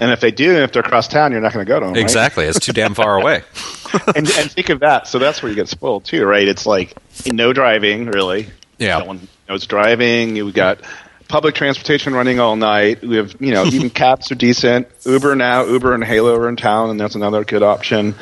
And 0.01 0.13
if 0.13 0.21
they 0.21 0.31
do, 0.31 0.59
if 0.59 0.73
they're 0.73 0.83
across 0.83 1.09
town, 1.09 1.33
you're 1.33 1.41
not 1.41 1.53
going 1.53 1.67
to 1.67 1.69
go 1.69 1.81
to 1.81 1.87
them. 1.87 1.97
Exactly, 1.97 2.45
right? 2.45 2.55
it's 2.55 2.65
too 2.65 2.73
damn 2.73 2.95
far 2.95 3.19
away. 3.19 3.43
and, 4.15 4.29
and 4.31 4.51
think 4.51 4.69
of 4.69 4.81
that. 4.81 5.09
So 5.09 5.19
that's 5.19 5.43
where 5.43 5.51
you 5.51 5.57
get 5.57 5.69
spoiled 5.69 6.05
too, 6.05 6.25
right? 6.25 6.47
It's 6.47 6.67
like 6.67 6.97
no 7.27 7.53
driving, 7.53 8.07
really. 8.07 8.49
Yeah. 8.79 8.99
No 8.99 9.07
one 9.07 9.29
knows 9.49 9.67
driving. 9.67 10.37
You 10.37 10.53
got 10.53 10.81
public 11.29 11.55
transportation 11.55 12.15
running 12.15 12.41
all 12.41 12.57
night. 12.57 13.03
We 13.03 13.17
have, 13.17 13.37
you 13.41 13.53
know, 13.53 13.65
even 13.67 13.91
cabs 13.91 14.31
are 14.31 14.35
decent. 14.35 14.89
Uber 15.05 15.35
now, 15.37 15.65
Uber 15.65 15.95
and 15.95 16.05
Hailo 16.05 16.37
are 16.37 16.49
in 16.49 16.57
town, 16.57 16.91
and 16.91 17.01
that's 17.01 17.15
another 17.15 17.45
good 17.45 17.63
option. 17.63 18.15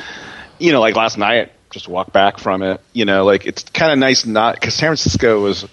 You 0.59 0.71
know, 0.71 0.79
like 0.79 0.95
last 0.95 1.17
night, 1.17 1.51
just 1.69 1.87
walk 1.87 2.13
back 2.13 2.39
from 2.39 2.63
it. 2.63 2.81
You 2.93 3.05
know, 3.05 3.25
like 3.25 3.45
it's 3.45 3.63
kind 3.63 3.91
of 3.91 3.99
nice 3.99 4.25
not 4.25 4.55
because 4.55 4.73
San 4.73 4.89
Francisco 4.89 5.41
was. 5.41 5.65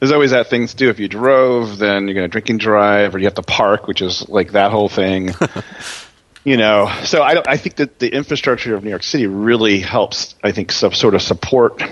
There's 0.00 0.12
always 0.12 0.32
that 0.32 0.48
thing 0.48 0.66
to 0.66 0.76
do. 0.76 0.90
If 0.90 0.98
you 0.98 1.08
drove, 1.08 1.78
then 1.78 2.06
you're 2.06 2.14
going 2.14 2.28
to 2.28 2.30
drink 2.30 2.50
and 2.50 2.60
drive, 2.60 3.14
or 3.14 3.18
you 3.18 3.24
have 3.24 3.34
to 3.34 3.42
park, 3.42 3.86
which 3.86 4.02
is 4.02 4.28
like 4.28 4.52
that 4.52 4.70
whole 4.70 4.90
thing. 4.90 5.30
you 6.44 6.58
know, 6.58 6.92
so 7.04 7.22
I, 7.22 7.40
I 7.46 7.56
think 7.56 7.76
that 7.76 8.00
the 8.00 8.12
infrastructure 8.12 8.74
of 8.74 8.84
New 8.84 8.90
York 8.90 9.02
City 9.02 9.26
really 9.26 9.80
helps. 9.80 10.34
I 10.42 10.52
think 10.52 10.72
so, 10.72 10.90
sort 10.90 11.14
of 11.14 11.22
support 11.22 11.82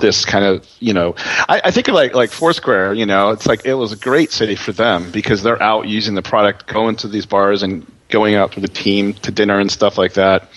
this 0.00 0.24
kind 0.24 0.44
of 0.44 0.66
you 0.80 0.92
know 0.92 1.14
I, 1.48 1.60
I 1.64 1.70
think 1.70 1.88
of 1.88 1.94
like 1.94 2.14
like 2.14 2.30
Foursquare 2.30 2.94
you 2.94 3.06
know 3.06 3.30
it's 3.30 3.46
like 3.46 3.64
it 3.64 3.74
was 3.74 3.92
a 3.92 3.96
great 3.96 4.32
city 4.32 4.56
for 4.56 4.72
them 4.72 5.10
because 5.10 5.42
they're 5.42 5.62
out 5.62 5.88
using 5.88 6.14
the 6.14 6.22
product 6.22 6.66
going 6.66 6.96
to 6.96 7.08
these 7.08 7.26
bars 7.26 7.62
and 7.62 7.86
going 8.10 8.34
out 8.34 8.54
with 8.54 8.62
the 8.62 8.68
team 8.68 9.14
to 9.14 9.30
dinner 9.30 9.58
and 9.58 9.70
stuff 9.70 9.96
like 9.96 10.14
that. 10.14 10.48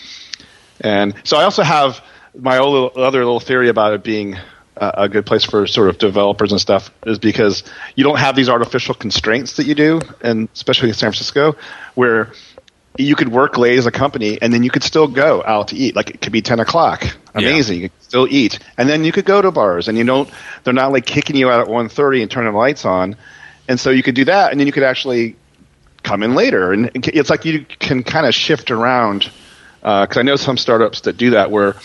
And 0.82 1.14
so 1.24 1.38
I 1.38 1.44
also 1.44 1.64
have 1.64 2.04
my 2.38 2.60
little, 2.60 2.92
other 2.96 3.20
little 3.20 3.40
theory 3.40 3.70
about 3.70 3.94
it 3.94 4.04
being 4.04 4.36
a, 4.76 4.94
a 4.98 5.10
good 5.10 5.26
place 5.26 5.44
for 5.44 5.66
sort 5.68 5.90
of 5.90 5.98
developers 5.98 6.52
and 6.52 6.60
stuff 6.60 6.92
is 7.06 7.20
because 7.20 7.64
you 7.96 8.04
don't 8.04 8.18
have 8.18 8.36
these 8.36 8.50
artificial 8.50 8.96
constraints 8.96 9.58
that 9.58 9.66
you 9.66 9.76
do 9.76 10.02
and 10.22 10.50
especially 10.54 10.90
in 10.90 10.96
San 10.96 11.12
Francisco 11.12 11.56
where 11.94 12.32
you 12.98 13.16
could 13.16 13.30
work 13.30 13.58
late 13.58 13.78
as 13.78 13.86
a 13.86 13.92
company 13.92 14.40
and 14.42 14.54
then 14.54 14.64
you 14.64 14.70
could 14.70 14.84
still 14.84 15.08
go 15.08 15.44
out 15.44 15.70
to 15.70 15.76
eat. 15.76 15.96
Like 15.96 16.12
it 16.12 16.22
could 16.22 16.32
be 16.32 16.42
10 16.42 16.60
o'clock. 16.60 17.04
Amazing. 17.34 17.78
Yeah. 17.78 17.84
You 17.84 17.90
could 17.90 18.04
still 18.04 18.28
eat. 18.30 18.60
And 18.78 18.88
then 18.88 19.04
you 19.04 19.12
could 19.12 19.26
go 19.26 19.42
to 19.42 19.52
bars 19.52 19.88
and 19.88 19.98
you 19.98 20.04
don't, 20.04 20.30
they're 20.64 20.74
not 20.74 20.92
like 20.92 21.06
kicking 21.06 21.36
you 21.36 21.50
out 21.50 21.62
at 21.62 21.68
1.30 21.68 22.22
and 22.22 22.30
turning 22.30 22.52
the 22.52 22.58
lights 22.58 22.86
on. 22.86 23.16
And 23.68 23.80
so 23.80 23.90
you 23.90 24.04
could 24.04 24.16
do 24.16 24.26
that 24.26 24.52
and 24.52 24.60
then 24.60 24.68
you 24.68 24.74
could 24.74 24.84
actually 24.84 25.36
come 26.04 26.22
in 26.22 26.36
later. 26.36 26.72
And 26.72 26.92
it's 26.94 27.30
like 27.30 27.46
you 27.46 27.66
can 27.80 28.04
kind 28.04 28.28
of 28.28 28.36
shift 28.36 28.70
around. 28.70 29.32
Because 29.82 30.18
uh, 30.18 30.20
I 30.20 30.24
know 30.24 30.36
some 30.36 30.58
startups 30.58 31.02
that 31.02 31.18
do 31.18 31.32
that 31.32 31.52
where 31.52 31.76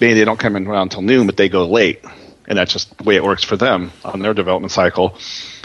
maybe 0.00 0.14
they 0.14 0.24
don't 0.24 0.38
come 0.38 0.56
in 0.56 0.66
around 0.66 0.88
until 0.88 1.02
noon, 1.02 1.26
but 1.26 1.36
they 1.36 1.48
go 1.48 1.66
late. 1.66 2.04
And 2.46 2.58
that's 2.58 2.72
just 2.72 2.98
the 2.98 3.04
way 3.04 3.14
it 3.14 3.22
works 3.22 3.44
for 3.44 3.56
them 3.56 3.92
on 4.04 4.20
their 4.20 4.34
development 4.34 4.72
cycle. 4.72 5.16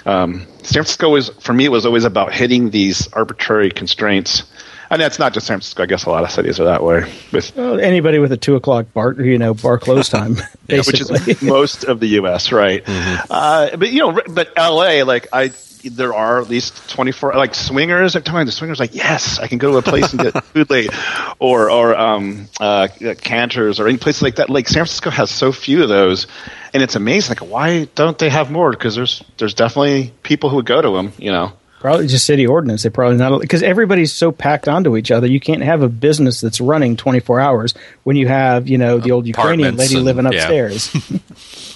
Um, 0.06 0.46
San 0.62 0.84
Francisco 0.84 1.10
was, 1.10 1.30
for 1.30 1.52
me, 1.52 1.68
was 1.68 1.86
always 1.86 2.04
about 2.04 2.32
hitting 2.32 2.70
these 2.70 3.12
arbitrary 3.12 3.72
constraints 3.72 4.44
and 4.90 5.02
that's 5.02 5.20
not 5.20 5.34
just 5.34 5.48
San 5.48 5.58
Francisco. 5.58 5.84
I 5.84 5.86
guess 5.86 6.06
a 6.06 6.10
lot 6.10 6.24
of 6.24 6.32
cities 6.32 6.60
are 6.60 6.66
that 6.66 6.84
way. 6.84 7.12
With 7.32 7.56
well, 7.56 7.80
anybody 7.80 8.20
with 8.20 8.32
a 8.32 8.38
two 8.38 8.56
o'clock 8.56 8.94
bar, 8.94 9.14
you 9.14 9.38
know, 9.38 9.54
bar 9.54 9.78
close 9.78 10.10
time, 10.16 10.38
yeah, 10.68 10.82
which 10.86 11.02
is 11.02 11.42
most 11.42 11.84
of 11.84 12.00
the 12.00 12.08
U.S. 12.08 12.52
Right? 12.52 12.84
Mm-hmm. 12.84 13.26
Uh, 13.30 13.76
but 13.78 13.92
you 13.92 14.00
know, 14.00 14.22
but 14.30 14.54
L.A. 14.56 15.04
Like 15.04 15.28
I, 15.34 15.52
there 15.84 16.14
are 16.14 16.42
at 16.42 16.50
least 16.50 16.90
twenty 16.90 17.12
four 17.12 17.34
like 17.34 17.56
swingers. 17.56 18.16
I'm 18.16 18.24
telling 18.24 18.46
the 18.46 18.52
swingers 18.52 18.80
like 18.80 18.94
yes, 18.94 19.40
I 19.40 19.48
can 19.48 19.58
go 19.58 19.72
to 19.72 19.78
a 19.78 19.82
place 19.82 20.14
and 20.14 20.22
get 20.22 20.44
food 20.54 20.70
late, 20.70 20.92
or 21.40 21.70
or 21.70 21.96
um, 21.96 22.48
uh, 22.60 22.88
Canter's 23.22 23.80
or 23.80 23.88
any 23.88 23.98
place 23.98 24.22
like 24.22 24.36
that. 24.36 24.50
Like 24.50 24.68
San 24.68 24.80
Francisco 24.80 25.10
has 25.10 25.32
so 25.32 25.52
few 25.52 25.84
of 25.84 25.90
those, 25.90 26.28
and 26.74 26.84
it's 26.84 26.96
amazing. 26.96 27.38
Like 27.38 27.50
why 27.50 27.86
don't 27.96 28.18
they 28.18 28.30
have 28.30 28.52
more? 28.52 28.72
Because 28.72 28.96
there's 28.96 29.24
there's 29.38 29.54
definitely 29.54 30.14
people 30.24 30.50
who 30.50 30.58
would 30.58 30.66
go 30.66 30.82
to 30.82 30.92
them. 30.92 31.14
You 31.18 31.32
know. 31.32 31.54
Probably 31.80 32.08
just 32.08 32.26
city 32.26 32.48
ordinance. 32.48 32.84
They 32.84 32.90
probably 32.90 33.18
not 33.18 33.42
because 33.42 33.62
everybody's 33.62 34.14
so 34.14 34.32
packed 34.32 34.68
onto 34.68 34.98
each 34.98 35.12
other. 35.12 35.28
You 35.28 35.40
can't 35.40 35.62
have 35.62 35.82
a 35.82 35.90
business 35.90 36.42
that's 36.42 36.60
running 36.60 36.96
twenty 36.96 37.20
four 37.20 37.40
hours 37.40 37.74
when 38.04 38.16
you 38.16 38.28
have 38.28 38.68
you 38.68 38.78
know 38.78 38.98
the 38.98 39.12
old 39.12 39.28
Ukrainian 39.28 39.76
lady 39.76 39.96
and, 39.96 40.06
living 40.06 40.26
upstairs. 40.26 40.94
Yeah, 41.14 41.20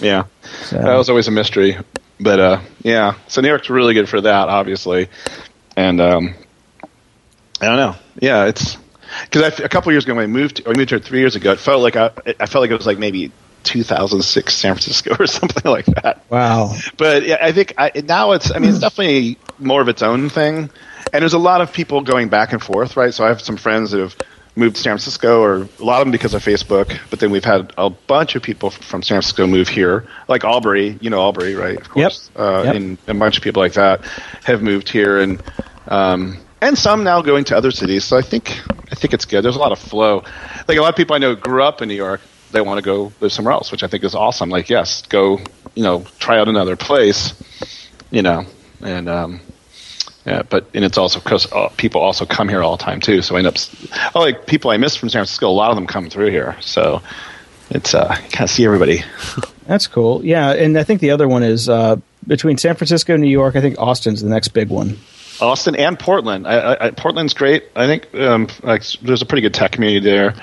yeah. 0.00 0.24
So. 0.64 0.78
that 0.78 0.96
was 0.96 1.10
always 1.10 1.28
a 1.28 1.30
mystery. 1.30 1.76
But 2.18 2.40
uh, 2.40 2.60
yeah, 2.82 3.14
so 3.28 3.40
New 3.40 3.48
York's 3.48 3.70
really 3.70 3.94
good 3.94 4.08
for 4.08 4.20
that, 4.20 4.48
obviously. 4.48 5.08
And 5.76 6.00
um, 6.00 6.34
I 7.60 7.66
don't 7.66 7.76
know. 7.76 7.96
Yeah, 8.20 8.46
it's 8.46 8.76
because 9.24 9.60
a 9.60 9.68
couple 9.68 9.92
years 9.92 10.04
ago 10.04 10.14
when 10.14 10.24
I 10.24 10.26
moved, 10.26 10.62
I 10.66 10.72
moved 10.72 10.90
here 10.90 10.98
three 10.98 11.20
years 11.20 11.36
ago. 11.36 11.52
It 11.52 11.60
felt 11.60 11.82
like 11.82 11.96
I, 11.96 12.10
I 12.38 12.46
felt 12.46 12.62
like 12.62 12.70
it 12.70 12.76
was 12.76 12.86
like 12.86 12.98
maybe 12.98 13.32
2006 13.64 14.54
San 14.54 14.74
Francisco 14.74 15.16
or 15.20 15.26
something 15.26 15.70
like 15.70 15.86
that. 15.86 16.24
Wow. 16.30 16.74
But 16.96 17.24
yeah, 17.24 17.38
I 17.40 17.52
think 17.52 17.74
I, 17.78 17.92
now 18.04 18.32
it's, 18.32 18.50
I 18.50 18.58
mean, 18.58 18.70
it's 18.70 18.80
definitely 18.80 19.38
more 19.58 19.80
of 19.80 19.88
its 19.88 20.02
own 20.02 20.28
thing. 20.28 20.70
And 21.12 21.22
there's 21.22 21.34
a 21.34 21.38
lot 21.38 21.60
of 21.60 21.72
people 21.72 22.02
going 22.02 22.28
back 22.28 22.52
and 22.52 22.62
forth, 22.62 22.96
right? 22.96 23.12
So 23.12 23.24
I 23.24 23.28
have 23.28 23.40
some 23.40 23.56
friends 23.56 23.90
that 23.90 24.00
have 24.00 24.16
moved 24.56 24.76
to 24.76 24.82
San 24.82 24.92
Francisco, 24.92 25.40
or 25.42 25.68
a 25.80 25.84
lot 25.84 26.00
of 26.00 26.06
them 26.06 26.12
because 26.12 26.34
of 26.34 26.44
Facebook. 26.44 26.98
But 27.10 27.20
then 27.20 27.30
we've 27.30 27.44
had 27.44 27.72
a 27.76 27.90
bunch 27.90 28.36
of 28.36 28.42
people 28.42 28.70
from 28.70 29.02
San 29.02 29.16
Francisco 29.16 29.46
move 29.46 29.68
here, 29.68 30.06
like 30.28 30.44
Aubrey. 30.44 30.98
You 31.00 31.10
know 31.10 31.20
Aubrey, 31.20 31.54
right? 31.54 31.80
Of 31.80 31.88
course. 31.88 32.30
Yep. 32.34 32.40
Uh, 32.40 32.62
yep. 32.64 32.74
And 32.76 32.98
a 33.08 33.14
bunch 33.14 33.36
of 33.36 33.42
people 33.42 33.62
like 33.62 33.74
that 33.74 34.04
have 34.44 34.62
moved 34.62 34.88
here, 34.88 35.20
and 35.20 35.42
um, 35.88 36.38
and 36.60 36.76
some 36.76 37.04
now 37.04 37.22
going 37.22 37.44
to 37.44 37.56
other 37.56 37.70
cities. 37.70 38.04
So 38.04 38.16
I 38.16 38.22
think 38.22 38.60
I 38.90 38.94
think 38.94 39.14
it's 39.14 39.24
good. 39.24 39.42
There's 39.42 39.56
a 39.56 39.60
lot 39.60 39.72
of 39.72 39.78
flow. 39.78 40.24
Like 40.68 40.78
a 40.78 40.82
lot 40.82 40.90
of 40.90 40.96
people 40.96 41.16
I 41.16 41.18
know 41.18 41.34
grew 41.34 41.62
up 41.62 41.82
in 41.82 41.88
New 41.88 41.94
York 41.94 42.20
they 42.52 42.60
want 42.60 42.78
to 42.78 42.84
go 42.84 43.12
live 43.20 43.32
somewhere 43.32 43.52
else, 43.52 43.70
which 43.70 43.82
I 43.82 43.86
think 43.86 44.04
is 44.04 44.14
awesome. 44.14 44.50
Like, 44.50 44.68
yes, 44.68 45.02
go, 45.02 45.38
you 45.74 45.82
know, 45.82 46.04
try 46.18 46.38
out 46.38 46.48
another 46.48 46.76
place, 46.76 47.34
you 48.10 48.22
know, 48.22 48.44
and 48.82 49.08
um, 49.08 49.40
yeah, 50.26 50.42
but 50.42 50.66
and 50.74 50.84
it's 50.84 50.98
also 50.98 51.20
because 51.20 51.50
uh, 51.52 51.68
people 51.76 52.00
also 52.00 52.26
come 52.26 52.48
here 52.48 52.62
all 52.62 52.76
the 52.76 52.82
time 52.82 53.00
too. 53.00 53.22
So 53.22 53.36
I 53.36 53.38
end 53.38 53.46
up, 53.46 53.56
oh, 54.14 54.20
like 54.20 54.46
people 54.46 54.70
I 54.70 54.76
miss 54.76 54.96
from 54.96 55.08
San 55.08 55.20
Francisco, 55.20 55.48
a 55.48 55.50
lot 55.50 55.70
of 55.70 55.76
them 55.76 55.86
come 55.86 56.10
through 56.10 56.30
here. 56.30 56.56
So 56.60 57.02
it's 57.70 57.94
uh, 57.94 58.08
kind 58.08 58.42
of 58.42 58.50
see 58.50 58.64
everybody. 58.64 59.02
That's 59.66 59.86
cool. 59.86 60.24
Yeah, 60.24 60.52
and 60.52 60.76
I 60.76 60.82
think 60.82 61.00
the 61.00 61.12
other 61.12 61.28
one 61.28 61.42
is 61.42 61.68
uh, 61.68 61.96
between 62.26 62.58
San 62.58 62.74
Francisco 62.74 63.14
and 63.14 63.22
New 63.22 63.30
York. 63.30 63.56
I 63.56 63.60
think 63.60 63.78
Austin's 63.78 64.20
the 64.20 64.28
next 64.28 64.48
big 64.48 64.68
one. 64.68 64.98
Austin 65.40 65.74
and 65.74 65.98
Portland. 65.98 66.46
I, 66.46 66.76
I, 66.78 66.90
Portland's 66.90 67.32
great. 67.34 67.64
I 67.74 67.86
think 67.86 68.14
um, 68.14 68.48
like, 68.62 68.82
there's 69.00 69.22
a 69.22 69.26
pretty 69.26 69.42
good 69.42 69.54
tech 69.54 69.72
community 69.72 70.04
there. 70.04 70.34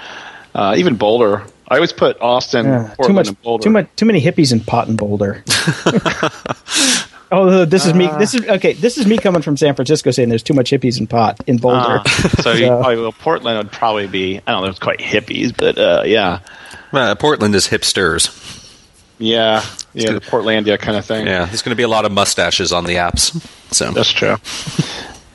Uh, 0.56 0.76
even 0.78 0.96
Boulder, 0.96 1.44
I 1.70 1.76
always 1.76 1.92
put 1.92 2.20
Austin, 2.22 2.66
yeah, 2.66 2.96
too 3.04 3.12
much, 3.12 3.42
boulder 3.42 3.64
Too 3.64 3.70
much, 3.70 3.88
too 3.98 4.06
many 4.06 4.22
hippies 4.22 4.54
in 4.54 4.62
pot 4.62 4.88
and 4.88 4.98
Boulder. 4.98 5.44
oh, 7.32 7.66
this 7.66 7.86
is 7.86 7.94
me. 7.94 8.08
This 8.18 8.34
is 8.34 8.48
okay. 8.48 8.72
This 8.72 8.98
is 8.98 9.06
me 9.06 9.18
coming 9.18 9.42
from 9.42 9.58
San 9.58 9.76
Francisco 9.76 10.12
saying 10.12 10.30
there's 10.30 10.44
too 10.44 10.54
much 10.54 10.72
hippies 10.72 10.98
in 10.98 11.08
pot 11.08 11.42
in 11.46 11.58
Boulder. 11.58 12.00
Uh, 12.00 12.04
so, 12.04 12.28
so. 12.56 12.68
Probably, 12.68 13.02
well, 13.02 13.12
Portland 13.12 13.58
would 13.58 13.72
probably 13.72 14.08
be. 14.08 14.38
I 14.48 14.52
don't 14.52 14.64
know. 14.64 14.70
It's 14.70 14.80
quite 14.80 15.00
hippies, 15.00 15.56
but 15.56 15.78
uh, 15.78 16.04
yeah. 16.06 16.40
Uh, 16.94 17.16
Portland 17.16 17.54
is 17.54 17.68
hipsters. 17.68 18.64
Yeah, 19.20 19.66
yeah, 19.94 20.14
the 20.14 20.22
Portlandia 20.22 20.80
kind 20.80 20.96
of 20.96 21.06
thing. 21.06 21.28
Yeah, 21.28 21.46
there's 21.46 21.64
going 21.64 21.72
to 21.72 21.76
be 21.76 21.84
a 21.84 21.88
lot 21.90 22.06
of 22.06 22.14
mustaches 22.14 22.72
on 22.72 22.86
the 22.86 22.94
apps. 22.94 23.36
So 23.74 23.92
that's 23.92 24.12
true. 24.12 24.38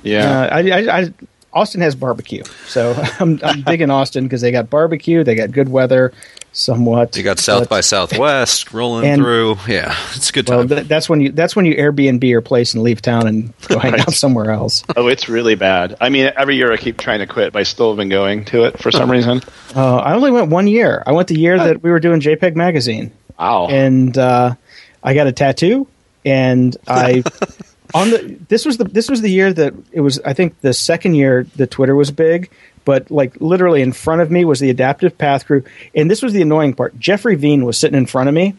Yeah, 0.05 0.41
uh, 0.41 0.57
I, 0.57 0.70
I, 0.70 0.99
I, 0.99 1.12
Austin 1.53 1.80
has 1.80 1.94
barbecue, 1.94 2.44
so 2.66 2.92
I'm, 3.20 3.38
I'm 3.42 3.62
digging 3.62 3.90
Austin 3.90 4.24
because 4.24 4.40
they 4.40 4.53
got 4.53 4.70
barbecue, 4.70 5.24
they 5.24 5.34
got 5.34 5.50
good 5.50 5.68
weather, 5.68 6.12
somewhat. 6.53 7.16
You 7.16 7.22
got 7.22 7.38
South 7.38 7.68
by 7.68 7.80
Southwest 7.80 8.72
rolling 8.72 9.07
and, 9.07 9.20
through. 9.20 9.57
Yeah, 9.66 9.96
it's 10.14 10.30
a 10.30 10.32
good 10.32 10.47
time. 10.47 10.56
Well, 10.59 10.68
th- 10.68 10.89
that's 10.89 11.09
when 11.09 11.20
you 11.20 11.32
that's 11.32 11.56
when 11.56 11.64
you 11.64 11.74
Airbnb 11.74 12.22
your 12.24 12.40
place 12.40 12.74
and 12.74 12.82
leave 12.82 13.02
town 13.02 13.27
and 13.27 13.52
go 13.68 13.78
hang 13.78 13.98
out 14.01 14.12
somewhere 14.12 14.51
else. 14.51 14.85
Oh, 14.97 15.09
it's 15.09 15.28
really 15.28 15.55
bad. 15.55 15.97
I 16.01 16.09
mean, 16.09 16.32
every 16.36 16.56
year 16.56 16.72
I 16.72 16.77
keep 16.77 16.98
trying 16.98 17.20
to 17.20 17.27
quit, 17.27 17.52
but 17.52 17.60
I 17.60 17.62
still 17.64 17.90
have 17.90 17.97
been 17.97 18.09
going 18.09 18.44
to 18.47 18.64
it 18.64 18.78
for 18.78 18.90
some 18.90 19.10
reason. 19.10 19.43
Uh, 19.74 19.97
I 19.97 20.14
only 20.14 20.31
went 20.31 20.51
one 20.51 20.66
year. 20.66 21.02
I 21.06 21.12
went 21.12 21.28
the 21.28 21.39
year 21.39 21.59
that 21.59 21.82
we 21.82 21.90
were 21.90 22.01
doing 22.01 22.20
JPEG 22.20 22.55
Magazine. 22.55 23.12
Wow. 23.39 23.68
And 23.68 24.16
uh, 24.16 24.55
I 25.02 25.14
got 25.14 25.27
a 25.27 25.32
tattoo, 25.32 25.89
and 26.24 26.77
I 26.86 27.24
on 27.94 28.10
the 28.10 28.39
this 28.48 28.64
was 28.64 28.78
the 28.78 28.85
this 28.85 29.10
was 29.10 29.20
the 29.20 29.31
year 29.31 29.52
that 29.52 29.74
it 29.93 30.01
was 30.01 30.19
I 30.20 30.32
think 30.32 30.60
the 30.60 30.73
second 30.73 31.14
year 31.14 31.47
that 31.56 31.70
Twitter 31.70 31.94
was 31.94 32.10
big, 32.10 32.51
but 32.85 33.10
like 33.10 33.40
literally 33.40 33.82
in 33.82 33.93
front 33.93 34.23
of 34.23 34.31
me 34.31 34.44
was 34.44 34.60
the 34.60 34.70
adaptive 34.70 35.19
path 35.19 35.47
crew, 35.47 35.64
and 35.94 36.10
this 36.10 36.23
was 36.23 36.32
the 36.32 36.43
annoying 36.43 36.74
part. 36.74 36.98
Jeffrey 36.98 37.35
Veen 37.35 37.64
was 37.64 37.78
sitting 37.78 37.98
in 37.98 38.06
front 38.06 38.28
of 38.28 38.35
me, 38.35 38.55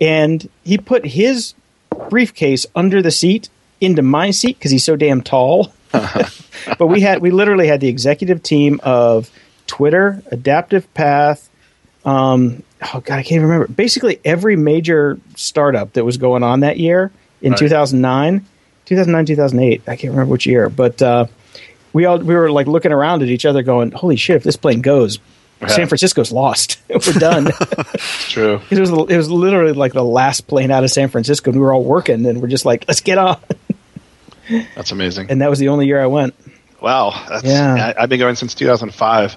and 0.00 0.48
he 0.64 0.78
put 0.78 1.06
his 1.06 1.54
briefcase 2.08 2.66
under 2.74 3.02
the 3.02 3.10
seat 3.10 3.48
into 3.80 4.02
my 4.02 4.30
seat 4.30 4.58
because 4.58 4.70
he's 4.70 4.84
so 4.84 4.96
damn 4.96 5.22
tall. 5.22 5.72
but 5.92 6.86
we 6.86 7.00
had 7.00 7.20
we 7.20 7.30
literally 7.30 7.68
had 7.68 7.80
the 7.80 7.88
executive 7.88 8.42
team 8.42 8.80
of 8.82 9.30
Twitter, 9.66 10.22
Adaptive 10.30 10.92
Path. 10.94 11.48
Um, 12.04 12.62
oh 12.92 13.00
god, 13.00 13.18
I 13.18 13.22
can't 13.22 13.42
remember. 13.42 13.68
Basically, 13.68 14.20
every 14.24 14.56
major 14.56 15.20
startup 15.36 15.92
that 15.92 16.04
was 16.04 16.16
going 16.16 16.42
on 16.42 16.60
that 16.60 16.78
year 16.78 17.12
in 17.40 17.52
right. 17.52 17.58
2009 17.58 18.44
2009, 18.86 19.26
2008. 19.26 19.82
I 19.86 19.96
can't 19.96 20.12
remember 20.12 20.32
which 20.32 20.46
year, 20.46 20.68
but 20.68 21.00
uh, 21.02 21.26
we 21.92 22.04
all 22.04 22.18
we 22.18 22.34
were 22.34 22.50
like 22.50 22.66
looking 22.66 22.92
around 22.92 23.22
at 23.22 23.28
each 23.28 23.44
other, 23.44 23.62
going, 23.62 23.90
"Holy 23.92 24.16
shit! 24.16 24.36
If 24.36 24.42
this 24.44 24.56
plane 24.56 24.80
goes, 24.80 25.18
yeah. 25.60 25.68
San 25.68 25.88
Francisco's 25.88 26.32
lost. 26.32 26.78
we're 26.88 27.12
done." 27.14 27.46
True. 28.28 28.60
it 28.70 28.78
was 28.78 28.90
it 28.90 29.16
was 29.16 29.30
literally 29.30 29.72
like 29.72 29.92
the 29.92 30.04
last 30.04 30.46
plane 30.46 30.70
out 30.70 30.84
of 30.84 30.90
San 30.90 31.08
Francisco, 31.08 31.50
and 31.50 31.60
we 31.60 31.64
were 31.64 31.72
all 31.72 31.84
working, 31.84 32.24
and 32.26 32.40
we're 32.40 32.48
just 32.48 32.64
like, 32.64 32.84
"Let's 32.88 33.00
get 33.00 33.18
on." 33.18 33.38
That's 34.76 34.92
amazing. 34.92 35.30
And 35.30 35.40
that 35.40 35.50
was 35.50 35.58
the 35.58 35.68
only 35.68 35.86
year 35.86 36.00
I 36.00 36.06
went. 36.06 36.34
Wow. 36.80 37.24
That's, 37.28 37.44
yeah. 37.44 37.94
I, 37.96 38.02
have 38.02 38.08
been 38.08 38.20
going 38.20 38.36
since 38.36 38.54
2005, 38.54 39.36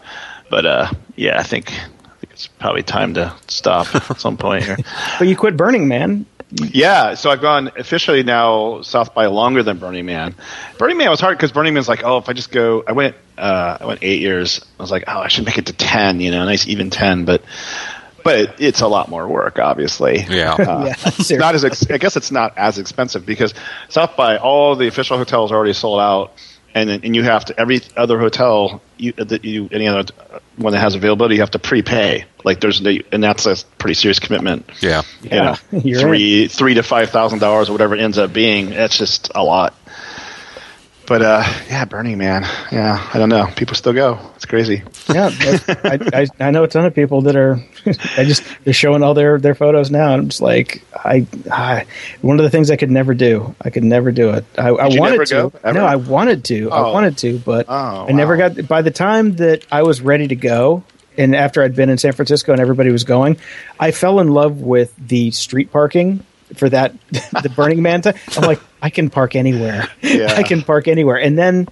but 0.51 0.65
uh, 0.65 0.91
yeah, 1.15 1.39
I 1.39 1.43
think 1.43 1.71
I 1.71 2.09
think 2.19 2.34
it's 2.34 2.47
probably 2.47 2.84
time 2.84 3.15
to 3.15 3.34
stop 3.47 3.93
at 3.95 4.19
some 4.19 4.38
point 4.38 4.65
here. 4.65 4.77
but 5.17 5.27
you 5.27 5.35
quit 5.35 5.57
Burning 5.57 5.88
Man 5.88 6.26
Yeah, 6.51 7.13
so 7.13 7.30
I've 7.30 7.41
gone 7.41 7.71
officially 7.77 8.23
now 8.23 8.81
South 8.81 9.13
by 9.13 9.27
longer 9.27 9.61
than 9.61 9.77
Burning 9.77 10.05
Man. 10.07 10.34
Burning 10.80 10.97
Man 10.97 11.09
was 11.11 11.19
hard 11.19 11.38
because 11.38 11.51
Burning 11.51 11.76
Man's 11.76 11.88
like, 11.88 12.03
oh, 12.03 12.17
if 12.17 12.27
I 12.27 12.34
just 12.34 12.51
go, 12.51 12.84
I 12.88 12.93
went, 12.93 13.15
uh, 13.38 13.77
I 13.80 13.85
went 13.85 13.99
eight 14.01 14.21
years. 14.21 14.59
I 14.80 14.81
was 14.84 14.89
like, 14.89 15.03
oh, 15.07 15.19
I 15.19 15.27
should 15.27 15.45
make 15.45 15.59
it 15.59 15.67
to 15.67 15.73
ten, 15.73 16.19
you 16.19 16.31
know, 16.31 16.43
nice 16.45 16.67
even 16.67 16.89
ten, 16.89 17.26
but 17.26 17.43
but 18.23 18.59
it's 18.59 18.81
a 18.81 18.88
lot 18.88 19.09
more 19.09 19.27
work, 19.27 19.59
obviously. 19.59 20.26
Yeah. 20.27 20.53
Uh, 20.55 20.93
Yeah, 21.30 21.38
not 21.38 21.53
as 21.55 21.63
ex- 21.63 21.89
I 21.89 21.97
guess 21.99 22.17
it's 22.17 22.31
not 22.31 22.57
as 22.57 22.77
expensive 22.80 23.26
because 23.26 23.53
South 23.89 24.15
by 24.17 24.38
all 24.38 24.76
the 24.76 24.88
official 24.88 25.17
hotels 25.17 25.51
are 25.51 25.55
already 25.55 25.73
sold 25.73 25.99
out, 26.01 26.34
and 26.73 26.89
then- 26.89 27.01
and 27.03 27.15
you 27.15 27.23
have 27.23 27.45
to 27.45 27.59
every 27.59 27.81
other 27.97 28.19
hotel 28.19 28.81
you 28.97 29.13
uh, 29.17 29.23
that 29.25 29.45
you 29.45 29.69
any 29.71 29.87
other 29.87 30.11
uh, 30.31 30.39
one 30.57 30.73
that 30.73 30.79
has 30.79 30.95
availability 30.95 31.35
you 31.35 31.41
have 31.41 31.51
to 31.51 31.59
prepay. 31.59 32.25
Like 32.43 32.59
there's 32.59 32.79
the 32.81 33.05
and 33.11 33.23
that's 33.23 33.45
a 33.45 33.55
pretty 33.77 33.93
serious 33.95 34.19
commitment. 34.19 34.69
Yeah. 34.81 35.03
You 35.23 35.29
know, 35.29 35.55
You're 35.71 35.99
three 36.01 36.47
three 36.47 36.73
to 36.75 36.83
five 36.83 37.09
thousand 37.09 37.39
dollars 37.39 37.69
or 37.69 37.71
whatever 37.73 37.95
it 37.95 38.01
ends 38.01 38.17
up 38.17 38.33
being. 38.33 38.69
That's 38.71 38.97
just 38.97 39.31
a 39.35 39.43
lot. 39.43 39.73
But 41.10 41.22
uh, 41.23 41.44
yeah, 41.68 41.86
Burning 41.86 42.19
Man. 42.19 42.44
Yeah, 42.72 43.10
I 43.14 43.18
don't 43.18 43.30
know. 43.30 43.48
People 43.56 43.73
still 43.76 43.94
go. 43.94 44.19
It's 44.36 44.45
crazy. 44.45 44.84
yeah, 45.11 45.31
I, 45.34 45.99
I 46.14 46.27
I 46.48 46.52
know 46.52 46.64
a 46.64 46.68
ton 46.68 46.86
of 46.86 46.94
people 46.94 47.23
that 47.23 47.36
are. 47.36 47.60
I 48.15 48.23
just 48.26 48.44
they're 48.64 48.73
showing 48.76 49.02
all 49.02 49.15
their 49.15 49.40
their 49.40 49.56
photos 49.56 49.90
now, 49.90 50.14
and 50.14 50.22
I'm 50.22 50.30
just 50.30 50.41
like, 50.41 50.84
I, 50.95 51.26
I 51.52 51.86
one 52.22 52.40
of 52.40 52.44
the 52.44 52.52
things 52.52 52.69
I 52.69 52.76
could 52.76 52.91
never 52.91 53.15
do. 53.15 53.56
I 53.60 53.72
could 53.72 53.84
never 53.84 54.11
do 54.11 54.30
it. 54.30 54.45
I, 54.57 54.68
I 54.69 54.88
wanted 54.99 55.26
to. 55.26 55.52
go? 55.64 55.72
No, 55.72 55.84
I 55.84 55.95
wanted 55.95 56.45
to. 56.45 56.69
I 56.72 56.80
Oh. 56.84 56.94
wanted 56.94 57.18
to, 57.19 57.40
but 57.40 57.65
Oh, 57.68 58.06
I 58.07 58.11
never 58.11 58.38
wow. 58.38 58.49
got. 58.49 58.68
By 58.68 58.84
the 58.84 58.91
time 58.91 59.36
that 59.38 59.65
I 59.72 59.81
was 59.81 60.02
ready 60.02 60.27
to 60.27 60.36
go, 60.36 60.84
and 61.18 61.36
after 61.36 61.64
I'd 61.64 61.76
been 61.76 61.90
in 61.90 61.98
San 61.98 62.14
Francisco 62.14 62.52
and 62.52 62.61
everybody 62.61 62.91
was 62.91 63.03
going, 63.03 63.38
I 63.80 63.90
fell 63.91 64.19
in 64.19 64.27
love 64.27 64.61
with 64.61 64.94
the 64.95 65.31
street 65.31 65.72
parking 65.72 66.23
for 66.55 66.69
that 66.69 66.93
the 67.11 67.51
Burning 67.55 67.81
Man 67.81 68.01
time. 68.01 68.15
I'm 68.35 68.43
like, 68.43 68.59
I 68.81 68.89
can 68.89 69.09
park 69.09 69.35
anywhere. 69.35 69.88
Yeah. 70.01 70.34
I 70.34 70.43
can 70.43 70.61
park 70.61 70.88
anywhere, 70.88 71.17
and 71.17 71.38
then 71.38 71.67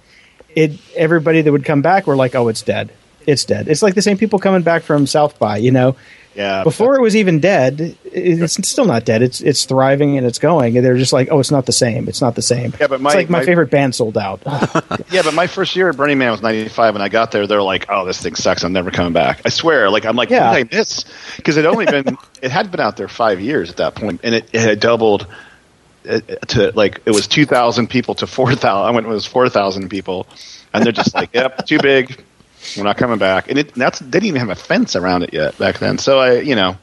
it 0.54 0.72
everybody 0.96 1.42
that 1.42 1.52
would 1.52 1.64
come 1.64 1.82
back 1.82 2.06
were 2.06 2.16
like, 2.16 2.34
"Oh, 2.34 2.48
it's 2.48 2.62
dead. 2.62 2.90
It's 3.26 3.44
dead." 3.44 3.68
It's 3.68 3.82
like 3.82 3.94
the 3.94 4.02
same 4.02 4.18
people 4.18 4.38
coming 4.38 4.62
back 4.62 4.82
from 4.82 5.06
South 5.06 5.38
by, 5.38 5.58
you 5.58 5.70
know. 5.70 5.96
Yeah. 6.38 6.62
Before 6.62 6.94
it 6.94 7.02
was 7.02 7.16
even 7.16 7.40
dead, 7.40 7.80
it- 7.80 7.96
it's 8.14 8.68
still 8.68 8.84
not 8.84 9.04
dead. 9.04 9.22
It's 9.22 9.40
it's 9.40 9.64
thriving 9.64 10.16
and 10.16 10.24
it's 10.24 10.38
going. 10.38 10.76
And 10.76 10.86
they're 10.86 10.96
just 10.96 11.12
like, 11.12 11.28
"Oh, 11.32 11.40
it's 11.40 11.50
not 11.50 11.66
the 11.66 11.72
same. 11.72 12.08
It's 12.08 12.20
not 12.20 12.36
the 12.36 12.42
same." 12.42 12.72
Yeah, 12.80 12.86
but 12.86 13.00
my- 13.00 13.10
it's 13.10 13.16
like 13.16 13.28
my, 13.30 13.40
my- 13.40 13.44
favorite 13.44 13.70
band 13.70 13.94
sold 13.96 14.16
out. 14.16 14.40
Yeah, 15.10 15.22
but 15.22 15.34
my 15.34 15.46
first 15.48 15.74
year 15.74 15.88
at 15.88 15.96
Burning 15.96 16.18
Man 16.18 16.30
was 16.30 16.40
'95, 16.42 16.94
and 16.94 17.02
I 17.02 17.08
got 17.08 17.32
there. 17.32 17.46
They're 17.48 17.60
like, 17.62 17.86
"Oh, 17.88 18.04
this 18.04 18.20
thing 18.22 18.36
sucks. 18.36 18.62
I'm 18.62 18.72
never 18.72 18.90
coming 18.92 19.12
back." 19.12 19.40
I 19.44 19.48
swear. 19.48 19.90
Like, 19.90 20.06
I'm 20.06 20.14
like, 20.16 20.30
Yeah. 20.30 20.50
"What 20.52 20.58
did 20.58 20.72
I 20.74 20.78
miss?" 20.78 21.04
Because 21.36 21.56
it 21.56 21.66
only 21.66 21.86
been 21.86 22.16
it 22.42 22.52
had 22.52 22.70
been 22.70 22.80
out 22.80 22.96
there 22.96 23.08
five 23.08 23.40
years 23.40 23.68
at 23.70 23.78
that 23.78 23.96
point, 23.96 24.20
and 24.22 24.34
it, 24.36 24.48
it 24.52 24.60
had 24.60 24.78
doubled 24.80 25.26
uh, 26.08 26.20
to 26.48 26.70
like 26.76 27.00
it 27.04 27.10
was 27.10 27.26
2,000 27.26 27.88
people 27.90 28.14
to 28.14 28.26
4,000. 28.28 28.66
I 28.86 28.90
went 28.92 29.06
it 29.06 29.10
was 29.10 29.26
4,000 29.26 29.88
people, 29.88 30.26
and 30.72 30.84
they're 30.84 30.92
just 30.92 31.14
like, 31.14 31.30
"Yep, 31.34 31.66
too 31.66 31.78
big. 31.80 32.22
We're 32.76 32.84
not 32.84 32.96
coming 32.96 33.18
back." 33.18 33.48
And 33.48 33.58
it 33.58 33.74
that's 33.74 33.98
they 34.00 34.10
didn't 34.10 34.26
even 34.26 34.40
have 34.40 34.50
a 34.50 34.54
fence 34.54 34.96
around 34.96 35.22
it 35.22 35.32
yet 35.32 35.56
back 35.58 35.78
then. 35.78 35.98
So 35.98 36.18
I, 36.18 36.40
you 36.40 36.54
know, 36.54 36.76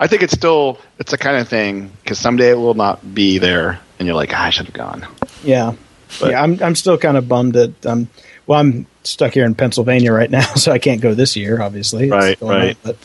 I 0.00 0.06
think 0.06 0.22
it's 0.22 0.32
still 0.32 0.78
it's 0.98 1.10
the 1.10 1.18
kind 1.18 1.36
of 1.36 1.48
thing 1.48 1.90
because 2.02 2.18
someday 2.18 2.50
it 2.50 2.58
will 2.58 2.74
not 2.74 3.14
be 3.14 3.38
there, 3.38 3.78
and 3.98 4.06
you're 4.06 4.16
like, 4.16 4.32
"Ah, 4.34 4.44
"I 4.44 4.50
should 4.50 4.66
have 4.66 4.74
gone." 4.74 5.06
yeah, 5.44 5.72
But- 6.20 6.30
yeah. 6.32 6.42
I'm 6.42 6.62
I'm 6.62 6.74
still 6.74 6.98
kind 6.98 7.16
of 7.16 7.28
bummed 7.28 7.54
that 7.54 7.86
um. 7.86 8.08
Well, 8.46 8.58
I'm 8.58 8.86
stuck 9.04 9.34
here 9.34 9.44
in 9.44 9.54
Pennsylvania 9.54 10.12
right 10.12 10.30
now, 10.30 10.40
so 10.56 10.72
I 10.72 10.78
can't 10.78 11.00
go 11.00 11.14
this 11.14 11.36
year. 11.36 11.62
Obviously, 11.62 12.04
It's 12.04 12.12
Right, 12.12 12.40
right. 12.42 12.76
But 12.82 12.96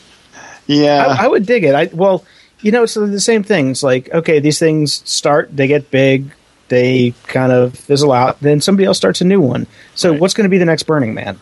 Yeah, 0.66 1.06
I, 1.08 1.26
I 1.26 1.28
would 1.28 1.46
dig 1.46 1.64
it. 1.64 1.76
I 1.76 1.90
well, 1.94 2.26
you 2.62 2.72
know, 2.72 2.84
it's 2.84 2.96
the 2.96 3.20
same 3.20 3.44
thing. 3.44 3.70
It's 3.72 3.84
like 3.84 4.12
okay, 4.14 4.40
these 4.40 4.58
things 4.60 5.02
start, 5.06 5.56
they 5.56 5.68
get 5.68 5.92
big, 5.92 6.32
they 6.70 7.14
kind 7.28 7.52
of 7.52 7.76
fizzle 7.76 8.12
out, 8.12 8.40
then 8.40 8.62
somebody 8.62 8.86
else 8.86 8.98
starts 8.98 9.22
a 9.22 9.26
new 9.26 9.40
one. 9.40 9.68
So, 9.94 10.12
Right. 10.12 10.20
what's 10.20 10.34
going 10.34 10.46
to 10.46 10.50
be 10.50 10.58
the 10.58 10.66
next 10.66 10.84
Burning 10.84 11.14
Man? 11.14 11.40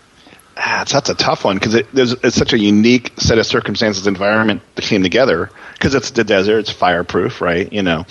Ah, 0.68 0.82
it's, 0.82 0.92
that's 0.92 1.12
a 1.12 1.16
tough 1.16 1.46
one 1.46 1.58
because 1.58 1.76
it, 1.76 1.88
there's 1.94 2.14
it's 2.24 2.36
such 2.36 2.52
a 2.52 2.58
unique 2.58 3.14
set 3.18 3.38
of 3.38 3.46
circumstances, 3.46 4.08
environment 4.08 4.64
that 4.74 4.84
came 4.84 5.04
together. 5.04 5.52
Because 5.74 5.94
it's 5.94 6.10
the 6.12 6.24
desert, 6.24 6.60
it's 6.60 6.72
fireproof, 6.72 7.40
right? 7.40 7.72
You 7.72 7.84
know, 7.84 8.06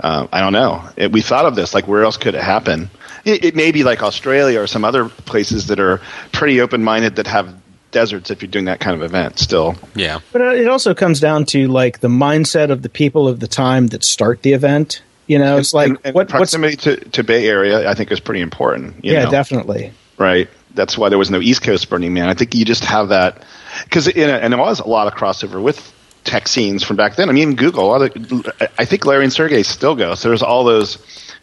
uh, 0.00 0.26
I 0.32 0.40
don't 0.40 0.52
know. 0.52 0.88
It, 0.96 1.12
we 1.12 1.22
thought 1.22 1.46
of 1.46 1.54
this 1.54 1.74
like 1.74 1.86
where 1.86 2.02
else 2.02 2.16
could 2.16 2.34
it 2.34 2.42
happen? 2.42 2.90
It, 3.24 3.44
it 3.44 3.54
may 3.54 3.70
be 3.70 3.84
like 3.84 4.02
Australia 4.02 4.60
or 4.60 4.66
some 4.66 4.84
other 4.84 5.08
places 5.08 5.68
that 5.68 5.78
are 5.78 6.00
pretty 6.32 6.60
open 6.60 6.82
minded 6.82 7.16
that 7.16 7.28
have 7.28 7.54
deserts. 7.92 8.32
If 8.32 8.42
you're 8.42 8.50
doing 8.50 8.64
that 8.64 8.80
kind 8.80 8.96
of 8.96 9.04
event, 9.04 9.38
still, 9.38 9.76
Yeah. 9.94 10.18
But 10.32 10.42
uh, 10.42 10.54
it 10.54 10.66
also 10.66 10.94
comes 10.94 11.20
down 11.20 11.44
to 11.46 11.68
like 11.68 12.00
the 12.00 12.08
mindset 12.08 12.72
of 12.72 12.82
the 12.82 12.88
people 12.88 13.28
of 13.28 13.38
the 13.38 13.48
time 13.48 13.86
that 13.88 14.02
start 14.02 14.42
the 14.42 14.54
event. 14.54 15.02
You 15.28 15.38
know, 15.38 15.58
it's 15.58 15.72
like 15.72 15.90
and, 15.90 15.98
and 16.02 16.14
what, 16.16 16.22
what's 16.22 16.32
proximity 16.32 16.76
to, 16.78 16.96
to 17.10 17.22
Bay 17.22 17.46
Area, 17.46 17.88
I 17.88 17.94
think, 17.94 18.10
is 18.10 18.18
pretty 18.18 18.40
important. 18.40 19.04
You 19.04 19.12
yeah, 19.12 19.24
know? 19.24 19.30
definitely. 19.30 19.92
right? 20.18 20.48
That's 20.74 20.96
why 20.96 21.08
there 21.08 21.18
was 21.18 21.30
no 21.30 21.40
East 21.40 21.62
Coast 21.62 21.88
Burning 21.88 22.14
Man. 22.14 22.28
I 22.28 22.34
think 22.34 22.54
you 22.54 22.64
just 22.64 22.84
have 22.84 23.08
that 23.08 23.44
because 23.84 24.08
and 24.08 24.52
there 24.52 24.58
was 24.58 24.80
a 24.80 24.86
lot 24.86 25.06
of 25.06 25.14
crossover 25.14 25.62
with 25.62 25.92
tech 26.24 26.48
scenes 26.48 26.82
from 26.82 26.96
back 26.96 27.16
then. 27.16 27.28
I 27.28 27.32
mean, 27.32 27.56
Google. 27.56 27.84
A 27.84 27.90
lot 27.98 28.16
of, 28.16 28.52
I 28.78 28.84
think 28.84 29.04
Larry 29.04 29.24
and 29.24 29.32
Sergey 29.32 29.62
still 29.62 29.94
go. 29.94 30.14
So 30.14 30.28
there's 30.28 30.42
all 30.42 30.64
those 30.64 30.98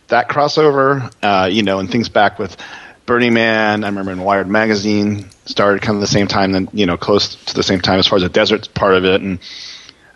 that 0.07 0.29
crossover, 0.29 1.13
uh, 1.21 1.47
you 1.47 1.63
know, 1.63 1.79
and 1.79 1.89
things 1.91 2.09
back 2.09 2.39
with 2.39 2.57
Burning 3.05 3.33
Man. 3.33 3.83
I 3.83 3.87
remember 3.87 4.11
in 4.11 4.21
Wired 4.21 4.47
magazine 4.47 5.29
started 5.45 5.81
kind 5.81 5.95
of 5.95 6.01
the 6.01 6.07
same 6.07 6.27
time, 6.27 6.51
then 6.51 6.69
you 6.73 6.85
know, 6.85 6.97
close 6.97 7.35
to 7.45 7.53
the 7.53 7.63
same 7.63 7.81
time 7.81 7.99
as 7.99 8.07
far 8.07 8.17
as 8.17 8.23
the 8.23 8.29
desert's 8.29 8.67
part 8.67 8.93
of 8.95 9.05
it, 9.05 9.21
and 9.21 9.39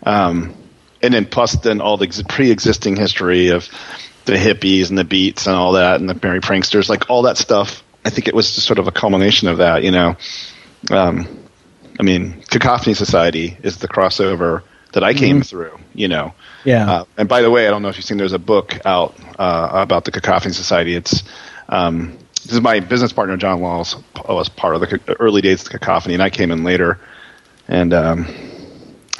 um, 0.02 0.54
and 1.02 1.14
then 1.14 1.26
plus 1.26 1.56
then 1.56 1.80
all 1.80 1.96
the 1.96 2.06
ex- 2.06 2.22
pre-existing 2.22 2.96
history 2.96 3.48
of 3.48 3.68
the 4.24 4.32
hippies 4.32 4.88
and 4.88 4.98
the 4.98 5.04
beats 5.04 5.46
and 5.46 5.54
all 5.54 5.72
that 5.72 6.00
and 6.00 6.08
the 6.08 6.18
merry 6.22 6.40
pranksters, 6.40 6.88
like 6.88 7.10
all 7.10 7.22
that 7.22 7.36
stuff. 7.36 7.83
I 8.04 8.10
think 8.10 8.28
it 8.28 8.34
was 8.34 8.54
just 8.54 8.66
sort 8.66 8.78
of 8.78 8.86
a 8.86 8.92
culmination 8.92 9.48
of 9.48 9.58
that, 9.58 9.82
you 9.82 9.90
know. 9.90 10.16
Um, 10.90 11.26
I 11.98 12.02
mean, 12.02 12.42
Cacophony 12.50 12.94
Society 12.94 13.56
is 13.62 13.78
the 13.78 13.88
crossover 13.88 14.62
that 14.92 15.02
I 15.02 15.14
came 15.14 15.42
through, 15.42 15.78
you 15.94 16.08
know. 16.08 16.34
Yeah. 16.64 16.90
Uh, 16.90 17.04
and 17.16 17.28
by 17.28 17.42
the 17.42 17.50
way, 17.50 17.66
I 17.66 17.70
don't 17.70 17.82
know 17.82 17.88
if 17.88 17.96
you've 17.96 18.04
seen. 18.04 18.16
There's 18.16 18.32
a 18.32 18.38
book 18.38 18.78
out 18.84 19.14
uh, 19.38 19.70
about 19.72 20.04
the 20.04 20.10
Cacophony 20.10 20.54
Society. 20.54 20.94
It's 20.94 21.22
um, 21.68 22.18
this 22.44 22.52
is 22.52 22.60
my 22.60 22.80
business 22.80 23.12
partner 23.12 23.36
John 23.36 23.60
Walls 23.60 23.96
was 24.28 24.48
part 24.48 24.74
of 24.74 24.80
the 24.82 25.16
early 25.18 25.40
days 25.40 25.62
of 25.62 25.72
the 25.72 25.78
Cacophony, 25.78 26.14
and 26.14 26.22
I 26.22 26.30
came 26.30 26.50
in 26.50 26.62
later. 26.64 26.98
And 27.68 27.94
um, 27.94 28.26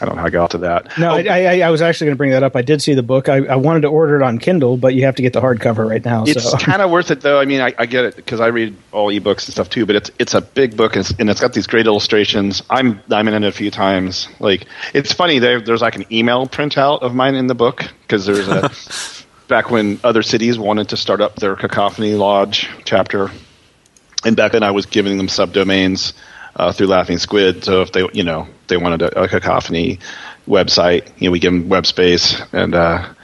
I 0.00 0.06
don't 0.06 0.16
know 0.16 0.22
how 0.22 0.26
I 0.26 0.30
got 0.30 0.50
to 0.50 0.58
that. 0.58 0.98
No, 0.98 1.10
Oh, 1.12 1.14
I, 1.14 1.44
I, 1.44 1.60
I 1.60 1.70
was 1.70 1.80
actually 1.80 2.06
going 2.06 2.14
to 2.14 2.18
bring 2.18 2.32
that 2.32 2.42
up. 2.42 2.56
I 2.56 2.62
did 2.62 2.82
see 2.82 2.94
the 2.94 3.02
book. 3.04 3.28
I, 3.28 3.36
I 3.44 3.54
wanted 3.54 3.82
to 3.82 3.88
order 3.88 4.16
it 4.16 4.22
on 4.22 4.38
Kindle, 4.38 4.76
but 4.76 4.92
you 4.94 5.04
have 5.04 5.14
to 5.16 5.22
get 5.22 5.32
the 5.32 5.40
hardcover 5.40 5.88
right 5.88 6.04
now. 6.04 6.24
It's 6.26 6.50
so 6.50 6.56
kind 6.58 6.82
of 6.82 6.90
worth 6.90 7.12
it, 7.12 7.20
though. 7.20 7.38
I 7.38 7.44
mean, 7.44 7.60
I, 7.60 7.72
I 7.78 7.86
get 7.86 8.04
it 8.04 8.16
because 8.16 8.40
I 8.40 8.48
read 8.48 8.76
all 8.90 9.08
ebooks 9.08 9.44
and 9.46 9.52
stuff 9.52 9.70
too. 9.70 9.86
But 9.86 9.94
it's 9.96 10.10
it's 10.18 10.34
a 10.34 10.40
big 10.40 10.76
book 10.76 10.96
and 10.96 11.04
it's, 11.08 11.14
and 11.20 11.30
it's 11.30 11.40
got 11.40 11.52
these 11.52 11.68
great 11.68 11.86
illustrations. 11.86 12.60
I'm 12.68 13.00
I'm 13.08 13.28
in 13.28 13.34
it 13.44 13.46
a 13.46 13.52
few 13.52 13.70
times. 13.70 14.26
Like 14.40 14.66
it's 14.92 15.12
funny. 15.12 15.38
There, 15.38 15.60
there's 15.60 15.82
like 15.82 15.94
an 15.94 16.06
email 16.12 16.48
printout 16.48 17.02
of 17.02 17.14
mine 17.14 17.36
in 17.36 17.46
the 17.46 17.54
book 17.54 17.84
because 18.02 18.26
there's 18.26 18.48
a 18.48 18.72
back 19.48 19.70
when 19.70 20.00
other 20.02 20.24
cities 20.24 20.58
wanted 20.58 20.88
to 20.88 20.96
start 20.96 21.20
up 21.20 21.36
their 21.36 21.54
cacophony 21.54 22.14
lodge 22.14 22.68
chapter, 22.84 23.30
and 24.24 24.36
back 24.36 24.52
then 24.52 24.64
I 24.64 24.72
was 24.72 24.86
giving 24.86 25.18
them 25.18 25.28
subdomains 25.28 26.14
uh, 26.56 26.72
through 26.72 26.88
Laughing 26.88 27.18
Squid. 27.18 27.64
So 27.64 27.82
if 27.82 27.92
they 27.92 28.06
you 28.12 28.24
know 28.24 28.48
they 28.68 28.76
wanted 28.76 29.02
a, 29.02 29.22
a 29.22 29.28
cacophony 29.28 29.98
website, 30.46 31.08
you 31.18 31.28
know, 31.28 31.32
we 31.32 31.38
give 31.38 31.52
them 31.52 31.68
web 31.68 31.86
space 31.86 32.40
and. 32.52 32.74
Uh, 32.74 33.14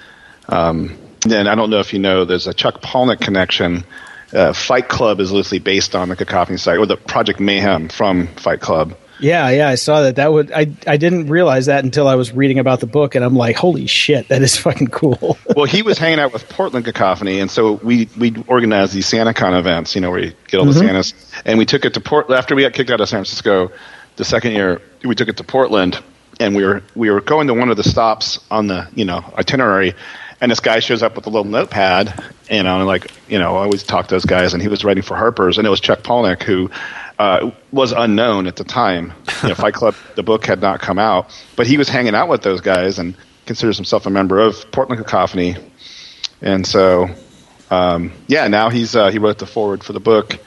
um, 0.48 0.98
then 1.22 1.46
I 1.46 1.54
don't 1.54 1.70
know 1.70 1.80
if 1.80 1.92
you 1.92 1.98
know, 1.98 2.24
there's 2.24 2.46
a 2.46 2.54
Chuck 2.54 2.80
Palahniuk 2.80 3.20
connection. 3.20 3.84
Uh, 4.32 4.52
Fight 4.52 4.88
Club 4.88 5.20
is 5.20 5.32
loosely 5.32 5.58
based 5.58 5.94
on 5.94 6.08
the 6.08 6.16
Cacophony 6.16 6.56
site, 6.56 6.78
or 6.78 6.86
the 6.86 6.96
Project 6.96 7.40
Mayhem 7.40 7.88
from 7.88 8.28
Fight 8.28 8.60
Club. 8.60 8.96
Yeah, 9.20 9.48
yeah, 9.50 9.68
I 9.68 9.74
saw 9.74 10.02
that. 10.02 10.16
That 10.16 10.32
would 10.32 10.52
I 10.52 10.66
I 10.86 10.96
didn't 10.96 11.28
realize 11.28 11.66
that 11.66 11.84
until 11.84 12.08
I 12.08 12.14
was 12.14 12.32
reading 12.32 12.58
about 12.58 12.80
the 12.80 12.86
book, 12.86 13.14
and 13.14 13.24
I'm 13.24 13.36
like, 13.36 13.56
holy 13.56 13.86
shit, 13.86 14.28
that 14.28 14.42
is 14.42 14.56
fucking 14.58 14.88
cool. 14.88 15.38
Well, 15.54 15.66
he 15.66 15.82
was 15.82 15.98
hanging 15.98 16.20
out 16.20 16.32
with 16.32 16.48
Portland 16.48 16.84
Cacophony, 16.84 17.40
and 17.40 17.50
so 17.50 17.74
we 17.74 18.08
we 18.18 18.34
organized 18.46 18.92
these 18.92 19.06
SantaCon 19.06 19.58
events, 19.58 19.94
you 19.94 20.00
know, 20.00 20.10
where 20.10 20.20
you 20.20 20.32
get 20.48 20.58
all 20.58 20.66
the 20.66 20.72
mm-hmm. 20.72 20.86
Santas, 20.86 21.14
and 21.44 21.58
we 21.58 21.66
took 21.66 21.84
it 21.84 21.94
to 21.94 22.00
Portland 22.00 22.38
After 22.38 22.54
we 22.54 22.62
got 22.62 22.72
kicked 22.72 22.90
out 22.90 23.00
of 23.00 23.08
San 23.08 23.18
Francisco, 23.18 23.72
the 24.16 24.24
second 24.24 24.52
year 24.52 24.80
we 25.04 25.14
took 25.14 25.28
it 25.28 25.36
to 25.38 25.44
Portland, 25.44 26.02
and 26.38 26.54
we 26.54 26.64
were 26.64 26.82
we 26.94 27.10
were 27.10 27.20
going 27.20 27.46
to 27.46 27.54
one 27.54 27.70
of 27.70 27.76
the 27.76 27.84
stops 27.84 28.38
on 28.50 28.66
the 28.66 28.88
you 28.94 29.04
know 29.04 29.24
itinerary, 29.36 29.94
and 30.40 30.50
this 30.50 30.60
guy 30.60 30.80
shows 30.80 31.02
up 31.02 31.16
with 31.16 31.26
a 31.26 31.30
little 31.30 31.50
notepad, 31.50 32.22
and 32.48 32.68
I'm 32.68 32.86
like 32.86 33.10
you 33.28 33.38
know, 33.38 33.56
I 33.56 33.64
always 33.64 33.82
talk 33.82 34.08
to 34.08 34.14
those 34.14 34.24
guys, 34.24 34.54
and 34.54 34.62
he 34.62 34.68
was 34.68 34.84
writing 34.84 35.02
for 35.02 35.16
Harper's, 35.16 35.58
and 35.58 35.66
it 35.66 35.70
was 35.70 35.80
Chuck 35.80 36.00
Palahniuk 36.00 36.42
who. 36.42 36.70
Uh, 37.20 37.50
was 37.70 37.92
unknown 37.92 38.46
at 38.46 38.56
the 38.56 38.64
time. 38.64 39.12
You 39.42 39.50
know, 39.50 39.54
Fight 39.64 39.74
Club, 39.74 39.94
the 40.16 40.22
book 40.22 40.46
had 40.46 40.62
not 40.62 40.80
come 40.80 40.98
out, 40.98 41.30
but 41.54 41.66
he 41.66 41.76
was 41.76 41.86
hanging 41.86 42.14
out 42.14 42.30
with 42.30 42.40
those 42.40 42.62
guys 42.62 42.98
and 42.98 43.14
considers 43.44 43.76
himself 43.76 44.06
a 44.06 44.10
member 44.10 44.38
of 44.38 44.72
Portland 44.72 45.04
Cacophony. 45.04 45.54
And 46.40 46.66
so, 46.66 47.10
um, 47.70 48.10
yeah, 48.26 48.48
now 48.48 48.70
he's 48.70 48.96
uh, 48.96 49.10
he 49.10 49.18
wrote 49.18 49.36
the 49.38 49.44
forward 49.44 49.84
for 49.84 49.92
the 49.92 50.00
book, 50.00 50.38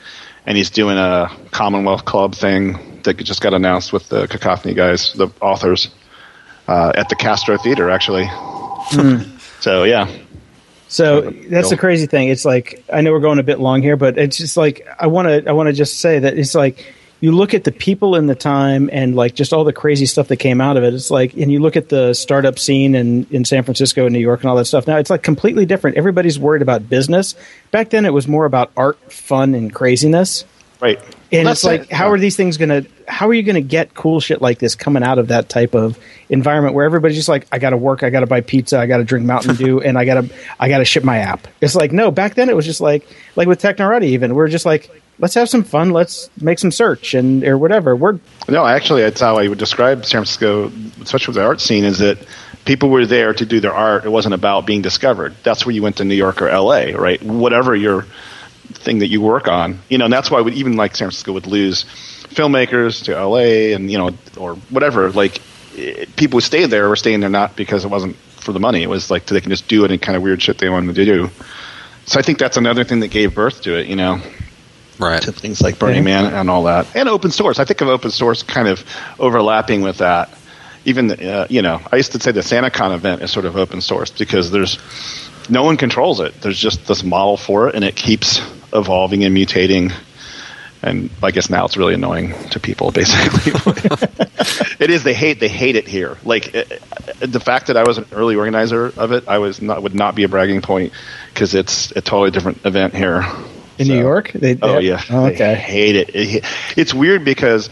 and 0.47 0.57
he's 0.57 0.71
doing 0.71 0.97
a 0.97 1.29
Commonwealth 1.51 2.05
Club 2.05 2.33
thing 2.33 3.01
that 3.03 3.17
just 3.17 3.41
got 3.41 3.53
announced 3.53 3.93
with 3.93 4.09
the 4.09 4.25
Cacophony 4.25 4.73
guys, 4.73 5.13
the 5.13 5.27
authors, 5.41 5.89
uh, 6.67 6.91
at 6.95 7.07
the 7.09 7.15
Castro 7.15 7.55
Theater, 7.55 7.91
actually. 7.91 8.27
So 9.59 9.85
yeah, 9.85 10.09
So 10.93 11.23
Kind 11.23 11.35
of 11.35 11.45
a 11.45 11.49
that's 11.49 11.69
the 11.71 11.77
crazy 11.77 12.05
thing. 12.05 12.29
It's 12.29 12.45
like 12.45 12.83
I 12.93 13.01
know 13.01 13.11
we're 13.11 13.19
going 13.19 13.39
a 13.39 13.43
bit 13.43 13.59
long 13.59 13.81
here, 13.81 13.97
but 13.97 14.19
it's 14.19 14.37
just 14.37 14.55
like 14.55 14.87
I 14.99 15.07
want 15.07 15.27
to 15.27 15.49
I 15.49 15.53
want 15.53 15.65
to 15.65 15.73
just 15.73 15.99
say 15.99 16.19
that 16.19 16.37
it's 16.37 16.53
like 16.53 16.85
you 17.19 17.31
look 17.31 17.55
at 17.55 17.63
the 17.63 17.71
people 17.71 18.15
in 18.15 18.27
the 18.27 18.35
time 18.35 18.91
and 18.93 19.15
like 19.15 19.33
just 19.33 19.53
all 19.53 19.63
the 19.63 19.73
crazy 19.73 20.05
stuff 20.05 20.27
that 20.27 20.37
came 20.37 20.61
out 20.61 20.77
of 20.77 20.83
it. 20.83 20.93
It's 20.93 21.09
like 21.09 21.33
and 21.33 21.51
you 21.51 21.61
look 21.61 21.75
at 21.75 21.89
the 21.89 22.13
startup 22.13 22.59
scene 22.59 22.93
in 22.93 23.25
in 23.31 23.43
San 23.43 23.63
Francisco 23.63 24.05
and 24.05 24.13
New 24.13 24.19
York 24.19 24.41
and 24.41 24.51
all 24.51 24.55
that 24.57 24.65
stuff. 24.65 24.85
Now 24.85 24.97
it's 24.97 25.09
like 25.09 25.23
completely 25.23 25.65
different. 25.65 25.97
Everybody's 25.97 26.37
worried 26.37 26.61
about 26.61 26.87
business. 26.87 27.33
Back 27.71 27.89
then 27.89 28.05
it 28.05 28.13
was 28.13 28.27
more 28.27 28.45
about 28.45 28.71
art, 28.77 29.11
fun, 29.11 29.55
and 29.55 29.73
craziness. 29.73 30.45
right. 30.79 30.99
And 31.31 31.47
it's 31.49 31.63
like, 31.63 31.81
it. 31.81 31.91
how 31.91 32.11
are 32.11 32.19
these 32.19 32.35
things 32.35 32.57
going 32.57 32.69
to? 32.69 32.87
How 33.07 33.29
are 33.29 33.33
you 33.33 33.43
going 33.43 33.55
to 33.55 33.61
get 33.61 33.93
cool 33.93 34.19
shit 34.19 34.41
like 34.41 34.59
this 34.59 34.75
coming 34.75 35.03
out 35.03 35.19
of 35.19 35.29
that 35.29 35.49
type 35.49 35.75
of 35.75 35.97
environment 36.29 36.75
where 36.75 36.85
everybody's 36.85 37.17
just 37.17 37.29
like, 37.29 37.47
I 37.51 37.59
got 37.59 37.71
to 37.71 37.77
work, 37.77 38.03
I 38.03 38.09
got 38.09 38.21
to 38.21 38.27
buy 38.27 38.41
pizza, 38.41 38.79
I 38.79 38.85
got 38.85 38.97
to 38.97 39.03
drink 39.03 39.25
Mountain 39.25 39.55
Dew, 39.55 39.81
and 39.85 39.97
I 39.97 40.05
got 40.05 40.21
to, 40.21 40.35
I 40.59 40.69
got 40.69 40.79
to 40.79 40.85
ship 40.85 41.03
my 41.03 41.17
app. 41.17 41.47
It's 41.61 41.75
like, 41.75 41.91
no, 41.91 42.11
back 42.11 42.35
then 42.35 42.49
it 42.49 42.55
was 42.55 42.65
just 42.65 42.81
like, 42.81 43.07
like 43.35 43.47
with 43.47 43.61
Technorati, 43.61 44.03
even 44.03 44.35
we're 44.35 44.47
just 44.47 44.65
like, 44.65 44.89
let's 45.19 45.35
have 45.35 45.49
some 45.49 45.63
fun, 45.63 45.91
let's 45.91 46.29
make 46.41 46.59
some 46.59 46.71
search 46.71 47.13
and 47.13 47.43
or 47.43 47.57
whatever. 47.57 47.95
We're 47.95 48.19
No, 48.47 48.65
actually, 48.65 49.03
that's 49.03 49.21
how 49.21 49.37
I 49.37 49.47
would 49.47 49.59
describe 49.59 50.05
San 50.05 50.19
Francisco, 50.19 50.71
especially 51.01 51.31
with 51.31 51.35
the 51.35 51.45
art 51.45 51.61
scene, 51.61 51.83
is 51.83 51.99
that 51.99 52.17
people 52.65 52.89
were 52.89 53.05
there 53.05 53.33
to 53.33 53.45
do 53.45 53.59
their 53.59 53.73
art. 53.73 54.05
It 54.05 54.09
wasn't 54.09 54.35
about 54.35 54.65
being 54.65 54.81
discovered. 54.81 55.35
That's 55.43 55.65
where 55.65 55.75
you 55.75 55.81
went 55.81 55.97
to 55.97 56.05
New 56.05 56.15
York 56.15 56.41
or 56.41 56.49
L.A., 56.49 56.93
right? 56.93 57.21
Whatever 57.21 57.75
your 57.75 58.05
thing 58.73 58.99
that 58.99 59.07
you 59.07 59.21
work 59.21 59.47
on, 59.47 59.79
you 59.89 59.97
know. 59.97 60.05
And 60.05 60.13
that's 60.13 60.31
why 60.31 60.41
we, 60.41 60.53
even 60.53 60.75
like 60.75 60.95
San 60.95 61.07
Francisco 61.07 61.33
would 61.33 61.47
lose 61.47 61.85
filmmakers 62.33 63.03
to 63.05 63.15
L.A. 63.17 63.73
and 63.73 63.91
you 63.91 63.97
know 63.97 64.11
or 64.37 64.55
whatever. 64.69 65.09
Like 65.11 65.39
eh, 65.77 66.05
people 66.15 66.37
who 66.37 66.41
stayed 66.41 66.69
there 66.69 66.89
were 66.89 66.95
staying 66.95 67.19
there 67.21 67.29
not 67.29 67.55
because 67.55 67.85
it 67.85 67.89
wasn't 67.89 68.15
for 68.15 68.51
the 68.51 68.59
money. 68.59 68.83
It 68.83 68.89
was 68.89 69.09
like 69.09 69.25
they 69.25 69.39
can 69.41 69.49
just 69.51 69.67
do 69.67 69.85
it 69.85 69.91
and 69.91 70.01
kind 70.01 70.15
of 70.15 70.21
weird 70.23 70.41
shit 70.41 70.57
they 70.57 70.69
wanted 70.69 70.95
to 70.95 71.05
do. 71.05 71.29
So 72.05 72.19
I 72.19 72.21
think 72.23 72.37
that's 72.39 72.57
another 72.57 72.83
thing 72.83 72.99
that 72.99 73.07
gave 73.09 73.33
birth 73.33 73.61
to 73.61 73.77
it, 73.79 73.87
you 73.87 73.95
know 73.95 74.21
Right. 74.99 75.21
to 75.21 75.31
things 75.31 75.61
like 75.61 75.79
Burning 75.79 76.05
Yeah. 76.07 76.21
Man 76.23 76.33
and 76.33 76.49
all 76.49 76.63
that, 76.63 76.87
and 76.95 77.07
open 77.09 77.31
source. 77.31 77.59
I 77.59 77.65
think 77.65 77.81
of 77.81 77.87
open 77.87 78.11
source 78.11 78.43
kind 78.43 78.67
of 78.67 78.83
overlapping 79.19 79.81
with 79.81 79.99
that. 79.99 80.29
Even 80.85 81.11
uh, 81.11 81.47
you 81.49 81.61
know, 81.61 81.79
I 81.91 81.95
used 81.95 82.11
to 82.11 82.19
say 82.19 82.31
the 82.31 82.41
SantaCon 82.41 82.93
event 82.93 83.21
is 83.21 83.31
sort 83.31 83.45
of 83.45 83.55
open 83.55 83.79
source 83.79 84.11
because 84.11 84.51
there's 84.51 84.77
no 85.49 85.63
one 85.63 85.77
controls 85.77 86.19
it. 86.19 86.39
There's 86.41 86.59
just 86.59 86.85
this 86.87 87.03
model 87.03 87.37
for 87.37 87.69
it, 87.69 87.75
and 87.75 87.83
it 87.85 87.95
keeps 87.95 88.41
evolving 88.73 89.23
and 89.23 89.35
mutating. 89.35 89.93
And 90.83 91.09
I 91.23 91.31
guess 91.31 91.49
now 91.49 91.63
it's 91.65 91.77
really 91.77 91.93
annoying 91.93 92.33
to 92.49 92.59
people. 92.59 92.91
Basically, 92.91 93.53
it 94.79 94.89
is. 94.89 95.03
They 95.03 95.13
hate. 95.13 95.39
They 95.39 95.47
hate 95.47 95.75
it 95.77 95.87
here. 95.87 96.17
Like 96.25 96.53
it, 96.53 96.67
the 97.21 97.39
fact 97.39 97.67
that 97.67 97.77
I 97.77 97.83
was 97.83 97.97
an 97.97 98.05
early 98.11 98.35
organizer 98.35 98.87
of 98.97 99.13
it, 99.13 99.25
I 99.27 99.37
was 99.37 99.61
not 99.61 99.81
would 99.81 99.95
not 99.95 100.13
be 100.15 100.23
a 100.23 100.27
bragging 100.27 100.61
point 100.61 100.91
because 101.33 101.55
it's 101.55 101.91
a 101.91 102.01
totally 102.01 102.31
different 102.31 102.65
event 102.65 102.93
here 102.93 103.23
in 103.77 103.87
New 103.87 103.97
York. 103.99 104.31
They, 104.33 104.57
Oh 104.61 104.79
yeah, 104.79 105.01
Oh, 105.09 105.27
They 105.27 105.35
okay. 105.35 105.55
hate 105.55 105.95
it. 105.95 106.11
It- 106.13 106.43
It's 106.75 106.93
weird 106.93 107.23
because 107.23 107.69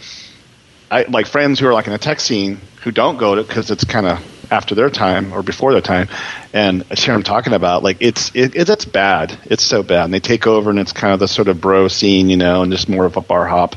I 0.89 1.03
like 1.03 1.27
friends 1.27 1.59
who 1.59 1.67
are 1.67 1.73
like 1.73 1.87
in 1.87 1.93
the 1.93 1.99
tech 1.99 2.21
scene 2.21 2.59
who 2.83 2.91
don't 2.91 3.17
go 3.17 3.35
to 3.35 3.43
because 3.43 3.71
it's 3.71 3.83
kind 3.83 4.07
of 4.07 4.19
after 4.51 4.75
their 4.75 4.89
time 4.89 5.31
or 5.33 5.41
before 5.41 5.71
their 5.71 5.81
time, 5.81 6.09
and 6.53 6.83
I 6.91 6.95
hear 6.95 7.13
them 7.13 7.23
talking 7.23 7.53
about 7.53 7.81
like 7.81 7.97
it's 8.01 8.29
it, 8.35 8.55
it, 8.55 8.69
it's 8.69 8.85
bad. 8.85 9.37
It's 9.45 9.63
so 9.63 9.81
bad, 9.81 10.05
and 10.05 10.13
they 10.13 10.19
take 10.19 10.45
over, 10.45 10.69
and 10.69 10.77
it's 10.77 10.91
kind 10.91 11.13
of 11.13 11.19
the 11.19 11.27
sort 11.27 11.47
of 11.47 11.61
bro 11.61 11.87
scene, 11.87 12.29
you 12.29 12.37
know, 12.37 12.61
and 12.61 12.71
just 12.71 12.89
more 12.89 13.05
of 13.05 13.15
a 13.15 13.21
bar 13.21 13.47
hop. 13.47 13.75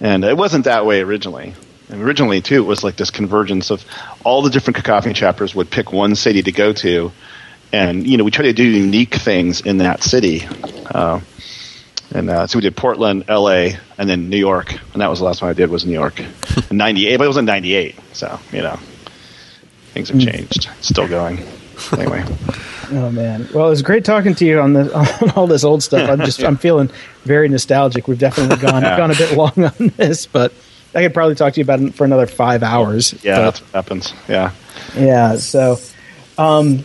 And 0.00 0.24
it 0.24 0.36
wasn't 0.36 0.64
that 0.64 0.86
way 0.86 1.00
originally. 1.02 1.54
And 1.88 2.02
originally 2.02 2.40
too, 2.40 2.56
it 2.56 2.66
was 2.66 2.82
like 2.82 2.96
this 2.96 3.10
convergence 3.10 3.70
of 3.70 3.84
all 4.24 4.42
the 4.42 4.50
different 4.50 4.76
cacophony 4.76 5.14
chapters 5.14 5.54
would 5.54 5.70
pick 5.70 5.92
one 5.92 6.16
city 6.16 6.42
to 6.42 6.52
go 6.52 6.72
to, 6.72 7.12
and 7.72 8.06
you 8.06 8.16
know 8.16 8.24
we 8.24 8.30
try 8.30 8.46
to 8.46 8.54
do 8.54 8.64
unique 8.64 9.14
things 9.14 9.60
in 9.60 9.78
that 9.78 10.02
city. 10.02 10.46
Uh, 10.86 11.20
and 12.14 12.30
uh, 12.30 12.46
so 12.46 12.58
we 12.58 12.62
did 12.62 12.76
Portland, 12.76 13.24
L.A., 13.28 13.78
and 13.98 14.08
then 14.08 14.30
New 14.30 14.36
York, 14.36 14.72
and 14.92 15.02
that 15.02 15.10
was 15.10 15.18
the 15.18 15.24
last 15.24 15.42
one 15.42 15.50
I 15.50 15.54
did 15.54 15.70
was 15.70 15.84
New 15.84 15.92
York, 15.92 16.20
in 16.70 16.76
'98. 16.76 17.18
But 17.18 17.24
it 17.24 17.28
was 17.28 17.36
in 17.36 17.44
'98, 17.44 17.96
so 18.12 18.40
you 18.52 18.62
know 18.62 18.78
things 19.96 20.10
have 20.10 20.20
changed. 20.20 20.68
It's 20.78 20.88
still 20.88 21.08
going. 21.08 21.38
Anyway, 21.92 22.22
Oh 22.92 23.10
man. 23.10 23.48
Well, 23.54 23.66
it 23.66 23.70
was 23.70 23.82
great 23.82 24.04
talking 24.04 24.34
to 24.36 24.44
you 24.44 24.60
on 24.60 24.72
the 24.74 24.94
on 25.22 25.30
all 25.30 25.46
this 25.46 25.64
old 25.64 25.82
stuff. 25.82 26.08
I'm 26.08 26.20
just 26.24 26.42
I'm 26.48 26.56
feeling 26.56 26.90
very 27.24 27.48
nostalgic. 27.48 28.06
We've 28.08 28.18
definitely 28.18 28.56
gone 28.58 28.82
Yeah. 28.82 28.96
gone 28.96 29.10
a 29.10 29.14
bit 29.14 29.36
long 29.36 29.52
on 29.56 29.92
this, 29.96 30.26
but 30.26 30.52
I 30.94 31.02
could 31.02 31.12
probably 31.14 31.34
talk 31.34 31.52
to 31.54 31.60
you 31.60 31.64
about 31.64 31.80
it 31.80 31.94
for 31.94 32.04
another 32.04 32.26
five 32.26 32.62
hours. 32.62 33.14
yeah, 33.24 33.36
But- 33.36 33.42
that's 33.44 33.60
what 33.60 33.70
happens. 33.72 34.14
Yeah, 34.28 34.50
Yeah. 34.96 35.36
So, 35.36 35.78
um, 36.38 36.84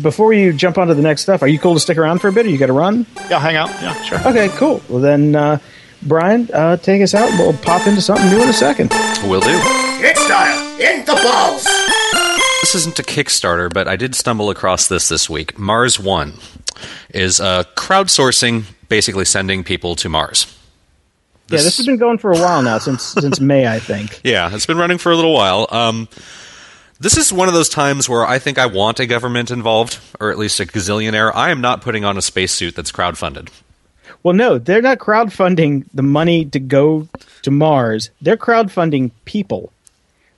before 0.00 0.32
you 0.32 0.52
jump 0.52 0.78
onto 0.78 0.94
the 0.94 1.02
next 1.02 1.22
stuff, 1.22 1.42
are 1.42 1.48
you 1.48 1.58
cool 1.58 1.74
to 1.74 1.80
stick 1.80 1.98
around 1.98 2.20
for 2.20 2.28
a 2.28 2.32
bit, 2.32 2.46
or 2.46 2.48
you 2.48 2.58
got 2.58 2.66
to 2.66 2.72
run? 2.72 3.06
yeah, 3.28 3.38
hang 3.40 3.56
out. 3.56 3.68
Yeah, 3.82 4.00
sure. 4.02 4.18
Okay, 4.28 4.48
cool. 4.56 4.80
Well 4.88 5.00
then, 5.00 5.34
uh, 5.36 5.58
Brian, 6.02 6.48
uh, 6.52 6.76
take 6.78 7.02
us 7.02 7.14
out. 7.14 7.28
We'll 7.38 7.52
pop 7.52 7.86
into 7.86 8.00
something 8.00 8.28
new 8.30 8.42
in 8.42 8.48
a 8.48 8.52
second. 8.54 8.90
We'll 9.24 9.40
do. 9.42 9.56
Kickstarter 10.00 10.69
in 10.80 11.04
the 11.04 11.12
balls. 11.12 11.64
This 12.62 12.74
isn't 12.74 12.98
a 12.98 13.02
Kickstarter, 13.02 13.72
but 13.72 13.88
I 13.88 13.96
did 13.96 14.14
stumble 14.14 14.50
across 14.50 14.88
this 14.88 15.08
this 15.08 15.28
week. 15.30 15.58
Mars 15.58 15.98
One 15.98 16.34
is 17.12 17.40
uh, 17.40 17.64
crowdsourcing, 17.76 18.64
basically 18.88 19.24
sending 19.24 19.64
people 19.64 19.94
to 19.96 20.08
Mars. 20.08 20.46
yeah, 21.48 21.58
this 21.58 21.76
has 21.78 21.86
been 21.86 21.96
going 21.98 22.18
for 22.18 22.32
a 22.32 22.38
while 22.38 22.62
now, 22.62 22.78
since 22.78 23.02
since 23.20 23.40
May, 23.40 23.66
I 23.66 23.78
think. 23.78 24.20
Yeah, 24.24 24.54
it's 24.54 24.66
been 24.66 24.78
running 24.78 24.98
for 24.98 25.12
a 25.12 25.16
little 25.16 25.34
while. 25.34 25.66
Um, 25.70 26.08
this 26.98 27.16
is 27.16 27.32
one 27.32 27.48
of 27.48 27.54
those 27.54 27.68
times 27.70 28.08
where 28.08 28.26
I 28.26 28.38
think 28.38 28.58
I 28.58 28.66
want 28.66 29.00
a 29.00 29.06
government 29.06 29.50
involved, 29.50 29.98
or 30.20 30.30
at 30.30 30.38
least 30.38 30.60
a 30.60 30.66
gazillionaire. 30.66 31.32
I 31.34 31.50
am 31.50 31.60
not 31.60 31.80
putting 31.80 32.04
on 32.04 32.18
a 32.18 32.22
spacesuit 32.22 32.76
that's 32.76 32.92
crowdfunded. 32.92 33.48
Well, 34.22 34.34
no, 34.34 34.58
they're 34.58 34.82
not 34.82 34.98
crowdfunding 34.98 35.86
the 35.94 36.02
money 36.02 36.44
to 36.44 36.60
go 36.60 37.08
to 37.40 37.50
Mars. 37.50 38.10
They're 38.20 38.36
crowdfunding 38.36 39.12
people. 39.24 39.72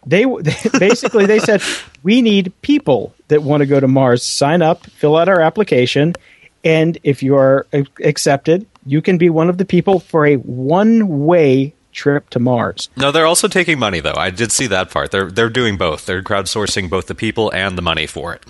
They, 0.07 0.25
they 0.41 0.57
basically 0.79 1.27
they 1.27 1.39
said 1.39 1.63
we 2.03 2.23
need 2.23 2.53
people 2.63 3.15
that 3.29 3.43
want 3.43 3.61
to 3.61 3.67
go 3.67 3.81
to 3.81 3.89
Mars. 3.89 4.25
Sign 4.25 4.63
up, 4.63 4.87
fill 4.87 5.17
out 5.17 5.29
our 5.29 5.41
application, 5.41 6.15
and 6.65 6.99
if 7.03 7.23
you 7.23 7.37
are 7.37 7.67
accepted, 8.03 8.67
you 8.87 9.03
can 9.03 9.19
be 9.19 9.31
one 9.31 9.49
of 9.49 9.59
the 9.59 9.65
people 9.65 10.01
for 10.01 10.27
a 10.27 10.37
one-way 10.37 11.75
trip 11.93 12.31
to 12.31 12.39
Mars. 12.39 12.89
No, 12.97 13.13
they're 13.13 13.27
also 13.27 13.49
taking 13.49 13.79
money 13.79 14.01
though. 14.01 14.15
I 14.17 14.31
did 14.31 14.51
see 14.51 14.67
that 14.69 14.91
part. 14.91 15.11
They're 15.11 15.31
they're 15.31 15.51
doing 15.51 15.77
both. 15.77 16.07
They're 16.07 16.23
crowdsourcing 16.23 16.89
both 16.89 17.07
the 17.07 17.15
people 17.15 17.53
and 17.53 17.77
the 17.77 17.83
money 17.83 18.07
for 18.07 18.35
it. 18.35 18.45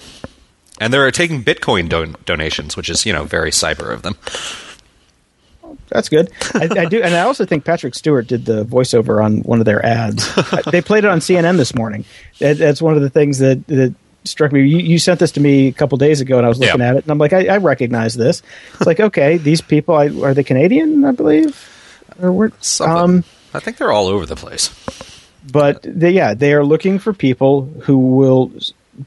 And 0.80 0.92
they're 0.92 1.10
taking 1.10 1.44
Bitcoin 1.44 1.88
don- 1.88 2.16
donations, 2.24 2.76
which 2.76 2.88
is, 2.88 3.06
you 3.06 3.12
know, 3.12 3.24
very 3.24 3.50
cyber 3.50 3.92
of 3.92 4.02
them. 4.02 4.16
That's 5.88 6.08
good. 6.08 6.30
I, 6.54 6.68
I 6.70 6.84
do, 6.86 7.02
and 7.02 7.14
I 7.14 7.20
also 7.20 7.44
think 7.44 7.64
Patrick 7.64 7.94
Stewart 7.94 8.26
did 8.26 8.44
the 8.44 8.64
voiceover 8.64 9.22
on 9.24 9.38
one 9.42 9.58
of 9.60 9.64
their 9.66 9.84
ads. 9.84 10.34
they 10.70 10.80
played 10.82 11.04
it 11.04 11.10
on 11.10 11.18
CNN 11.20 11.56
this 11.56 11.74
morning. 11.74 12.04
That, 12.38 12.58
that's 12.58 12.80
one 12.82 12.94
of 12.96 13.02
the 13.02 13.10
things 13.10 13.38
that 13.38 13.66
that 13.68 13.94
struck 14.24 14.52
me. 14.52 14.60
You, 14.62 14.78
you 14.78 14.98
sent 14.98 15.18
this 15.20 15.32
to 15.32 15.40
me 15.40 15.68
a 15.68 15.72
couple 15.72 15.98
days 15.98 16.20
ago, 16.20 16.36
and 16.38 16.46
I 16.46 16.48
was 16.48 16.58
looking 16.58 16.80
Yeah. 16.80 16.90
at 16.90 16.96
it, 16.96 17.04
and 17.04 17.10
I'm 17.10 17.18
like, 17.18 17.32
I, 17.32 17.46
I 17.46 17.56
recognize 17.58 18.14
this. 18.14 18.42
It's 18.74 18.86
like, 18.86 19.00
okay, 19.00 19.36
these 19.36 19.60
people 19.60 19.94
I, 19.96 20.06
are 20.08 20.34
they 20.34 20.44
Canadian? 20.44 21.04
I 21.04 21.10
believe, 21.12 21.56
or 22.20 22.30
where, 22.32 22.52
um, 22.80 23.24
I 23.54 23.58
think 23.60 23.76
they're 23.78 23.92
all 23.92 24.06
over 24.08 24.24
the 24.26 24.36
place. 24.36 24.70
but 25.50 25.82
they, 25.82 26.12
yeah, 26.12 26.34
they 26.34 26.54
are 26.54 26.64
looking 26.64 26.98
for 26.98 27.12
people 27.12 27.62
who 27.82 27.98
will 27.98 28.52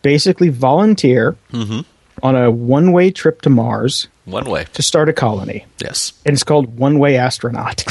basically 0.02 0.50
volunteer 0.50 1.36
Mm-hmm. 1.54 1.80
on 2.24 2.36
a 2.36 2.50
one-way 2.52 3.12
trip 3.12 3.42
to 3.44 3.50
Mars 3.50 4.08
One 4.26 4.50
way. 4.50 4.66
to 4.74 4.82
start 4.82 5.08
a 5.10 5.14
colony. 5.14 5.66
Yes. 5.80 6.14
and 6.26 6.34
it's 6.34 6.44
called 6.44 6.78
One 6.78 6.98
Way 7.00 7.18
Astronaut. 7.18 7.84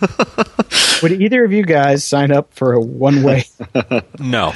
Would 1.02 1.12
either 1.12 1.44
of 1.44 1.52
you 1.52 1.64
guys 1.64 2.04
sign 2.04 2.30
up 2.30 2.52
for 2.54 2.72
a 2.74 2.80
one 2.80 3.22
way? 3.22 3.44
No. 4.18 4.52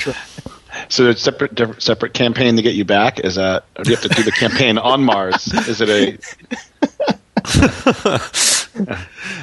So 0.90 1.08
it's 1.08 1.20
separate 1.22 1.82
separate 1.82 2.14
campaign 2.14 2.56
to 2.56 2.62
get 2.62 2.74
you 2.74 2.84
back. 2.84 3.18
Is 3.20 3.34
that 3.36 3.64
or 3.76 3.84
do 3.84 3.90
you 3.90 3.96
have 3.96 4.02
to 4.04 4.14
do 4.14 4.22
the 4.22 4.30
campaign 4.30 4.78
on 4.92 5.02
Mars? 5.02 5.46
Is 5.66 5.80
it 5.80 5.88
a 5.88 6.18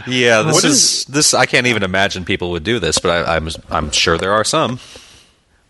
Yeah, 0.08 0.44
this 0.44 0.64
is 0.64 1.06
this. 1.06 1.34
I 1.34 1.46
can't 1.46 1.68
even 1.68 1.84
imagine 1.84 2.24
people 2.26 2.52
would 2.52 2.64
do 2.64 2.80
this, 2.80 3.00
but 3.00 3.28
I, 3.28 3.36
I'm 3.36 3.50
I'm 3.70 3.92
sure 3.92 4.18
there 4.18 4.32
are 4.32 4.44
some. 4.44 4.80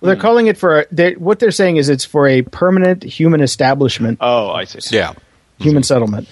Well, 0.02 0.12
they're 0.14 0.22
calling 0.22 0.48
it 0.48 0.58
for 0.58 0.86
they 0.92 1.14
what 1.16 1.40
they're 1.40 1.52
saying 1.52 1.78
is 1.78 1.90
it's 1.90 2.06
for 2.06 2.28
a 2.28 2.42
permanent 2.44 3.04
human 3.04 3.42
establishment, 3.42 4.20
oh 4.22 4.52
I 4.52 4.66
see. 4.66 4.96
Yeah, 4.96 5.14
human 5.60 5.84
settlement. 5.84 6.28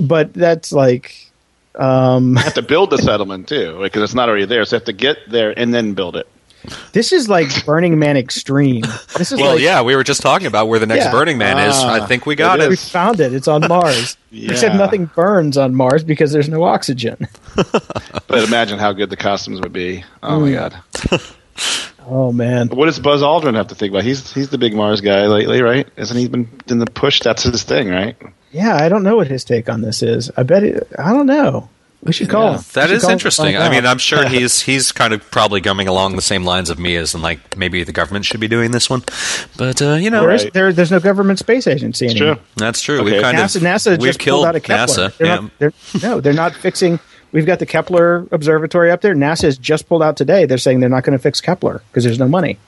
But 0.00 0.32
that's 0.34 0.72
like, 0.72 1.30
um, 1.78 2.32
You 2.36 2.42
have 2.42 2.54
to 2.54 2.62
build 2.62 2.90
the 2.90 2.98
settlement 2.98 3.48
too, 3.48 3.78
because 3.82 4.02
it's 4.02 4.14
not 4.14 4.28
already 4.28 4.44
there. 4.46 4.64
So 4.64 4.76
you 4.76 4.78
have 4.80 4.86
to 4.86 4.92
get 4.92 5.18
there 5.28 5.56
and 5.58 5.72
then 5.74 5.94
build 5.94 6.16
it. 6.16 6.26
this 6.92 7.12
is 7.12 7.28
like 7.28 7.66
Burning 7.66 7.98
Man 7.98 8.16
extreme. 8.16 8.84
This 9.18 9.32
is 9.32 9.40
Well, 9.40 9.54
like, 9.54 9.60
yeah, 9.60 9.82
we 9.82 9.96
were 9.96 10.04
just 10.04 10.20
talking 10.22 10.46
about 10.46 10.68
where 10.68 10.78
the 10.78 10.86
next 10.86 11.06
Yeah. 11.06 11.10
Burning 11.10 11.36
Man 11.36 11.58
is. 11.58 11.74
Ah, 11.76 11.94
I 12.02 12.06
think 12.06 12.24
we 12.24 12.36
got 12.36 12.60
it 12.60 12.64
it. 12.66 12.68
we 12.70 12.76
found 12.76 13.18
it. 13.20 13.34
It's 13.34 13.48
on 13.48 13.66
Mars. 13.68 14.16
Except 14.32 14.74
Yeah. 14.74 14.78
nothing 14.78 15.06
burns 15.06 15.56
on 15.58 15.74
Mars 15.74 16.04
because 16.04 16.30
there's 16.32 16.48
no 16.48 16.62
oxygen. 16.62 17.26
But 18.28 18.44
imagine 18.48 18.78
how 18.78 18.92
good 18.92 19.10
the 19.10 19.16
costumes 19.16 19.60
would 19.60 19.72
be. 19.74 20.04
Oh 20.22 20.40
my 20.40 20.52
god. 20.52 20.76
Oh 22.04 22.32
man. 22.32 22.68
What 22.68 22.86
does 22.86 22.98
Buzz 22.98 23.22
Aldrin 23.22 23.54
have 23.54 23.68
to 23.68 23.74
think 23.76 23.92
about? 23.92 24.02
He's 24.04 24.32
he's 24.32 24.48
the 24.48 24.58
big 24.58 24.74
Mars 24.74 25.00
guy 25.00 25.26
lately, 25.26 25.62
right? 25.62 25.86
Isn't 25.96 26.16
he 26.16 26.26
been 26.28 26.48
in 26.66 26.78
the 26.78 26.86
push? 26.86 27.20
That's 27.20 27.44
his 27.44 27.62
thing, 27.62 27.88
right? 27.90 28.16
Yeah, 28.52 28.76
I 28.76 28.88
don't 28.88 29.02
know 29.02 29.16
what 29.16 29.26
his 29.28 29.44
take 29.44 29.68
on 29.68 29.80
this 29.80 30.02
is. 30.02 30.30
I 30.36 30.42
bet 30.42 30.62
it, 30.62 30.86
I 30.98 31.12
don't 31.12 31.26
know. 31.26 31.68
We 32.04 32.12
should 32.12 32.28
call 32.28 32.50
Yeah. 32.50 32.56
him. 32.58 32.64
That 32.74 32.88
should 32.88 32.96
is 32.96 33.02
call 33.02 33.10
interesting. 33.12 33.44
find 33.54 33.58
I 33.58 33.70
mean. 33.70 33.86
I'm 33.86 33.98
sure 33.98 34.26
he's 34.28 34.60
he's 34.60 34.90
kind 34.90 35.14
of 35.14 35.28
probably 35.30 35.60
coming 35.60 35.86
along 35.86 36.16
the 36.16 36.22
same 36.22 36.44
lines 36.44 36.68
of 36.68 36.78
me 36.78 36.96
as, 36.96 37.14
and 37.14 37.22
like 37.22 37.56
maybe 37.56 37.84
the 37.84 37.92
government 37.92 38.24
should 38.24 38.40
be 38.40 38.48
doing 38.48 38.72
this 38.72 38.90
one. 38.90 39.04
But 39.56 39.80
uh, 39.80 39.92
you 39.94 40.10
know, 40.10 40.22
There 40.22 40.30
is- 40.32 40.44
Right. 40.44 40.52
there, 40.52 40.72
there's 40.72 40.90
no 40.90 40.98
government 40.98 41.38
space 41.38 41.66
agency 41.68 42.06
It's 42.06 42.16
anymore. 42.16 42.34
true. 42.36 42.44
that's 42.56 42.80
true. 42.82 43.00
Okay. 43.02 43.12
We've 43.12 43.22
kind 43.22 43.38
NASA, 43.38 43.56
of 43.56 43.62
NASA 43.62 43.90
we've 43.92 44.08
just 44.08 44.18
killed 44.18 44.44
out 44.46 44.56
of 44.56 44.62
Kepler. 44.64 45.10
NASA. 45.10 45.16
They're 45.16 45.26
yeah. 45.28 45.34
not, 45.36 45.50
they're, 45.58 45.72
no, 46.02 46.20
they're 46.20 46.32
not 46.32 46.54
fixing. 46.56 46.98
We've 47.30 47.46
got 47.46 47.60
the 47.60 47.66
Kepler 47.66 48.26
Observatory 48.32 48.90
up 48.90 49.00
there. 49.00 49.14
NASA 49.14 49.42
has 49.42 49.56
just 49.56 49.88
pulled 49.88 50.02
out 50.02 50.16
today. 50.16 50.44
They're 50.44 50.58
saying 50.58 50.80
they're 50.80 50.88
not 50.90 51.04
going 51.04 51.16
to 51.16 51.22
fix 51.22 51.40
Kepler 51.40 51.82
because 51.90 52.02
there's 52.04 52.18
no 52.18 52.28
money. 52.28 52.58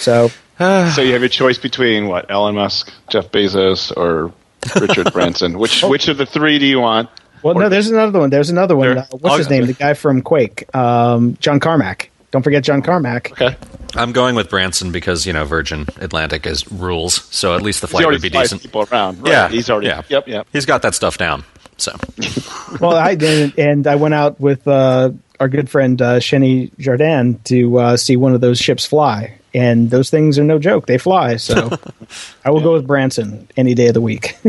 So 0.00 0.30
So 0.58 1.00
you 1.02 1.12
have 1.12 1.22
your 1.22 1.28
choice 1.28 1.58
between 1.58 2.08
what? 2.08 2.30
Elon 2.30 2.56
Musk, 2.56 2.92
Jeff 3.10 3.30
Bezos, 3.30 3.96
or 3.96 4.32
Richard 4.76 5.12
Branson. 5.12 5.58
Which 5.58 5.82
which 5.82 6.08
of 6.08 6.16
the 6.18 6.26
three 6.26 6.58
do 6.58 6.66
you 6.66 6.80
want? 6.80 7.08
Well, 7.42 7.54
no, 7.54 7.68
there's 7.68 7.88
another 7.90 8.20
one. 8.20 8.30
There's 8.30 8.50
another 8.50 8.74
one. 8.76 8.94
There- 8.94 8.98
Uh, 9.12 9.16
what's 9.18 9.36
his 9.38 9.50
name? 9.50 9.66
The 9.66 9.74
guy 9.74 9.94
from 9.94 10.22
Quake, 10.22 10.74
um, 10.74 11.36
John 11.40 11.60
Carmack. 11.60 12.10
Don't 12.30 12.42
forget 12.42 12.64
John 12.64 12.82
Carmack. 12.82 13.30
Okay. 13.32 13.56
I'm 13.94 14.12
going 14.12 14.34
with 14.34 14.48
Branson 14.50 14.90
because 14.90 15.24
you 15.26 15.32
know 15.32 15.44
Virgin 15.44 15.86
Atlantic 16.00 16.46
is 16.46 16.70
rules, 16.72 17.22
so 17.34 17.54
at 17.54 17.62
least 17.62 17.80
the 17.80 17.86
He 17.86 17.92
flight 17.92 18.06
would 18.06 18.20
be 18.22 18.30
decent. 18.30 18.62
people 18.62 18.86
around. 18.90 19.18
Right. 19.22 19.30
Yeah, 19.30 19.48
He's 19.48 19.70
already. 19.70 19.86
yeah. 19.88 20.02
Yep. 20.08 20.26
Yep. 20.28 20.46
He's 20.52 20.66
got 20.66 20.82
that 20.82 20.94
stuff 20.94 21.16
down. 21.18 21.44
So 21.76 21.92
Well, 22.80 22.96
I 22.96 23.14
did, 23.14 23.58
and 23.58 23.86
I 23.86 23.96
went 23.96 24.14
out 24.14 24.40
with 24.40 24.66
uh, 24.66 25.10
our 25.38 25.48
good 25.48 25.68
friend 25.70 26.00
uh, 26.00 26.18
Shenny 26.20 26.70
Jardin 26.78 27.38
to 27.44 27.78
uh, 27.78 27.96
see 27.96 28.16
one 28.16 28.32
of 28.34 28.40
those 28.40 28.58
ships 28.58 28.84
fly, 28.86 29.38
and 29.54 29.90
those 29.90 30.10
things 30.10 30.38
are 30.38 30.44
no 30.44 30.58
joke. 30.58 30.86
They 30.86 30.98
fly. 30.98 31.36
So 31.36 31.70
I 32.44 32.50
will 32.50 32.60
go 32.60 32.72
with 32.72 32.86
Branson 32.86 33.48
any 33.56 33.74
day 33.74 33.88
of 33.88 33.94
the 33.94 34.00
week. 34.00 34.36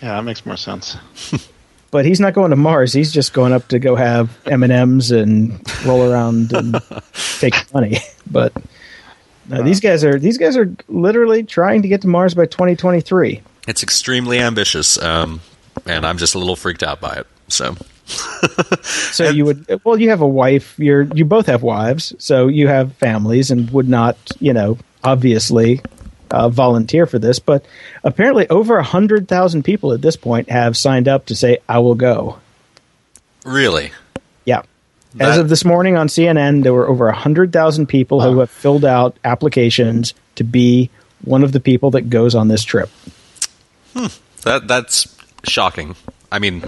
Yeah, 0.00 0.14
that 0.14 0.22
makes 0.22 0.46
more 0.46 0.56
sense. 0.56 0.96
but 1.90 2.04
he's 2.04 2.20
not 2.20 2.32
going 2.32 2.50
to 2.50 2.56
Mars. 2.56 2.92
He's 2.92 3.12
just 3.12 3.32
going 3.32 3.52
up 3.52 3.66
to 3.68 3.80
go 3.80 3.96
have 3.96 4.30
M 4.46 4.62
and 4.62 4.72
M's 4.72 5.10
and 5.10 5.60
roll 5.84 6.08
around 6.08 6.52
and 6.52 6.80
take 7.40 7.54
money. 7.74 7.98
But 8.30 8.52
no, 9.48 9.62
these 9.62 9.80
guys 9.80 10.04
are 10.04 10.16
these 10.16 10.38
guys 10.38 10.56
are 10.56 10.72
literally 10.88 11.42
trying 11.42 11.82
to 11.82 11.88
get 11.88 12.02
to 12.02 12.06
Mars 12.06 12.34
by 12.34 12.46
2023. 12.46 13.42
it's 13.66 13.82
extremely 13.82 14.38
ambitious, 14.38 15.02
um, 15.02 15.40
and 15.84 16.06
I'm 16.06 16.18
just 16.18 16.36
a 16.36 16.38
little 16.38 16.54
freaked 16.54 16.84
out 16.84 17.00
by 17.00 17.14
it. 17.14 17.26
So 17.48 17.74
So 19.12 19.28
you 19.28 19.44
would 19.46 19.80
well, 19.84 19.98
you 19.98 20.10
have 20.10 20.20
a 20.20 20.28
wife. 20.28 20.78
You're 20.78 21.02
you 21.02 21.24
both 21.24 21.46
have 21.46 21.62
wives, 21.62 22.14
so 22.18 22.46
you 22.46 22.68
have 22.68 22.94
families, 22.94 23.50
and 23.50 23.68
would 23.70 23.88
not 23.88 24.16
you 24.38 24.52
know 24.52 24.78
obviously 25.02 25.80
uh, 26.30 26.48
volunteer 26.48 27.06
for 27.06 27.18
this. 27.18 27.38
But 27.38 27.64
apparently, 28.04 28.48
over 28.48 28.76
a 28.76 28.84
hundred 28.84 29.28
thousand 29.28 29.64
people 29.64 29.92
at 29.92 30.02
this 30.02 30.16
point 30.16 30.50
have 30.50 30.76
signed 30.76 31.08
up 31.08 31.26
to 31.26 31.34
say, 31.34 31.58
"I 31.68 31.80
will 31.80 31.96
go." 31.96 32.38
really, 33.44 33.92
Yeah. 34.44 34.62
As 35.18 35.38
of 35.38 35.48
this 35.48 35.64
morning 35.64 35.96
on 35.96 36.08
CNN, 36.08 36.62
there 36.62 36.74
were 36.74 36.86
over 36.86 37.06
100,000 37.06 37.86
people 37.86 38.20
who 38.20 38.38
have 38.40 38.50
filled 38.50 38.84
out 38.84 39.16
applications 39.24 40.14
to 40.36 40.44
be 40.44 40.90
one 41.24 41.42
of 41.42 41.52
the 41.52 41.60
people 41.60 41.90
that 41.92 42.10
goes 42.10 42.34
on 42.34 42.48
this 42.48 42.62
trip. 42.62 42.90
that 43.94 44.68
that's 44.68 45.16
shocking. 45.44 45.96
I 46.30 46.38
mean, 46.38 46.62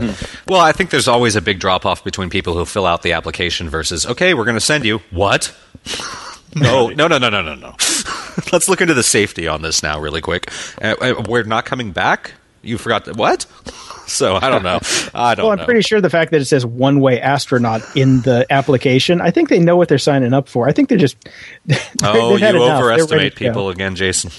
well, 0.48 0.60
I 0.60 0.72
think 0.72 0.90
there's 0.90 1.08
always 1.08 1.36
a 1.36 1.42
big 1.42 1.58
drop 1.58 1.84
off 1.84 2.02
between 2.02 2.30
people 2.30 2.54
who 2.54 2.64
fill 2.64 2.86
out 2.86 3.02
the 3.02 3.12
application 3.12 3.68
versus 3.68 4.06
okay, 4.06 4.32
we're 4.34 4.44
going 4.44 4.56
to 4.56 4.60
send 4.60 4.84
you 4.84 5.00
what? 5.10 5.54
No, 6.56 6.88
no, 6.88 7.06
no, 7.06 7.16
no, 7.18 7.30
no, 7.30 7.42
no, 7.42 7.54
no. 7.54 7.68
Let's 8.52 8.68
look 8.68 8.80
into 8.80 8.92
the 8.92 9.04
safety 9.04 9.46
on 9.46 9.62
this 9.62 9.84
now, 9.84 10.00
really 10.00 10.20
quick. 10.20 10.50
Uh, 10.82 10.96
uh, 11.00 11.22
we're 11.28 11.44
not 11.44 11.64
coming 11.64 11.92
back. 11.92 12.32
You 12.62 12.76
forgot 12.76 13.04
that 13.04 13.16
what? 13.16 13.46
So 14.10 14.34
I 14.34 14.50
don't 14.50 14.64
know. 14.64 14.80
I 15.14 15.36
don't 15.36 15.44
Well, 15.44 15.52
I'm 15.52 15.58
know. 15.58 15.64
pretty 15.64 15.82
sure 15.82 16.00
the 16.00 16.10
fact 16.10 16.32
that 16.32 16.40
it 16.40 16.46
says 16.46 16.66
one 16.66 16.98
way 16.98 17.20
astronaut 17.20 17.82
in 17.96 18.22
the 18.22 18.44
application, 18.50 19.20
I 19.20 19.30
think 19.30 19.48
they 19.48 19.60
know 19.60 19.76
what 19.76 19.88
they're 19.88 19.98
signing 19.98 20.32
up 20.34 20.48
for. 20.48 20.68
I 20.68 20.72
think 20.72 20.88
they're 20.88 20.98
just. 20.98 21.16
oh, 22.02 22.30
they've 22.30 22.40
had 22.40 22.56
you 22.56 22.64
enough. 22.64 22.80
They're 22.80 22.88
ready 22.88 23.02
overestimate 23.02 23.36
to 23.36 23.44
go. 23.44 23.48
people 23.50 23.68
again, 23.70 23.94
Jason. 23.94 24.32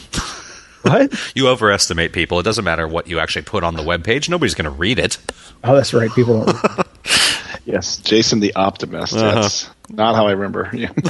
What? 0.91 1.31
You 1.35 1.47
overestimate 1.47 2.13
people. 2.13 2.39
It 2.39 2.43
doesn't 2.43 2.65
matter 2.65 2.87
what 2.87 3.07
you 3.07 3.19
actually 3.19 3.43
put 3.43 3.63
on 3.63 3.75
the 3.75 3.83
webpage. 3.83 4.29
Nobody's 4.29 4.55
going 4.55 4.65
to 4.65 4.71
read 4.71 4.99
it. 4.99 5.17
Oh, 5.63 5.75
that's 5.75 5.93
right. 5.93 6.11
People 6.11 6.45
don't. 6.45 6.87
Yes, 7.65 7.97
Jason 7.97 8.39
the 8.39 8.55
Optimist. 8.55 9.13
Uh-huh. 9.13 9.41
That's 9.41 9.69
not 9.89 10.15
how 10.15 10.25
I 10.27 10.31
remember. 10.31 10.69
Yeah. 10.73 10.91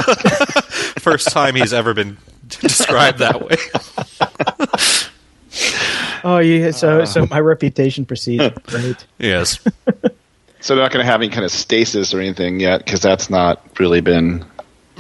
First 1.00 1.30
time 1.30 1.56
he's 1.56 1.72
ever 1.72 1.94
been 1.94 2.18
described 2.48 3.20
that 3.20 3.42
way. 3.42 3.56
Oh, 6.24 6.38
yeah. 6.38 6.70
So, 6.70 7.04
so 7.04 7.26
my 7.26 7.40
reputation 7.40 8.06
precedes. 8.06 8.56
Great. 8.68 9.06
yes. 9.18 9.60
so 10.60 10.76
they're 10.76 10.84
not 10.84 10.92
going 10.92 11.04
to 11.04 11.12
have 11.12 11.20
any 11.20 11.30
kind 11.30 11.44
of 11.44 11.50
stasis 11.52 12.14
or 12.14 12.20
anything 12.20 12.60
yet 12.60 12.86
because 12.86 13.02
that's 13.02 13.30
not 13.32 13.66
really 13.80 14.02
been. 14.02 14.46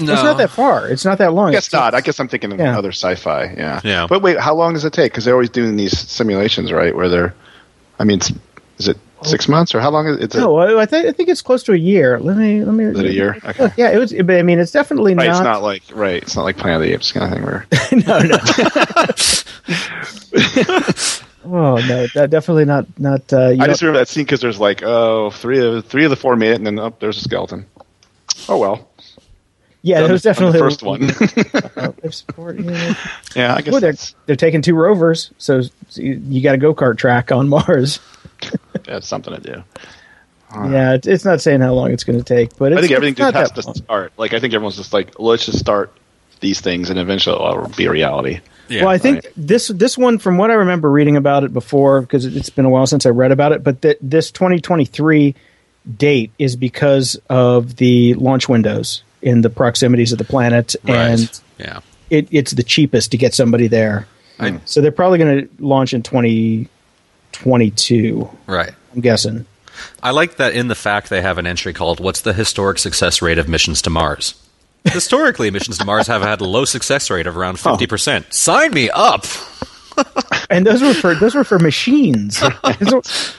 No. 0.01 0.13
It's 0.13 0.23
not 0.23 0.37
that 0.37 0.49
far. 0.49 0.87
It's 0.89 1.05
not 1.05 1.17
that 1.19 1.33
long. 1.33 1.49
I 1.49 1.51
guess 1.53 1.67
It's- 1.67 1.79
not. 1.79 1.93
I 1.93 2.01
guess 2.01 2.19
I'm 2.19 2.27
thinking 2.27 2.51
of 2.51 2.59
Yeah. 2.59 2.77
other 2.77 2.91
sci-fi. 2.91 3.53
Yeah. 3.57 3.81
Yeah. 3.83 4.07
But 4.07 4.21
wait, 4.21 4.39
how 4.39 4.53
long 4.55 4.73
does 4.73 4.85
it 4.85 4.93
take? 4.93 5.11
Because 5.11 5.25
they're 5.25 5.33
always 5.33 5.49
doing 5.49 5.75
these 5.77 5.97
simulations, 5.97 6.71
right? 6.71 6.95
Where 6.95 7.09
they're, 7.09 7.33
I 7.99 8.03
mean, 8.03 8.17
it's- 8.19 8.33
is 8.79 8.87
it 8.87 8.97
six 9.23 9.47
months 9.47 9.75
or 9.75 9.79
how 9.79 9.91
long 9.91 10.07
is 10.07 10.17
it 10.17 10.33
No, 10.33 10.57
I, 10.57 10.81
I, 10.81 10.85
think 10.87 11.05
I 11.05 11.11
think 11.11 11.29
it's 11.29 11.43
close 11.43 11.61
to 11.63 11.73
a 11.73 11.77
year. 11.77 12.19
Let 12.19 12.37
me 12.37 12.63
let 12.63 12.73
me. 12.73 12.85
Is 12.85 12.99
it 12.99 13.05
a 13.05 13.13
year? 13.13 13.37
Okay. 13.45 13.63
Look, 13.65 13.73
yeah, 13.77 13.91
it 13.91 13.99
was. 13.99 14.11
But 14.13 14.31
I 14.37 14.41
mean, 14.41 14.57
it's 14.57 14.71
definitely 14.71 15.13
right, 15.13 15.27
not. 15.27 15.35
it's 15.35 15.43
not 15.43 15.61
like 15.61 15.83
right. 15.93 16.23
It's 16.23 16.35
not 16.35 16.41
like 16.43 16.57
Planet 16.57 16.77
of 16.81 16.87
the 16.87 16.93
Apes 16.93 17.11
kind 17.11 17.25
of 17.25 17.31
thing. 17.31 17.43
Where 17.45 17.67
no, 18.07 18.19
no. 18.25 18.37
oh 21.45 21.75
no, 21.87 22.07
that 22.15 22.29
definitely 22.31 22.65
not 22.65 22.87
not. 22.99 23.31
Uh, 23.31 23.49
you 23.49 23.61
I 23.61 23.67
just 23.67 23.81
remember 23.81 23.99
that 23.99 24.07
scene 24.07 24.23
because 24.23 24.41
there's 24.41 24.59
like 24.59 24.81
oh 24.83 25.29
three 25.31 25.59
of 25.59 25.85
three 25.85 26.03
of 26.05 26.09
the 26.09 26.15
four 26.15 26.35
made 26.35 26.51
it, 26.51 26.55
and 26.55 26.65
then 26.65 26.79
oh, 26.79 26.95
there's 26.99 27.17
a 27.17 27.21
skeleton. 27.21 27.65
Oh 28.49 28.57
well. 28.57 28.87
Yeah, 29.83 30.01
Done 30.01 30.09
it 30.09 30.13
was 30.13 30.21
definitely 30.21 30.59
the 30.59 30.59
first 30.59 30.83
one. 30.83 31.03
Uh, 31.75 31.91
life 32.03 32.13
support, 32.13 32.59
yeah. 32.59 32.93
yeah, 33.35 33.55
I 33.55 33.61
guess 33.61 33.71
Well, 33.71 33.81
they're 33.81 33.95
they're 34.27 34.35
taking 34.35 34.61
two 34.61 34.75
rovers, 34.75 35.31
so 35.39 35.61
you, 35.93 36.21
you 36.27 36.41
got 36.41 36.53
a 36.53 36.57
go 36.59 36.75
kart 36.75 36.97
track 36.97 37.31
on 37.31 37.49
Mars. 37.49 37.99
that's 38.85 39.07
something 39.07 39.33
to 39.33 39.41
do. 39.41 39.63
Yeah, 40.53 40.93
it, 40.95 41.07
it's 41.07 41.25
not 41.25 41.41
saying 41.41 41.61
how 41.61 41.73
long 41.73 41.91
it's 41.91 42.03
going 42.03 42.19
to 42.19 42.25
take, 42.25 42.57
but 42.57 42.73
it's, 42.73 42.79
I 42.79 42.81
think 42.81 42.91
everything 42.91 43.13
it's 43.13 43.19
just 43.19 43.35
has 43.35 43.51
to 43.51 43.67
long. 43.67 43.75
start. 43.75 44.13
Like 44.17 44.33
I 44.33 44.39
think 44.39 44.53
everyone's 44.53 44.77
just 44.77 44.93
like, 44.93 45.17
let's 45.19 45.45
just 45.45 45.57
start 45.57 45.91
these 46.41 46.61
things, 46.61 46.89
and 46.91 46.99
eventually 46.99 47.35
it'll 47.35 47.67
be 47.69 47.85
a 47.85 47.91
reality. 47.91 48.39
Yeah. 48.67 48.83
well, 48.83 48.91
I 48.91 48.99
think 48.99 49.23
right. 49.23 49.33
this 49.35 49.69
this 49.69 49.97
one, 49.97 50.19
from 50.19 50.37
what 50.37 50.51
I 50.51 50.55
remember 50.55 50.91
reading 50.91 51.17
about 51.17 51.43
it 51.43 51.53
before, 51.53 52.01
because 52.01 52.25
it's 52.25 52.51
been 52.51 52.65
a 52.65 52.69
while 52.69 52.85
since 52.85 53.07
I 53.07 53.09
read 53.09 53.31
about 53.31 53.51
it, 53.51 53.63
but 53.63 53.81
that 53.81 53.97
this 53.99 54.31
2023 54.31 55.33
date 55.97 56.31
is 56.37 56.55
because 56.55 57.19
of 57.29 57.77
the 57.77 58.13
launch 58.13 58.47
windows 58.47 59.03
in 59.21 59.41
the 59.41 59.49
proximities 59.49 60.11
of 60.11 60.17
the 60.17 60.23
planet, 60.23 60.75
and 60.85 61.41
yeah. 61.57 61.79
it, 62.09 62.27
it's 62.31 62.51
the 62.51 62.63
cheapest 62.63 63.11
to 63.11 63.17
get 63.17 63.33
somebody 63.33 63.67
there. 63.67 64.07
I- 64.39 64.59
so 64.65 64.81
they're 64.81 64.91
probably 64.91 65.19
going 65.19 65.47
to 65.47 65.63
launch 65.63 65.93
in 65.93 66.03
2022. 66.03 68.29
Right. 68.47 68.71
I'm 68.93 69.01
guessing. 69.01 69.45
I 70.03 70.11
like 70.11 70.35
that 70.35 70.53
in 70.53 70.67
the 70.67 70.75
fact 70.75 71.09
they 71.09 71.21
have 71.21 71.37
an 71.37 71.47
entry 71.47 71.73
called 71.73 71.99
"What's 71.99 72.21
the 72.21 72.33
historic 72.33 72.77
success 72.77 73.21
rate 73.21 73.37
of 73.37 73.47
missions 73.47 73.81
to 73.83 73.89
Mars?" 73.89 74.35
Historically, 74.85 75.51
missions 75.51 75.77
to 75.77 75.85
Mars 75.85 76.07
have 76.07 76.21
had 76.21 76.41
a 76.41 76.45
low 76.45 76.65
success 76.65 77.09
rate 77.09 77.27
of 77.27 77.37
around 77.37 77.59
oh. 77.63 77.71
fifty 77.71 77.87
percent. 77.87 78.33
Sign 78.33 78.73
me 78.73 78.89
up. 78.89 79.25
And 80.49 80.65
those 80.65 80.81
were 80.81 80.93
for 80.93 81.15
those 81.15 81.33
were 81.33 81.45
for 81.45 81.59
machines. 81.59 82.39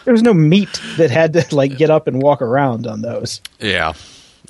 There 0.04 0.12
was 0.12 0.22
no 0.22 0.32
meat 0.32 0.80
that 0.96 1.10
had 1.10 1.34
to 1.34 1.54
like 1.54 1.76
get 1.76 1.90
up 1.90 2.06
and 2.06 2.22
walk 2.22 2.40
around 2.40 2.86
on 2.86 3.02
those. 3.02 3.42
Yeah. 3.60 3.92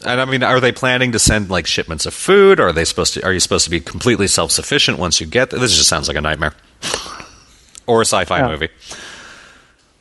And 0.05 0.20
I 0.20 0.24
mean, 0.24 0.43
are 0.43 0.61
they 0.61 0.73
planning 0.73 1.12
to 1.12 1.19
send 1.19 1.51
like 1.51 1.66
shipments 1.66 2.07
of 2.07 2.15
food? 2.15 2.59
Or 2.61 2.69
are 2.69 2.73
they 2.73 2.85
supposed 2.85 3.15
to? 3.15 3.24
Are 3.24 3.33
you 3.33 3.41
supposed 3.41 3.65
to 3.65 3.70
be 3.70 3.81
completely 3.81 4.27
self 4.27 4.51
sufficient 4.51 4.99
once 4.99 5.20
you 5.20 5.27
get 5.27 5.51
there? 5.51 5.61
This 5.61 5.77
just 5.77 5.89
sounds 5.89 6.09
like 6.09 6.16
a 6.16 6.20
nightmare, 6.20 6.55
or 7.87 8.01
a 8.03 8.05
sci-fi 8.05 8.39
Yeah. 8.39 8.49
movie. 8.49 8.69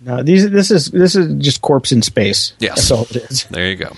No, 0.04 0.24
these 0.24 0.50
this 0.50 0.72
is 0.72 0.88
this 0.92 1.16
is 1.16 1.34
just 1.44 1.62
corpse 1.62 1.92
in 1.92 2.02
space. 2.02 2.54
Yes. 2.60 2.76
that's 2.78 2.92
all 2.92 3.04
it 3.04 3.16
is. 3.30 3.44
There 3.46 3.70
you 3.70 3.76
go. 3.76 3.92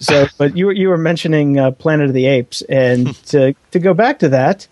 So, 0.00 0.26
but 0.38 0.56
you 0.56 0.66
were- 0.66 0.72
you 0.72 0.88
were 0.88 0.98
mentioning 0.98 1.58
uh, 1.58 1.70
Planet 1.72 2.08
of 2.08 2.14
the 2.14 2.26
Apes, 2.26 2.62
and 2.62 3.14
to 3.26 3.54
to 3.72 3.78
go 3.78 3.94
back 3.94 4.18
to 4.20 4.28
that, 4.30 4.66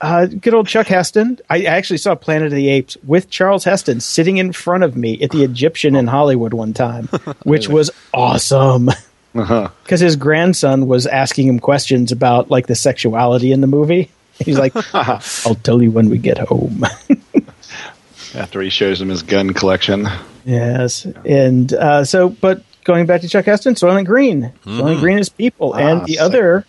uh, 0.00 0.26
good 0.26 0.54
old 0.54 0.66
Chuck 0.68 0.86
Heston. 0.88 1.38
I 1.50 1.62
actually 1.62 1.98
saw 1.98 2.14
Planet 2.14 2.46
of 2.48 2.52
the 2.54 2.68
Apes 2.68 2.96
with 3.04 3.30
Charlton 3.30 3.70
Heston 3.70 4.00
sitting 4.00 4.36
in 4.38 4.52
front 4.52 4.84
of 4.84 4.96
me 4.96 5.20
at 5.22 5.30
the 5.30 5.42
Egyptian 5.44 5.94
in 5.96 6.06
Hollywood 6.06 6.54
one 6.54 6.72
time, 6.72 7.06
which 7.44 7.68
was 7.68 7.90
awesome. 8.14 8.90
Uh-huh. 9.38 9.68
Because 9.84 10.00
his 10.00 10.16
grandson 10.16 10.86
was 10.86 11.06
asking 11.06 11.46
him 11.48 11.58
questions 11.60 12.12
about 12.12 12.50
like 12.50 12.66
the 12.66 12.74
sexuality 12.74 13.52
in 13.52 13.60
the 13.60 13.66
movie. 13.66 14.10
He's 14.44 14.58
like, 14.58 14.72
"I'll 14.94 15.54
tell 15.62 15.82
you 15.82 15.90
when 15.90 16.08
we 16.10 16.18
get 16.18 16.38
home." 16.38 16.84
After 18.34 18.60
he 18.60 18.68
shows 18.70 19.00
him 19.00 19.08
his 19.08 19.22
gun 19.22 19.52
collection. 19.54 20.06
Yes, 20.44 21.06
and 21.24 21.72
uh, 21.72 22.04
so, 22.04 22.28
but 22.28 22.62
going 22.84 23.06
back 23.06 23.22
to 23.22 23.28
Chuck 23.28 23.46
Heston, 23.46 23.74
Soylent 23.74 24.06
Green, 24.06 24.52
Soylent 24.64 25.00
Green 25.00 25.18
is 25.18 25.28
people, 25.28 25.74
and 25.74 26.02
Ah, 26.02 26.04
the 26.04 26.12
sick. 26.14 26.22
other 26.22 26.64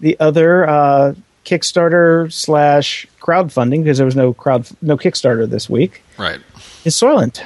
the 0.00 0.16
other 0.20 0.68
uh, 0.68 1.14
Kickstarter 1.44 2.32
slash 2.32 3.06
crowdfunding 3.20 3.82
because 3.84 3.96
there 3.98 4.04
was 4.06 4.16
no 4.16 4.32
crowd 4.34 4.68
no 4.82 4.96
Kickstarter 4.96 5.48
this 5.48 5.68
week 5.70 6.02
Right. 6.18 6.40
is 6.84 6.94
Soylent, 6.94 7.38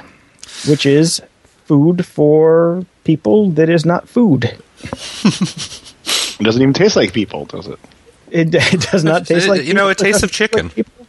which 0.67 0.85
is 0.85 1.21
food 1.73 2.05
for 2.05 2.85
people 3.03 3.49
that 3.51 3.67
is 3.69 3.85
not 3.85 4.07
food. 4.07 4.43
It 6.39 6.43
doesn't 6.43 6.61
even 6.61 6.73
taste 6.73 6.95
like 6.95 7.13
people, 7.13 7.45
does 7.45 7.67
it? 7.67 7.79
It, 8.31 8.53
it 8.73 8.81
does 8.91 9.03
not 9.03 9.25
taste 9.25 9.45
It- 9.45 9.49
like 9.49 9.63
you 9.63 9.73
know, 9.73 9.87
it 9.89 9.97
people. 9.97 10.11
tastes 10.11 10.23
of 10.23 10.31
taste 10.31 10.53
like 10.53 10.63
chicken. 10.63 10.69
people. 10.75 11.05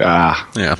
Ah, 0.00 0.48
Yeah. 0.54 0.76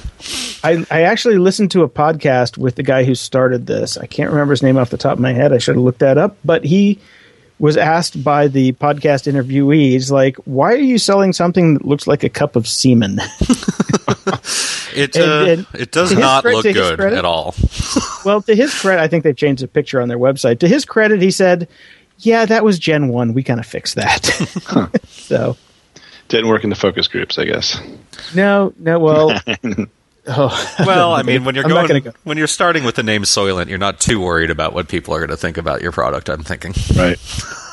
I, 0.63 0.85
I 0.91 1.03
actually 1.03 1.39
listened 1.39 1.71
to 1.73 1.83
a 1.83 1.89
podcast 1.89 2.57
with 2.59 2.77
the 2.77 2.83
guy 2.83 3.05
who 3.05 3.15
started 3.15 3.67
this. 3.67 3.97
I 3.99 4.07
can't 4.07 4.31
remember 4.31 4.53
his 4.53 4.63
name 4.63 4.77
off 4.79 4.91
the 4.91 4.97
top 4.99 5.15
of 5.15 5.19
my 5.21 5.33
head. 5.33 5.53
I 5.53 5.59
should 5.59 5.75
have 5.77 5.85
looked 5.85 5.99
that 6.01 6.17
up. 6.19 6.37
But 6.45 6.65
he 6.65 6.99
was 7.59 7.77
asked 7.77 8.23
by 8.23 8.47
the 8.49 8.73
podcast 8.73 9.31
interviewees, 9.31 10.11
like, 10.11 10.37
why 10.45 10.73
are 10.73 10.77
you 10.77 10.99
selling 10.99 11.33
something 11.33 11.75
that 11.75 11.85
looks 11.85 12.07
like 12.07 12.23
a 12.25 12.29
cup 12.29 12.57
of 12.57 12.67
semen? 12.69 13.21
It 14.95 15.15
And- 15.17 15.25
uh, 15.25 15.45
and 15.45 15.67
it 15.81 15.93
does 15.93 16.13
not 16.13 16.43
credit- 16.43 16.65
look 16.65 16.75
good 16.75 16.99
credit- 16.99 17.19
at 17.19 17.25
all. 17.25 17.55
well, 18.25 18.41
to 18.43 18.55
his 18.55 18.75
credit, 18.75 19.01
I 19.03 19.07
think 19.07 19.23
they've 19.23 19.37
changed 19.37 19.63
the 19.63 19.69
picture 19.69 20.01
on 20.01 20.09
their 20.09 20.19
website. 20.19 20.59
To 20.61 20.69
his 20.69 20.85
credit, 20.85 21.21
he 21.23 21.31
said, 21.31 21.69
yeah, 22.19 22.47
that 22.47 22.65
was 22.65 22.79
Gen 22.79 23.09
1. 23.09 23.35
We 23.35 23.43
kind 23.43 23.61
of 23.61 23.67
fixed 23.67 23.95
that. 23.97 24.25
so, 25.09 25.57
didn't 26.29 26.49
work 26.49 26.65
in 26.65 26.71
the 26.71 26.77
focus 26.77 27.07
groups, 27.07 27.39
I 27.39 27.45
guess. 27.45 27.81
no, 28.35 28.73
no, 28.79 28.99
well. 28.99 29.39
Oh, 30.29 30.75
Well, 30.81 31.13
I 31.15 31.23
mean, 31.23 31.45
when 31.45 31.55
you're 31.55 31.65
I'm 31.79 31.87
going 31.89 32.03
go. 32.03 32.13
when 32.25 32.39
you're 32.39 32.47
starting 32.47 32.85
with 32.85 32.95
the 32.97 33.03
name 33.03 33.23
Soylent, 33.23 33.69
you're 33.69 33.79
not 33.79 34.01
too 34.01 34.21
worried 34.21 34.51
about 34.51 34.73
what 34.75 34.89
people 34.89 35.15
are 35.15 35.19
going 35.19 35.31
to 35.31 35.37
think 35.37 35.57
about 35.57 35.81
your 35.83 35.93
product. 35.93 36.29
I'm 36.29 36.43
thinking. 36.43 36.75
Right. 36.97 37.19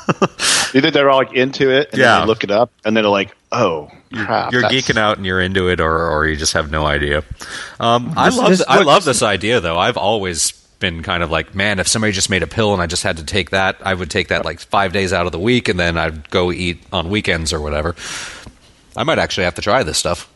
Either 0.74 0.90
they're 0.90 1.10
all 1.10 1.18
like 1.18 1.32
into 1.34 1.70
it 1.70 1.90
and 1.92 1.98
Yeah. 2.00 2.12
then 2.18 2.20
they 2.22 2.26
look 2.26 2.44
it 2.44 2.50
up 2.50 2.70
and 2.84 2.96
then 2.96 3.02
they're 3.04 3.10
like, 3.10 3.34
oh, 3.52 3.90
crap. 4.12 4.52
you're 4.52 4.62
that's- 4.62 4.84
geeking 4.84 4.96
out 4.98 5.16
and 5.16 5.26
you're 5.26 5.40
into 5.40 5.68
it, 5.68 5.80
or 5.80 6.10
or 6.10 6.26
you 6.26 6.36
just 6.36 6.52
have 6.52 6.70
no 6.70 6.86
idea. 6.86 7.24
Um, 7.80 8.12
I 8.16 8.28
love 8.28 8.50
this- 8.50 8.64
I 8.68 8.82
love 8.82 9.04
this 9.04 9.22
idea 9.22 9.60
though. 9.60 9.78
I've 9.78 9.96
always 9.96 10.52
been 10.78 11.02
kind 11.02 11.22
of 11.22 11.30
like, 11.30 11.54
man, 11.54 11.78
if 11.78 11.88
somebody 11.88 12.12
just 12.12 12.28
made 12.28 12.42
a 12.42 12.46
pill 12.46 12.74
and 12.74 12.82
I 12.82 12.86
just 12.86 13.02
had 13.02 13.16
to 13.16 13.24
take 13.24 13.50
that, 13.50 13.76
I 13.82 13.94
would 13.94 14.10
take 14.10 14.28
that 14.28 14.44
like 14.44 14.60
five 14.60 14.92
days 14.92 15.12
out 15.12 15.24
of 15.26 15.32
the 15.32 15.38
week, 15.38 15.68
and 15.68 15.80
then 15.80 15.96
I'd 15.96 16.28
go 16.30 16.52
eat 16.52 16.82
on 16.92 17.08
weekends 17.08 17.52
or 17.52 17.60
whatever. 17.60 17.94
I 18.96 19.02
might 19.04 19.18
actually 19.18 19.44
have 19.44 19.54
to 19.56 19.62
try 19.62 19.82
this 19.82 19.98
stuff. 19.98 20.28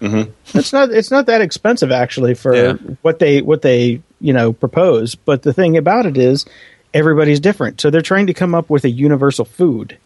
Mm-hmm. 0.00 0.58
it's 0.58 0.72
not 0.72 0.90
it's 0.90 1.10
not 1.10 1.26
that 1.26 1.40
expensive 1.42 1.92
actually 1.92 2.34
for 2.34 2.54
Yeah. 2.54 2.72
what 3.02 3.18
they 3.18 3.42
what 3.42 3.62
they 3.62 4.00
you 4.20 4.32
know 4.32 4.52
propose. 4.52 5.14
But 5.14 5.42
the 5.42 5.52
thing 5.52 5.76
about 5.76 6.06
it 6.06 6.16
is 6.16 6.46
everybody's 6.94 7.38
different. 7.40 7.80
So 7.80 7.90
they're 7.90 8.00
trying 8.02 8.26
to 8.28 8.34
come 8.34 8.54
up 8.54 8.70
with 8.70 8.84
a 8.84 8.90
universal 8.90 9.44
food 9.44 9.98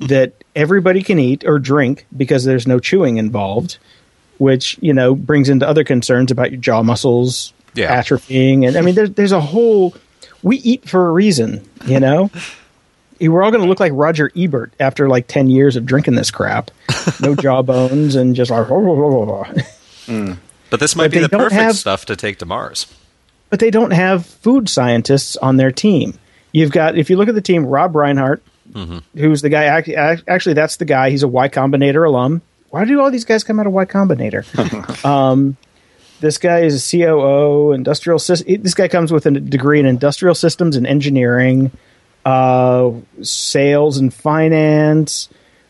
that 0.00 0.32
everybody 0.54 1.02
can 1.02 1.18
eat 1.18 1.44
or 1.46 1.58
drink 1.58 2.06
because 2.16 2.44
there's 2.44 2.66
no 2.66 2.78
chewing 2.78 3.16
involved 3.16 3.78
which 4.38 4.76
you 4.82 4.92
know 4.92 5.14
brings 5.14 5.48
into 5.48 5.66
other 5.66 5.82
concerns 5.84 6.30
about 6.30 6.50
your 6.50 6.60
jaw 6.60 6.82
muscles 6.82 7.54
Yeah. 7.74 8.02
atrophying. 8.02 8.66
And 8.68 8.76
i 8.76 8.82
mean 8.82 8.94
there's 8.94 9.10
there's 9.12 9.32
a 9.32 9.40
whole 9.40 9.94
we 10.42 10.56
eat 10.58 10.86
for 10.88 11.08
a 11.08 11.12
reason 11.12 11.66
you 11.86 11.98
know 12.00 12.30
we're 13.20 13.42
all 13.42 13.50
going 13.50 13.62
to 13.62 13.68
look 13.68 13.80
like 13.80 13.92
Roger 13.94 14.30
Ebert 14.36 14.72
after 14.80 15.08
like 15.08 15.26
10 15.26 15.48
years 15.48 15.76
of 15.76 15.86
drinking 15.86 16.14
this 16.14 16.30
crap. 16.30 16.70
No 17.20 17.34
jawbones 17.34 18.14
and 18.14 18.34
just 18.34 18.50
like, 18.50 18.68
But 18.68 20.80
this 20.80 20.96
might 20.96 21.04
But 21.08 21.12
be 21.12 21.18
the 21.20 21.28
perfect 21.28 21.52
have- 21.60 21.76
stuff 21.76 22.06
to 22.06 22.16
take 22.16 22.38
to 22.38 22.46
Mars. 22.46 22.86
but 23.50 23.60
they 23.60 23.70
don't 23.70 23.92
have 23.92 24.26
food 24.26 24.68
scientists 24.68 25.36
on 25.36 25.56
their 25.56 25.70
team. 25.70 26.18
You've 26.52 26.72
got, 26.72 26.96
if 26.98 27.10
you 27.10 27.16
look 27.16 27.28
at 27.28 27.34
the 27.34 27.40
team, 27.40 27.66
Rob 27.66 27.94
Rhinehart, 27.94 28.42
who's 29.14 29.42
the 29.42 29.48
guy, 29.48 29.64
act- 29.64 29.88
act- 29.88 30.24
actually, 30.28 30.54
that's 30.54 30.76
the 30.76 30.84
guy. 30.84 31.10
He's 31.10 31.22
a 31.22 31.28
Y 31.28 31.48
Combinator 31.48 32.06
alum. 32.06 32.42
Why 32.70 32.84
do 32.84 33.00
all 33.00 33.10
these 33.10 33.24
guys 33.24 33.44
come 33.44 33.60
out 33.60 33.66
of 33.66 33.72
Y 33.72 33.84
Combinator? 33.84 34.44
um, 35.04 35.56
this 36.20 36.38
guy 36.38 36.60
is 36.60 36.92
a 36.92 36.98
COO, 36.98 37.72
industrial 37.72 38.18
sys- 38.18 38.62
This 38.62 38.74
guy 38.74 38.88
comes 38.88 39.12
with 39.12 39.26
a 39.26 39.30
degree 39.30 39.80
in 39.80 39.86
industrial 39.86 40.34
systems 40.34 40.76
and 40.76 40.86
engineering, 40.86 41.70
uh, 42.26 42.90
sales 43.22 43.96
and 43.98 44.12
finance, 44.12 45.28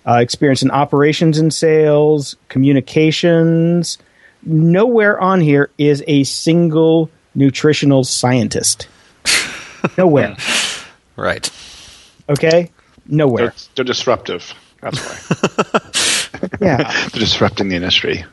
uh, 0.08 0.14
experience 0.14 0.62
in 0.62 0.70
operations 0.70 1.38
and 1.38 1.52
sales, 1.52 2.34
communications. 2.48 3.98
Nowhere 4.42 5.20
on 5.20 5.40
here 5.40 5.70
is 5.76 6.02
a 6.06 6.24
single 6.24 7.10
nutritional 7.34 8.02
scientist. 8.02 8.88
Nowhere. 9.96 10.36
Right. 11.18 11.48
Okay? 12.28 12.70
Nowhere. 13.06 13.46
They're, 13.46 13.54
they're 13.76 13.84
disruptive. 13.86 14.52
That's 14.82 14.98
why. 15.00 15.80
Yeah. 16.60 17.08
they're 17.10 17.20
disrupting 17.20 17.70
the 17.70 17.76
industry 17.76 18.26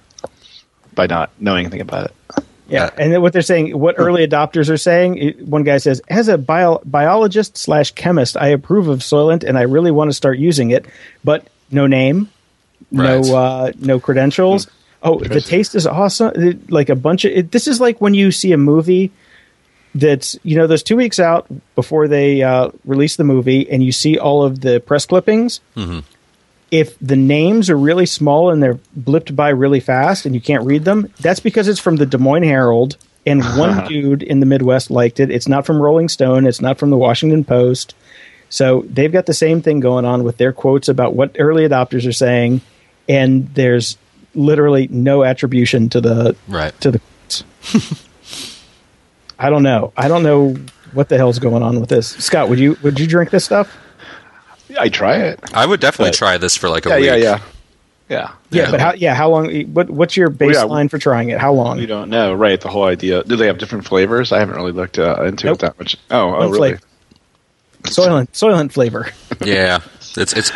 by 0.94 1.08
not 1.08 1.32
knowing 1.40 1.66
anything 1.66 1.80
about 1.80 2.08
it. 2.08 2.45
Yeah, 2.74 2.90
and 2.98 3.14
then 3.14 3.22
what 3.22 3.34
they're 3.34 3.41
saying, 3.44 3.78
what 3.78 3.95
early 3.98 4.28
adopters 4.28 4.70
are 4.70 4.78
saying, 4.78 5.36
one 5.45 5.64
guy 5.64 5.78
says, 5.78 6.02
as 6.10 6.28
a 6.28 6.38
bio, 6.38 6.82
biologist 6.84 7.56
slash 7.58 7.91
chemist, 7.91 8.36
I 8.36 8.48
approve 8.48 8.88
of 8.88 9.00
Soylent 9.00 9.44
and 9.44 9.58
I 9.58 9.62
really 9.62 9.91
want 9.91 10.10
to 10.10 10.14
start 10.14 10.40
using 10.40 10.72
it, 10.72 10.86
but 11.24 11.48
no 11.72 11.86
name, 11.88 12.30
Right. 12.91 13.24
no 13.24 13.36
uh, 13.36 13.72
no 13.80 14.00
credentials. 14.00 14.68
Oh, 15.02 15.20
the 15.20 15.41
taste 15.41 15.76
is 15.76 15.86
awesome! 15.88 16.64
Like 16.70 16.90
a 16.90 16.95
bunch 16.95 17.26
of 17.26 17.32
it, 17.32 17.52
this 17.52 17.68
is 17.68 17.80
like 17.82 18.00
when 18.02 18.14
you 18.14 18.32
see 18.32 18.52
a 18.54 18.58
movie 18.58 19.12
that's 19.95 20.38
you 20.44 20.56
know 20.58 20.66
there's 20.68 20.82
two 20.84 20.95
weeks 20.95 21.20
out 21.20 21.45
before 21.76 22.08
they 22.08 22.41
uh, 22.41 22.70
release 22.86 23.16
the 23.18 23.24
movie, 23.24 23.70
and 23.70 23.84
you 23.84 23.91
see 23.91 24.18
all 24.18 24.44
of 24.44 24.62
the 24.62 24.80
press 24.80 25.06
clippings. 25.06 25.60
If 26.74 26.98
the 27.00 27.16
names 27.16 27.70
are 27.70 27.78
really 27.78 28.08
small 28.08 28.50
and 28.50 28.64
they're 28.64 28.80
blipped 29.00 29.36
by 29.36 29.50
really 29.50 29.80
fast 29.80 30.26
and 30.26 30.34
you 30.34 30.41
can't 30.41 30.66
read 30.66 30.86
them, 30.86 31.14
that's 31.20 31.40
because 31.40 31.68
it's 31.68 31.80
from 31.80 31.98
the 31.98 32.06
Des 32.08 32.18
Moines 32.18 32.44
Herald 32.44 32.98
and 33.28 33.44
one 33.58 33.88
dude 33.88 34.24
in 34.24 34.40
the 34.40 34.48
Midwest 34.48 34.90
liked 34.90 35.20
it. 35.20 35.30
It's 35.30 35.48
not 35.48 35.68
from 35.68 35.80
Rolling 35.80 36.10
Stone. 36.10 36.48
It's 36.48 36.62
not 36.62 36.80
from 36.80 36.90
the 36.90 36.98
Washington 36.98 37.44
Post. 37.44 37.94
So 38.50 38.86
they've 38.90 39.12
got 39.12 39.28
the 39.28 39.34
same 39.36 39.62
thing 39.62 39.82
going 39.82 40.06
on 40.06 40.24
with 40.24 40.38
their 40.38 40.52
quotes 40.52 40.88
about 40.88 41.14
what 41.16 41.36
early 41.40 41.68
adopters 41.68 42.08
are 42.08 42.12
saying, 42.12 42.62
and 43.08 43.48
there's 43.54 43.98
literally 44.34 44.88
no 44.90 45.24
attribution 45.24 45.90
to 45.90 46.02
the 46.02 46.36
Right. 46.48 46.74
to 46.82 46.90
the 46.90 47.00
quotes. 47.00 47.44
I 49.40 49.50
don't 49.50 49.64
know. 49.64 49.94
I 49.98 50.08
don't 50.08 50.24
know 50.24 50.56
what 50.94 51.10
the 51.10 51.18
hell's 51.18 51.40
going 51.40 51.62
on 51.64 51.80
with 51.80 51.90
this. 51.90 52.10
Scott, 52.10 52.50
would 52.50 52.60
you 52.60 52.78
would 52.84 53.00
you 53.00 53.08
drink 53.08 53.30
this 53.30 53.45
stuff? 53.45 53.76
I 54.80 54.90
try 54.90 55.16
it. 55.18 55.40
I 55.54 55.66
would 55.66 55.80
definitely 55.80 56.12
But- 56.12 56.18
try 56.18 56.38
this 56.38 56.56
for 56.58 56.70
like 56.70 56.86
a 56.86 56.90
Yeah, 56.90 56.95
week. 56.98 57.06
yeah, 57.06 57.16
yeah. 57.16 57.40
Yeah. 58.10 58.32
Yeah, 58.52 58.70
but 58.72 58.80
how 58.80 58.94
yeah, 58.94 59.16
how 59.16 59.30
long 59.30 59.50
what 59.74 59.90
what's 59.90 60.16
your 60.18 60.30
Well, 60.30 60.52
yeah, 60.52 60.58
baseline 60.64 60.90
for 60.91 61.00
trying 61.00 61.30
it? 61.30 61.40
How 61.40 61.54
long? 61.54 61.80
You 61.80 61.88
don't 61.88 62.10
know, 62.10 62.34
right? 62.34 62.60
The 62.60 62.68
whole 62.70 62.84
idea. 62.84 63.24
Do 63.24 63.36
they 63.36 63.48
have 63.48 63.58
different 63.58 63.86
flavors? 63.86 64.32
I 64.32 64.40
haven't 64.40 64.56
really 64.56 64.72
looked 64.74 65.00
uh, 65.00 65.24
into 65.24 65.48
Nope. 65.48 65.56
it 65.56 65.60
that 65.62 65.80
much. 65.80 65.98
Oh, 66.12 66.20
oh, 66.20 66.32
One 66.40 66.52
really? 66.52 66.70
flavor. 66.72 66.82
Soylent 67.84 68.28
Soylent 68.32 68.72
flavor. 68.72 69.08
Yeah. 69.44 69.80
It's 70.16 70.34
it's 70.34 70.52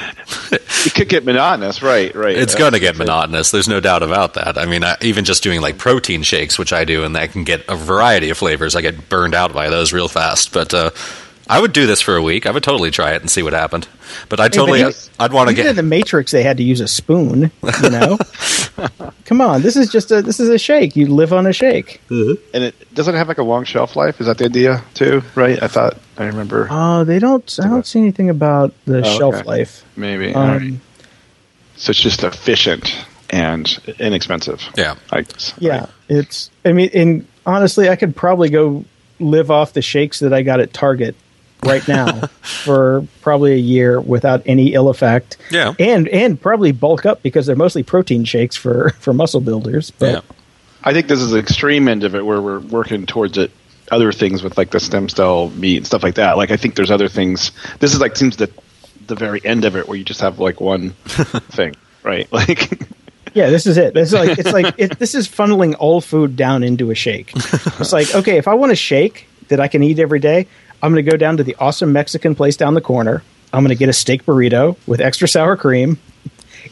It 0.86 0.94
could 0.94 1.10
get 1.10 1.26
monotonous, 1.26 1.82
right? 1.82 2.14
Right. 2.16 2.38
it's 2.38 2.54
going 2.56 2.74
to 2.74 2.80
get 2.80 2.96
monotonous. 2.98 3.50
There's 3.52 3.68
no 3.68 3.80
doubt 3.80 4.04
about 4.04 4.36
that. 4.36 4.58
I 4.58 4.66
mean, 4.66 4.84
I, 4.84 4.96
even 5.02 5.26
just 5.26 5.42
doing 5.44 5.60
like 5.60 5.78
protein 5.78 6.22
shakes, 6.22 6.60
which 6.60 6.72
I 6.72 6.86
do, 6.86 7.04
and 7.04 7.18
I 7.18 7.28
can 7.28 7.44
get 7.44 7.66
a 7.68 7.76
variety 7.76 8.30
of 8.30 8.38
flavors. 8.38 8.76
I 8.76 8.82
get 8.82 9.10
burned 9.10 9.34
out 9.34 9.54
by 9.54 9.70
those 9.70 9.92
real 9.92 10.08
fast. 10.08 10.54
But 10.54 10.74
uh, 10.74 10.92
I 11.50 11.60
would 11.60 11.74
do 11.74 11.86
this 11.88 12.02
for 12.02 12.16
a 12.16 12.22
week. 12.22 12.46
I 12.46 12.52
would 12.52 12.64
totally 12.64 12.92
try 12.92 13.14
it 13.14 13.22
and 13.22 13.30
see 13.30 13.42
what 13.44 13.54
happened. 13.54 13.88
But 14.30 14.40
I 14.40 14.48
totally, 14.50 14.84
but 14.84 14.94
he- 14.96 15.10
I'd 15.20 15.34
want 15.34 15.50
to 15.50 15.56
get. 15.56 15.66
in 15.66 15.76
the 15.76 15.84
Matrix, 15.84 16.32
they 16.32 16.44
had 16.44 16.58
to 16.58 16.64
use 16.64 16.80
a 16.82 16.88
spoon. 16.88 17.52
You 17.84 17.90
know, 17.90 18.18
come 19.26 19.42
on, 19.42 19.62
this 19.62 19.76
is 19.76 19.90
just 19.90 20.12
a 20.12 20.22
this 20.22 20.40
is 20.40 20.50
a 20.50 20.58
shake. 20.58 20.96
You 20.96 21.08
live 21.08 21.34
on 21.34 21.46
a 21.48 21.54
shake. 21.54 22.02
And 22.10 22.38
it 22.64 22.94
doesn't 22.94 23.16
have 23.16 23.28
like 23.28 23.38
a 23.38 23.44
long 23.44 23.64
shelf 23.66 23.96
life. 23.96 24.20
Is 24.22 24.28
that 24.28 24.38
the 24.38 24.46
idea 24.46 24.84
too? 24.94 25.22
Right? 25.36 25.62
I 25.62 25.68
thought 25.68 25.98
I 26.18 26.26
remember. 26.26 26.68
Oh, 26.70 27.04
they 27.04 27.20
don't. 27.20 27.60
I 27.62 27.68
don't 27.68 27.86
see 27.86 28.00
anything 28.00 28.30
about 28.30 28.74
the 28.86 29.00
Oh, 29.06 29.18
shelf 29.18 29.36
okay. 29.36 29.44
life. 29.44 29.84
Maybe. 29.96 30.34
Um, 30.34 30.42
All 30.50 30.58
right. 30.58 30.74
So 31.76 31.92
it's 31.92 32.02
just 32.02 32.24
efficient 32.24 33.06
and 33.30 33.78
inexpensive. 34.00 34.64
Yeah. 34.76 34.96
I 35.12 35.22
guess. 35.22 35.54
Yeah, 35.60 35.88
it's. 36.10 36.50
I 36.66 36.72
mean, 36.74 36.90
and 36.94 37.28
honestly, 37.46 37.90
I 37.90 37.96
could 37.96 38.16
probably 38.16 38.50
go 38.50 38.86
live 39.20 39.52
off 39.52 39.74
the 39.74 39.82
shakes 39.82 40.20
that 40.20 40.34
I 40.34 40.42
got 40.44 40.60
at 40.60 40.74
Target 40.74 41.16
right 41.64 41.86
now 41.88 42.28
for 42.42 43.06
probably 43.22 43.54
a 43.54 43.58
year 43.58 44.00
without 44.00 44.42
any 44.46 44.74
ill 44.74 44.90
effect. 44.90 45.38
Yeah. 45.52 45.74
and 45.80 46.08
and 46.10 46.40
probably 46.40 46.72
bulk 46.72 47.06
up 47.06 47.24
because 47.24 47.46
they're 47.46 47.56
mostly 47.56 47.84
protein 47.84 48.24
shakes 48.26 48.56
for 48.56 48.90
for 49.00 49.14
muscle 49.14 49.42
builders. 49.42 49.92
But 49.92 50.12
Yeah. 50.14 50.22
I 50.84 50.94
think 50.94 51.08
this 51.08 51.20
is 51.20 51.32
the 51.32 51.40
extreme 51.40 51.88
end 51.88 52.04
of 52.04 52.16
it 52.16 52.26
where 52.26 52.42
we're 52.42 52.60
working 52.60 53.06
towards 53.06 53.38
it. 53.38 53.52
Other 53.90 54.12
things 54.12 54.44
with 54.44 54.58
like 54.58 54.72
the 54.72 54.80
stem 54.82 55.08
cell 55.08 55.50
meat 55.52 55.78
and 55.78 55.86
stuff 55.86 56.04
like 56.04 56.16
that. 56.16 56.36
Like 56.38 56.52
I 56.52 56.58
think 56.58 56.76
there's 56.76 56.92
other 56.92 57.08
things. 57.08 57.52
This 57.80 57.94
is 57.94 58.02
like 58.02 58.16
seems 58.18 58.36
the 58.38 58.50
the 59.08 59.16
very 59.16 59.40
end 59.46 59.64
of 59.64 59.78
it 59.78 59.88
where 59.88 59.98
you 59.98 60.04
just 60.04 60.20
have 60.20 60.40
like 60.40 60.60
one 60.60 60.90
thing, 61.52 61.74
right? 62.04 62.30
Like 62.34 62.82
Yeah, 63.34 63.50
this 63.50 63.66
is 63.66 63.78
it. 63.78 63.94
This 63.94 64.10
is 64.10 64.14
like 64.14 64.38
it's 64.38 64.52
like 64.52 64.76
it, 64.78 65.00
this 65.00 65.16
is 65.16 65.28
funneling 65.28 65.74
all 65.80 66.02
food 66.02 66.36
down 66.36 66.64
into 66.64 66.92
a 66.92 66.96
shake. 66.96 67.32
It's 67.36 67.94
like 67.94 68.14
okay, 68.14 68.38
if 68.38 68.48
I 68.48 68.56
want 68.56 68.72
a 68.74 68.76
shake 68.76 69.28
that 69.48 69.62
I 69.62 69.70
can 69.70 69.82
eat 69.84 70.00
every 70.00 70.20
day, 70.20 70.48
I'm 70.82 70.94
going 70.94 71.04
to 71.04 71.12
go 71.12 71.18
down 71.18 71.38
to 71.38 71.44
the 71.44 71.56
awesome 71.60 71.92
Mexican 71.92 72.36
place 72.36 72.56
down 72.58 72.74
the 72.74 72.82
corner. 72.82 73.24
I'm 73.54 73.64
going 73.64 73.76
to 73.76 73.80
get 73.80 73.90
a 73.90 73.94
steak 73.94 74.26
burrito 74.26 74.78
with 74.86 75.02
extra 75.02 75.28
sour 75.28 75.56
cream 75.58 75.98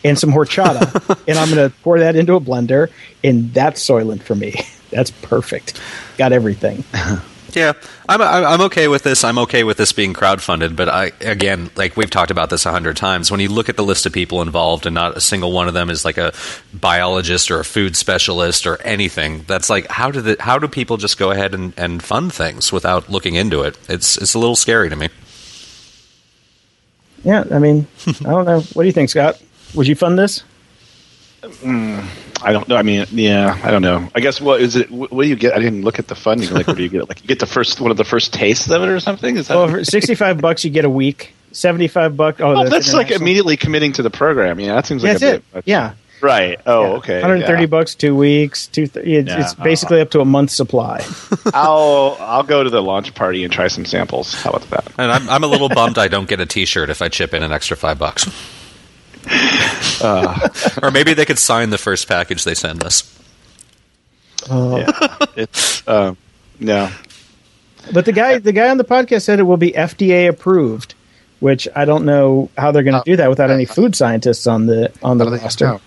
and 0.03 0.19
some 0.19 0.31
horchata, 0.31 1.19
and 1.27 1.37
I'm 1.37 1.49
going 1.49 1.69
to 1.69 1.75
pour 1.81 1.99
that 1.99 2.15
into 2.15 2.35
a 2.35 2.39
blender, 2.39 2.91
and 3.23 3.53
that's 3.53 3.83
Soylent 3.85 4.21
for 4.21 4.35
me. 4.35 4.55
That's 4.91 5.09
perfect. 5.11 5.81
Got 6.17 6.31
everything. 6.31 6.85
Yeah, 7.55 7.71
I'm, 8.09 8.21
I'm 8.21 8.61
okay 8.61 8.89
with 8.89 9.03
this. 9.03 9.23
I'm 9.23 9.37
okay 9.39 9.63
with 9.63 9.77
this 9.77 9.93
being 9.93 10.13
crowdfunded, 10.13 10.75
but 10.75 10.89
I 10.89 11.13
again, 11.21 11.71
like 11.77 11.95
we've 11.95 12.09
talked 12.09 12.29
about 12.29 12.49
this 12.49 12.65
a 12.65 12.71
hundred 12.71 12.97
times. 12.97 13.31
When 13.31 13.39
you 13.39 13.47
look 13.47 13.69
at 13.69 13.77
the 13.77 13.83
list 13.83 14.05
of 14.05 14.11
people 14.11 14.41
involved, 14.41 14.85
and 14.85 14.93
not 14.93 15.15
a 15.15 15.21
single 15.21 15.53
one 15.53 15.69
of 15.69 15.73
them 15.73 15.89
is 15.89 16.03
like 16.03 16.17
a 16.17 16.33
biologist 16.73 17.49
or 17.49 17.61
a 17.61 17.65
food 17.65 17.95
specialist 17.95 18.67
or 18.67 18.81
anything, 18.81 19.45
that's 19.47 19.69
like 19.69 19.87
how 19.87 20.11
do 20.11 20.19
the, 20.19 20.35
how 20.41 20.59
do 20.59 20.67
people 20.67 20.97
just 20.97 21.17
go 21.17 21.31
ahead 21.31 21.53
and, 21.53 21.73
and 21.77 22.03
fund 22.03 22.33
things 22.33 22.73
without 22.73 23.09
looking 23.09 23.35
into 23.35 23.61
it? 23.61 23.77
It's 23.87 24.17
it's 24.17 24.33
a 24.33 24.39
little 24.39 24.57
scary 24.57 24.89
to 24.89 24.95
me. 24.97 25.07
Yeah, 27.23 27.45
I 27.51 27.59
mean, 27.59 27.87
I 28.07 28.31
don't 28.31 28.45
know. 28.45 28.59
What 28.59 28.83
do 28.83 28.87
you 28.87 28.91
think, 28.91 29.09
Scott? 29.09 29.41
Would 29.75 29.87
you 29.87 29.95
fund 29.95 30.19
this? 30.19 30.43
Mm, 31.49 32.05
I 32.43 32.51
don't 32.51 32.67
know. 32.67 32.75
I 32.75 32.81
mean, 32.83 33.05
yeah, 33.11 33.59
I 33.63 33.71
don't 33.71 33.81
know. 33.81 34.09
I 34.15 34.19
guess 34.19 34.39
what 34.41 34.61
is 34.61 34.75
it? 34.75 34.89
What 34.91 35.09
do 35.11 35.23
you 35.27 35.35
get? 35.35 35.53
I 35.53 35.59
didn't 35.59 35.83
look 35.83 35.99
at 35.99 36.07
the 36.07 36.15
funding. 36.15 36.49
Like, 36.51 36.67
what 36.67 36.77
do 36.77 36.83
you 36.83 36.89
get? 36.89 37.07
Like, 37.09 37.21
you 37.21 37.27
get 37.27 37.39
the 37.39 37.45
first 37.45 37.79
one 37.81 37.91
of 37.91 37.97
the 37.97 38.03
first 38.05 38.33
tastes 38.33 38.69
of 38.69 38.81
it 38.83 38.89
or 38.89 38.99
something? 38.99 39.37
Is 39.37 39.47
that? 39.47 39.55
Well, 39.55 39.67
for 39.69 39.83
65 39.83 40.39
bucks, 40.41 40.63
you 40.63 40.71
get 40.71 40.85
a 40.85 40.89
week. 40.89 41.33
75 41.51 42.17
bucks. 42.17 42.41
Oh, 42.41 42.51
Oh, 42.51 42.55
that's, 42.67 42.69
that's 42.87 42.93
like 42.93 43.11
immediately 43.11 43.55
committing 43.57 43.93
to 43.93 44.01
the 44.03 44.09
program. 44.09 44.59
Yeah, 44.59 44.75
that 44.75 44.85
seems 44.85 45.03
like 45.03 45.13
That's 45.13 45.23
a 45.23 45.27
it. 45.27 45.31
bit 45.51 45.55
much. 45.55 45.63
Yeah. 45.67 45.93
Right. 46.21 46.59
Oh, 46.65 46.81
Yeah. 46.83 46.89
okay. 46.97 47.15
130 47.21 47.61
yeah. 47.61 47.65
bucks, 47.67 47.93
two 47.95 48.15
weeks, 48.15 48.67
two. 48.67 48.87
Th- 48.87 49.05
it's, 49.05 49.29
Yeah. 49.29 49.41
it's 49.41 49.53
basically 49.53 50.01
up 50.01 50.11
to 50.11 50.21
a 50.21 50.25
month's 50.25 50.53
supply. 50.55 51.05
I'll 51.53 52.17
I'll 52.19 52.43
go 52.43 52.63
to 52.63 52.69
the 52.69 52.81
launch 52.81 53.13
party 53.15 53.43
and 53.43 53.53
try 53.53 53.67
some 53.67 53.85
samples. 53.85 54.33
How 54.33 54.49
about 54.51 54.69
that? 54.71 54.91
And 54.97 55.11
I'm 55.11 55.29
I'm 55.29 55.43
a 55.43 55.47
little 55.47 55.69
bummed 55.69 55.97
I 55.97 56.07
don't 56.07 56.27
get 56.27 56.39
a 56.39 56.45
T-shirt 56.45 56.89
if 56.89 57.01
I 57.01 57.09
chip 57.09 57.33
in 57.33 57.43
an 57.43 57.51
extra 57.51 57.77
five 57.77 57.99
bucks. 57.99 58.25
or 60.83 60.91
maybe 60.91 61.13
they 61.13 61.25
could 61.25 61.39
sign 61.39 61.69
the 61.69 61.77
first 61.77 62.07
package 62.07 62.43
they 62.43 62.53
send 62.55 62.83
us. 62.83 63.11
Yeah. 64.49 64.87
it's 65.35 65.87
um, 65.87 66.17
no. 66.59 66.89
But 67.93 68.05
the 68.05 68.11
guy, 68.11 68.39
the 68.39 68.51
guy 68.51 68.69
on 68.69 68.77
the 68.77 68.83
podcast 68.83 69.23
said 69.23 69.39
it 69.39 69.43
will 69.43 69.57
be 69.57 69.71
FDA 69.71 70.27
approved, 70.27 70.95
which 71.39 71.67
I 71.75 71.85
don't 71.85 72.05
know 72.05 72.49
how 72.57 72.71
they're 72.71 72.83
going 72.83 73.01
to 73.01 73.09
do 73.09 73.15
that 73.17 73.29
without 73.29 73.51
any 73.51 73.65
food 73.65 73.95
scientists 73.95 74.47
on 74.47 74.65
the 74.65 74.91
on 75.03 75.17
the 75.17 75.25
How 75.25 75.31
they- 75.31 75.37
roster. 75.37 75.65
no. 75.67 75.81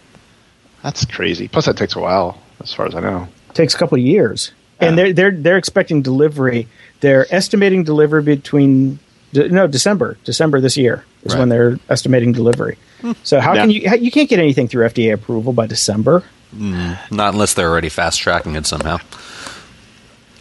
That's 0.83 1.05
crazy. 1.05 1.49
Plus, 1.49 1.67
that 1.67 1.77
takes 1.77 1.97
a 1.97 2.01
while, 2.01 2.41
as 2.61 2.73
far 2.73 2.87
as 2.87 2.95
I 2.95 3.01
know. 3.01 3.27
takes 3.53 3.75
a 3.75 3.79
couple 3.79 3.99
of 3.99 4.05
years, 4.05 4.53
and 4.79 4.97
they're 4.97 5.13
they're 5.13 5.33
they're 5.33 5.57
expecting 5.59 6.03
delivery. 6.03 6.69
They're 7.01 7.27
estimating 7.35 7.83
delivery 7.83 8.23
between 8.23 9.01
de- 9.33 9.49
no 9.49 9.67
December 9.67 10.17
December 10.25 10.61
this 10.61 10.77
year 10.77 11.05
is 11.25 11.33
Right. 11.35 11.41
when 11.41 11.49
they're 11.49 11.79
estimating 11.89 12.33
delivery. 12.33 12.79
So 13.23 13.41
how 13.41 13.55
Yeah. 13.55 13.61
can 13.63 13.71
you 13.71 13.81
you 14.01 14.11
can't 14.11 14.29
get 14.29 14.39
anything 14.39 14.69
through 14.69 14.85
FDA 14.87 15.13
approval 15.13 15.53
by 15.53 15.67
December? 15.67 16.23
Mm, 16.57 16.97
not 17.11 17.35
unless 17.35 17.55
they're 17.55 17.69
already 17.71 17.89
fast 17.91 18.21
tracking 18.21 18.57
it 18.57 18.67
somehow. 18.67 18.99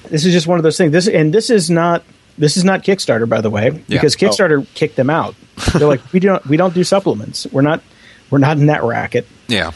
This 0.09 0.25
is 0.25 0.33
just 0.33 0.47
one 0.47 0.57
of 0.57 0.63
those 0.63 0.77
things. 0.77 0.91
This 0.91 1.07
and 1.07 1.33
this 1.33 1.49
is 1.49 1.69
not 1.69 2.03
this 2.37 2.55
is 2.55 2.63
not 2.63 2.83
Kickstarter, 2.83 3.27
by 3.27 3.41
the 3.41 3.49
way, 3.49 3.71
because 3.89 4.15
Oh. 4.15 4.19
Kickstarter 4.19 4.65
kicked 4.73 4.95
them 4.95 5.09
out. 5.09 5.35
They're 5.73 5.87
like, 5.87 6.01
we 6.13 6.19
don't 6.19 6.45
we 6.47 6.55
don't 6.57 6.73
do 6.73 6.83
supplements. 6.83 7.45
We're 7.51 7.61
not 7.61 7.81
we're 8.29 8.37
not 8.39 8.57
in 8.57 8.67
that 8.67 8.83
racket. 8.83 9.27
Yeah. 9.47 9.71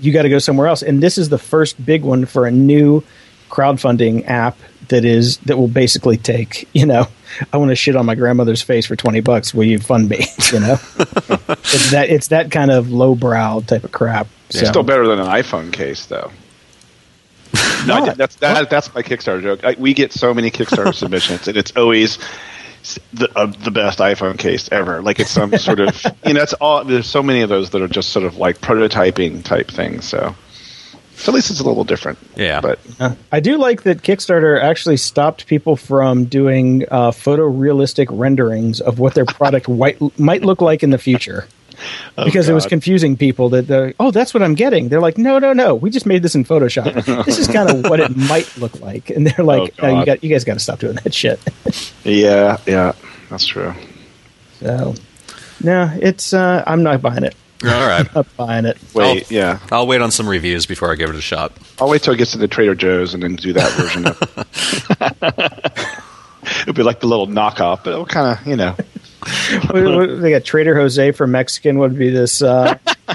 You 0.00 0.12
got 0.12 0.22
to 0.22 0.28
go 0.28 0.38
somewhere 0.40 0.66
else. 0.66 0.82
And 0.82 1.00
this 1.02 1.16
is 1.16 1.28
the 1.28 1.38
first 1.38 1.84
big 1.84 2.02
one 2.02 2.24
for 2.26 2.46
a 2.46 2.50
new 2.50 3.02
crowdfunding 3.50 4.28
app 4.28 4.58
that 4.92 5.04
is 5.04 5.38
that 5.38 5.56
will 5.56 5.68
basically 5.68 6.16
take 6.16 6.68
you 6.72 6.86
know 6.86 7.08
I 7.52 7.56
want 7.56 7.70
to 7.70 7.74
shit 7.74 7.96
on 7.96 8.06
my 8.06 8.14
grandmother's 8.14 8.62
face 8.62 8.86
for 8.86 8.94
twenty 8.96 9.20
bucks. 9.20 9.54
Will 9.54 9.64
you 9.64 9.78
fund 9.78 10.08
me? 10.08 10.26
You 10.52 10.60
know, 10.60 10.72
it's 10.98 11.92
that 11.92 12.06
it's 12.10 12.28
that 12.28 12.50
kind 12.50 12.70
of 12.70 12.90
lowbrow 12.90 13.60
type 13.60 13.84
of 13.84 13.92
crap. 13.92 14.26
So. 14.50 14.66
Still 14.66 14.82
better 14.82 15.06
than 15.06 15.18
an 15.18 15.26
iPhone 15.26 15.72
case, 15.72 16.06
though. 16.06 16.30
No, 17.86 17.94
I 17.94 18.14
that's 18.14 18.36
that, 18.36 18.68
that's 18.68 18.94
my 18.94 19.02
Kickstarter 19.02 19.42
joke. 19.42 19.64
I, 19.64 19.76
we 19.78 19.94
get 19.94 20.12
so 20.12 20.34
many 20.34 20.50
Kickstarter 20.50 20.94
submissions, 20.94 21.48
and 21.48 21.56
it's 21.56 21.72
always 21.74 22.18
the 23.12 23.30
uh, 23.34 23.46
the 23.46 23.70
best 23.70 23.98
iPhone 24.00 24.38
case 24.38 24.68
ever. 24.70 25.00
Like 25.00 25.20
it's 25.20 25.30
some 25.30 25.56
sort 25.56 25.80
of 25.80 26.04
you 26.26 26.34
know, 26.34 26.42
it's 26.42 26.52
all. 26.54 26.84
There's 26.84 27.06
so 27.06 27.22
many 27.22 27.40
of 27.40 27.48
those 27.48 27.70
that 27.70 27.80
are 27.80 27.88
just 27.88 28.10
sort 28.10 28.26
of 28.26 28.36
like 28.36 28.60
prototyping 28.60 29.42
type 29.42 29.70
things. 29.70 30.04
So, 30.04 30.18
so 30.18 30.34
at 31.28 31.34
least 31.34 31.50
it's 31.50 31.60
a 31.60 31.64
little 31.64 31.84
different. 31.84 32.18
Yeah. 32.36 32.60
but 32.60 32.78
Uh, 33.00 33.14
I 33.30 33.40
do 33.40 33.56
like 33.56 33.82
that 33.84 34.02
Kickstarter 34.02 34.60
actually 34.60 34.96
stopped 34.96 35.46
people 35.46 35.76
from 35.76 36.24
doing 36.24 36.84
uh, 36.90 37.10
photorealistic 37.10 38.06
renderings 38.10 38.80
of 38.80 38.98
what 38.98 39.14
their 39.14 39.24
product 39.26 39.68
white, 39.80 39.98
might 40.18 40.42
look 40.44 40.60
like 40.60 40.82
in 40.82 40.90
the 40.90 40.98
future. 40.98 41.46
because 42.16 42.48
it 42.48 42.52
was 42.52 42.66
Oh, 42.66 42.68
confusing 42.68 43.16
people 43.16 43.48
that 43.50 43.66
they're, 43.66 43.92
oh 43.98 44.10
that's 44.12 44.32
what 44.34 44.42
I'm 44.42 44.54
getting. 44.54 44.88
They're 44.88 45.00
like, 45.00 45.18
no, 45.18 45.38
no, 45.40 45.52
no, 45.52 45.74
we 45.74 45.90
just 45.90 46.06
made 46.06 46.22
this 46.22 46.34
in 46.36 46.44
Photoshop. 46.44 47.24
this 47.24 47.38
is 47.38 47.48
kind 47.48 47.68
of 47.70 47.90
what 47.90 47.98
it 47.98 48.14
might 48.16 48.56
look 48.56 48.80
like, 48.80 49.10
and 49.10 49.26
they're 49.26 49.44
like, 49.44 49.74
Oh, 49.80 49.86
no, 49.90 49.98
you 50.00 50.06
got 50.06 50.22
you 50.22 50.30
guys 50.30 50.44
got 50.44 50.54
to 50.54 50.60
stop 50.60 50.78
doing 50.78 50.96
that 51.02 51.12
shit. 51.12 51.40
yeah, 52.04 52.58
yeah, 52.66 52.92
that's 53.30 53.46
true. 53.46 53.74
so, 54.60 54.94
no, 55.62 55.90
it's 56.00 56.32
uh, 56.32 56.62
I'm 56.66 56.82
not 56.84 57.02
buying 57.02 57.24
it. 57.24 57.34
All 57.64 57.86
right. 57.88 58.08
I'm 58.16 58.24
buying 58.36 58.64
it. 58.64 58.76
Wait, 58.94 59.24
Oh. 59.24 59.26
yeah, 59.30 59.58
I'll 59.70 59.86
wait 59.86 60.00
on 60.00 60.10
some 60.10 60.28
reviews 60.28 60.66
before 60.66 60.90
I 60.92 60.96
give 60.96 61.10
it 61.10 61.16
a 61.16 61.20
shot. 61.20 61.52
I'll 61.80 61.88
wait 61.88 62.02
till 62.02 62.14
it 62.14 62.16
gets 62.16 62.32
to 62.32 62.38
the 62.38 62.48
Trader 62.48 62.74
Joe's 62.74 63.14
and 63.14 63.22
then 63.22 63.36
do 63.36 63.52
that 63.52 63.70
version 63.72 64.06
of. 64.06 64.18
It'll 66.62 66.74
be 66.74 66.82
like 66.82 67.00
the 67.00 67.06
little 67.06 67.26
knockoff, 67.28 67.84
but 67.84 67.92
it'll 67.92 68.06
kind 68.06 68.38
of 68.38 68.46
you 68.46 68.56
know. 68.56 68.74
what, 69.70 69.96
what- 69.96 70.20
they 70.20 70.30
got 70.30 70.44
Trader 70.44 70.74
Jose 70.74 71.12
for 71.12 71.26
Mexican. 71.26 71.78
What 71.78 71.90
would 71.90 71.98
be 71.98 72.10
this? 72.10 72.42
Uh, 72.42 72.78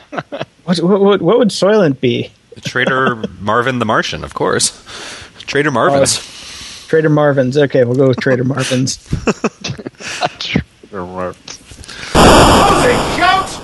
what, 0.64 0.78
what, 0.80 1.02
what, 1.02 1.22
what 1.22 1.38
would 1.40 1.50
Soylent 1.50 2.00
be? 2.00 2.32
Trader 2.64 3.16
Marvin 3.42 3.80
the 3.80 3.86
Martian, 3.86 4.24
of 4.24 4.34
course. 4.34 4.72
Trader 5.40 5.72
Marvin's. 5.72 6.20
Trader 6.88 7.10
Marvin's. 7.10 7.58
Okay, 7.58 7.84
we'll 7.84 7.96
go 7.96 8.08
with 8.08 8.20
Trader 8.20 8.44
Marvin's. 8.46 8.98
Shout 10.40 10.64
out! 13.20 13.57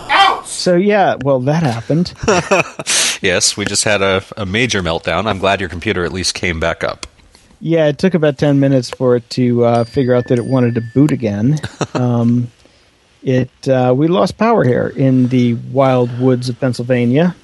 So 0.63 0.77
yeah, 0.77 1.15
well 1.21 1.41
that 1.41 1.61
happened. 1.61 2.13
yes, 3.21 3.57
we 3.57 3.65
just 3.65 3.83
had 3.83 4.01
a, 4.01 4.23
a 4.37 4.45
major 4.45 4.81
meltdown. 4.81 5.25
I'm 5.25 5.37
glad 5.37 5.59
your 5.59 5.67
computer 5.67 6.05
at 6.05 6.13
least 6.13 6.35
came 6.35 6.61
back 6.61 6.85
up. 6.85 7.05
Yeah, 7.59 7.87
it 7.87 7.97
took 7.97 8.13
about 8.13 8.37
ten 8.37 8.61
minutes 8.61 8.89
for 8.89 9.17
it 9.17 9.29
to 9.31 9.65
uh, 9.65 9.83
figure 9.83 10.15
out 10.15 10.29
that 10.29 10.37
it 10.37 10.45
wanted 10.45 10.75
to 10.75 10.81
boot 10.93 11.11
again. 11.11 11.59
Um, 11.95 12.49
it 13.23 13.67
uh, 13.67 13.93
we 13.95 14.07
lost 14.07 14.37
power 14.37 14.63
here 14.63 14.87
in 14.87 15.27
the 15.27 15.53
wild 15.53 16.17
woods 16.17 16.47
of 16.47 16.59
Pennsylvania 16.61 17.35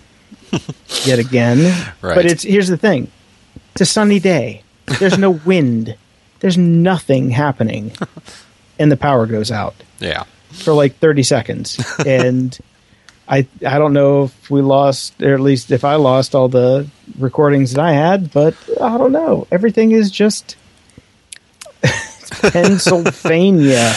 yet 1.06 1.20
again. 1.20 1.60
Right. 2.02 2.16
But 2.16 2.26
it's 2.26 2.44
here's 2.44 2.70
the 2.70 2.78
thing: 2.78 3.12
it's 3.74 3.82
a 3.82 3.86
sunny 3.86 4.20
day. 4.20 4.64
There's 4.98 5.18
no 5.18 5.32
wind. 5.32 5.96
There's 6.40 6.58
nothing 6.58 7.32
happening, 7.32 7.92
and 8.80 8.90
the 8.90 8.98
power 8.98 9.26
goes 9.28 9.52
out. 9.52 9.76
Yeah. 10.00 10.24
for 10.52 10.74
like 10.74 10.96
30 10.96 11.24
seconds 11.24 11.80
and 12.06 12.58
i 13.30 13.46
i 13.66 13.78
don't 13.78 13.94
know 13.94 14.24
if 14.24 14.52
we 14.52 14.62
lost 14.62 15.22
or 15.22 15.34
at 15.34 15.40
least 15.40 15.72
if 15.72 15.84
i 15.84 15.96
lost 15.96 16.36
all 16.36 16.50
the 16.50 16.88
recordings 17.18 17.74
that 17.74 17.86
i 17.86 17.94
had 17.94 18.32
but 18.32 18.56
i 18.82 18.98
don't 18.98 19.12
know. 19.12 19.48
Everything 19.52 19.92
is 19.92 20.12
just 20.12 20.58
pennsylvania 22.32 23.94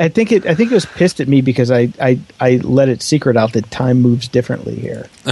i 0.00 0.08
think 0.08 0.32
it 0.32 0.44
i 0.46 0.54
think 0.54 0.72
it 0.72 0.74
was 0.74 0.86
pissed 0.86 1.20
at 1.20 1.28
me 1.28 1.40
because 1.40 1.70
i 1.70 1.88
i 2.00 2.18
i 2.40 2.56
let 2.64 2.88
it 2.88 3.02
secret 3.02 3.36
out 3.36 3.52
that 3.52 3.70
time 3.70 4.00
moves 4.02 4.26
differently 4.26 4.74
here 4.74 5.08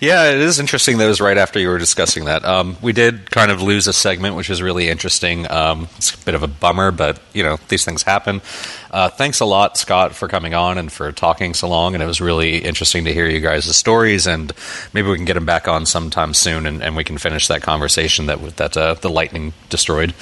Yeah, 0.00 0.30
it 0.30 0.38
is 0.38 0.58
interesting 0.58 0.98
that 0.98 1.04
it 1.04 1.08
was 1.08 1.20
right 1.20 1.38
after 1.38 1.58
you 1.58 1.68
were 1.68 1.78
discussing 1.78 2.26
that. 2.26 2.44
Um, 2.44 2.76
we 2.82 2.92
did 2.92 3.30
kind 3.30 3.50
of 3.50 3.62
lose 3.62 3.86
a 3.86 3.92
segment, 3.92 4.36
which 4.36 4.50
is 4.50 4.60
really 4.60 4.88
interesting. 4.88 5.50
Um, 5.50 5.88
it's 5.96 6.14
a 6.14 6.18
bit 6.24 6.34
of 6.34 6.42
a 6.42 6.46
bummer, 6.46 6.90
but, 6.90 7.20
you 7.32 7.42
know, 7.42 7.58
these 7.68 7.84
things 7.84 8.02
happen. 8.02 8.42
Uh, 8.90 9.08
thanks 9.08 9.40
a 9.40 9.44
lot, 9.44 9.76
Scott, 9.76 10.14
for 10.14 10.28
coming 10.28 10.54
on 10.54 10.76
and 10.78 10.92
for 10.92 11.12
talking 11.12 11.54
so 11.54 11.68
long. 11.68 11.94
And 11.94 12.02
it 12.02 12.06
was 12.06 12.20
really 12.20 12.58
interesting 12.58 13.04
to 13.04 13.12
hear 13.12 13.26
you 13.26 13.40
guys' 13.40 13.74
stories. 13.74 14.26
And 14.26 14.52
maybe 14.92 15.08
we 15.08 15.16
can 15.16 15.24
get 15.24 15.34
them 15.34 15.46
back 15.46 15.66
on 15.66 15.86
sometime 15.86 16.34
soon 16.34 16.66
and, 16.66 16.82
and 16.82 16.96
we 16.96 17.04
can 17.04 17.16
finish 17.18 17.48
that 17.48 17.62
conversation 17.62 18.26
that, 18.26 18.56
that 18.56 18.76
uh, 18.76 18.94
the 18.94 19.10
lightning 19.10 19.54
destroyed. 19.70 20.14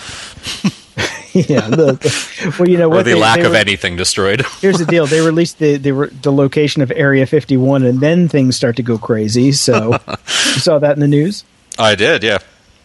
yeah 1.32 1.68
the, 1.68 1.92
the- 1.94 2.56
well 2.58 2.68
you 2.68 2.78
know 2.78 2.88
what 2.88 3.04
the 3.04 3.12
they- 3.12 3.14
lack 3.20 3.40
they 3.40 3.44
of 3.46 3.52
were- 3.52 3.56
anything 3.56 3.96
destroyed. 3.96 4.44
here's 4.60 4.78
the 4.78 4.86
deal 4.86 5.06
they 5.06 5.20
released 5.20 5.58
the, 5.58 5.76
the 5.76 5.92
the 6.22 6.32
location 6.32 6.82
of 6.82 6.90
area 6.92 7.26
51 7.26 7.82
and 7.82 8.00
then 8.00 8.28
things 8.28 8.56
start 8.56 8.76
to 8.76 8.82
go 8.82 8.96
crazy 8.98 9.50
so 9.52 9.92
you 10.08 10.16
saw 10.60 10.78
that 10.78 10.92
in 10.94 11.00
the 11.00 11.08
news 11.08 11.44
I 11.76 11.96
did, 11.96 12.22
yeah. 12.22 12.38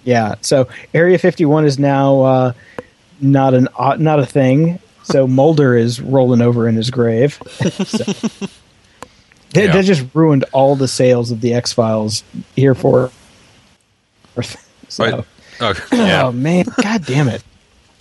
Yeah. 0.03 0.35
So 0.41 0.67
Area 0.95 1.19
51 1.19 1.65
is 1.65 1.77
now 1.77 2.21
uh, 2.21 2.53
not 3.21 3.53
an 3.53 3.67
uh, 3.77 3.97
not 3.99 4.19
a 4.19 4.25
thing. 4.25 4.79
So 5.03 5.27
Mulder 5.27 5.75
is 5.75 6.01
rolling 6.01 6.41
over 6.41 6.67
in 6.67 6.75
his 6.75 6.89
grave. 6.89 7.37
so, 7.45 8.03
they, 9.53 9.65
Yeah. 9.65 9.73
they 9.73 9.83
just 9.83 10.03
ruined 10.15 10.45
all 10.53 10.75
the 10.75 10.87
sales 10.87 11.29
of 11.29 11.41
the 11.41 11.53
X 11.53 11.71
Files 11.73 12.23
here 12.55 12.73
for. 12.73 13.11
So, 14.87 15.03
Right. 15.05 15.25
Oh, 15.61 15.73
yeah. 15.91 16.23
Oh 16.25 16.31
man! 16.31 16.65
God 16.81 17.05
damn 17.05 17.27
it! 17.27 17.43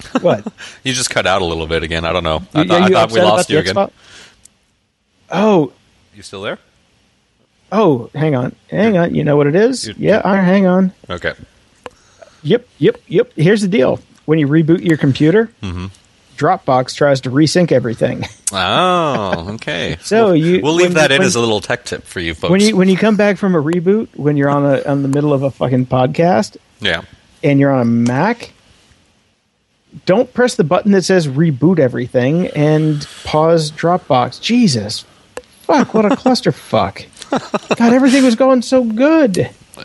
What? 0.21 0.47
You 0.85 0.93
just 0.93 1.11
cut 1.11 1.27
out 1.27 1.43
a 1.43 1.45
little 1.45 1.67
bit 1.67 1.83
again. 1.83 2.05
I 2.05 2.13
don't 2.13 2.25
know. 2.25 2.43
I, 2.55 2.63
You- 2.63 2.73
I 2.75 2.89
thought 2.89 3.13
we 3.13 3.21
lost 3.21 3.51
you 3.51 3.59
again. 3.59 3.75
Xbox? 3.75 3.91
Oh, 5.31 5.73
You 6.15 6.23
still 6.23 6.43
there? 6.43 6.59
oh, 7.71 8.09
hang 8.15 8.35
on, 8.35 8.55
hang 8.71 8.97
on. 8.97 9.15
You 9.15 9.25
know 9.25 9.37
what 9.37 9.47
it 9.47 9.55
is? 9.55 9.89
Yeah, 9.99 10.23
I 10.25 10.37
hang 10.37 10.67
on. 10.67 10.93
Okay. 11.11 11.35
Yep, 12.43 12.67
yep, 12.79 12.97
yep. 13.09 13.33
Here's 13.37 13.61
the 13.63 13.69
deal: 13.69 14.01
when 14.25 14.39
you 14.39 14.47
reboot 14.49 14.83
your 14.85 14.97
computer, 14.97 15.51
Mm-hmm. 15.63 15.87
Dropbox 16.39 16.95
tries 16.95 17.23
to 17.23 17.31
resync 17.31 17.73
everything. 17.73 18.25
Oh, 18.51 19.51
okay. 19.57 19.99
So 20.01 20.29
we'll, 20.29 20.37
you- 20.37 20.63
we'll 20.63 20.73
leave 20.73 20.95
that 20.95 21.11
you- 21.11 21.17
in 21.17 21.21
when- 21.21 21.27
as 21.27 21.35
a 21.35 21.41
little 21.41 21.61
tech 21.61 21.85
tip 21.85 22.05
for 22.05 22.19
you 22.21 22.33
folks. 22.35 22.51
when 22.51 22.61
you 22.63 22.75
when 22.77 22.89
you 22.89 22.97
come 22.97 23.17
back 23.17 23.37
from 23.37 23.55
a 23.55 23.63
reboot, 23.63 24.09
when 24.17 24.39
you're 24.39 24.49
on 24.49 24.65
a 24.65 24.83
on 24.85 25.03
the 25.03 25.09
middle 25.09 25.35
of 25.35 25.43
a 25.43 25.51
fucking 25.51 25.85
podcast 25.85 26.57
yeah. 26.81 27.03
and 27.43 27.61
you're 27.61 27.71
on 27.71 27.83
a 27.83 27.85
Mac, 27.85 28.55
don't 30.07 30.33
press 30.35 30.55
the 30.57 30.65
button 30.65 30.93
that 30.93 31.03
says 31.03 31.27
reboot 31.27 31.79
everything 31.79 32.49
and 32.49 33.07
pause 33.25 33.71
Dropbox. 33.73 34.41
Jesus, 34.41 35.05
fuck! 35.63 35.95
What 35.95 36.05
a 36.05 36.09
clusterfuck! 36.17 37.07
God, 37.77 37.93
everything 37.93 38.25
was 38.25 38.37
going 38.37 38.63
so 38.63 38.85
good. 38.85 39.37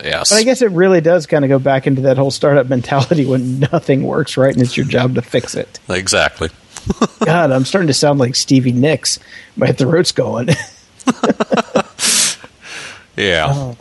Yes. 0.02 0.30
But 0.30 0.36
I 0.36 0.42
guess 0.42 0.60
it 0.60 0.70
really 0.72 1.00
does 1.00 1.26
kind 1.26 1.44
of 1.44 1.48
go 1.48 1.58
back 1.60 1.86
into 1.86 2.02
that 2.02 2.16
whole 2.18 2.30
startup 2.32 2.68
mentality 2.68 3.24
when 3.26 3.60
nothing 3.60 4.02
works 4.02 4.36
right 4.36 4.52
and 4.52 4.60
it's 4.62 4.76
your 4.76 4.86
job 4.86 5.14
to 5.14 5.22
fix 5.22 5.54
it. 5.54 5.78
exactly. 5.88 6.48
God, 7.24 7.50
I'm 7.52 7.64
starting 7.64 7.86
to 7.86 7.94
sound 7.94 8.18
like 8.18 8.34
Stevie 8.34 8.72
Nicks. 8.72 9.18
My 9.56 9.72
throat's 9.72 10.12
going. 10.12 10.48
Yeah. 13.16 13.74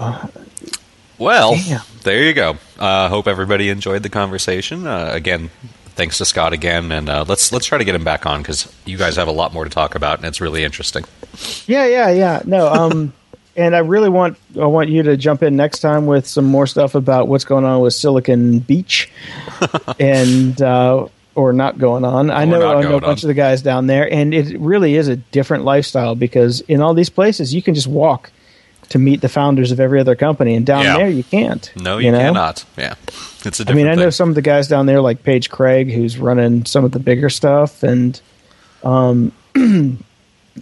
well, 1.17 1.53
Oh, 1.55 1.61
Damn. 1.65 1.81
there 2.03 2.21
you 2.23 2.33
go. 2.33 2.57
Uh, 2.77 3.09
hope 3.09 3.27
everybody 3.27 3.69
enjoyed 3.69 4.03
the 4.03 4.09
conversation. 4.09 4.85
Uh, 4.85 5.09
again, 5.11 5.49
thanks 5.95 6.17
to 6.17 6.25
Scott 6.25 6.53
again, 6.53 6.91
and 6.91 7.09
uh, 7.09 7.25
let's 7.27 7.51
let's 7.51 7.65
try 7.65 7.77
to 7.77 7.83
get 7.83 7.95
him 7.95 8.03
back 8.03 8.25
on 8.25 8.41
because 8.41 8.73
you 8.85 8.97
guys 8.97 9.15
have 9.15 9.27
a 9.27 9.31
lot 9.31 9.53
more 9.53 9.63
to 9.63 9.69
talk 9.69 9.95
about, 9.95 10.19
and 10.19 10.27
it's 10.27 10.41
really 10.41 10.63
interesting. 10.63 11.05
yeah, 11.65 11.85
yeah, 11.85 12.09
yeah. 12.09 12.41
No, 12.45 12.67
um, 12.67 13.13
and 13.55 13.75
I 13.75 13.79
really 13.79 14.09
want 14.09 14.37
I 14.59 14.65
want 14.65 14.89
you 14.89 15.03
to 15.03 15.17
jump 15.17 15.43
in 15.43 15.55
next 15.55 15.79
time 15.79 16.05
with 16.05 16.27
some 16.27 16.45
more 16.45 16.67
stuff 16.67 16.95
about 16.95 17.27
what's 17.27 17.45
going 17.45 17.65
on 17.65 17.81
with 17.81 17.93
Silicon 17.93 18.59
Beach, 18.59 19.11
and 19.99 20.61
uh, 20.61 21.07
or 21.35 21.53
not 21.53 21.77
going 21.77 22.03
on. 22.05 22.29
I 22.29 22.45
know 22.45 22.77
I 22.77 22.81
know 22.81 22.97
a 22.97 23.01
bunch 23.01 23.23
on. 23.23 23.29
of 23.29 23.35
the 23.35 23.39
guys 23.39 23.61
down 23.61 23.87
there, 23.87 24.11
and 24.11 24.33
it 24.33 24.59
really 24.59 24.95
is 24.95 25.07
a 25.07 25.15
different 25.15 25.63
lifestyle 25.63 26.15
because 26.15 26.61
in 26.61 26.81
all 26.81 26.93
these 26.93 27.09
places 27.09 27.53
you 27.53 27.61
can 27.61 27.73
just 27.73 27.87
walk 27.87 28.31
to 28.89 28.99
meet 28.99 29.22
the 29.22 29.30
founders 29.30 29.72
of 29.72 29.80
every 29.80 29.99
other 29.99 30.15
company, 30.15 30.55
and 30.55 30.65
down 30.65 30.84
Yeah. 30.84 30.97
there 30.97 31.10
you 31.10 31.23
can't. 31.23 31.72
No, 31.76 31.97
you, 31.97 32.11
know? 32.11 32.19
cannot. 32.19 32.65
Yeah, 32.77 32.95
it's 33.45 33.60
a 33.60 33.64
I 33.64 33.65
different 33.65 33.69
I 33.69 33.73
mean, 33.73 33.88
I 33.88 33.95
know 33.95 34.01
thing. 34.03 34.11
some 34.11 34.30
of 34.30 34.35
the 34.35 34.41
guys 34.41 34.68
down 34.68 34.85
there, 34.85 35.01
like 35.01 35.23
Paige 35.23 35.49
Craig, 35.49 35.91
who's 35.91 36.18
running 36.18 36.65
some 36.65 36.84
of 36.85 36.91
the 36.91 36.99
bigger 36.99 37.30
stuff, 37.30 37.84
and 37.84 38.19
um, 38.84 39.31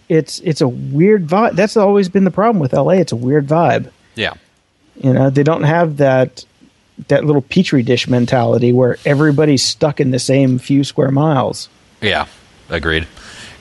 it's 0.10 0.40
it's 0.40 0.62
a 0.62 0.68
weird 0.68 1.28
vibe. 1.28 1.56
That's 1.56 1.78
always 1.78 2.10
been 2.10 2.24
the 2.24 2.32
problem 2.32 2.60
with 2.60 2.74
LA. 2.74 2.92
It's 2.94 3.12
a 3.12 3.16
weird 3.18 3.48
vibe. 3.48 3.90
yeah, 4.16 4.34
You 5.02 5.14
know, 5.14 5.30
they 5.30 5.44
don't 5.44 5.64
have 5.64 5.98
that 5.98 6.46
that 7.08 7.26
little 7.26 7.42
petri 7.42 7.82
dish 7.84 8.08
mentality 8.08 8.72
where 8.72 8.98
everybody's 9.06 9.64
stuck 9.64 10.00
in 10.00 10.12
the 10.12 10.20
same 10.20 10.60
few 10.60 10.84
square 10.84 11.10
miles. 11.12 11.68
yeah, 12.02 12.28
agreed. 12.70 13.08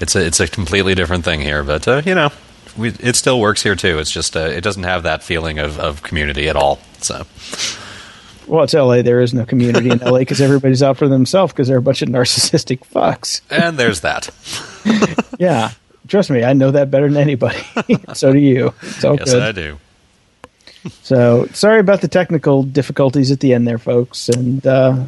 It's 0.00 0.14
a 0.16 0.24
it's 0.26 0.40
a 0.40 0.48
completely 0.48 0.94
different 0.94 1.24
thing 1.24 1.40
here, 1.40 1.62
but 1.62 1.86
uh, 1.88 2.02
you 2.04 2.14
know, 2.14 2.30
we, 2.76 2.88
it 2.88 3.16
still 3.16 3.40
works 3.40 3.62
here 3.62 3.74
too. 3.74 3.98
It's 3.98 4.10
just 4.10 4.36
uh, 4.36 4.40
it 4.40 4.62
doesn't 4.62 4.84
have 4.84 5.02
that 5.04 5.22
feeling 5.22 5.58
of, 5.58 5.78
of 5.78 6.02
community 6.02 6.48
at 6.48 6.56
all. 6.56 6.78
So 7.00 7.26
Well, 8.46 8.64
it's 8.64 8.74
LA. 8.74 9.02
There 9.02 9.20
is 9.20 9.32
no 9.32 9.44
community 9.44 9.90
in 9.90 9.98
LA 9.98 10.18
because 10.20 10.40
everybody's 10.40 10.82
out 10.82 10.96
for 10.96 11.08
themselves 11.08 11.52
because 11.52 11.68
they're 11.68 11.78
a 11.78 11.82
bunch 11.82 12.02
of 12.02 12.08
narcissistic 12.08 12.80
fucks. 12.80 13.40
and 13.50 13.78
there's 13.78 14.00
that. 14.00 14.30
Yeah. 15.38 15.70
Trust 16.06 16.28
me, 16.28 16.44
I 16.44 16.52
know 16.52 16.70
that 16.72 16.90
better 16.90 17.08
than 17.08 17.16
anybody. 17.16 17.62
so 18.14 18.32
do 18.32 18.38
you. 18.38 18.74
It's 18.82 19.04
all 19.04 19.16
yes, 19.16 19.32
good. 19.32 19.42
I 19.42 19.52
do. 19.52 19.78
So 21.02 21.46
sorry 21.54 21.80
about 21.80 22.00
the 22.02 22.08
technical 22.08 22.62
difficulties 22.62 23.30
at 23.30 23.40
the 23.40 23.54
end 23.54 23.66
there, 23.66 23.78
folks. 23.78 24.28
And 24.28 24.66
uh, 24.66 25.04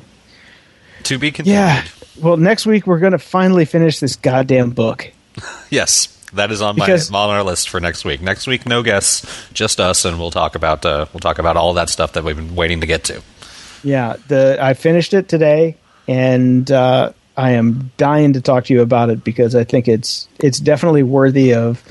To 1.05 1.19
be 1.19 1.31
continued. 1.33 1.59
yeah, 1.59 1.85
well, 2.21 2.37
next 2.39 2.65
week 2.67 2.87
we're 2.87 2.99
going 2.99 3.13
to 3.13 3.19
finally 3.19 3.65
finish 3.67 3.99
this 4.01 4.17
goddamn 4.17 4.71
book. 4.71 5.11
Yes, 5.71 6.22
that 6.35 6.51
is 6.51 6.63
on 6.63 6.77
my 6.77 6.91
on 6.91 7.31
our 7.31 7.43
list 7.43 7.69
for 7.69 7.81
next 7.81 8.05
week. 8.05 8.21
Next 8.21 8.47
week, 8.47 8.67
no 8.67 8.83
guests, 8.83 9.27
just 9.53 9.81
us, 9.81 10.05
and 10.05 10.19
we'll 10.19 10.31
talk 10.31 10.55
about 10.55 10.85
uh, 10.85 11.07
we'll 11.13 11.21
talk 11.21 11.39
about 11.39 11.57
all 11.57 11.75
that 11.75 11.89
stuff 11.89 12.13
that 12.15 12.25
we've 12.25 12.37
been 12.37 12.55
waiting 12.55 12.81
to 12.81 12.87
get 12.87 13.05
to. 13.05 13.23
Yeah, 13.85 14.17
the 14.29 14.59
I 14.61 14.75
finished 14.75 15.15
it 15.15 15.29
today, 15.29 15.77
and 16.09 16.71
uh, 16.71 17.13
I 17.37 17.53
am 17.53 17.91
dying 17.97 18.33
to 18.35 18.41
talk 18.41 18.67
to 18.67 18.75
you 18.75 18.83
about 18.83 19.11
it 19.11 19.25
because 19.25 19.55
I 19.55 19.65
think 19.65 19.89
it's 19.89 20.29
it's 20.39 20.59
definitely 20.59 21.03
worthy 21.03 21.55
of 21.55 21.83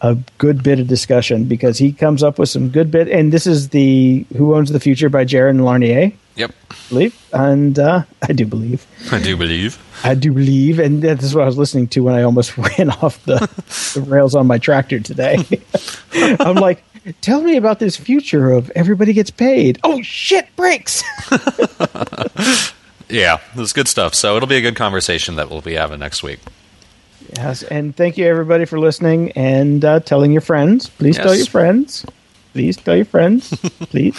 a 0.00 0.16
good 0.38 0.62
bit 0.62 0.78
of 0.78 0.86
discussion 0.86 1.44
because 1.44 1.78
he 1.78 1.92
comes 1.92 2.22
up 2.22 2.38
with 2.38 2.48
some 2.48 2.68
good 2.68 2.90
bit. 2.90 3.08
And 3.08 3.32
this 3.32 3.46
is 3.46 3.70
the 3.70 4.26
Who 4.36 4.54
Owns 4.54 4.70
the 4.70 4.80
Future 4.80 5.08
by 5.08 5.24
Jaron 5.24 5.64
Lanier, 5.64 6.12
Yep, 6.36 6.54
believe, 6.90 7.28
and 7.32 7.78
uh, 7.78 8.02
I 8.22 8.32
do 8.32 8.46
believe. 8.46 8.86
I 9.10 9.20
do 9.20 9.36
believe. 9.36 9.78
I 10.04 10.14
do 10.14 10.32
believe, 10.32 10.78
and 10.78 11.02
this 11.02 11.24
is 11.24 11.34
what 11.34 11.42
I 11.42 11.46
was 11.46 11.58
listening 11.58 11.88
to 11.88 12.00
when 12.00 12.14
I 12.14 12.22
almost 12.22 12.56
ran 12.78 12.90
off 12.90 13.22
the, 13.24 13.38
the 13.94 14.02
rails 14.06 14.34
on 14.34 14.46
my 14.46 14.58
tractor 14.58 15.00
today. 15.00 15.38
I'm 16.12 16.56
like, 16.56 16.84
tell 17.22 17.40
me 17.40 17.56
about 17.56 17.78
this 17.78 17.96
future 17.96 18.52
of 18.52 18.70
everybody 18.76 19.12
gets 19.12 19.30
paid. 19.30 19.78
Oh 19.82 20.02
shit, 20.02 20.54
brakes! 20.56 21.02
Yeah, 23.08 23.38
this 23.54 23.66
is 23.66 23.72
good 23.72 23.88
stuff. 23.88 24.14
So 24.14 24.36
it'll 24.36 24.48
be 24.48 24.56
a 24.56 24.60
good 24.60 24.76
conversation 24.76 25.36
that 25.36 25.50
we'll 25.50 25.60
be 25.60 25.74
having 25.74 26.00
next 26.00 26.22
week. 26.22 26.40
yes, 27.36 27.62
and 27.62 27.94
thank 27.94 28.18
you 28.18 28.26
everybody 28.26 28.64
for 28.64 28.78
listening 28.78 29.30
and 29.32 29.84
uh, 29.84 30.00
telling 30.00 30.32
your 30.32 30.40
friends. 30.40 30.88
Please 30.88 31.16
tell 31.16 31.34
your 31.34 31.46
friends. 31.46 32.04
Please 32.52 32.76
tell 32.76 32.96
your 32.96 33.04
friends. 33.04 33.50
Please 33.90 34.16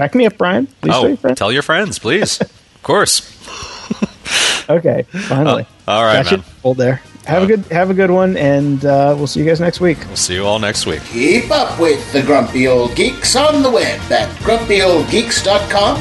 back 0.00 0.14
me 0.14 0.24
up, 0.24 0.38
Brian. 0.38 0.66
Please 0.66 0.92
tell 0.92 1.04
oh, 1.04 1.08
your 1.08 1.16
friends. 1.18 1.38
tell 1.38 1.52
your 1.52 1.62
friends, 1.62 1.98
please. 1.98 2.40
of 2.40 2.82
course. 2.82 3.20
okay, 4.70 5.02
finally. 5.28 5.66
Oh, 5.86 5.92
all 5.92 6.04
right, 6.04 6.24
Got 6.24 6.32
man. 6.38 6.44
Hold 6.62 6.78
there. 6.78 7.02
Have 7.26 7.42
a 7.42 7.46
good 7.46 7.66
have 7.66 7.90
a 7.90 7.94
good 7.94 8.10
one, 8.10 8.38
and 8.38 8.82
uh, 8.82 9.14
we'll 9.14 9.26
see 9.26 9.40
you 9.40 9.46
guys 9.46 9.60
next 9.60 9.78
week. 9.78 9.98
We'll 10.06 10.16
see 10.16 10.34
you 10.34 10.46
all 10.46 10.58
next 10.58 10.86
week. 10.86 11.02
Keep 11.12 11.50
up 11.50 11.78
with 11.78 12.10
the 12.14 12.22
Grumpy 12.22 12.66
Old 12.66 12.96
Geeks 12.96 13.36
on 13.36 13.62
the 13.62 13.70
web 13.70 14.00
at 14.10 14.30
grumpyoldgeeks.com, 14.40 15.96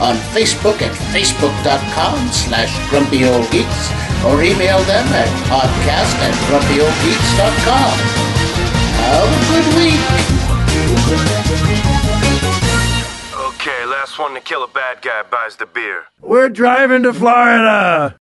on 0.00 0.14
Facebook 0.30 0.80
at 0.80 0.92
facebook.com 1.10 2.28
slash 2.28 2.72
grumpyoldgeeks, 2.88 3.90
or 4.30 4.40
email 4.44 4.78
them 4.84 5.08
at 5.10 5.26
podcast 5.50 6.14
at 6.22 6.34
grumpyoldgeeks.com. 6.46 7.98
Have 9.02 9.26
a 9.26 9.40
good 9.50 9.66
week. 11.90 11.99
Okay, 13.60 13.84
last 13.84 14.18
one 14.18 14.32
to 14.32 14.40
kill 14.40 14.64
a 14.64 14.68
bad 14.68 15.02
guy 15.02 15.22
buys 15.30 15.56
the 15.56 15.66
beer. 15.66 16.04
We're 16.22 16.48
driving 16.48 17.02
to 17.02 17.12
Florida. 17.12 18.18